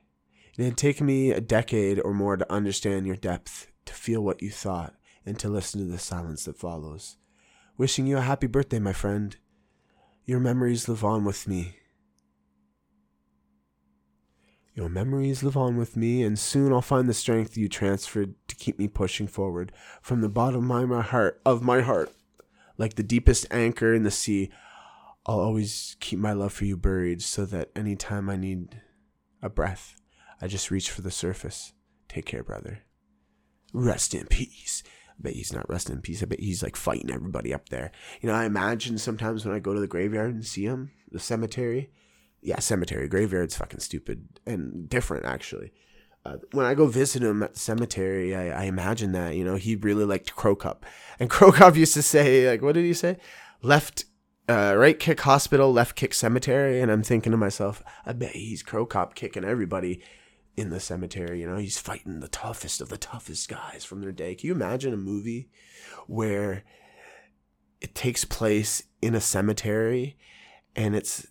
It 0.57 0.65
had 0.65 0.77
taken 0.77 1.07
me 1.07 1.31
a 1.31 1.41
decade 1.41 1.99
or 1.99 2.13
more 2.13 2.37
to 2.37 2.53
understand 2.53 3.07
your 3.07 3.15
depth, 3.15 3.71
to 3.85 3.93
feel 3.93 4.21
what 4.21 4.43
you 4.43 4.51
thought, 4.51 4.93
and 5.25 5.39
to 5.39 5.49
listen 5.49 5.79
to 5.81 5.91
the 5.91 5.97
silence 5.97 6.45
that 6.45 6.59
follows. 6.59 7.17
Wishing 7.77 8.05
you 8.05 8.17
a 8.17 8.21
happy 8.21 8.45
birthday, 8.45 8.77
my 8.77 8.93
friend. 8.93 9.37
Your 10.25 10.39
memories 10.39 10.87
live 10.87 11.03
on 11.03 11.25
with 11.25 11.47
me. 11.47 11.77
Your 14.75 14.89
memories 14.89 15.41
live 15.41 15.57
on 15.57 15.77
with 15.77 15.97
me, 15.97 16.21
and 16.21 16.37
soon 16.37 16.71
I'll 16.71 16.81
find 16.81 17.09
the 17.09 17.13
strength 17.15 17.57
you 17.57 17.67
transferred 17.67 18.35
to 18.47 18.55
keep 18.55 18.77
me 18.77 18.87
pushing 18.87 19.27
forward 19.27 19.71
from 20.01 20.21
the 20.21 20.29
bottom 20.29 20.69
of 20.69 20.87
my 20.87 21.01
heart 21.01 21.41
of 21.43 21.63
my 21.63 21.81
heart, 21.81 22.11
like 22.77 22.95
the 22.95 23.03
deepest 23.03 23.45
anchor 23.51 23.93
in 23.93 24.03
the 24.03 24.11
sea. 24.11 24.51
I'll 25.25 25.39
always 25.39 25.95
keep 25.99 26.19
my 26.19 26.33
love 26.33 26.53
for 26.53 26.65
you 26.65 26.77
buried, 26.77 27.21
so 27.21 27.45
that 27.45 27.69
any 27.75 27.95
time 27.95 28.29
I 28.29 28.35
need 28.35 28.81
a 29.41 29.49
breath, 29.49 29.95
I 30.41 30.47
just 30.47 30.71
reach 30.71 30.89
for 30.89 31.01
the 31.01 31.11
surface. 31.11 31.73
Take 32.07 32.25
care, 32.25 32.43
brother. 32.43 32.79
Rest 33.73 34.13
in 34.15 34.27
peace. 34.27 34.83
I 35.09 35.21
bet 35.21 35.33
he's 35.33 35.53
not 35.53 35.69
resting 35.69 35.95
in 35.95 36.01
peace. 36.01 36.23
I 36.23 36.25
bet 36.25 36.39
he's 36.39 36.63
like 36.63 36.75
fighting 36.75 37.11
everybody 37.11 37.53
up 37.53 37.69
there. 37.69 37.91
You 38.21 38.27
know, 38.27 38.35
I 38.35 38.45
imagine 38.45 38.97
sometimes 38.97 39.45
when 39.45 39.55
I 39.55 39.59
go 39.59 39.73
to 39.73 39.79
the 39.79 39.87
graveyard 39.87 40.33
and 40.33 40.45
see 40.45 40.63
him, 40.63 40.91
the 41.11 41.19
cemetery. 41.19 41.91
Yeah, 42.41 42.59
cemetery. 42.59 43.07
Graveyard's 43.07 43.55
fucking 43.55 43.81
stupid 43.81 44.27
and 44.47 44.89
different, 44.89 45.25
actually. 45.25 45.71
Uh, 46.23 46.37
when 46.51 46.65
I 46.65 46.75
go 46.75 46.85
visit 46.85 47.23
him 47.23 47.41
at 47.41 47.53
the 47.53 47.59
cemetery, 47.59 48.35
I, 48.35 48.61
I 48.61 48.63
imagine 48.65 49.11
that, 49.13 49.35
you 49.35 49.43
know, 49.43 49.55
he 49.55 49.75
really 49.75 50.05
liked 50.05 50.35
Cro 50.35 50.55
Cop. 50.55 50.85
And 51.19 51.29
Cro 51.31 51.51
Cop 51.51 51.75
used 51.75 51.93
to 51.95 52.03
say, 52.03 52.47
like, 52.49 52.61
what 52.61 52.75
did 52.75 52.85
he 52.85 52.93
say? 52.93 53.17
Left, 53.61 54.05
uh, 54.47 54.75
right 54.77 54.99
kick 54.99 55.21
hospital, 55.21 55.73
left 55.73 55.95
kick 55.95 56.13
cemetery. 56.13 56.79
And 56.79 56.91
I'm 56.91 57.03
thinking 57.03 57.31
to 57.31 57.37
myself, 57.37 57.81
I 58.05 58.13
bet 58.13 58.31
he's 58.31 58.61
Cro 58.61 58.85
Cop 58.85 59.15
kicking 59.15 59.43
everybody 59.43 60.01
in 60.55 60.69
the 60.69 60.79
cemetery. 60.79 61.41
You 61.41 61.47
know, 61.47 61.57
he's 61.57 61.79
fighting 61.79 62.19
the 62.19 62.27
toughest 62.27 62.81
of 62.81 62.89
the 62.89 62.97
toughest 62.97 63.49
guys 63.49 63.83
from 63.83 64.01
their 64.01 64.11
day. 64.11 64.35
Can 64.35 64.47
you 64.47 64.53
imagine 64.53 64.93
a 64.93 64.97
movie 64.97 65.49
where 66.05 66.63
it 67.79 67.95
takes 67.95 68.25
place 68.25 68.83
in 69.01 69.15
a 69.15 69.21
cemetery 69.21 70.17
and 70.75 70.95
it's 70.95 71.27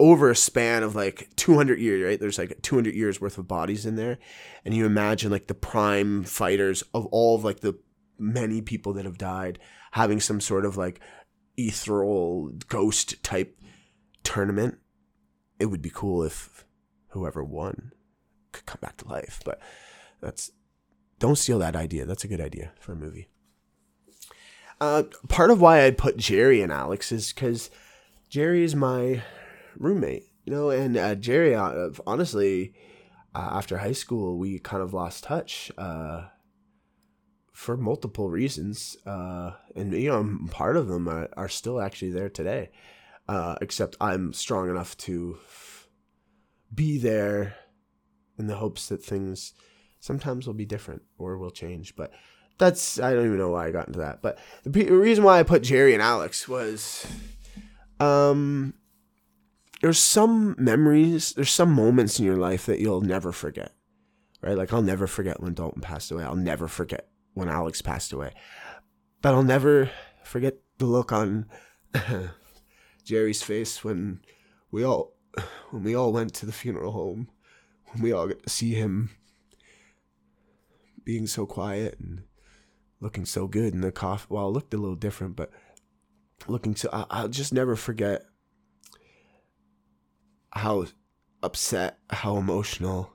over 0.00 0.30
a 0.30 0.36
span 0.36 0.82
of 0.82 0.96
like 0.96 1.28
200 1.36 1.78
years, 1.78 2.02
right? 2.02 2.18
There's 2.18 2.38
like 2.38 2.60
200 2.62 2.94
years 2.94 3.20
worth 3.20 3.36
of 3.36 3.46
bodies 3.46 3.84
in 3.84 3.96
there. 3.96 4.18
And 4.64 4.74
you 4.74 4.86
imagine 4.86 5.30
like 5.30 5.46
the 5.46 5.54
prime 5.54 6.24
fighters 6.24 6.82
of 6.94 7.04
all 7.06 7.36
of 7.36 7.44
like 7.44 7.60
the 7.60 7.78
many 8.18 8.62
people 8.62 8.94
that 8.94 9.04
have 9.04 9.18
died 9.18 9.58
having 9.92 10.18
some 10.18 10.40
sort 10.40 10.64
of 10.64 10.78
like 10.78 11.00
ethereal 11.58 12.48
ghost 12.68 13.22
type 13.22 13.60
tournament. 14.24 14.78
It 15.58 15.66
would 15.66 15.82
be 15.82 15.90
cool 15.92 16.22
if 16.22 16.64
whoever 17.08 17.44
won 17.44 17.92
could 18.52 18.64
come 18.64 18.78
back 18.80 18.96
to 18.98 19.08
life. 19.08 19.40
But 19.44 19.60
that's 20.22 20.50
don't 21.18 21.36
steal 21.36 21.58
that 21.58 21.76
idea. 21.76 22.06
That's 22.06 22.24
a 22.24 22.28
good 22.28 22.40
idea 22.40 22.72
for 22.80 22.92
a 22.92 22.96
movie. 22.96 23.28
Uh, 24.80 25.02
part 25.28 25.50
of 25.50 25.60
why 25.60 25.84
I 25.84 25.90
put 25.90 26.16
Jerry 26.16 26.62
and 26.62 26.72
Alex 26.72 27.12
is 27.12 27.34
because 27.34 27.68
Jerry 28.30 28.64
is 28.64 28.74
my 28.74 29.22
roommate, 29.76 30.24
you 30.44 30.52
know, 30.52 30.70
and 30.70 30.96
uh, 30.96 31.14
Jerry, 31.14 31.54
uh, 31.54 31.90
honestly, 32.06 32.74
uh, 33.34 33.50
after 33.52 33.78
high 33.78 33.92
school, 33.92 34.38
we 34.38 34.58
kind 34.58 34.82
of 34.82 34.92
lost 34.92 35.24
touch 35.24 35.70
uh, 35.78 36.26
for 37.52 37.76
multiple 37.76 38.30
reasons, 38.30 38.96
uh, 39.06 39.52
and 39.76 39.92
you 39.92 40.08
know, 40.08 40.38
part 40.50 40.76
of 40.76 40.88
them 40.88 41.08
are, 41.08 41.28
are 41.36 41.48
still 41.48 41.80
actually 41.80 42.10
there 42.10 42.30
today. 42.30 42.70
Uh, 43.28 43.54
except 43.60 43.96
I'm 44.00 44.32
strong 44.32 44.68
enough 44.68 44.96
to 44.98 45.38
be 46.74 46.98
there 46.98 47.54
in 48.38 48.48
the 48.48 48.56
hopes 48.56 48.88
that 48.88 49.04
things 49.04 49.52
sometimes 50.00 50.46
will 50.46 50.54
be 50.54 50.64
different 50.64 51.02
or 51.16 51.38
will 51.38 51.52
change. 51.52 51.94
But 51.94 52.12
that's 52.58 52.98
I 52.98 53.14
don't 53.14 53.26
even 53.26 53.38
know 53.38 53.50
why 53.50 53.66
I 53.66 53.70
got 53.70 53.86
into 53.86 54.00
that. 54.00 54.20
But 54.20 54.38
the, 54.64 54.70
p- 54.70 54.90
reason 54.90 55.22
why 55.22 55.38
I 55.38 55.44
put 55.44 55.62
Jerry 55.62 55.92
and 55.92 56.02
Alex 56.02 56.48
was, 56.48 57.06
um, 58.00 58.74
there's 59.80 59.98
some 59.98 60.54
memories, 60.58 61.32
there's 61.32 61.50
some 61.50 61.72
moments 61.72 62.18
in 62.18 62.24
your 62.24 62.36
life 62.36 62.66
that 62.66 62.80
you'll 62.80 63.00
never 63.00 63.32
forget, 63.32 63.72
right? 64.42 64.56
Like 64.56 64.72
I'll 64.72 64.82
never 64.82 65.06
forget 65.06 65.40
when 65.40 65.54
Dalton 65.54 65.82
passed 65.82 66.10
away. 66.10 66.24
I'll 66.24 66.36
never 66.36 66.68
forget 66.68 67.08
when 67.34 67.48
Alex 67.48 67.80
passed 67.82 68.12
away, 68.12 68.32
but 69.22 69.34
I'll 69.34 69.42
never 69.42 69.90
forget 70.24 70.58
the 70.78 70.86
look 70.86 71.12
on 71.12 71.46
Jerry's 73.04 73.42
face 73.42 73.82
when 73.82 74.20
we 74.70 74.84
all 74.84 75.14
when 75.70 75.82
we 75.82 75.94
all 75.94 76.12
went 76.12 76.34
to 76.34 76.46
the 76.46 76.52
funeral 76.52 76.92
home 76.92 77.28
when 77.92 78.02
we 78.02 78.12
all 78.12 78.28
get 78.28 78.42
to 78.42 78.50
see 78.50 78.74
him 78.74 79.10
being 81.04 81.26
so 81.26 81.46
quiet 81.46 81.98
and 81.98 82.22
looking 83.00 83.24
so 83.24 83.46
good 83.46 83.72
in 83.72 83.80
the 83.80 83.92
coffin. 83.92 84.28
Well, 84.30 84.48
it 84.48 84.52
looked 84.52 84.74
a 84.74 84.78
little 84.78 84.96
different, 84.96 85.36
but 85.36 85.50
looking 86.46 86.76
so. 86.76 86.88
I, 86.92 87.06
I'll 87.10 87.28
just 87.28 87.52
never 87.52 87.76
forget 87.76 88.22
how 90.52 90.86
upset, 91.42 91.98
how 92.10 92.36
emotional, 92.36 93.12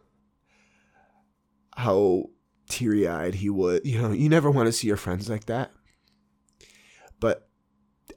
how 1.76 2.30
teary 2.70 3.07
eyed 3.07 3.36
he 3.36 3.49
would. 3.49 3.86
You 3.86 4.02
know, 4.02 4.12
you 4.12 4.30
never 4.30 4.49
want 4.49 4.68
to 4.68 4.74
see 4.74 4.88
your 4.88 4.98
friends 4.98 5.30
like 5.30 5.45
that. 5.45 5.72
But 7.20 7.48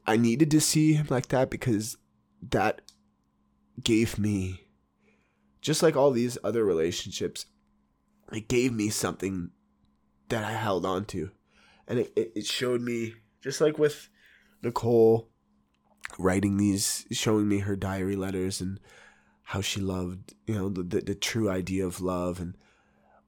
I 0.07 0.17
needed 0.17 0.51
to 0.53 0.61
see 0.61 0.95
him 0.95 1.07
like 1.11 1.29
that 1.29 1.51
because 1.51 1.97
that 2.51 2.83
gave 3.83 4.19
me 4.19 4.69
just 5.61 5.83
like 5.83 5.97
all 5.97 6.11
these 6.11 6.39
other 6.43 6.65
relationships, 6.65 7.47
it 8.33 8.49
gave 8.49 8.73
me 8.73 8.89
something 8.89 9.51
that 10.29 10.45
I 10.45 10.53
held 10.53 10.87
on 10.87 11.05
to. 11.07 11.31
And 11.87 11.99
it, 12.01 12.13
it, 12.17 12.33
it 12.37 12.47
showed 12.47 12.81
me, 12.81 13.15
just 13.43 13.61
like 13.61 13.79
with 13.79 14.09
Nicole 14.63 15.29
writing 16.19 16.57
these, 16.57 17.07
showing 17.11 17.49
me 17.49 17.59
her 17.61 17.77
diary 17.77 18.17
letters 18.17 18.61
and 18.61 18.79
how 19.49 19.63
she 19.63 19.81
loved, 19.81 20.35
you 20.47 20.55
know, 20.55 20.69
the, 20.69 20.83
the, 20.83 21.01
the 21.01 21.15
true 21.15 21.49
idea 21.49 21.87
of 21.87 22.03
love. 22.03 22.39
And 22.39 22.55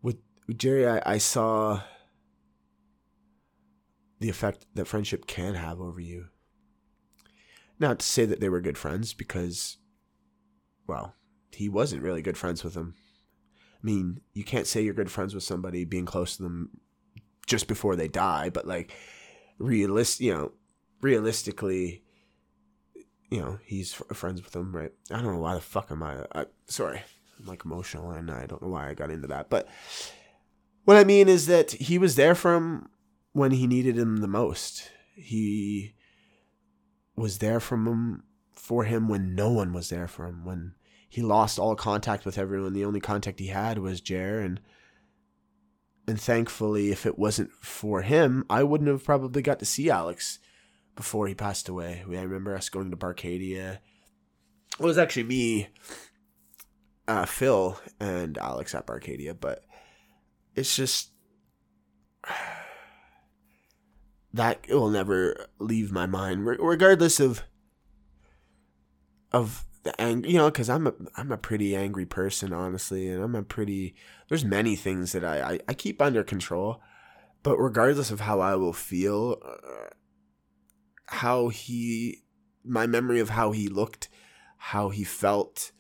with, 0.03 0.19
with 0.47 0.59
Jerry, 0.59 0.87
I, 0.87 1.01
I 1.15 1.17
saw 1.17 1.81
the 4.19 4.29
effect 4.29 4.67
that 4.75 4.87
friendship 4.87 5.27
can 5.27 5.55
have 5.55 5.81
over 5.81 5.99
you. 5.99 6.27
Not 7.79 8.01
to 8.01 8.07
say 8.07 8.27
that 8.27 8.39
they 8.39 8.51
were 8.51 8.61
good 8.61 8.77
friends 8.77 9.15
because, 9.15 9.79
well, 10.87 11.15
he 11.53 11.71
wasn't 11.71 12.03
really 12.03 12.21
good 12.21 12.37
friends 12.37 12.63
with 12.63 12.75
them. 12.75 12.97
I 13.57 13.79
mean, 13.83 14.21
you 14.35 14.45
can't 14.45 14.67
say 14.67 14.83
you're 14.83 14.93
good 14.93 15.11
friends 15.11 15.35
with 15.35 15.43
somebody 15.43 15.87
being 15.87 16.05
close 16.05 16.37
to 16.37 16.43
them 16.43 16.81
just 17.47 17.67
before 17.67 17.97
they 17.97 18.09
die, 18.09 18.51
but 18.51 18.67
like 18.67 18.93
realist, 19.59 20.21
you 20.21 20.35
know, 20.35 20.53
realistically, 21.01 22.03
you 23.31 23.41
know, 23.41 23.59
he's 23.65 23.93
friends 23.93 24.43
with 24.43 24.55
him, 24.55 24.75
right? 24.75 24.93
I 25.11 25.17
don't 25.17 25.35
know 25.35 25.41
why 25.41 25.55
the 25.55 25.61
fuck 25.61 25.91
am 25.91 26.03
I, 26.03 26.25
I 26.35 26.47
sorry, 26.67 27.03
I'm 27.39 27.47
like 27.47 27.65
emotional 27.65 28.11
and 28.11 28.31
I 28.31 28.47
don't 28.47 28.63
know 28.63 28.69
why 28.69 28.89
I 28.89 28.95
got 28.95 29.11
into 29.11 29.29
that, 29.29 29.49
but 29.49 29.69
what 30.85 30.97
I 30.97 31.05
mean 31.05 31.29
is 31.29 31.47
that 31.47 31.73
he 31.73 31.99
was 31.99 32.17
there 32.17 32.35
for 32.35 32.55
him 32.55 32.89
when 33.33 33.53
he 33.53 33.67
needed 33.67 33.97
him 33.97 34.19
the 34.19 34.29
most. 34.29 34.91
He 35.15 35.95
was 37.17 37.39
there 37.39 37.61
for 37.61 37.77
him 37.77 38.25
for 38.53 38.85
him 38.85 39.09
when 39.09 39.35
no 39.35 39.51
one 39.51 39.73
was 39.73 39.89
there 39.89 40.09
for 40.09 40.27
him 40.27 40.45
when 40.45 40.75
he 41.09 41.23
lost 41.23 41.59
all 41.59 41.77
contact 41.77 42.25
with 42.25 42.39
everyone. 42.39 42.73
The 42.73 42.85
only 42.85 43.01
contact 43.01 43.39
he 43.39 43.49
had 43.49 43.79
was 43.79 44.01
Jer, 44.01 44.41
and 44.41 44.61
and 46.09 46.21
thankfully, 46.21 46.91
if 46.91 47.07
it 47.07 47.19
wasn't 47.19 47.53
for 47.53 48.03
him, 48.03 48.45
I 48.51 48.63
wouldn't 48.63 48.89
have 48.89 49.05
probably 49.05 49.43
got 49.43 49.59
to 49.61 49.65
see 49.65 49.91
Alex 49.91 50.39
before 50.97 51.27
he 51.27 51.35
passed 51.35 51.69
away. 51.69 52.05
We, 52.07 52.19
I 52.19 52.23
remember 52.23 52.55
us 52.55 52.69
going 52.69 52.91
to 52.91 52.97
Barcadia. 52.97 53.79
It 54.79 54.85
was 54.85 54.99
actually 54.99 55.25
me, 55.25 55.69
uh, 57.09 57.27
Phil, 57.27 57.79
and 57.99 58.39
Alex 58.39 58.75
at 58.75 58.87
Barcadia, 58.87 59.37
but 59.39 59.65
it's 60.55 60.77
just 60.77 61.11
that 64.33 64.65
it 64.69 64.75
will 64.75 64.91
never 64.91 65.47
leave 65.59 65.93
my 65.93 66.07
mind, 66.07 66.47
regardless 66.47 67.21
of 67.21 67.43
of 69.33 69.65
the 69.83 69.99
anger, 70.01 70.29
you 70.29 70.37
know, 70.37 70.51
because 70.51 70.69
I'm 70.69 70.87
a 70.87 70.95
I'm 71.17 71.33
a 71.33 71.39
pretty 71.39 71.75
angry 71.75 72.07
person, 72.07 72.53
honestly, 72.53 73.09
and 73.09 73.23
I'm 73.23 73.35
a 73.35 73.43
pretty. 73.43 73.95
There's 74.29 74.45
many 74.45 74.77
things 74.77 75.13
that 75.13 75.25
I 75.25 75.53
I, 75.53 75.61
I 75.69 75.75
keep 75.75 76.03
under 76.03 76.23
control, 76.23 76.81
but 77.43 77.57
regardless 77.59 78.11
of 78.11 78.21
how 78.21 78.41
I 78.41 78.55
will 78.57 78.73
feel, 78.73 79.39
uh, 79.45 79.89
how 81.11 81.49
he, 81.49 82.23
my 82.65 82.87
memory 82.87 83.21
of 83.21 83.31
how 83.31 83.53
he 83.53 83.69
looked, 83.69 84.09
how 84.57 84.91
he 84.91 85.05
felt, 85.05 85.73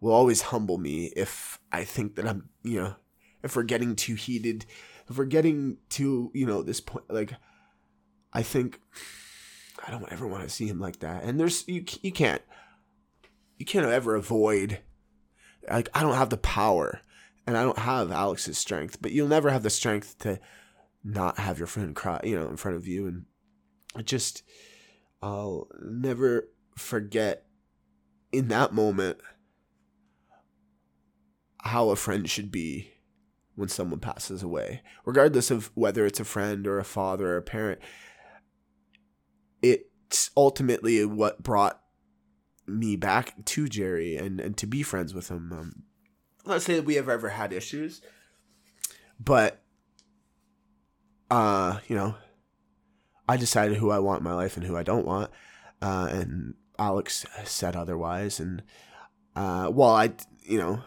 will 0.00 0.12
always 0.12 0.42
humble 0.42 0.78
me 0.78 1.12
if 1.16 1.58
I 1.70 1.84
think 1.84 2.16
that 2.16 2.26
I'm, 2.26 2.48
you 2.62 2.80
know, 2.80 2.94
if 3.42 3.54
we're 3.54 3.62
getting 3.64 3.94
too 3.94 4.14
heated, 4.14 4.64
if 5.08 5.18
we're 5.18 5.24
getting 5.24 5.78
to, 5.90 6.30
you 6.34 6.46
know, 6.46 6.62
this 6.62 6.80
point, 6.80 7.04
like, 7.10 7.34
I 8.32 8.42
think 8.42 8.80
I 9.86 9.90
don't 9.90 10.10
ever 10.12 10.26
want 10.26 10.44
to 10.44 10.50
see 10.50 10.66
him 10.66 10.80
like 10.80 11.00
that. 11.00 11.24
And 11.24 11.38
there's 11.38 11.66
you 11.66 11.84
you 12.02 12.12
can't 12.12 12.42
you 13.58 13.66
can't 13.66 13.86
ever 13.86 14.14
avoid 14.14 14.80
like 15.70 15.88
I 15.94 16.02
don't 16.02 16.14
have 16.14 16.30
the 16.30 16.36
power 16.36 17.00
and 17.46 17.56
I 17.56 17.62
don't 17.62 17.78
have 17.78 18.12
Alex's 18.12 18.58
strength, 18.58 19.00
but 19.00 19.12
you'll 19.12 19.28
never 19.28 19.50
have 19.50 19.62
the 19.62 19.70
strength 19.70 20.18
to 20.20 20.38
not 21.04 21.38
have 21.38 21.58
your 21.58 21.66
friend 21.66 21.94
cry, 21.94 22.20
you 22.24 22.38
know, 22.38 22.48
in 22.48 22.56
front 22.56 22.76
of 22.76 22.86
you 22.86 23.06
and 23.06 23.24
it 23.98 24.06
just 24.06 24.42
I'll 25.22 25.68
never 25.80 26.48
forget 26.76 27.46
in 28.32 28.48
that 28.48 28.72
moment 28.72 29.18
how 31.62 31.90
a 31.90 31.96
friend 31.96 32.28
should 32.28 32.50
be 32.52 32.92
when 33.56 33.68
someone 33.68 33.98
passes 34.00 34.42
away, 34.42 34.82
regardless 35.04 35.50
of 35.50 35.70
whether 35.74 36.06
it's 36.06 36.20
a 36.20 36.24
friend 36.24 36.66
or 36.66 36.78
a 36.78 36.84
father 36.84 37.32
or 37.32 37.36
a 37.36 37.42
parent. 37.42 37.80
It's 39.60 40.30
ultimately 40.36 41.04
what 41.04 41.42
brought 41.42 41.80
me 42.66 42.94
back 42.94 43.44
to 43.44 43.68
Jerry 43.68 44.16
and, 44.16 44.40
and 44.40 44.56
to 44.58 44.66
be 44.66 44.82
friends 44.82 45.12
with 45.12 45.28
him. 45.28 45.52
Um, 45.52 45.82
not 46.46 46.62
say 46.62 46.76
that 46.76 46.84
we 46.84 46.94
have 46.94 47.08
ever 47.08 47.30
had 47.30 47.52
issues, 47.52 48.00
but 49.18 49.62
uh, 51.30 51.80
you 51.88 51.96
know, 51.96 52.14
I 53.28 53.36
decided 53.36 53.76
who 53.76 53.90
I 53.90 53.98
want 53.98 54.20
in 54.20 54.24
my 54.24 54.34
life 54.34 54.56
and 54.56 54.64
who 54.64 54.76
I 54.76 54.82
don't 54.82 55.06
want, 55.06 55.30
uh, 55.82 56.08
and 56.10 56.54
Alex 56.78 57.26
said 57.44 57.76
otherwise. 57.76 58.40
And 58.40 58.62
uh, 59.36 59.68
while 59.68 59.94
I, 59.94 60.12
you 60.42 60.58
know, 60.58 60.80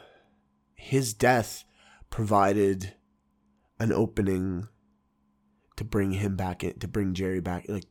his 0.74 1.14
death 1.14 1.64
provided 2.10 2.94
an 3.80 3.92
opening 3.92 4.68
to 5.76 5.84
bring 5.84 6.14
him 6.14 6.36
back 6.36 6.64
in, 6.64 6.80
to 6.80 6.88
bring 6.88 7.14
Jerry 7.14 7.40
back, 7.40 7.66
like 7.68 7.86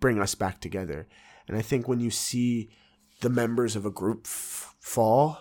bring 0.00 0.20
us 0.20 0.34
back 0.34 0.60
together. 0.60 1.08
And 1.48 1.56
I 1.56 1.62
think 1.62 1.88
when 1.88 2.00
you 2.00 2.10
see 2.10 2.70
the 3.20 3.30
members 3.30 3.76
of 3.76 3.86
a 3.86 3.90
group 3.90 4.22
f- 4.26 4.74
fall, 4.80 5.38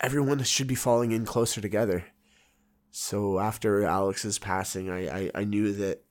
everyone 0.00 0.42
should 0.42 0.66
be 0.66 0.74
falling 0.74 1.12
in 1.12 1.24
closer 1.24 1.60
together. 1.60 2.04
So 2.90 3.38
after 3.38 3.84
Alex's 3.84 4.38
passing, 4.38 4.90
I, 4.90 5.08
I, 5.08 5.30
I 5.34 5.44
knew 5.44 5.72
that 5.74 6.04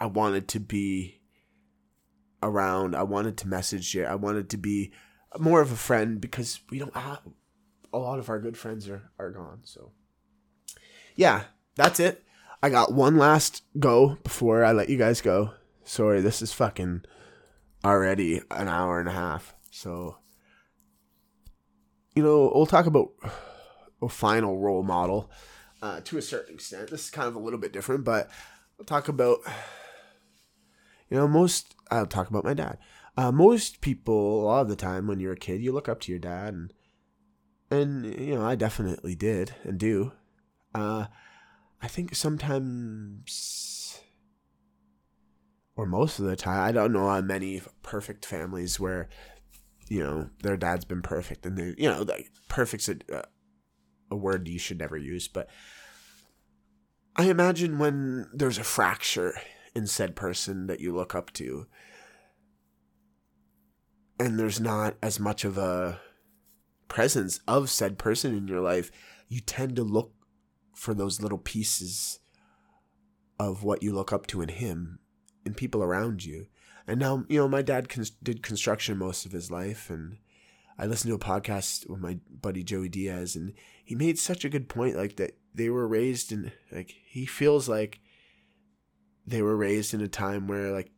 I 0.00 0.06
wanted 0.06 0.48
to 0.48 0.60
be 0.60 1.20
around. 2.42 2.96
I 2.96 3.02
wanted 3.02 3.36
to 3.38 3.48
message 3.48 3.94
you. 3.94 4.04
I 4.04 4.14
wanted 4.14 4.48
to 4.50 4.56
be 4.56 4.92
more 5.38 5.60
of 5.60 5.70
a 5.70 5.76
friend 5.76 6.20
because 6.20 6.60
we 6.70 6.78
don't 6.78 6.96
have 6.96 7.20
a 7.92 7.98
lot 7.98 8.18
of 8.18 8.28
our 8.28 8.38
good 8.38 8.56
friends 8.56 8.88
are, 8.88 9.10
are 9.18 9.30
gone. 9.30 9.60
So 9.64 9.92
yeah, 11.14 11.44
that's 11.76 12.00
it. 12.00 12.24
I 12.62 12.70
got 12.70 12.92
one 12.92 13.16
last 13.16 13.62
go 13.78 14.18
before 14.22 14.64
I 14.64 14.72
let 14.72 14.88
you 14.88 14.98
guys 14.98 15.20
go. 15.20 15.52
Sorry, 15.84 16.20
this 16.20 16.42
is 16.42 16.52
fucking 16.52 17.04
already 17.84 18.42
an 18.50 18.68
hour 18.68 19.00
and 19.00 19.08
a 19.08 19.12
half. 19.12 19.54
So 19.70 20.16
you 22.14 22.22
know, 22.22 22.50
we'll 22.54 22.66
talk 22.66 22.86
about 22.86 23.10
a 24.02 24.08
final 24.08 24.58
role 24.58 24.82
model 24.82 25.30
uh, 25.82 26.00
to 26.04 26.18
a 26.18 26.22
certain 26.22 26.54
extent. 26.54 26.90
This 26.90 27.04
is 27.04 27.10
kind 27.10 27.28
of 27.28 27.34
a 27.34 27.38
little 27.38 27.58
bit 27.58 27.72
different, 27.72 28.04
but 28.04 28.30
I'll 28.78 28.84
talk 28.84 29.08
about 29.08 29.38
you 31.10 31.16
know, 31.18 31.28
most 31.28 31.74
I'll 31.90 32.06
talk 32.06 32.30
about 32.30 32.44
my 32.44 32.54
dad. 32.54 32.78
Uh, 33.16 33.32
most 33.32 33.80
people, 33.80 34.42
a 34.42 34.44
lot 34.44 34.62
of 34.62 34.68
the 34.68 34.76
time, 34.76 35.06
when 35.06 35.18
you're 35.20 35.32
a 35.32 35.36
kid, 35.36 35.60
you 35.60 35.72
look 35.72 35.88
up 35.88 36.00
to 36.00 36.12
your 36.12 36.20
dad, 36.20 36.54
and 36.54 36.72
and 37.70 38.18
you 38.18 38.36
know, 38.36 38.46
I 38.46 38.54
definitely 38.54 39.14
did 39.14 39.54
and 39.64 39.78
do. 39.78 40.12
Uh, 40.74 41.06
I 41.82 41.88
think 41.88 42.14
sometimes, 42.14 44.00
or 45.76 45.86
most 45.86 46.18
of 46.18 46.26
the 46.26 46.36
time, 46.36 46.60
I 46.60 46.72
don't 46.72 46.92
know 46.92 47.08
how 47.08 47.20
many 47.20 47.60
perfect 47.82 48.24
families 48.24 48.78
where 48.78 49.08
you 49.88 50.02
know 50.04 50.30
their 50.42 50.56
dad's 50.56 50.84
been 50.84 51.02
perfect, 51.02 51.44
and 51.44 51.58
they, 51.58 51.74
you 51.76 51.90
know, 51.90 52.02
like 52.02 52.30
perfect's 52.48 52.88
a, 52.88 52.96
a 54.10 54.16
word 54.16 54.46
you 54.46 54.58
should 54.58 54.78
never 54.78 54.96
use, 54.96 55.26
but 55.26 55.48
I 57.16 57.24
imagine 57.24 57.80
when 57.80 58.28
there's 58.32 58.58
a 58.58 58.64
fracture 58.64 59.34
in 59.74 59.86
said 59.86 60.16
person 60.16 60.66
that 60.66 60.80
you 60.80 60.94
look 60.94 61.14
up 61.14 61.32
to. 61.34 61.66
And 64.18 64.38
there's 64.38 64.60
not 64.60 64.96
as 65.02 65.18
much 65.18 65.44
of 65.44 65.56
a 65.56 66.00
presence 66.88 67.40
of 67.48 67.70
said 67.70 67.98
person 67.98 68.36
in 68.36 68.48
your 68.48 68.60
life, 68.60 68.90
you 69.28 69.40
tend 69.40 69.76
to 69.76 69.82
look 69.82 70.12
for 70.74 70.92
those 70.92 71.22
little 71.22 71.38
pieces 71.38 72.18
of 73.38 73.62
what 73.62 73.82
you 73.82 73.92
look 73.92 74.12
up 74.12 74.26
to 74.26 74.42
in 74.42 74.48
him 74.48 74.98
and 75.46 75.56
people 75.56 75.82
around 75.82 76.24
you. 76.24 76.46
And 76.86 76.98
now, 76.98 77.24
you 77.28 77.38
know, 77.38 77.48
my 77.48 77.62
dad 77.62 77.88
did 78.22 78.42
construction 78.42 78.98
most 78.98 79.24
of 79.24 79.32
his 79.32 79.50
life, 79.50 79.88
and 79.88 80.18
I 80.78 80.86
listened 80.86 81.10
to 81.10 81.14
a 81.14 81.18
podcast 81.18 81.88
with 81.88 82.00
my 82.00 82.18
buddy 82.28 82.64
Joey 82.64 82.88
Diaz, 82.88 83.36
and 83.36 83.54
he 83.84 83.94
made 83.94 84.18
such 84.18 84.44
a 84.44 84.48
good 84.48 84.68
point, 84.68 84.96
like 84.96 85.16
that 85.16 85.36
they 85.54 85.70
were 85.70 85.86
raised 85.86 86.32
in, 86.32 86.52
like 86.72 86.94
he 87.06 87.26
feels 87.26 87.68
like 87.68 88.00
they 89.30 89.42
were 89.42 89.56
raised 89.56 89.94
in 89.94 90.00
a 90.00 90.08
time 90.08 90.48
where 90.48 90.72
like 90.72 90.90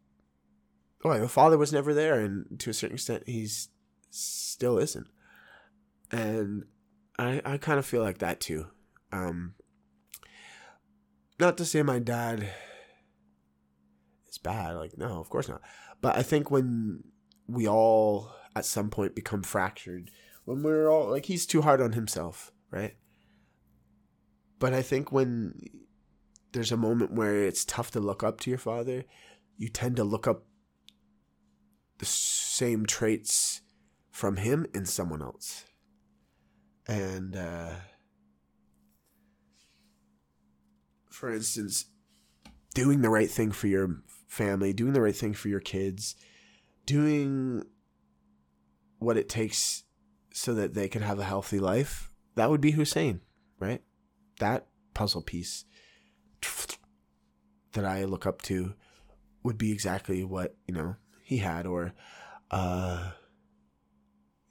oh 1.04 1.18
the 1.18 1.28
father 1.28 1.58
was 1.58 1.72
never 1.72 1.92
there 1.92 2.18
and 2.18 2.58
to 2.58 2.70
a 2.70 2.74
certain 2.74 2.94
extent 2.96 3.22
he's 3.26 3.68
still 4.10 4.78
isn't. 4.78 5.06
And 6.10 6.64
i 7.18 7.40
i 7.44 7.58
kind 7.58 7.78
of 7.78 7.86
feel 7.86 8.02
like 8.02 8.18
that 8.18 8.40
too. 8.40 8.66
Um 9.12 9.54
not 11.38 11.56
to 11.58 11.64
say 11.64 11.82
my 11.82 11.98
dad 11.98 12.48
is 14.28 14.38
bad 14.38 14.76
like 14.76 14.96
no 14.96 15.20
of 15.20 15.28
course 15.28 15.48
not. 15.48 15.60
But 16.00 16.16
i 16.16 16.22
think 16.22 16.50
when 16.50 17.04
we 17.46 17.68
all 17.68 18.32
at 18.56 18.64
some 18.64 18.90
point 18.90 19.14
become 19.14 19.42
fractured 19.42 20.10
when 20.44 20.62
we're 20.62 20.88
all 20.90 21.10
like 21.10 21.26
he's 21.26 21.46
too 21.46 21.62
hard 21.62 21.80
on 21.80 21.92
himself 21.92 22.50
right? 22.70 22.96
But 24.58 24.72
i 24.72 24.80
think 24.80 25.12
when 25.12 25.54
there's 26.52 26.72
a 26.72 26.76
moment 26.76 27.12
where 27.12 27.44
it's 27.44 27.64
tough 27.64 27.90
to 27.92 28.00
look 28.00 28.22
up 28.22 28.40
to 28.40 28.50
your 28.50 28.58
father, 28.58 29.04
you 29.56 29.68
tend 29.68 29.96
to 29.96 30.04
look 30.04 30.26
up 30.26 30.44
the 31.98 32.06
same 32.06 32.86
traits 32.86 33.62
from 34.10 34.36
him 34.36 34.66
in 34.74 34.84
someone 34.84 35.22
else. 35.22 35.64
And 36.86 37.36
uh, 37.36 37.74
for 41.08 41.32
instance, 41.32 41.86
doing 42.74 43.00
the 43.00 43.10
right 43.10 43.30
thing 43.30 43.52
for 43.52 43.68
your 43.68 44.02
family, 44.26 44.72
doing 44.72 44.92
the 44.92 45.00
right 45.00 45.16
thing 45.16 45.32
for 45.34 45.48
your 45.48 45.60
kids, 45.60 46.16
doing 46.84 47.64
what 48.98 49.16
it 49.16 49.28
takes 49.28 49.84
so 50.32 50.54
that 50.54 50.74
they 50.74 50.88
can 50.88 51.02
have 51.02 51.18
a 51.18 51.24
healthy 51.24 51.60
life, 51.60 52.10
that 52.34 52.50
would 52.50 52.60
be 52.60 52.72
Hussein, 52.72 53.20
right? 53.58 53.82
That 54.38 54.66
puzzle 54.94 55.22
piece 55.22 55.64
that 57.72 57.84
I 57.84 58.04
look 58.04 58.26
up 58.26 58.42
to 58.42 58.74
would 59.42 59.58
be 59.58 59.72
exactly 59.72 60.24
what 60.24 60.56
you 60.66 60.74
know 60.74 60.96
he 61.24 61.38
had, 61.38 61.66
or 61.66 61.92
uh, 62.50 63.10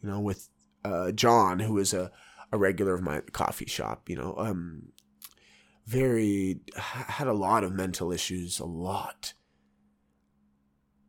you 0.02 0.10
know, 0.10 0.20
with 0.20 0.50
uh, 0.84 1.12
John, 1.12 1.60
who 1.60 1.78
is 1.78 1.94
a 1.94 2.12
a 2.52 2.58
regular 2.58 2.94
of 2.94 3.02
my 3.02 3.22
coffee 3.32 3.66
shop. 3.66 4.10
You 4.10 4.18
know, 4.18 4.36
um, 4.38 4.92
very 5.86 6.62
had 6.76 7.28
a 7.28 7.34
lot 7.34 7.64
of 7.64 7.74
mental 7.74 8.12
issues, 8.12 8.60
a 8.60 8.66
lot. 8.66 9.34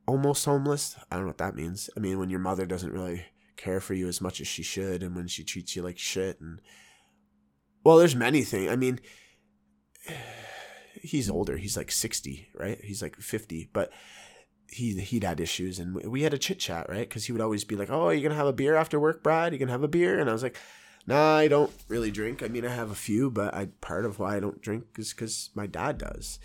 Almost 0.07 0.45
homeless. 0.45 0.97
I 1.11 1.15
don't 1.15 1.25
know 1.25 1.29
what 1.29 1.39
that 1.39 1.55
means. 1.55 1.89
I 1.97 2.01
mean, 2.01 2.19
when 2.19 2.31
your 2.31 2.41
mother 2.41 2.67
doesn't 2.67 2.93
really 2.93 3.27
care 3.57 3.81
for 3.81 3.95
you 3.95 4.09
as 4.09 4.21
much 4.21 4.41
as 4.41 4.49
she 4.49 4.63
should, 4.63 5.03
and 5.03 5.15
when 5.15 5.29
she 5.29 5.45
treats 5.45 5.75
you 5.77 5.83
like 5.83 5.99
shit, 5.99 6.41
and 6.41 6.61
well, 7.85 7.97
there's 7.97 8.17
many 8.17 8.43
things. 8.43 8.71
I 8.71 8.77
mean 8.77 9.01
he's 11.03 11.29
older. 11.29 11.57
He's 11.57 11.77
like 11.77 11.91
60, 11.91 12.49
right? 12.55 12.83
He's 12.83 13.03
like 13.03 13.17
50, 13.17 13.69
but 13.73 13.93
he 14.69 14.99
he'd 15.01 15.25
had 15.25 15.41
issues 15.41 15.79
and 15.79 15.95
we 15.95 16.23
had 16.23 16.33
a 16.33 16.39
chit 16.39 16.59
chat, 16.59 16.89
right? 16.89 17.09
Cuz 17.09 17.27
he 17.27 17.33
would 17.33 17.43
always 17.43 17.65
be 17.65 17.77
like, 17.77 17.91
"Oh, 17.91 18.09
you're 18.09 18.23
going 18.23 18.31
to 18.31 18.37
have 18.37 18.47
a 18.47 18.53
beer 18.53 18.75
after 18.75 18.99
work, 18.99 19.23
Brad? 19.23 19.53
You 19.53 19.59
going 19.59 19.69
to 19.69 19.73
have 19.73 19.83
a 19.83 19.89
beer?" 19.89 20.19
And 20.19 20.31
I 20.31 20.33
was 20.33 20.43
like, 20.43 20.57
"Nah, 21.07 21.37
I 21.37 21.49
don't 21.49 21.73
really 21.89 22.11
drink. 22.11 22.43
I 22.43 22.49
mean, 22.49 22.65
I 22.65 22.71
have 22.71 22.91
a 22.91 22.95
few, 22.95 23.31
but 23.31 23.53
I 23.55 23.67
part 23.81 24.07
of 24.07 24.19
why 24.19 24.37
I 24.37 24.41
don't 24.41 24.63
drink 24.63 24.85
is 24.97 25.13
cuz 25.13 25.51
my 25.55 25.67
dad 25.67 25.99
does." 25.99 26.39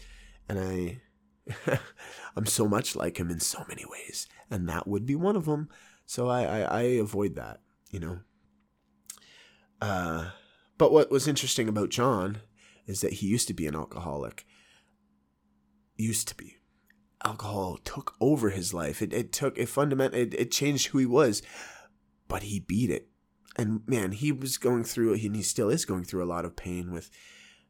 And 0.50 0.60
I 0.60 1.02
I'm 2.36 2.46
so 2.46 2.68
much 2.68 2.96
like 2.96 3.18
him 3.18 3.30
in 3.30 3.40
so 3.40 3.64
many 3.70 3.86
ways, 3.86 4.28
and 4.52 4.68
that 4.68 4.88
would 4.88 5.06
be 5.06 5.16
one 5.16 5.38
of 5.38 5.46
them. 5.46 5.70
So 6.06 6.28
I 6.28 6.44
I, 6.44 6.80
I 6.80 6.82
avoid 6.82 7.36
that, 7.36 7.62
you 7.92 8.00
know. 8.00 8.20
Uh 9.80 10.32
but 10.78 10.92
what 10.92 11.12
was 11.12 11.28
interesting 11.28 11.70
about 11.70 11.90
John 11.90 12.42
is 12.88 13.02
that 13.02 13.14
he 13.14 13.28
used 13.28 13.48
to 13.48 13.54
be 13.54 13.68
an 13.68 13.76
alcoholic. 13.76 14.46
Used 15.98 16.28
to 16.30 16.36
be. 16.36 16.58
Alcohol 17.26 17.78
took 17.84 18.14
over 18.22 18.52
his 18.52 18.74
life. 18.74 19.02
It, 19.02 19.12
it 19.12 19.32
took 19.32 19.58
it 19.58 19.68
fundamental 19.68 20.20
it, 20.20 20.34
it 20.36 20.52
changed 20.52 20.88
who 20.88 21.00
he 21.00 21.06
was, 21.06 21.42
but 22.28 22.44
he 22.44 22.60
beat 22.60 22.92
it. 22.92 23.10
And 23.56 23.82
man, 23.88 24.12
he 24.12 24.32
was 24.32 24.58
going 24.58 24.84
through 24.84 25.14
and 25.14 25.36
he 25.36 25.42
still 25.42 25.70
is 25.70 25.86
going 25.86 26.04
through 26.04 26.24
a 26.24 26.26
lot 26.30 26.46
of 26.46 26.56
pain 26.56 26.92
with 26.92 27.10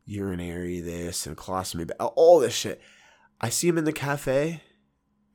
urinary 0.06 0.82
this 0.82 1.26
and 1.26 1.38
colostomy, 1.38 1.90
all 2.00 2.40
this 2.40 2.54
shit. 2.54 2.82
I 3.40 3.50
see 3.50 3.68
him 3.68 3.78
in 3.78 3.86
the 3.86 3.94
cafe 3.94 4.62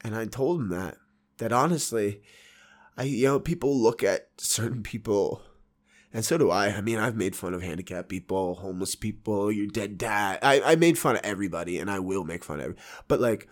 And 0.05 0.15
I 0.15 0.27
told 0.27 0.61
him 0.61 0.69
that 0.71 0.97
that 1.39 1.53
honestly, 1.53 2.23
I 2.97 3.05
you 3.05 3.27
know 3.27 3.41
people 3.41 3.75
look 3.77 4.03
at 4.03 4.29
certain 4.39 4.83
people 4.83 5.43
and 6.13 6.25
so 6.25 6.37
do 6.37 6.51
I. 6.51 6.69
I 6.69 6.81
mean, 6.81 6.99
I've 6.99 7.17
made 7.17 7.35
fun 7.35 7.55
of 7.55 7.63
handicapped 7.63 8.09
people, 8.09 8.57
homeless 8.57 8.95
people, 8.95 9.51
your 9.51 9.67
dead 9.67 9.97
dad. 9.97 10.39
I, 10.43 10.61
I 10.61 10.77
made 10.77 10.99
fun 10.99 11.17
of 11.17 11.23
everybody, 11.25 11.79
and 11.79 11.91
I 11.91 12.01
will 12.01 12.25
make 12.25 12.45
fun 12.45 12.61
of. 12.61 12.77
But 13.09 13.21
like, 13.21 13.49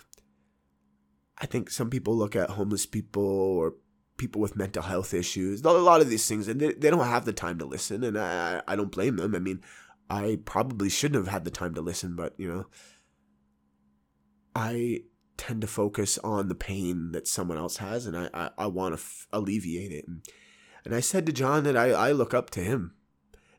I 1.38 1.46
think 1.46 1.70
some 1.70 1.88
people 1.88 2.14
look 2.14 2.36
at 2.36 2.50
homeless 2.50 2.84
people 2.84 3.22
or 3.24 3.74
people 4.18 4.42
with 4.42 4.56
mental 4.56 4.82
health 4.82 5.14
issues, 5.14 5.62
a 5.62 5.70
lot 5.70 6.02
of 6.02 6.10
these 6.10 6.28
things, 6.28 6.46
and 6.46 6.60
they, 6.60 6.74
they 6.74 6.90
don't 6.90 7.06
have 7.06 7.24
the 7.24 7.32
time 7.32 7.58
to 7.58 7.64
listen, 7.64 8.04
and 8.04 8.18
I 8.18 8.62
I 8.68 8.76
don't 8.76 8.92
blame 8.92 9.16
them. 9.16 9.34
I 9.34 9.38
mean, 9.38 9.62
I 10.10 10.38
probably 10.44 10.90
shouldn't 10.90 11.24
have 11.24 11.32
had 11.32 11.44
the 11.44 11.50
time 11.50 11.74
to 11.74 11.80
listen, 11.80 12.14
but 12.14 12.34
you 12.36 12.52
know, 12.52 12.66
I 14.54 15.04
tend 15.38 15.62
to 15.62 15.66
focus 15.66 16.18
on 16.18 16.48
the 16.48 16.54
pain 16.54 17.12
that 17.12 17.26
someone 17.26 17.56
else 17.56 17.78
has, 17.78 18.04
and 18.04 18.18
I 18.18 18.28
I, 18.34 18.50
I 18.58 18.66
want 18.66 18.94
to 18.94 19.00
f- 19.00 19.26
alleviate 19.32 19.92
it. 19.92 20.06
And, 20.06 20.22
and 20.90 20.96
I 20.96 21.00
said 21.00 21.24
to 21.26 21.32
John 21.32 21.62
that 21.62 21.76
I, 21.76 21.90
I 21.90 22.10
look 22.10 22.34
up 22.34 22.50
to 22.50 22.60
him. 22.60 22.94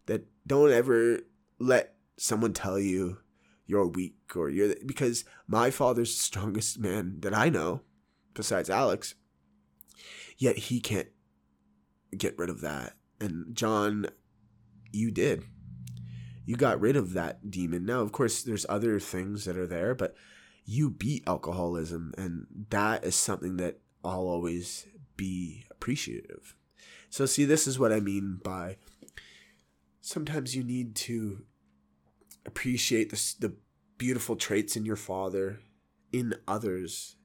That 0.08 0.26
don't 0.46 0.74
ever 0.74 1.20
let 1.60 1.94
someone 2.18 2.52
tell 2.52 2.78
you 2.78 3.20
you're 3.66 3.88
weak 3.88 4.36
or 4.36 4.50
you're 4.50 4.76
because 4.86 5.24
my 5.48 5.72
father's 5.72 6.14
the 6.14 6.24
strongest 6.24 6.78
man 6.78 7.22
that 7.22 7.34
I 7.34 7.48
know, 7.48 7.84
besides 8.34 8.70
Alex. 8.70 9.16
Yet 10.38 10.58
he 10.58 10.82
can't 10.82 11.08
get 12.18 12.38
rid 12.38 12.50
of 12.50 12.60
that. 12.60 12.98
And 13.22 13.56
John, 13.56 14.08
you 14.92 15.10
did. 15.10 15.46
You 16.44 16.58
got 16.58 16.82
rid 16.82 16.98
of 16.98 17.14
that 17.14 17.50
demon. 17.50 17.86
Now, 17.86 18.02
of 18.02 18.12
course, 18.12 18.44
there's 18.44 18.66
other 18.68 19.00
things 19.00 19.46
that 19.46 19.56
are 19.56 19.68
there, 19.68 19.96
but 19.96 20.16
you 20.66 20.90
beat 20.90 21.24
alcoholism, 21.26 22.14
and 22.18 22.48
that 22.72 23.06
is 23.06 23.16
something 23.16 23.56
that 23.56 23.80
I'll 24.04 24.28
always 24.28 24.86
be 25.16 25.64
appreciative 25.72 26.58
so, 27.12 27.26
see, 27.26 27.44
this 27.44 27.68
is 27.68 27.78
what 27.78 27.92
I 27.92 28.00
mean 28.00 28.40
by 28.42 28.78
sometimes 30.00 30.56
you 30.56 30.64
need 30.64 30.96
to 30.96 31.44
appreciate 32.46 33.10
the, 33.10 33.48
the 33.48 33.56
beautiful 33.98 34.38
traits 34.38 34.78
in 34.78 34.86
your 34.86 34.96
father, 34.96 35.60
in 36.14 36.36
others, 36.48 37.18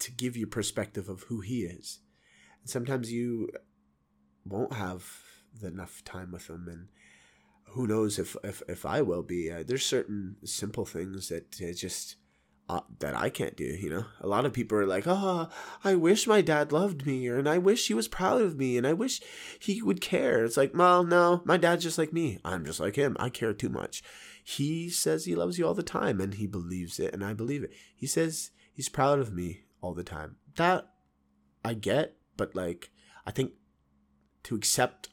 to 0.00 0.10
give 0.10 0.36
you 0.36 0.46
perspective 0.46 1.08
of 1.08 1.22
who 1.22 1.40
he 1.40 1.62
is. 1.62 2.00
And 2.60 2.68
sometimes 2.68 3.10
you 3.10 3.48
won't 4.44 4.74
have 4.74 5.10
enough 5.62 6.04
time 6.04 6.30
with 6.30 6.50
him, 6.50 6.68
and 6.68 6.88
who 7.70 7.86
knows 7.86 8.18
if 8.18 8.36
if, 8.44 8.62
if 8.68 8.84
I 8.84 9.00
will 9.00 9.22
be. 9.22 9.50
Uh, 9.50 9.64
there's 9.66 9.86
certain 9.86 10.36
simple 10.44 10.84
things 10.84 11.30
that 11.30 11.58
uh, 11.58 11.72
just 11.72 12.16
uh, 12.68 12.80
that 12.98 13.14
I 13.14 13.30
can't 13.30 13.56
do. 13.56 13.64
You 13.64 13.90
know, 13.90 14.04
a 14.20 14.26
lot 14.26 14.44
of 14.44 14.52
people 14.52 14.78
are 14.78 14.86
like, 14.86 15.04
"Oh, 15.06 15.48
I 15.84 15.94
wish 15.94 16.26
my 16.26 16.40
dad 16.40 16.72
loved 16.72 17.06
me, 17.06 17.28
or 17.28 17.38
and 17.38 17.48
I 17.48 17.58
wish 17.58 17.86
he 17.86 17.94
was 17.94 18.08
proud 18.08 18.42
of 18.42 18.56
me, 18.56 18.76
and 18.76 18.86
I 18.86 18.92
wish 18.92 19.20
he 19.58 19.82
would 19.82 20.00
care." 20.00 20.44
It's 20.44 20.56
like, 20.56 20.72
well, 20.74 21.04
no, 21.04 21.42
my 21.44 21.56
dad's 21.56 21.84
just 21.84 21.98
like 21.98 22.12
me. 22.12 22.38
I'm 22.44 22.64
just 22.64 22.80
like 22.80 22.96
him. 22.96 23.16
I 23.20 23.28
care 23.28 23.52
too 23.52 23.68
much. 23.68 24.02
He 24.42 24.88
says 24.90 25.24
he 25.24 25.34
loves 25.34 25.58
you 25.58 25.66
all 25.66 25.74
the 25.74 25.82
time, 25.82 26.20
and 26.20 26.34
he 26.34 26.46
believes 26.46 26.98
it, 26.98 27.12
and 27.14 27.24
I 27.24 27.34
believe 27.34 27.62
it. 27.62 27.72
He 27.94 28.06
says 28.06 28.50
he's 28.72 28.88
proud 28.88 29.18
of 29.18 29.32
me 29.32 29.62
all 29.80 29.94
the 29.94 30.04
time. 30.04 30.36
That 30.56 30.88
I 31.64 31.74
get, 31.74 32.16
but 32.36 32.54
like, 32.54 32.90
I 33.26 33.30
think 33.30 33.52
to 34.44 34.54
accept 34.54 35.08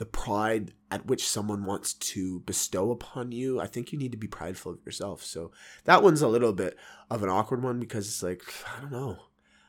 the 0.00 0.06
pride 0.06 0.72
at 0.90 1.04
which 1.04 1.28
someone 1.28 1.66
wants 1.66 1.92
to 1.92 2.40
bestow 2.40 2.90
upon 2.90 3.32
you, 3.32 3.60
I 3.60 3.66
think 3.66 3.92
you 3.92 3.98
need 3.98 4.12
to 4.12 4.18
be 4.18 4.26
prideful 4.26 4.72
of 4.72 4.78
yourself. 4.86 5.22
So 5.22 5.52
that 5.84 6.02
one's 6.02 6.22
a 6.22 6.26
little 6.26 6.54
bit 6.54 6.78
of 7.10 7.22
an 7.22 7.28
awkward 7.28 7.62
one 7.62 7.78
because 7.78 8.08
it's 8.08 8.22
like, 8.22 8.42
I 8.74 8.80
don't 8.80 8.92
know. 8.92 9.18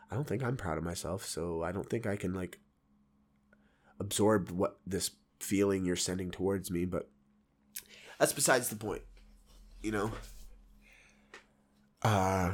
I 0.10 0.16
don't 0.16 0.26
think 0.26 0.42
I'm 0.42 0.56
proud 0.56 0.78
of 0.78 0.86
myself. 0.86 1.26
So 1.26 1.64
I 1.64 1.74
don't 1.74 1.90
think 1.90 2.08
I 2.08 2.16
can 2.16 2.34
like 2.34 2.60
absorb 4.00 4.52
what 4.52 4.80
this 4.88 5.12
feeling 5.42 5.84
you're 5.84 5.98
sending 5.98 6.32
towards 6.32 6.72
me. 6.72 6.86
But 6.86 7.10
that's 8.18 8.32
besides 8.32 8.70
the 8.70 8.78
point, 8.78 9.02
you 9.82 9.92
know? 9.92 10.12
Uh, 12.04 12.54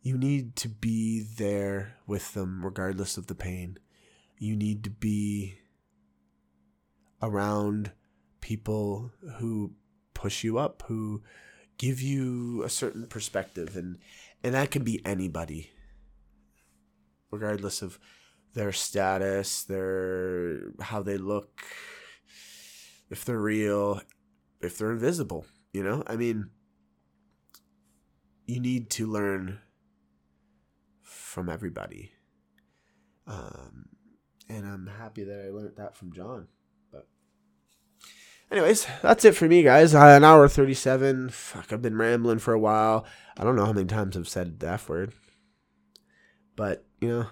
you 0.00 0.16
need 0.16 0.56
to 0.56 0.70
be 0.70 1.26
there 1.36 1.98
with 2.06 2.32
them 2.32 2.64
regardless 2.64 3.18
of 3.18 3.26
the 3.26 3.34
pain. 3.34 3.76
You 4.38 4.56
need 4.56 4.82
to 4.84 4.90
be 4.90 5.58
around 7.22 7.92
people 8.40 9.12
who 9.38 9.72
push 10.14 10.44
you 10.44 10.58
up, 10.58 10.82
who 10.86 11.22
give 11.78 12.00
you 12.00 12.62
a 12.62 12.68
certain 12.68 13.06
perspective 13.06 13.76
and 13.76 13.98
and 14.44 14.54
that 14.54 14.70
can 14.70 14.82
be 14.82 15.00
anybody 15.04 15.70
regardless 17.30 17.82
of 17.82 17.98
their 18.54 18.70
status, 18.70 19.64
their 19.64 20.72
how 20.80 21.02
they 21.02 21.16
look, 21.16 21.62
if 23.10 23.24
they're 23.24 23.38
real, 23.38 24.00
if 24.60 24.78
they're 24.78 24.92
invisible, 24.92 25.46
you 25.72 25.82
know? 25.82 26.04
I 26.06 26.16
mean, 26.16 26.50
you 28.46 28.60
need 28.60 28.90
to 28.90 29.06
learn 29.06 29.60
from 31.00 31.48
everybody. 31.48 32.12
Um, 33.26 33.88
and 34.48 34.66
I'm 34.66 34.86
happy 34.86 35.24
that 35.24 35.44
I 35.46 35.50
learned 35.50 35.76
that 35.76 35.96
from 35.96 36.12
John 36.12 36.48
anyways, 38.52 38.86
that's 39.00 39.24
it 39.24 39.34
for 39.34 39.48
me, 39.48 39.62
guys. 39.62 39.94
Uh, 39.94 40.00
an 40.00 40.24
hour 40.24 40.46
37. 40.46 41.30
Fuck, 41.30 41.72
I've 41.72 41.82
been 41.82 41.96
rambling 41.96 42.38
for 42.38 42.52
a 42.52 42.60
while. 42.60 43.06
I 43.36 43.44
don't 43.44 43.56
know 43.56 43.64
how 43.64 43.72
many 43.72 43.86
times 43.86 44.16
I've 44.16 44.28
said 44.28 44.60
the 44.60 44.68
F 44.68 44.88
word. 44.88 45.12
But, 46.54 46.84
you 47.00 47.08
know, 47.08 47.26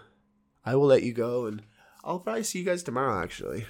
I 0.65 0.75
will 0.75 0.87
let 0.87 1.03
you 1.03 1.13
go 1.13 1.47
and 1.47 1.63
I'll 2.03 2.19
probably 2.19 2.43
see 2.43 2.61
you 2.61 2.65
guys 2.65 2.83
tomorrow, 2.83 3.23
actually. 3.23 3.67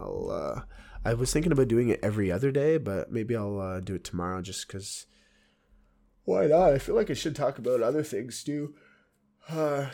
I'll, 0.00 0.30
uh, 0.30 0.62
I 1.04 1.14
was 1.14 1.32
thinking 1.32 1.52
about 1.52 1.68
doing 1.68 1.90
it 1.90 2.00
every 2.02 2.32
other 2.32 2.50
day, 2.50 2.78
but 2.78 3.12
maybe 3.12 3.36
I'll 3.36 3.60
uh, 3.60 3.80
do 3.80 3.94
it 3.94 4.04
tomorrow 4.04 4.40
just 4.40 4.66
because. 4.66 5.06
Why 6.24 6.46
not? 6.46 6.72
I 6.72 6.78
feel 6.78 6.94
like 6.94 7.10
I 7.10 7.14
should 7.14 7.36
talk 7.36 7.58
about 7.58 7.82
other 7.82 8.02
things 8.02 8.42
too. 8.42 8.74
Uh, 9.46 9.88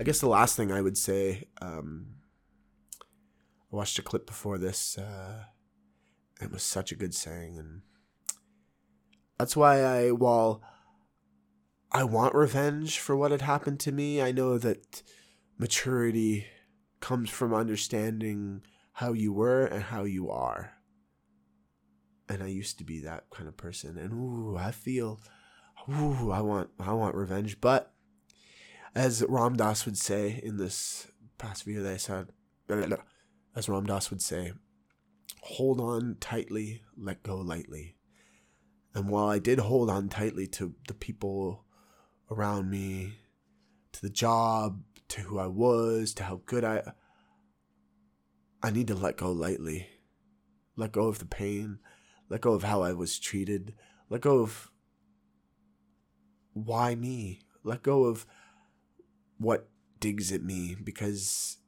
I 0.00 0.02
guess 0.02 0.18
the 0.18 0.28
last 0.28 0.56
thing 0.56 0.72
I 0.72 0.82
would 0.82 0.98
say, 0.98 1.44
um, 1.62 2.17
I 3.72 3.76
watched 3.76 3.98
a 3.98 4.02
clip 4.02 4.26
before 4.26 4.58
this. 4.58 4.96
Uh, 4.96 5.44
it 6.40 6.50
was 6.50 6.62
such 6.62 6.92
a 6.92 6.96
good 6.96 7.14
saying, 7.14 7.58
and 7.58 7.82
that's 9.38 9.56
why 9.56 9.82
I, 9.82 10.10
while 10.10 10.62
I 11.92 12.04
want 12.04 12.34
revenge 12.34 12.98
for 12.98 13.16
what 13.16 13.30
had 13.30 13.42
happened 13.42 13.80
to 13.80 13.92
me, 13.92 14.22
I 14.22 14.32
know 14.32 14.58
that 14.58 15.02
maturity 15.58 16.46
comes 17.00 17.30
from 17.30 17.52
understanding 17.52 18.62
how 18.92 19.12
you 19.12 19.32
were 19.32 19.66
and 19.66 19.82
how 19.84 20.04
you 20.04 20.30
are. 20.30 20.72
And 22.28 22.42
I 22.42 22.46
used 22.46 22.78
to 22.78 22.84
be 22.84 23.00
that 23.00 23.24
kind 23.30 23.48
of 23.48 23.56
person, 23.56 23.96
and 23.98 24.12
ooh, 24.12 24.56
I 24.56 24.70
feel, 24.70 25.20
ooh, 25.90 26.30
I 26.30 26.40
want, 26.40 26.70
I 26.78 26.92
want 26.92 27.14
revenge. 27.14 27.60
But 27.60 27.92
as 28.94 29.24
Ram 29.28 29.56
Dass 29.56 29.84
would 29.86 29.96
say 29.96 30.40
in 30.42 30.56
this 30.56 31.06
past 31.38 31.64
video 31.64 31.82
that 31.82 31.92
I 31.92 31.96
saw, 31.96 32.24
as 33.58 33.68
Ram 33.68 33.84
Dass 33.86 34.08
would 34.10 34.22
say, 34.22 34.52
hold 35.42 35.80
on 35.80 36.16
tightly, 36.20 36.82
let 36.96 37.24
go 37.24 37.38
lightly. 37.38 37.96
And 38.94 39.08
while 39.08 39.26
I 39.26 39.40
did 39.40 39.58
hold 39.58 39.90
on 39.90 40.08
tightly 40.08 40.46
to 40.46 40.76
the 40.86 40.94
people 40.94 41.64
around 42.30 42.70
me, 42.70 43.14
to 43.92 44.00
the 44.00 44.10
job, 44.10 44.84
to 45.08 45.22
who 45.22 45.40
I 45.40 45.48
was, 45.48 46.14
to 46.14 46.22
how 46.22 46.40
good 46.46 46.62
I 46.62 46.92
I 48.62 48.70
need 48.70 48.86
to 48.88 48.94
let 48.94 49.16
go 49.16 49.32
lightly. 49.32 49.88
Let 50.76 50.92
go 50.92 51.08
of 51.08 51.18
the 51.18 51.26
pain, 51.26 51.80
let 52.28 52.42
go 52.42 52.52
of 52.52 52.62
how 52.62 52.82
I 52.82 52.92
was 52.92 53.18
treated, 53.18 53.74
let 54.08 54.20
go 54.20 54.38
of 54.38 54.70
why 56.52 56.94
me? 56.94 57.40
Let 57.64 57.82
go 57.82 58.04
of 58.04 58.24
what 59.36 59.68
digs 59.98 60.30
at 60.30 60.44
me 60.44 60.76
because 60.76 61.58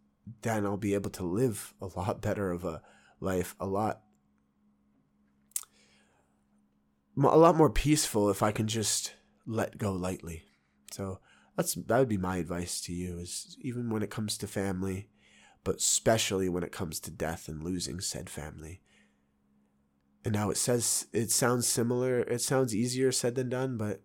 then 0.43 0.66
I'll 0.66 0.77
be 0.77 0.94
able 0.94 1.11
to 1.11 1.24
live 1.24 1.74
a 1.81 1.86
lot 1.86 2.20
better 2.23 2.51
of 2.51 2.65
a 2.65 2.82
life, 3.20 3.55
a 3.61 3.66
lot 3.66 4.02
a 7.16 7.36
lot 7.36 7.57
more 7.57 7.70
peaceful 7.70 8.31
if 8.31 8.43
I 8.43 8.52
can 8.52 8.66
just 8.66 9.15
let 9.47 9.77
go 9.77 9.93
lightly. 9.93 10.44
So 10.90 11.20
that's 11.57 11.74
that 11.74 11.98
would 11.98 12.09
be 12.09 12.16
my 12.16 12.39
advice 12.39 12.81
to 12.82 12.93
you 12.93 13.19
is 13.19 13.57
even 13.61 13.90
when 13.90 14.02
it 14.02 14.11
comes 14.11 14.39
to 14.39 14.47
family, 14.47 15.09
but 15.65 15.77
especially 15.77 16.48
when 16.48 16.62
it 16.62 16.73
comes 16.73 17.01
to 17.01 17.11
death 17.11 17.48
and 17.48 17.62
losing 17.62 18.01
said 18.01 18.31
family. 18.31 18.81
And 20.24 20.35
now 20.35 20.51
it 20.51 20.57
says 20.57 21.07
it 21.12 21.31
sounds 21.31 21.66
similar, 21.66 22.20
it 22.20 22.40
sounds 22.40 22.74
easier 22.74 23.12
said 23.12 23.35
than 23.35 23.48
done, 23.48 23.77
but 23.77 24.02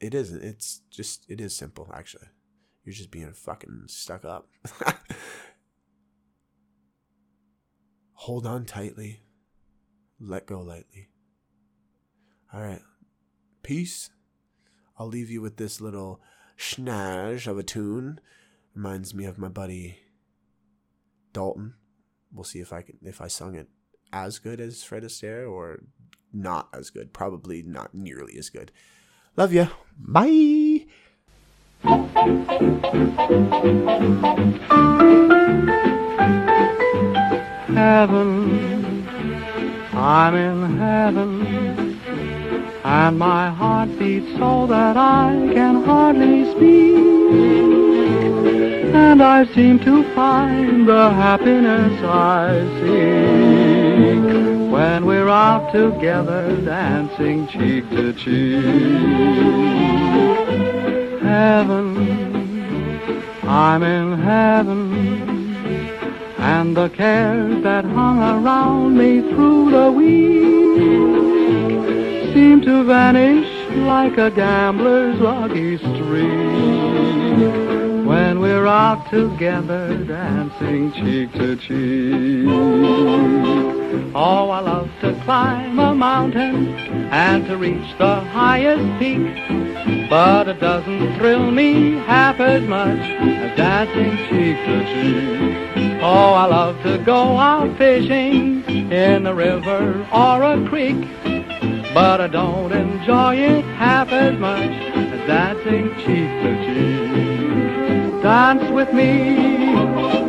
it 0.00 0.14
isn't. 0.14 0.42
It's 0.42 0.82
just 0.90 1.24
it 1.28 1.40
is 1.40 1.56
simple 1.56 1.90
actually. 1.94 2.28
You're 2.84 2.94
just 2.94 3.10
being 3.10 3.32
fucking 3.32 3.84
stuck 3.86 4.24
up. 4.24 4.48
Hold 8.14 8.46
on 8.46 8.64
tightly. 8.64 9.20
Let 10.20 10.46
go 10.46 10.60
lightly. 10.60 11.08
All 12.52 12.60
right. 12.60 12.82
Peace. 13.62 14.10
I'll 14.98 15.08
leave 15.08 15.30
you 15.30 15.40
with 15.40 15.56
this 15.56 15.80
little 15.80 16.20
schnage 16.58 17.46
of 17.46 17.58
a 17.58 17.62
tune. 17.62 18.20
Reminds 18.74 19.14
me 19.14 19.24
of 19.24 19.38
my 19.38 19.48
buddy 19.48 19.98
Dalton. 21.32 21.74
We'll 22.32 22.44
see 22.44 22.60
if 22.60 22.72
I 22.72 22.82
can 22.82 22.98
if 23.02 23.20
I 23.20 23.28
sung 23.28 23.54
it 23.54 23.68
as 24.12 24.38
good 24.38 24.60
as 24.60 24.82
Fred 24.82 25.02
Astaire 25.02 25.50
or 25.50 25.82
not 26.32 26.68
as 26.72 26.90
good. 26.90 27.12
Probably 27.12 27.62
not 27.62 27.94
nearly 27.94 28.36
as 28.38 28.50
good. 28.50 28.72
Love 29.36 29.52
ya. 29.52 29.68
Bye. 29.98 30.81
Heaven, 37.74 39.06
I'm 39.92 40.34
in 40.36 40.78
heaven, 40.78 41.98
and 42.84 43.18
my 43.18 43.50
heart 43.50 43.98
beats 43.98 44.30
so 44.38 44.66
that 44.68 44.96
I 44.96 45.32
can 45.52 45.82
hardly 45.82 46.48
speak. 46.52 46.94
And 48.94 49.20
I 49.20 49.44
seem 49.52 49.80
to 49.80 50.04
find 50.14 50.88
the 50.88 51.10
happiness 51.10 52.00
I 52.04 52.60
seek 52.80 54.22
when 54.70 55.04
we're 55.04 55.28
out 55.28 55.72
together 55.72 56.56
dancing 56.62 57.48
cheek 57.48 57.90
to 57.90 58.12
cheek. 58.12 59.42
Heaven, 61.32 61.96
I'm 63.44 63.82
in 63.82 64.18
heaven. 64.18 64.92
And 66.36 66.76
the 66.76 66.90
cares 66.90 67.62
that 67.62 67.86
hung 67.86 68.18
around 68.18 68.98
me 68.98 69.22
through 69.30 69.70
the 69.70 69.90
week 69.90 70.74
seem 72.34 72.60
to 72.60 72.84
vanish 72.84 73.48
like 73.78 74.18
a 74.18 74.30
gambler's 74.30 75.18
lucky 75.20 75.78
streak. 75.78 76.28
When 78.06 78.40
we're 78.40 78.66
out 78.66 79.08
together 79.08 80.04
dancing 80.04 80.92
cheek 80.92 81.32
to 81.32 81.56
cheek. 81.56 82.46
Oh, 84.14 84.50
I 84.50 84.60
love 84.60 84.90
to 85.00 85.11
climb 85.24 85.78
a 85.78 85.94
mountain 85.94 86.74
and 87.12 87.46
to 87.46 87.56
reach 87.56 87.96
the 87.98 88.16
highest 88.16 88.98
peak, 88.98 90.08
but 90.10 90.48
it 90.48 90.58
doesn't 90.58 91.16
thrill 91.16 91.50
me 91.50 91.94
half 92.06 92.40
as 92.40 92.62
much 92.64 92.98
as 92.98 93.56
dancing 93.56 94.16
cheek 94.28 94.56
to 94.66 94.84
cheek. 94.92 96.00
Oh, 96.02 96.34
I 96.34 96.46
love 96.46 96.82
to 96.82 96.98
go 96.98 97.38
out 97.38 97.76
fishing 97.78 98.64
in 98.64 99.26
a 99.26 99.34
river 99.34 100.06
or 100.12 100.42
a 100.42 100.68
creek, 100.68 101.00
but 101.94 102.20
I 102.20 102.26
don't 102.26 102.72
enjoy 102.72 103.36
it 103.36 103.64
half 103.76 104.08
as 104.08 104.36
much 104.38 104.60
as 104.60 105.26
dancing 105.28 105.88
cheek 105.98 106.30
to 106.42 106.52
cheek. 106.66 108.22
Dance 108.22 108.68
with 108.72 108.92
me, 108.92 109.36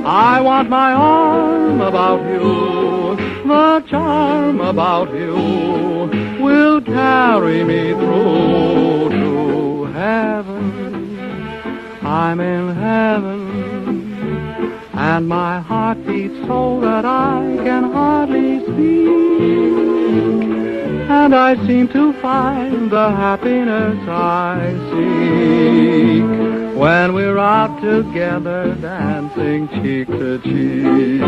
I 0.05 0.39
want 0.41 0.69
my 0.69 0.93
arm 0.93 1.81
about 1.81 2.21
you, 2.29 2.92
the 3.47 3.83
charm 3.89 4.61
about 4.61 5.13
you 5.13 5.33
will 6.43 6.81
carry 6.81 7.63
me 7.63 7.93
through 7.93 9.09
to 9.09 9.85
heaven. 9.85 11.17
I'm 12.03 12.39
in 12.39 12.75
heaven 12.75 13.53
and 14.93 15.27
my 15.27 15.59
heart 15.59 16.05
beats 16.05 16.35
so 16.47 16.79
that 16.81 17.03
I 17.05 17.57
can 17.63 17.91
hardly 17.91 18.59
speak. 18.61 19.73
And 21.09 21.35
I 21.35 21.55
seem 21.67 21.87
to 21.89 22.13
find 22.21 22.89
the 22.89 23.09
happiness 23.11 23.99
I 24.07 24.71
seek 24.91 26.23
when 26.77 27.13
we're 27.13 27.37
out 27.37 27.81
together 27.81 28.75
dancing 28.75 29.67
cheek 29.69 30.07
to 30.07 30.39
cheek. 30.39 31.21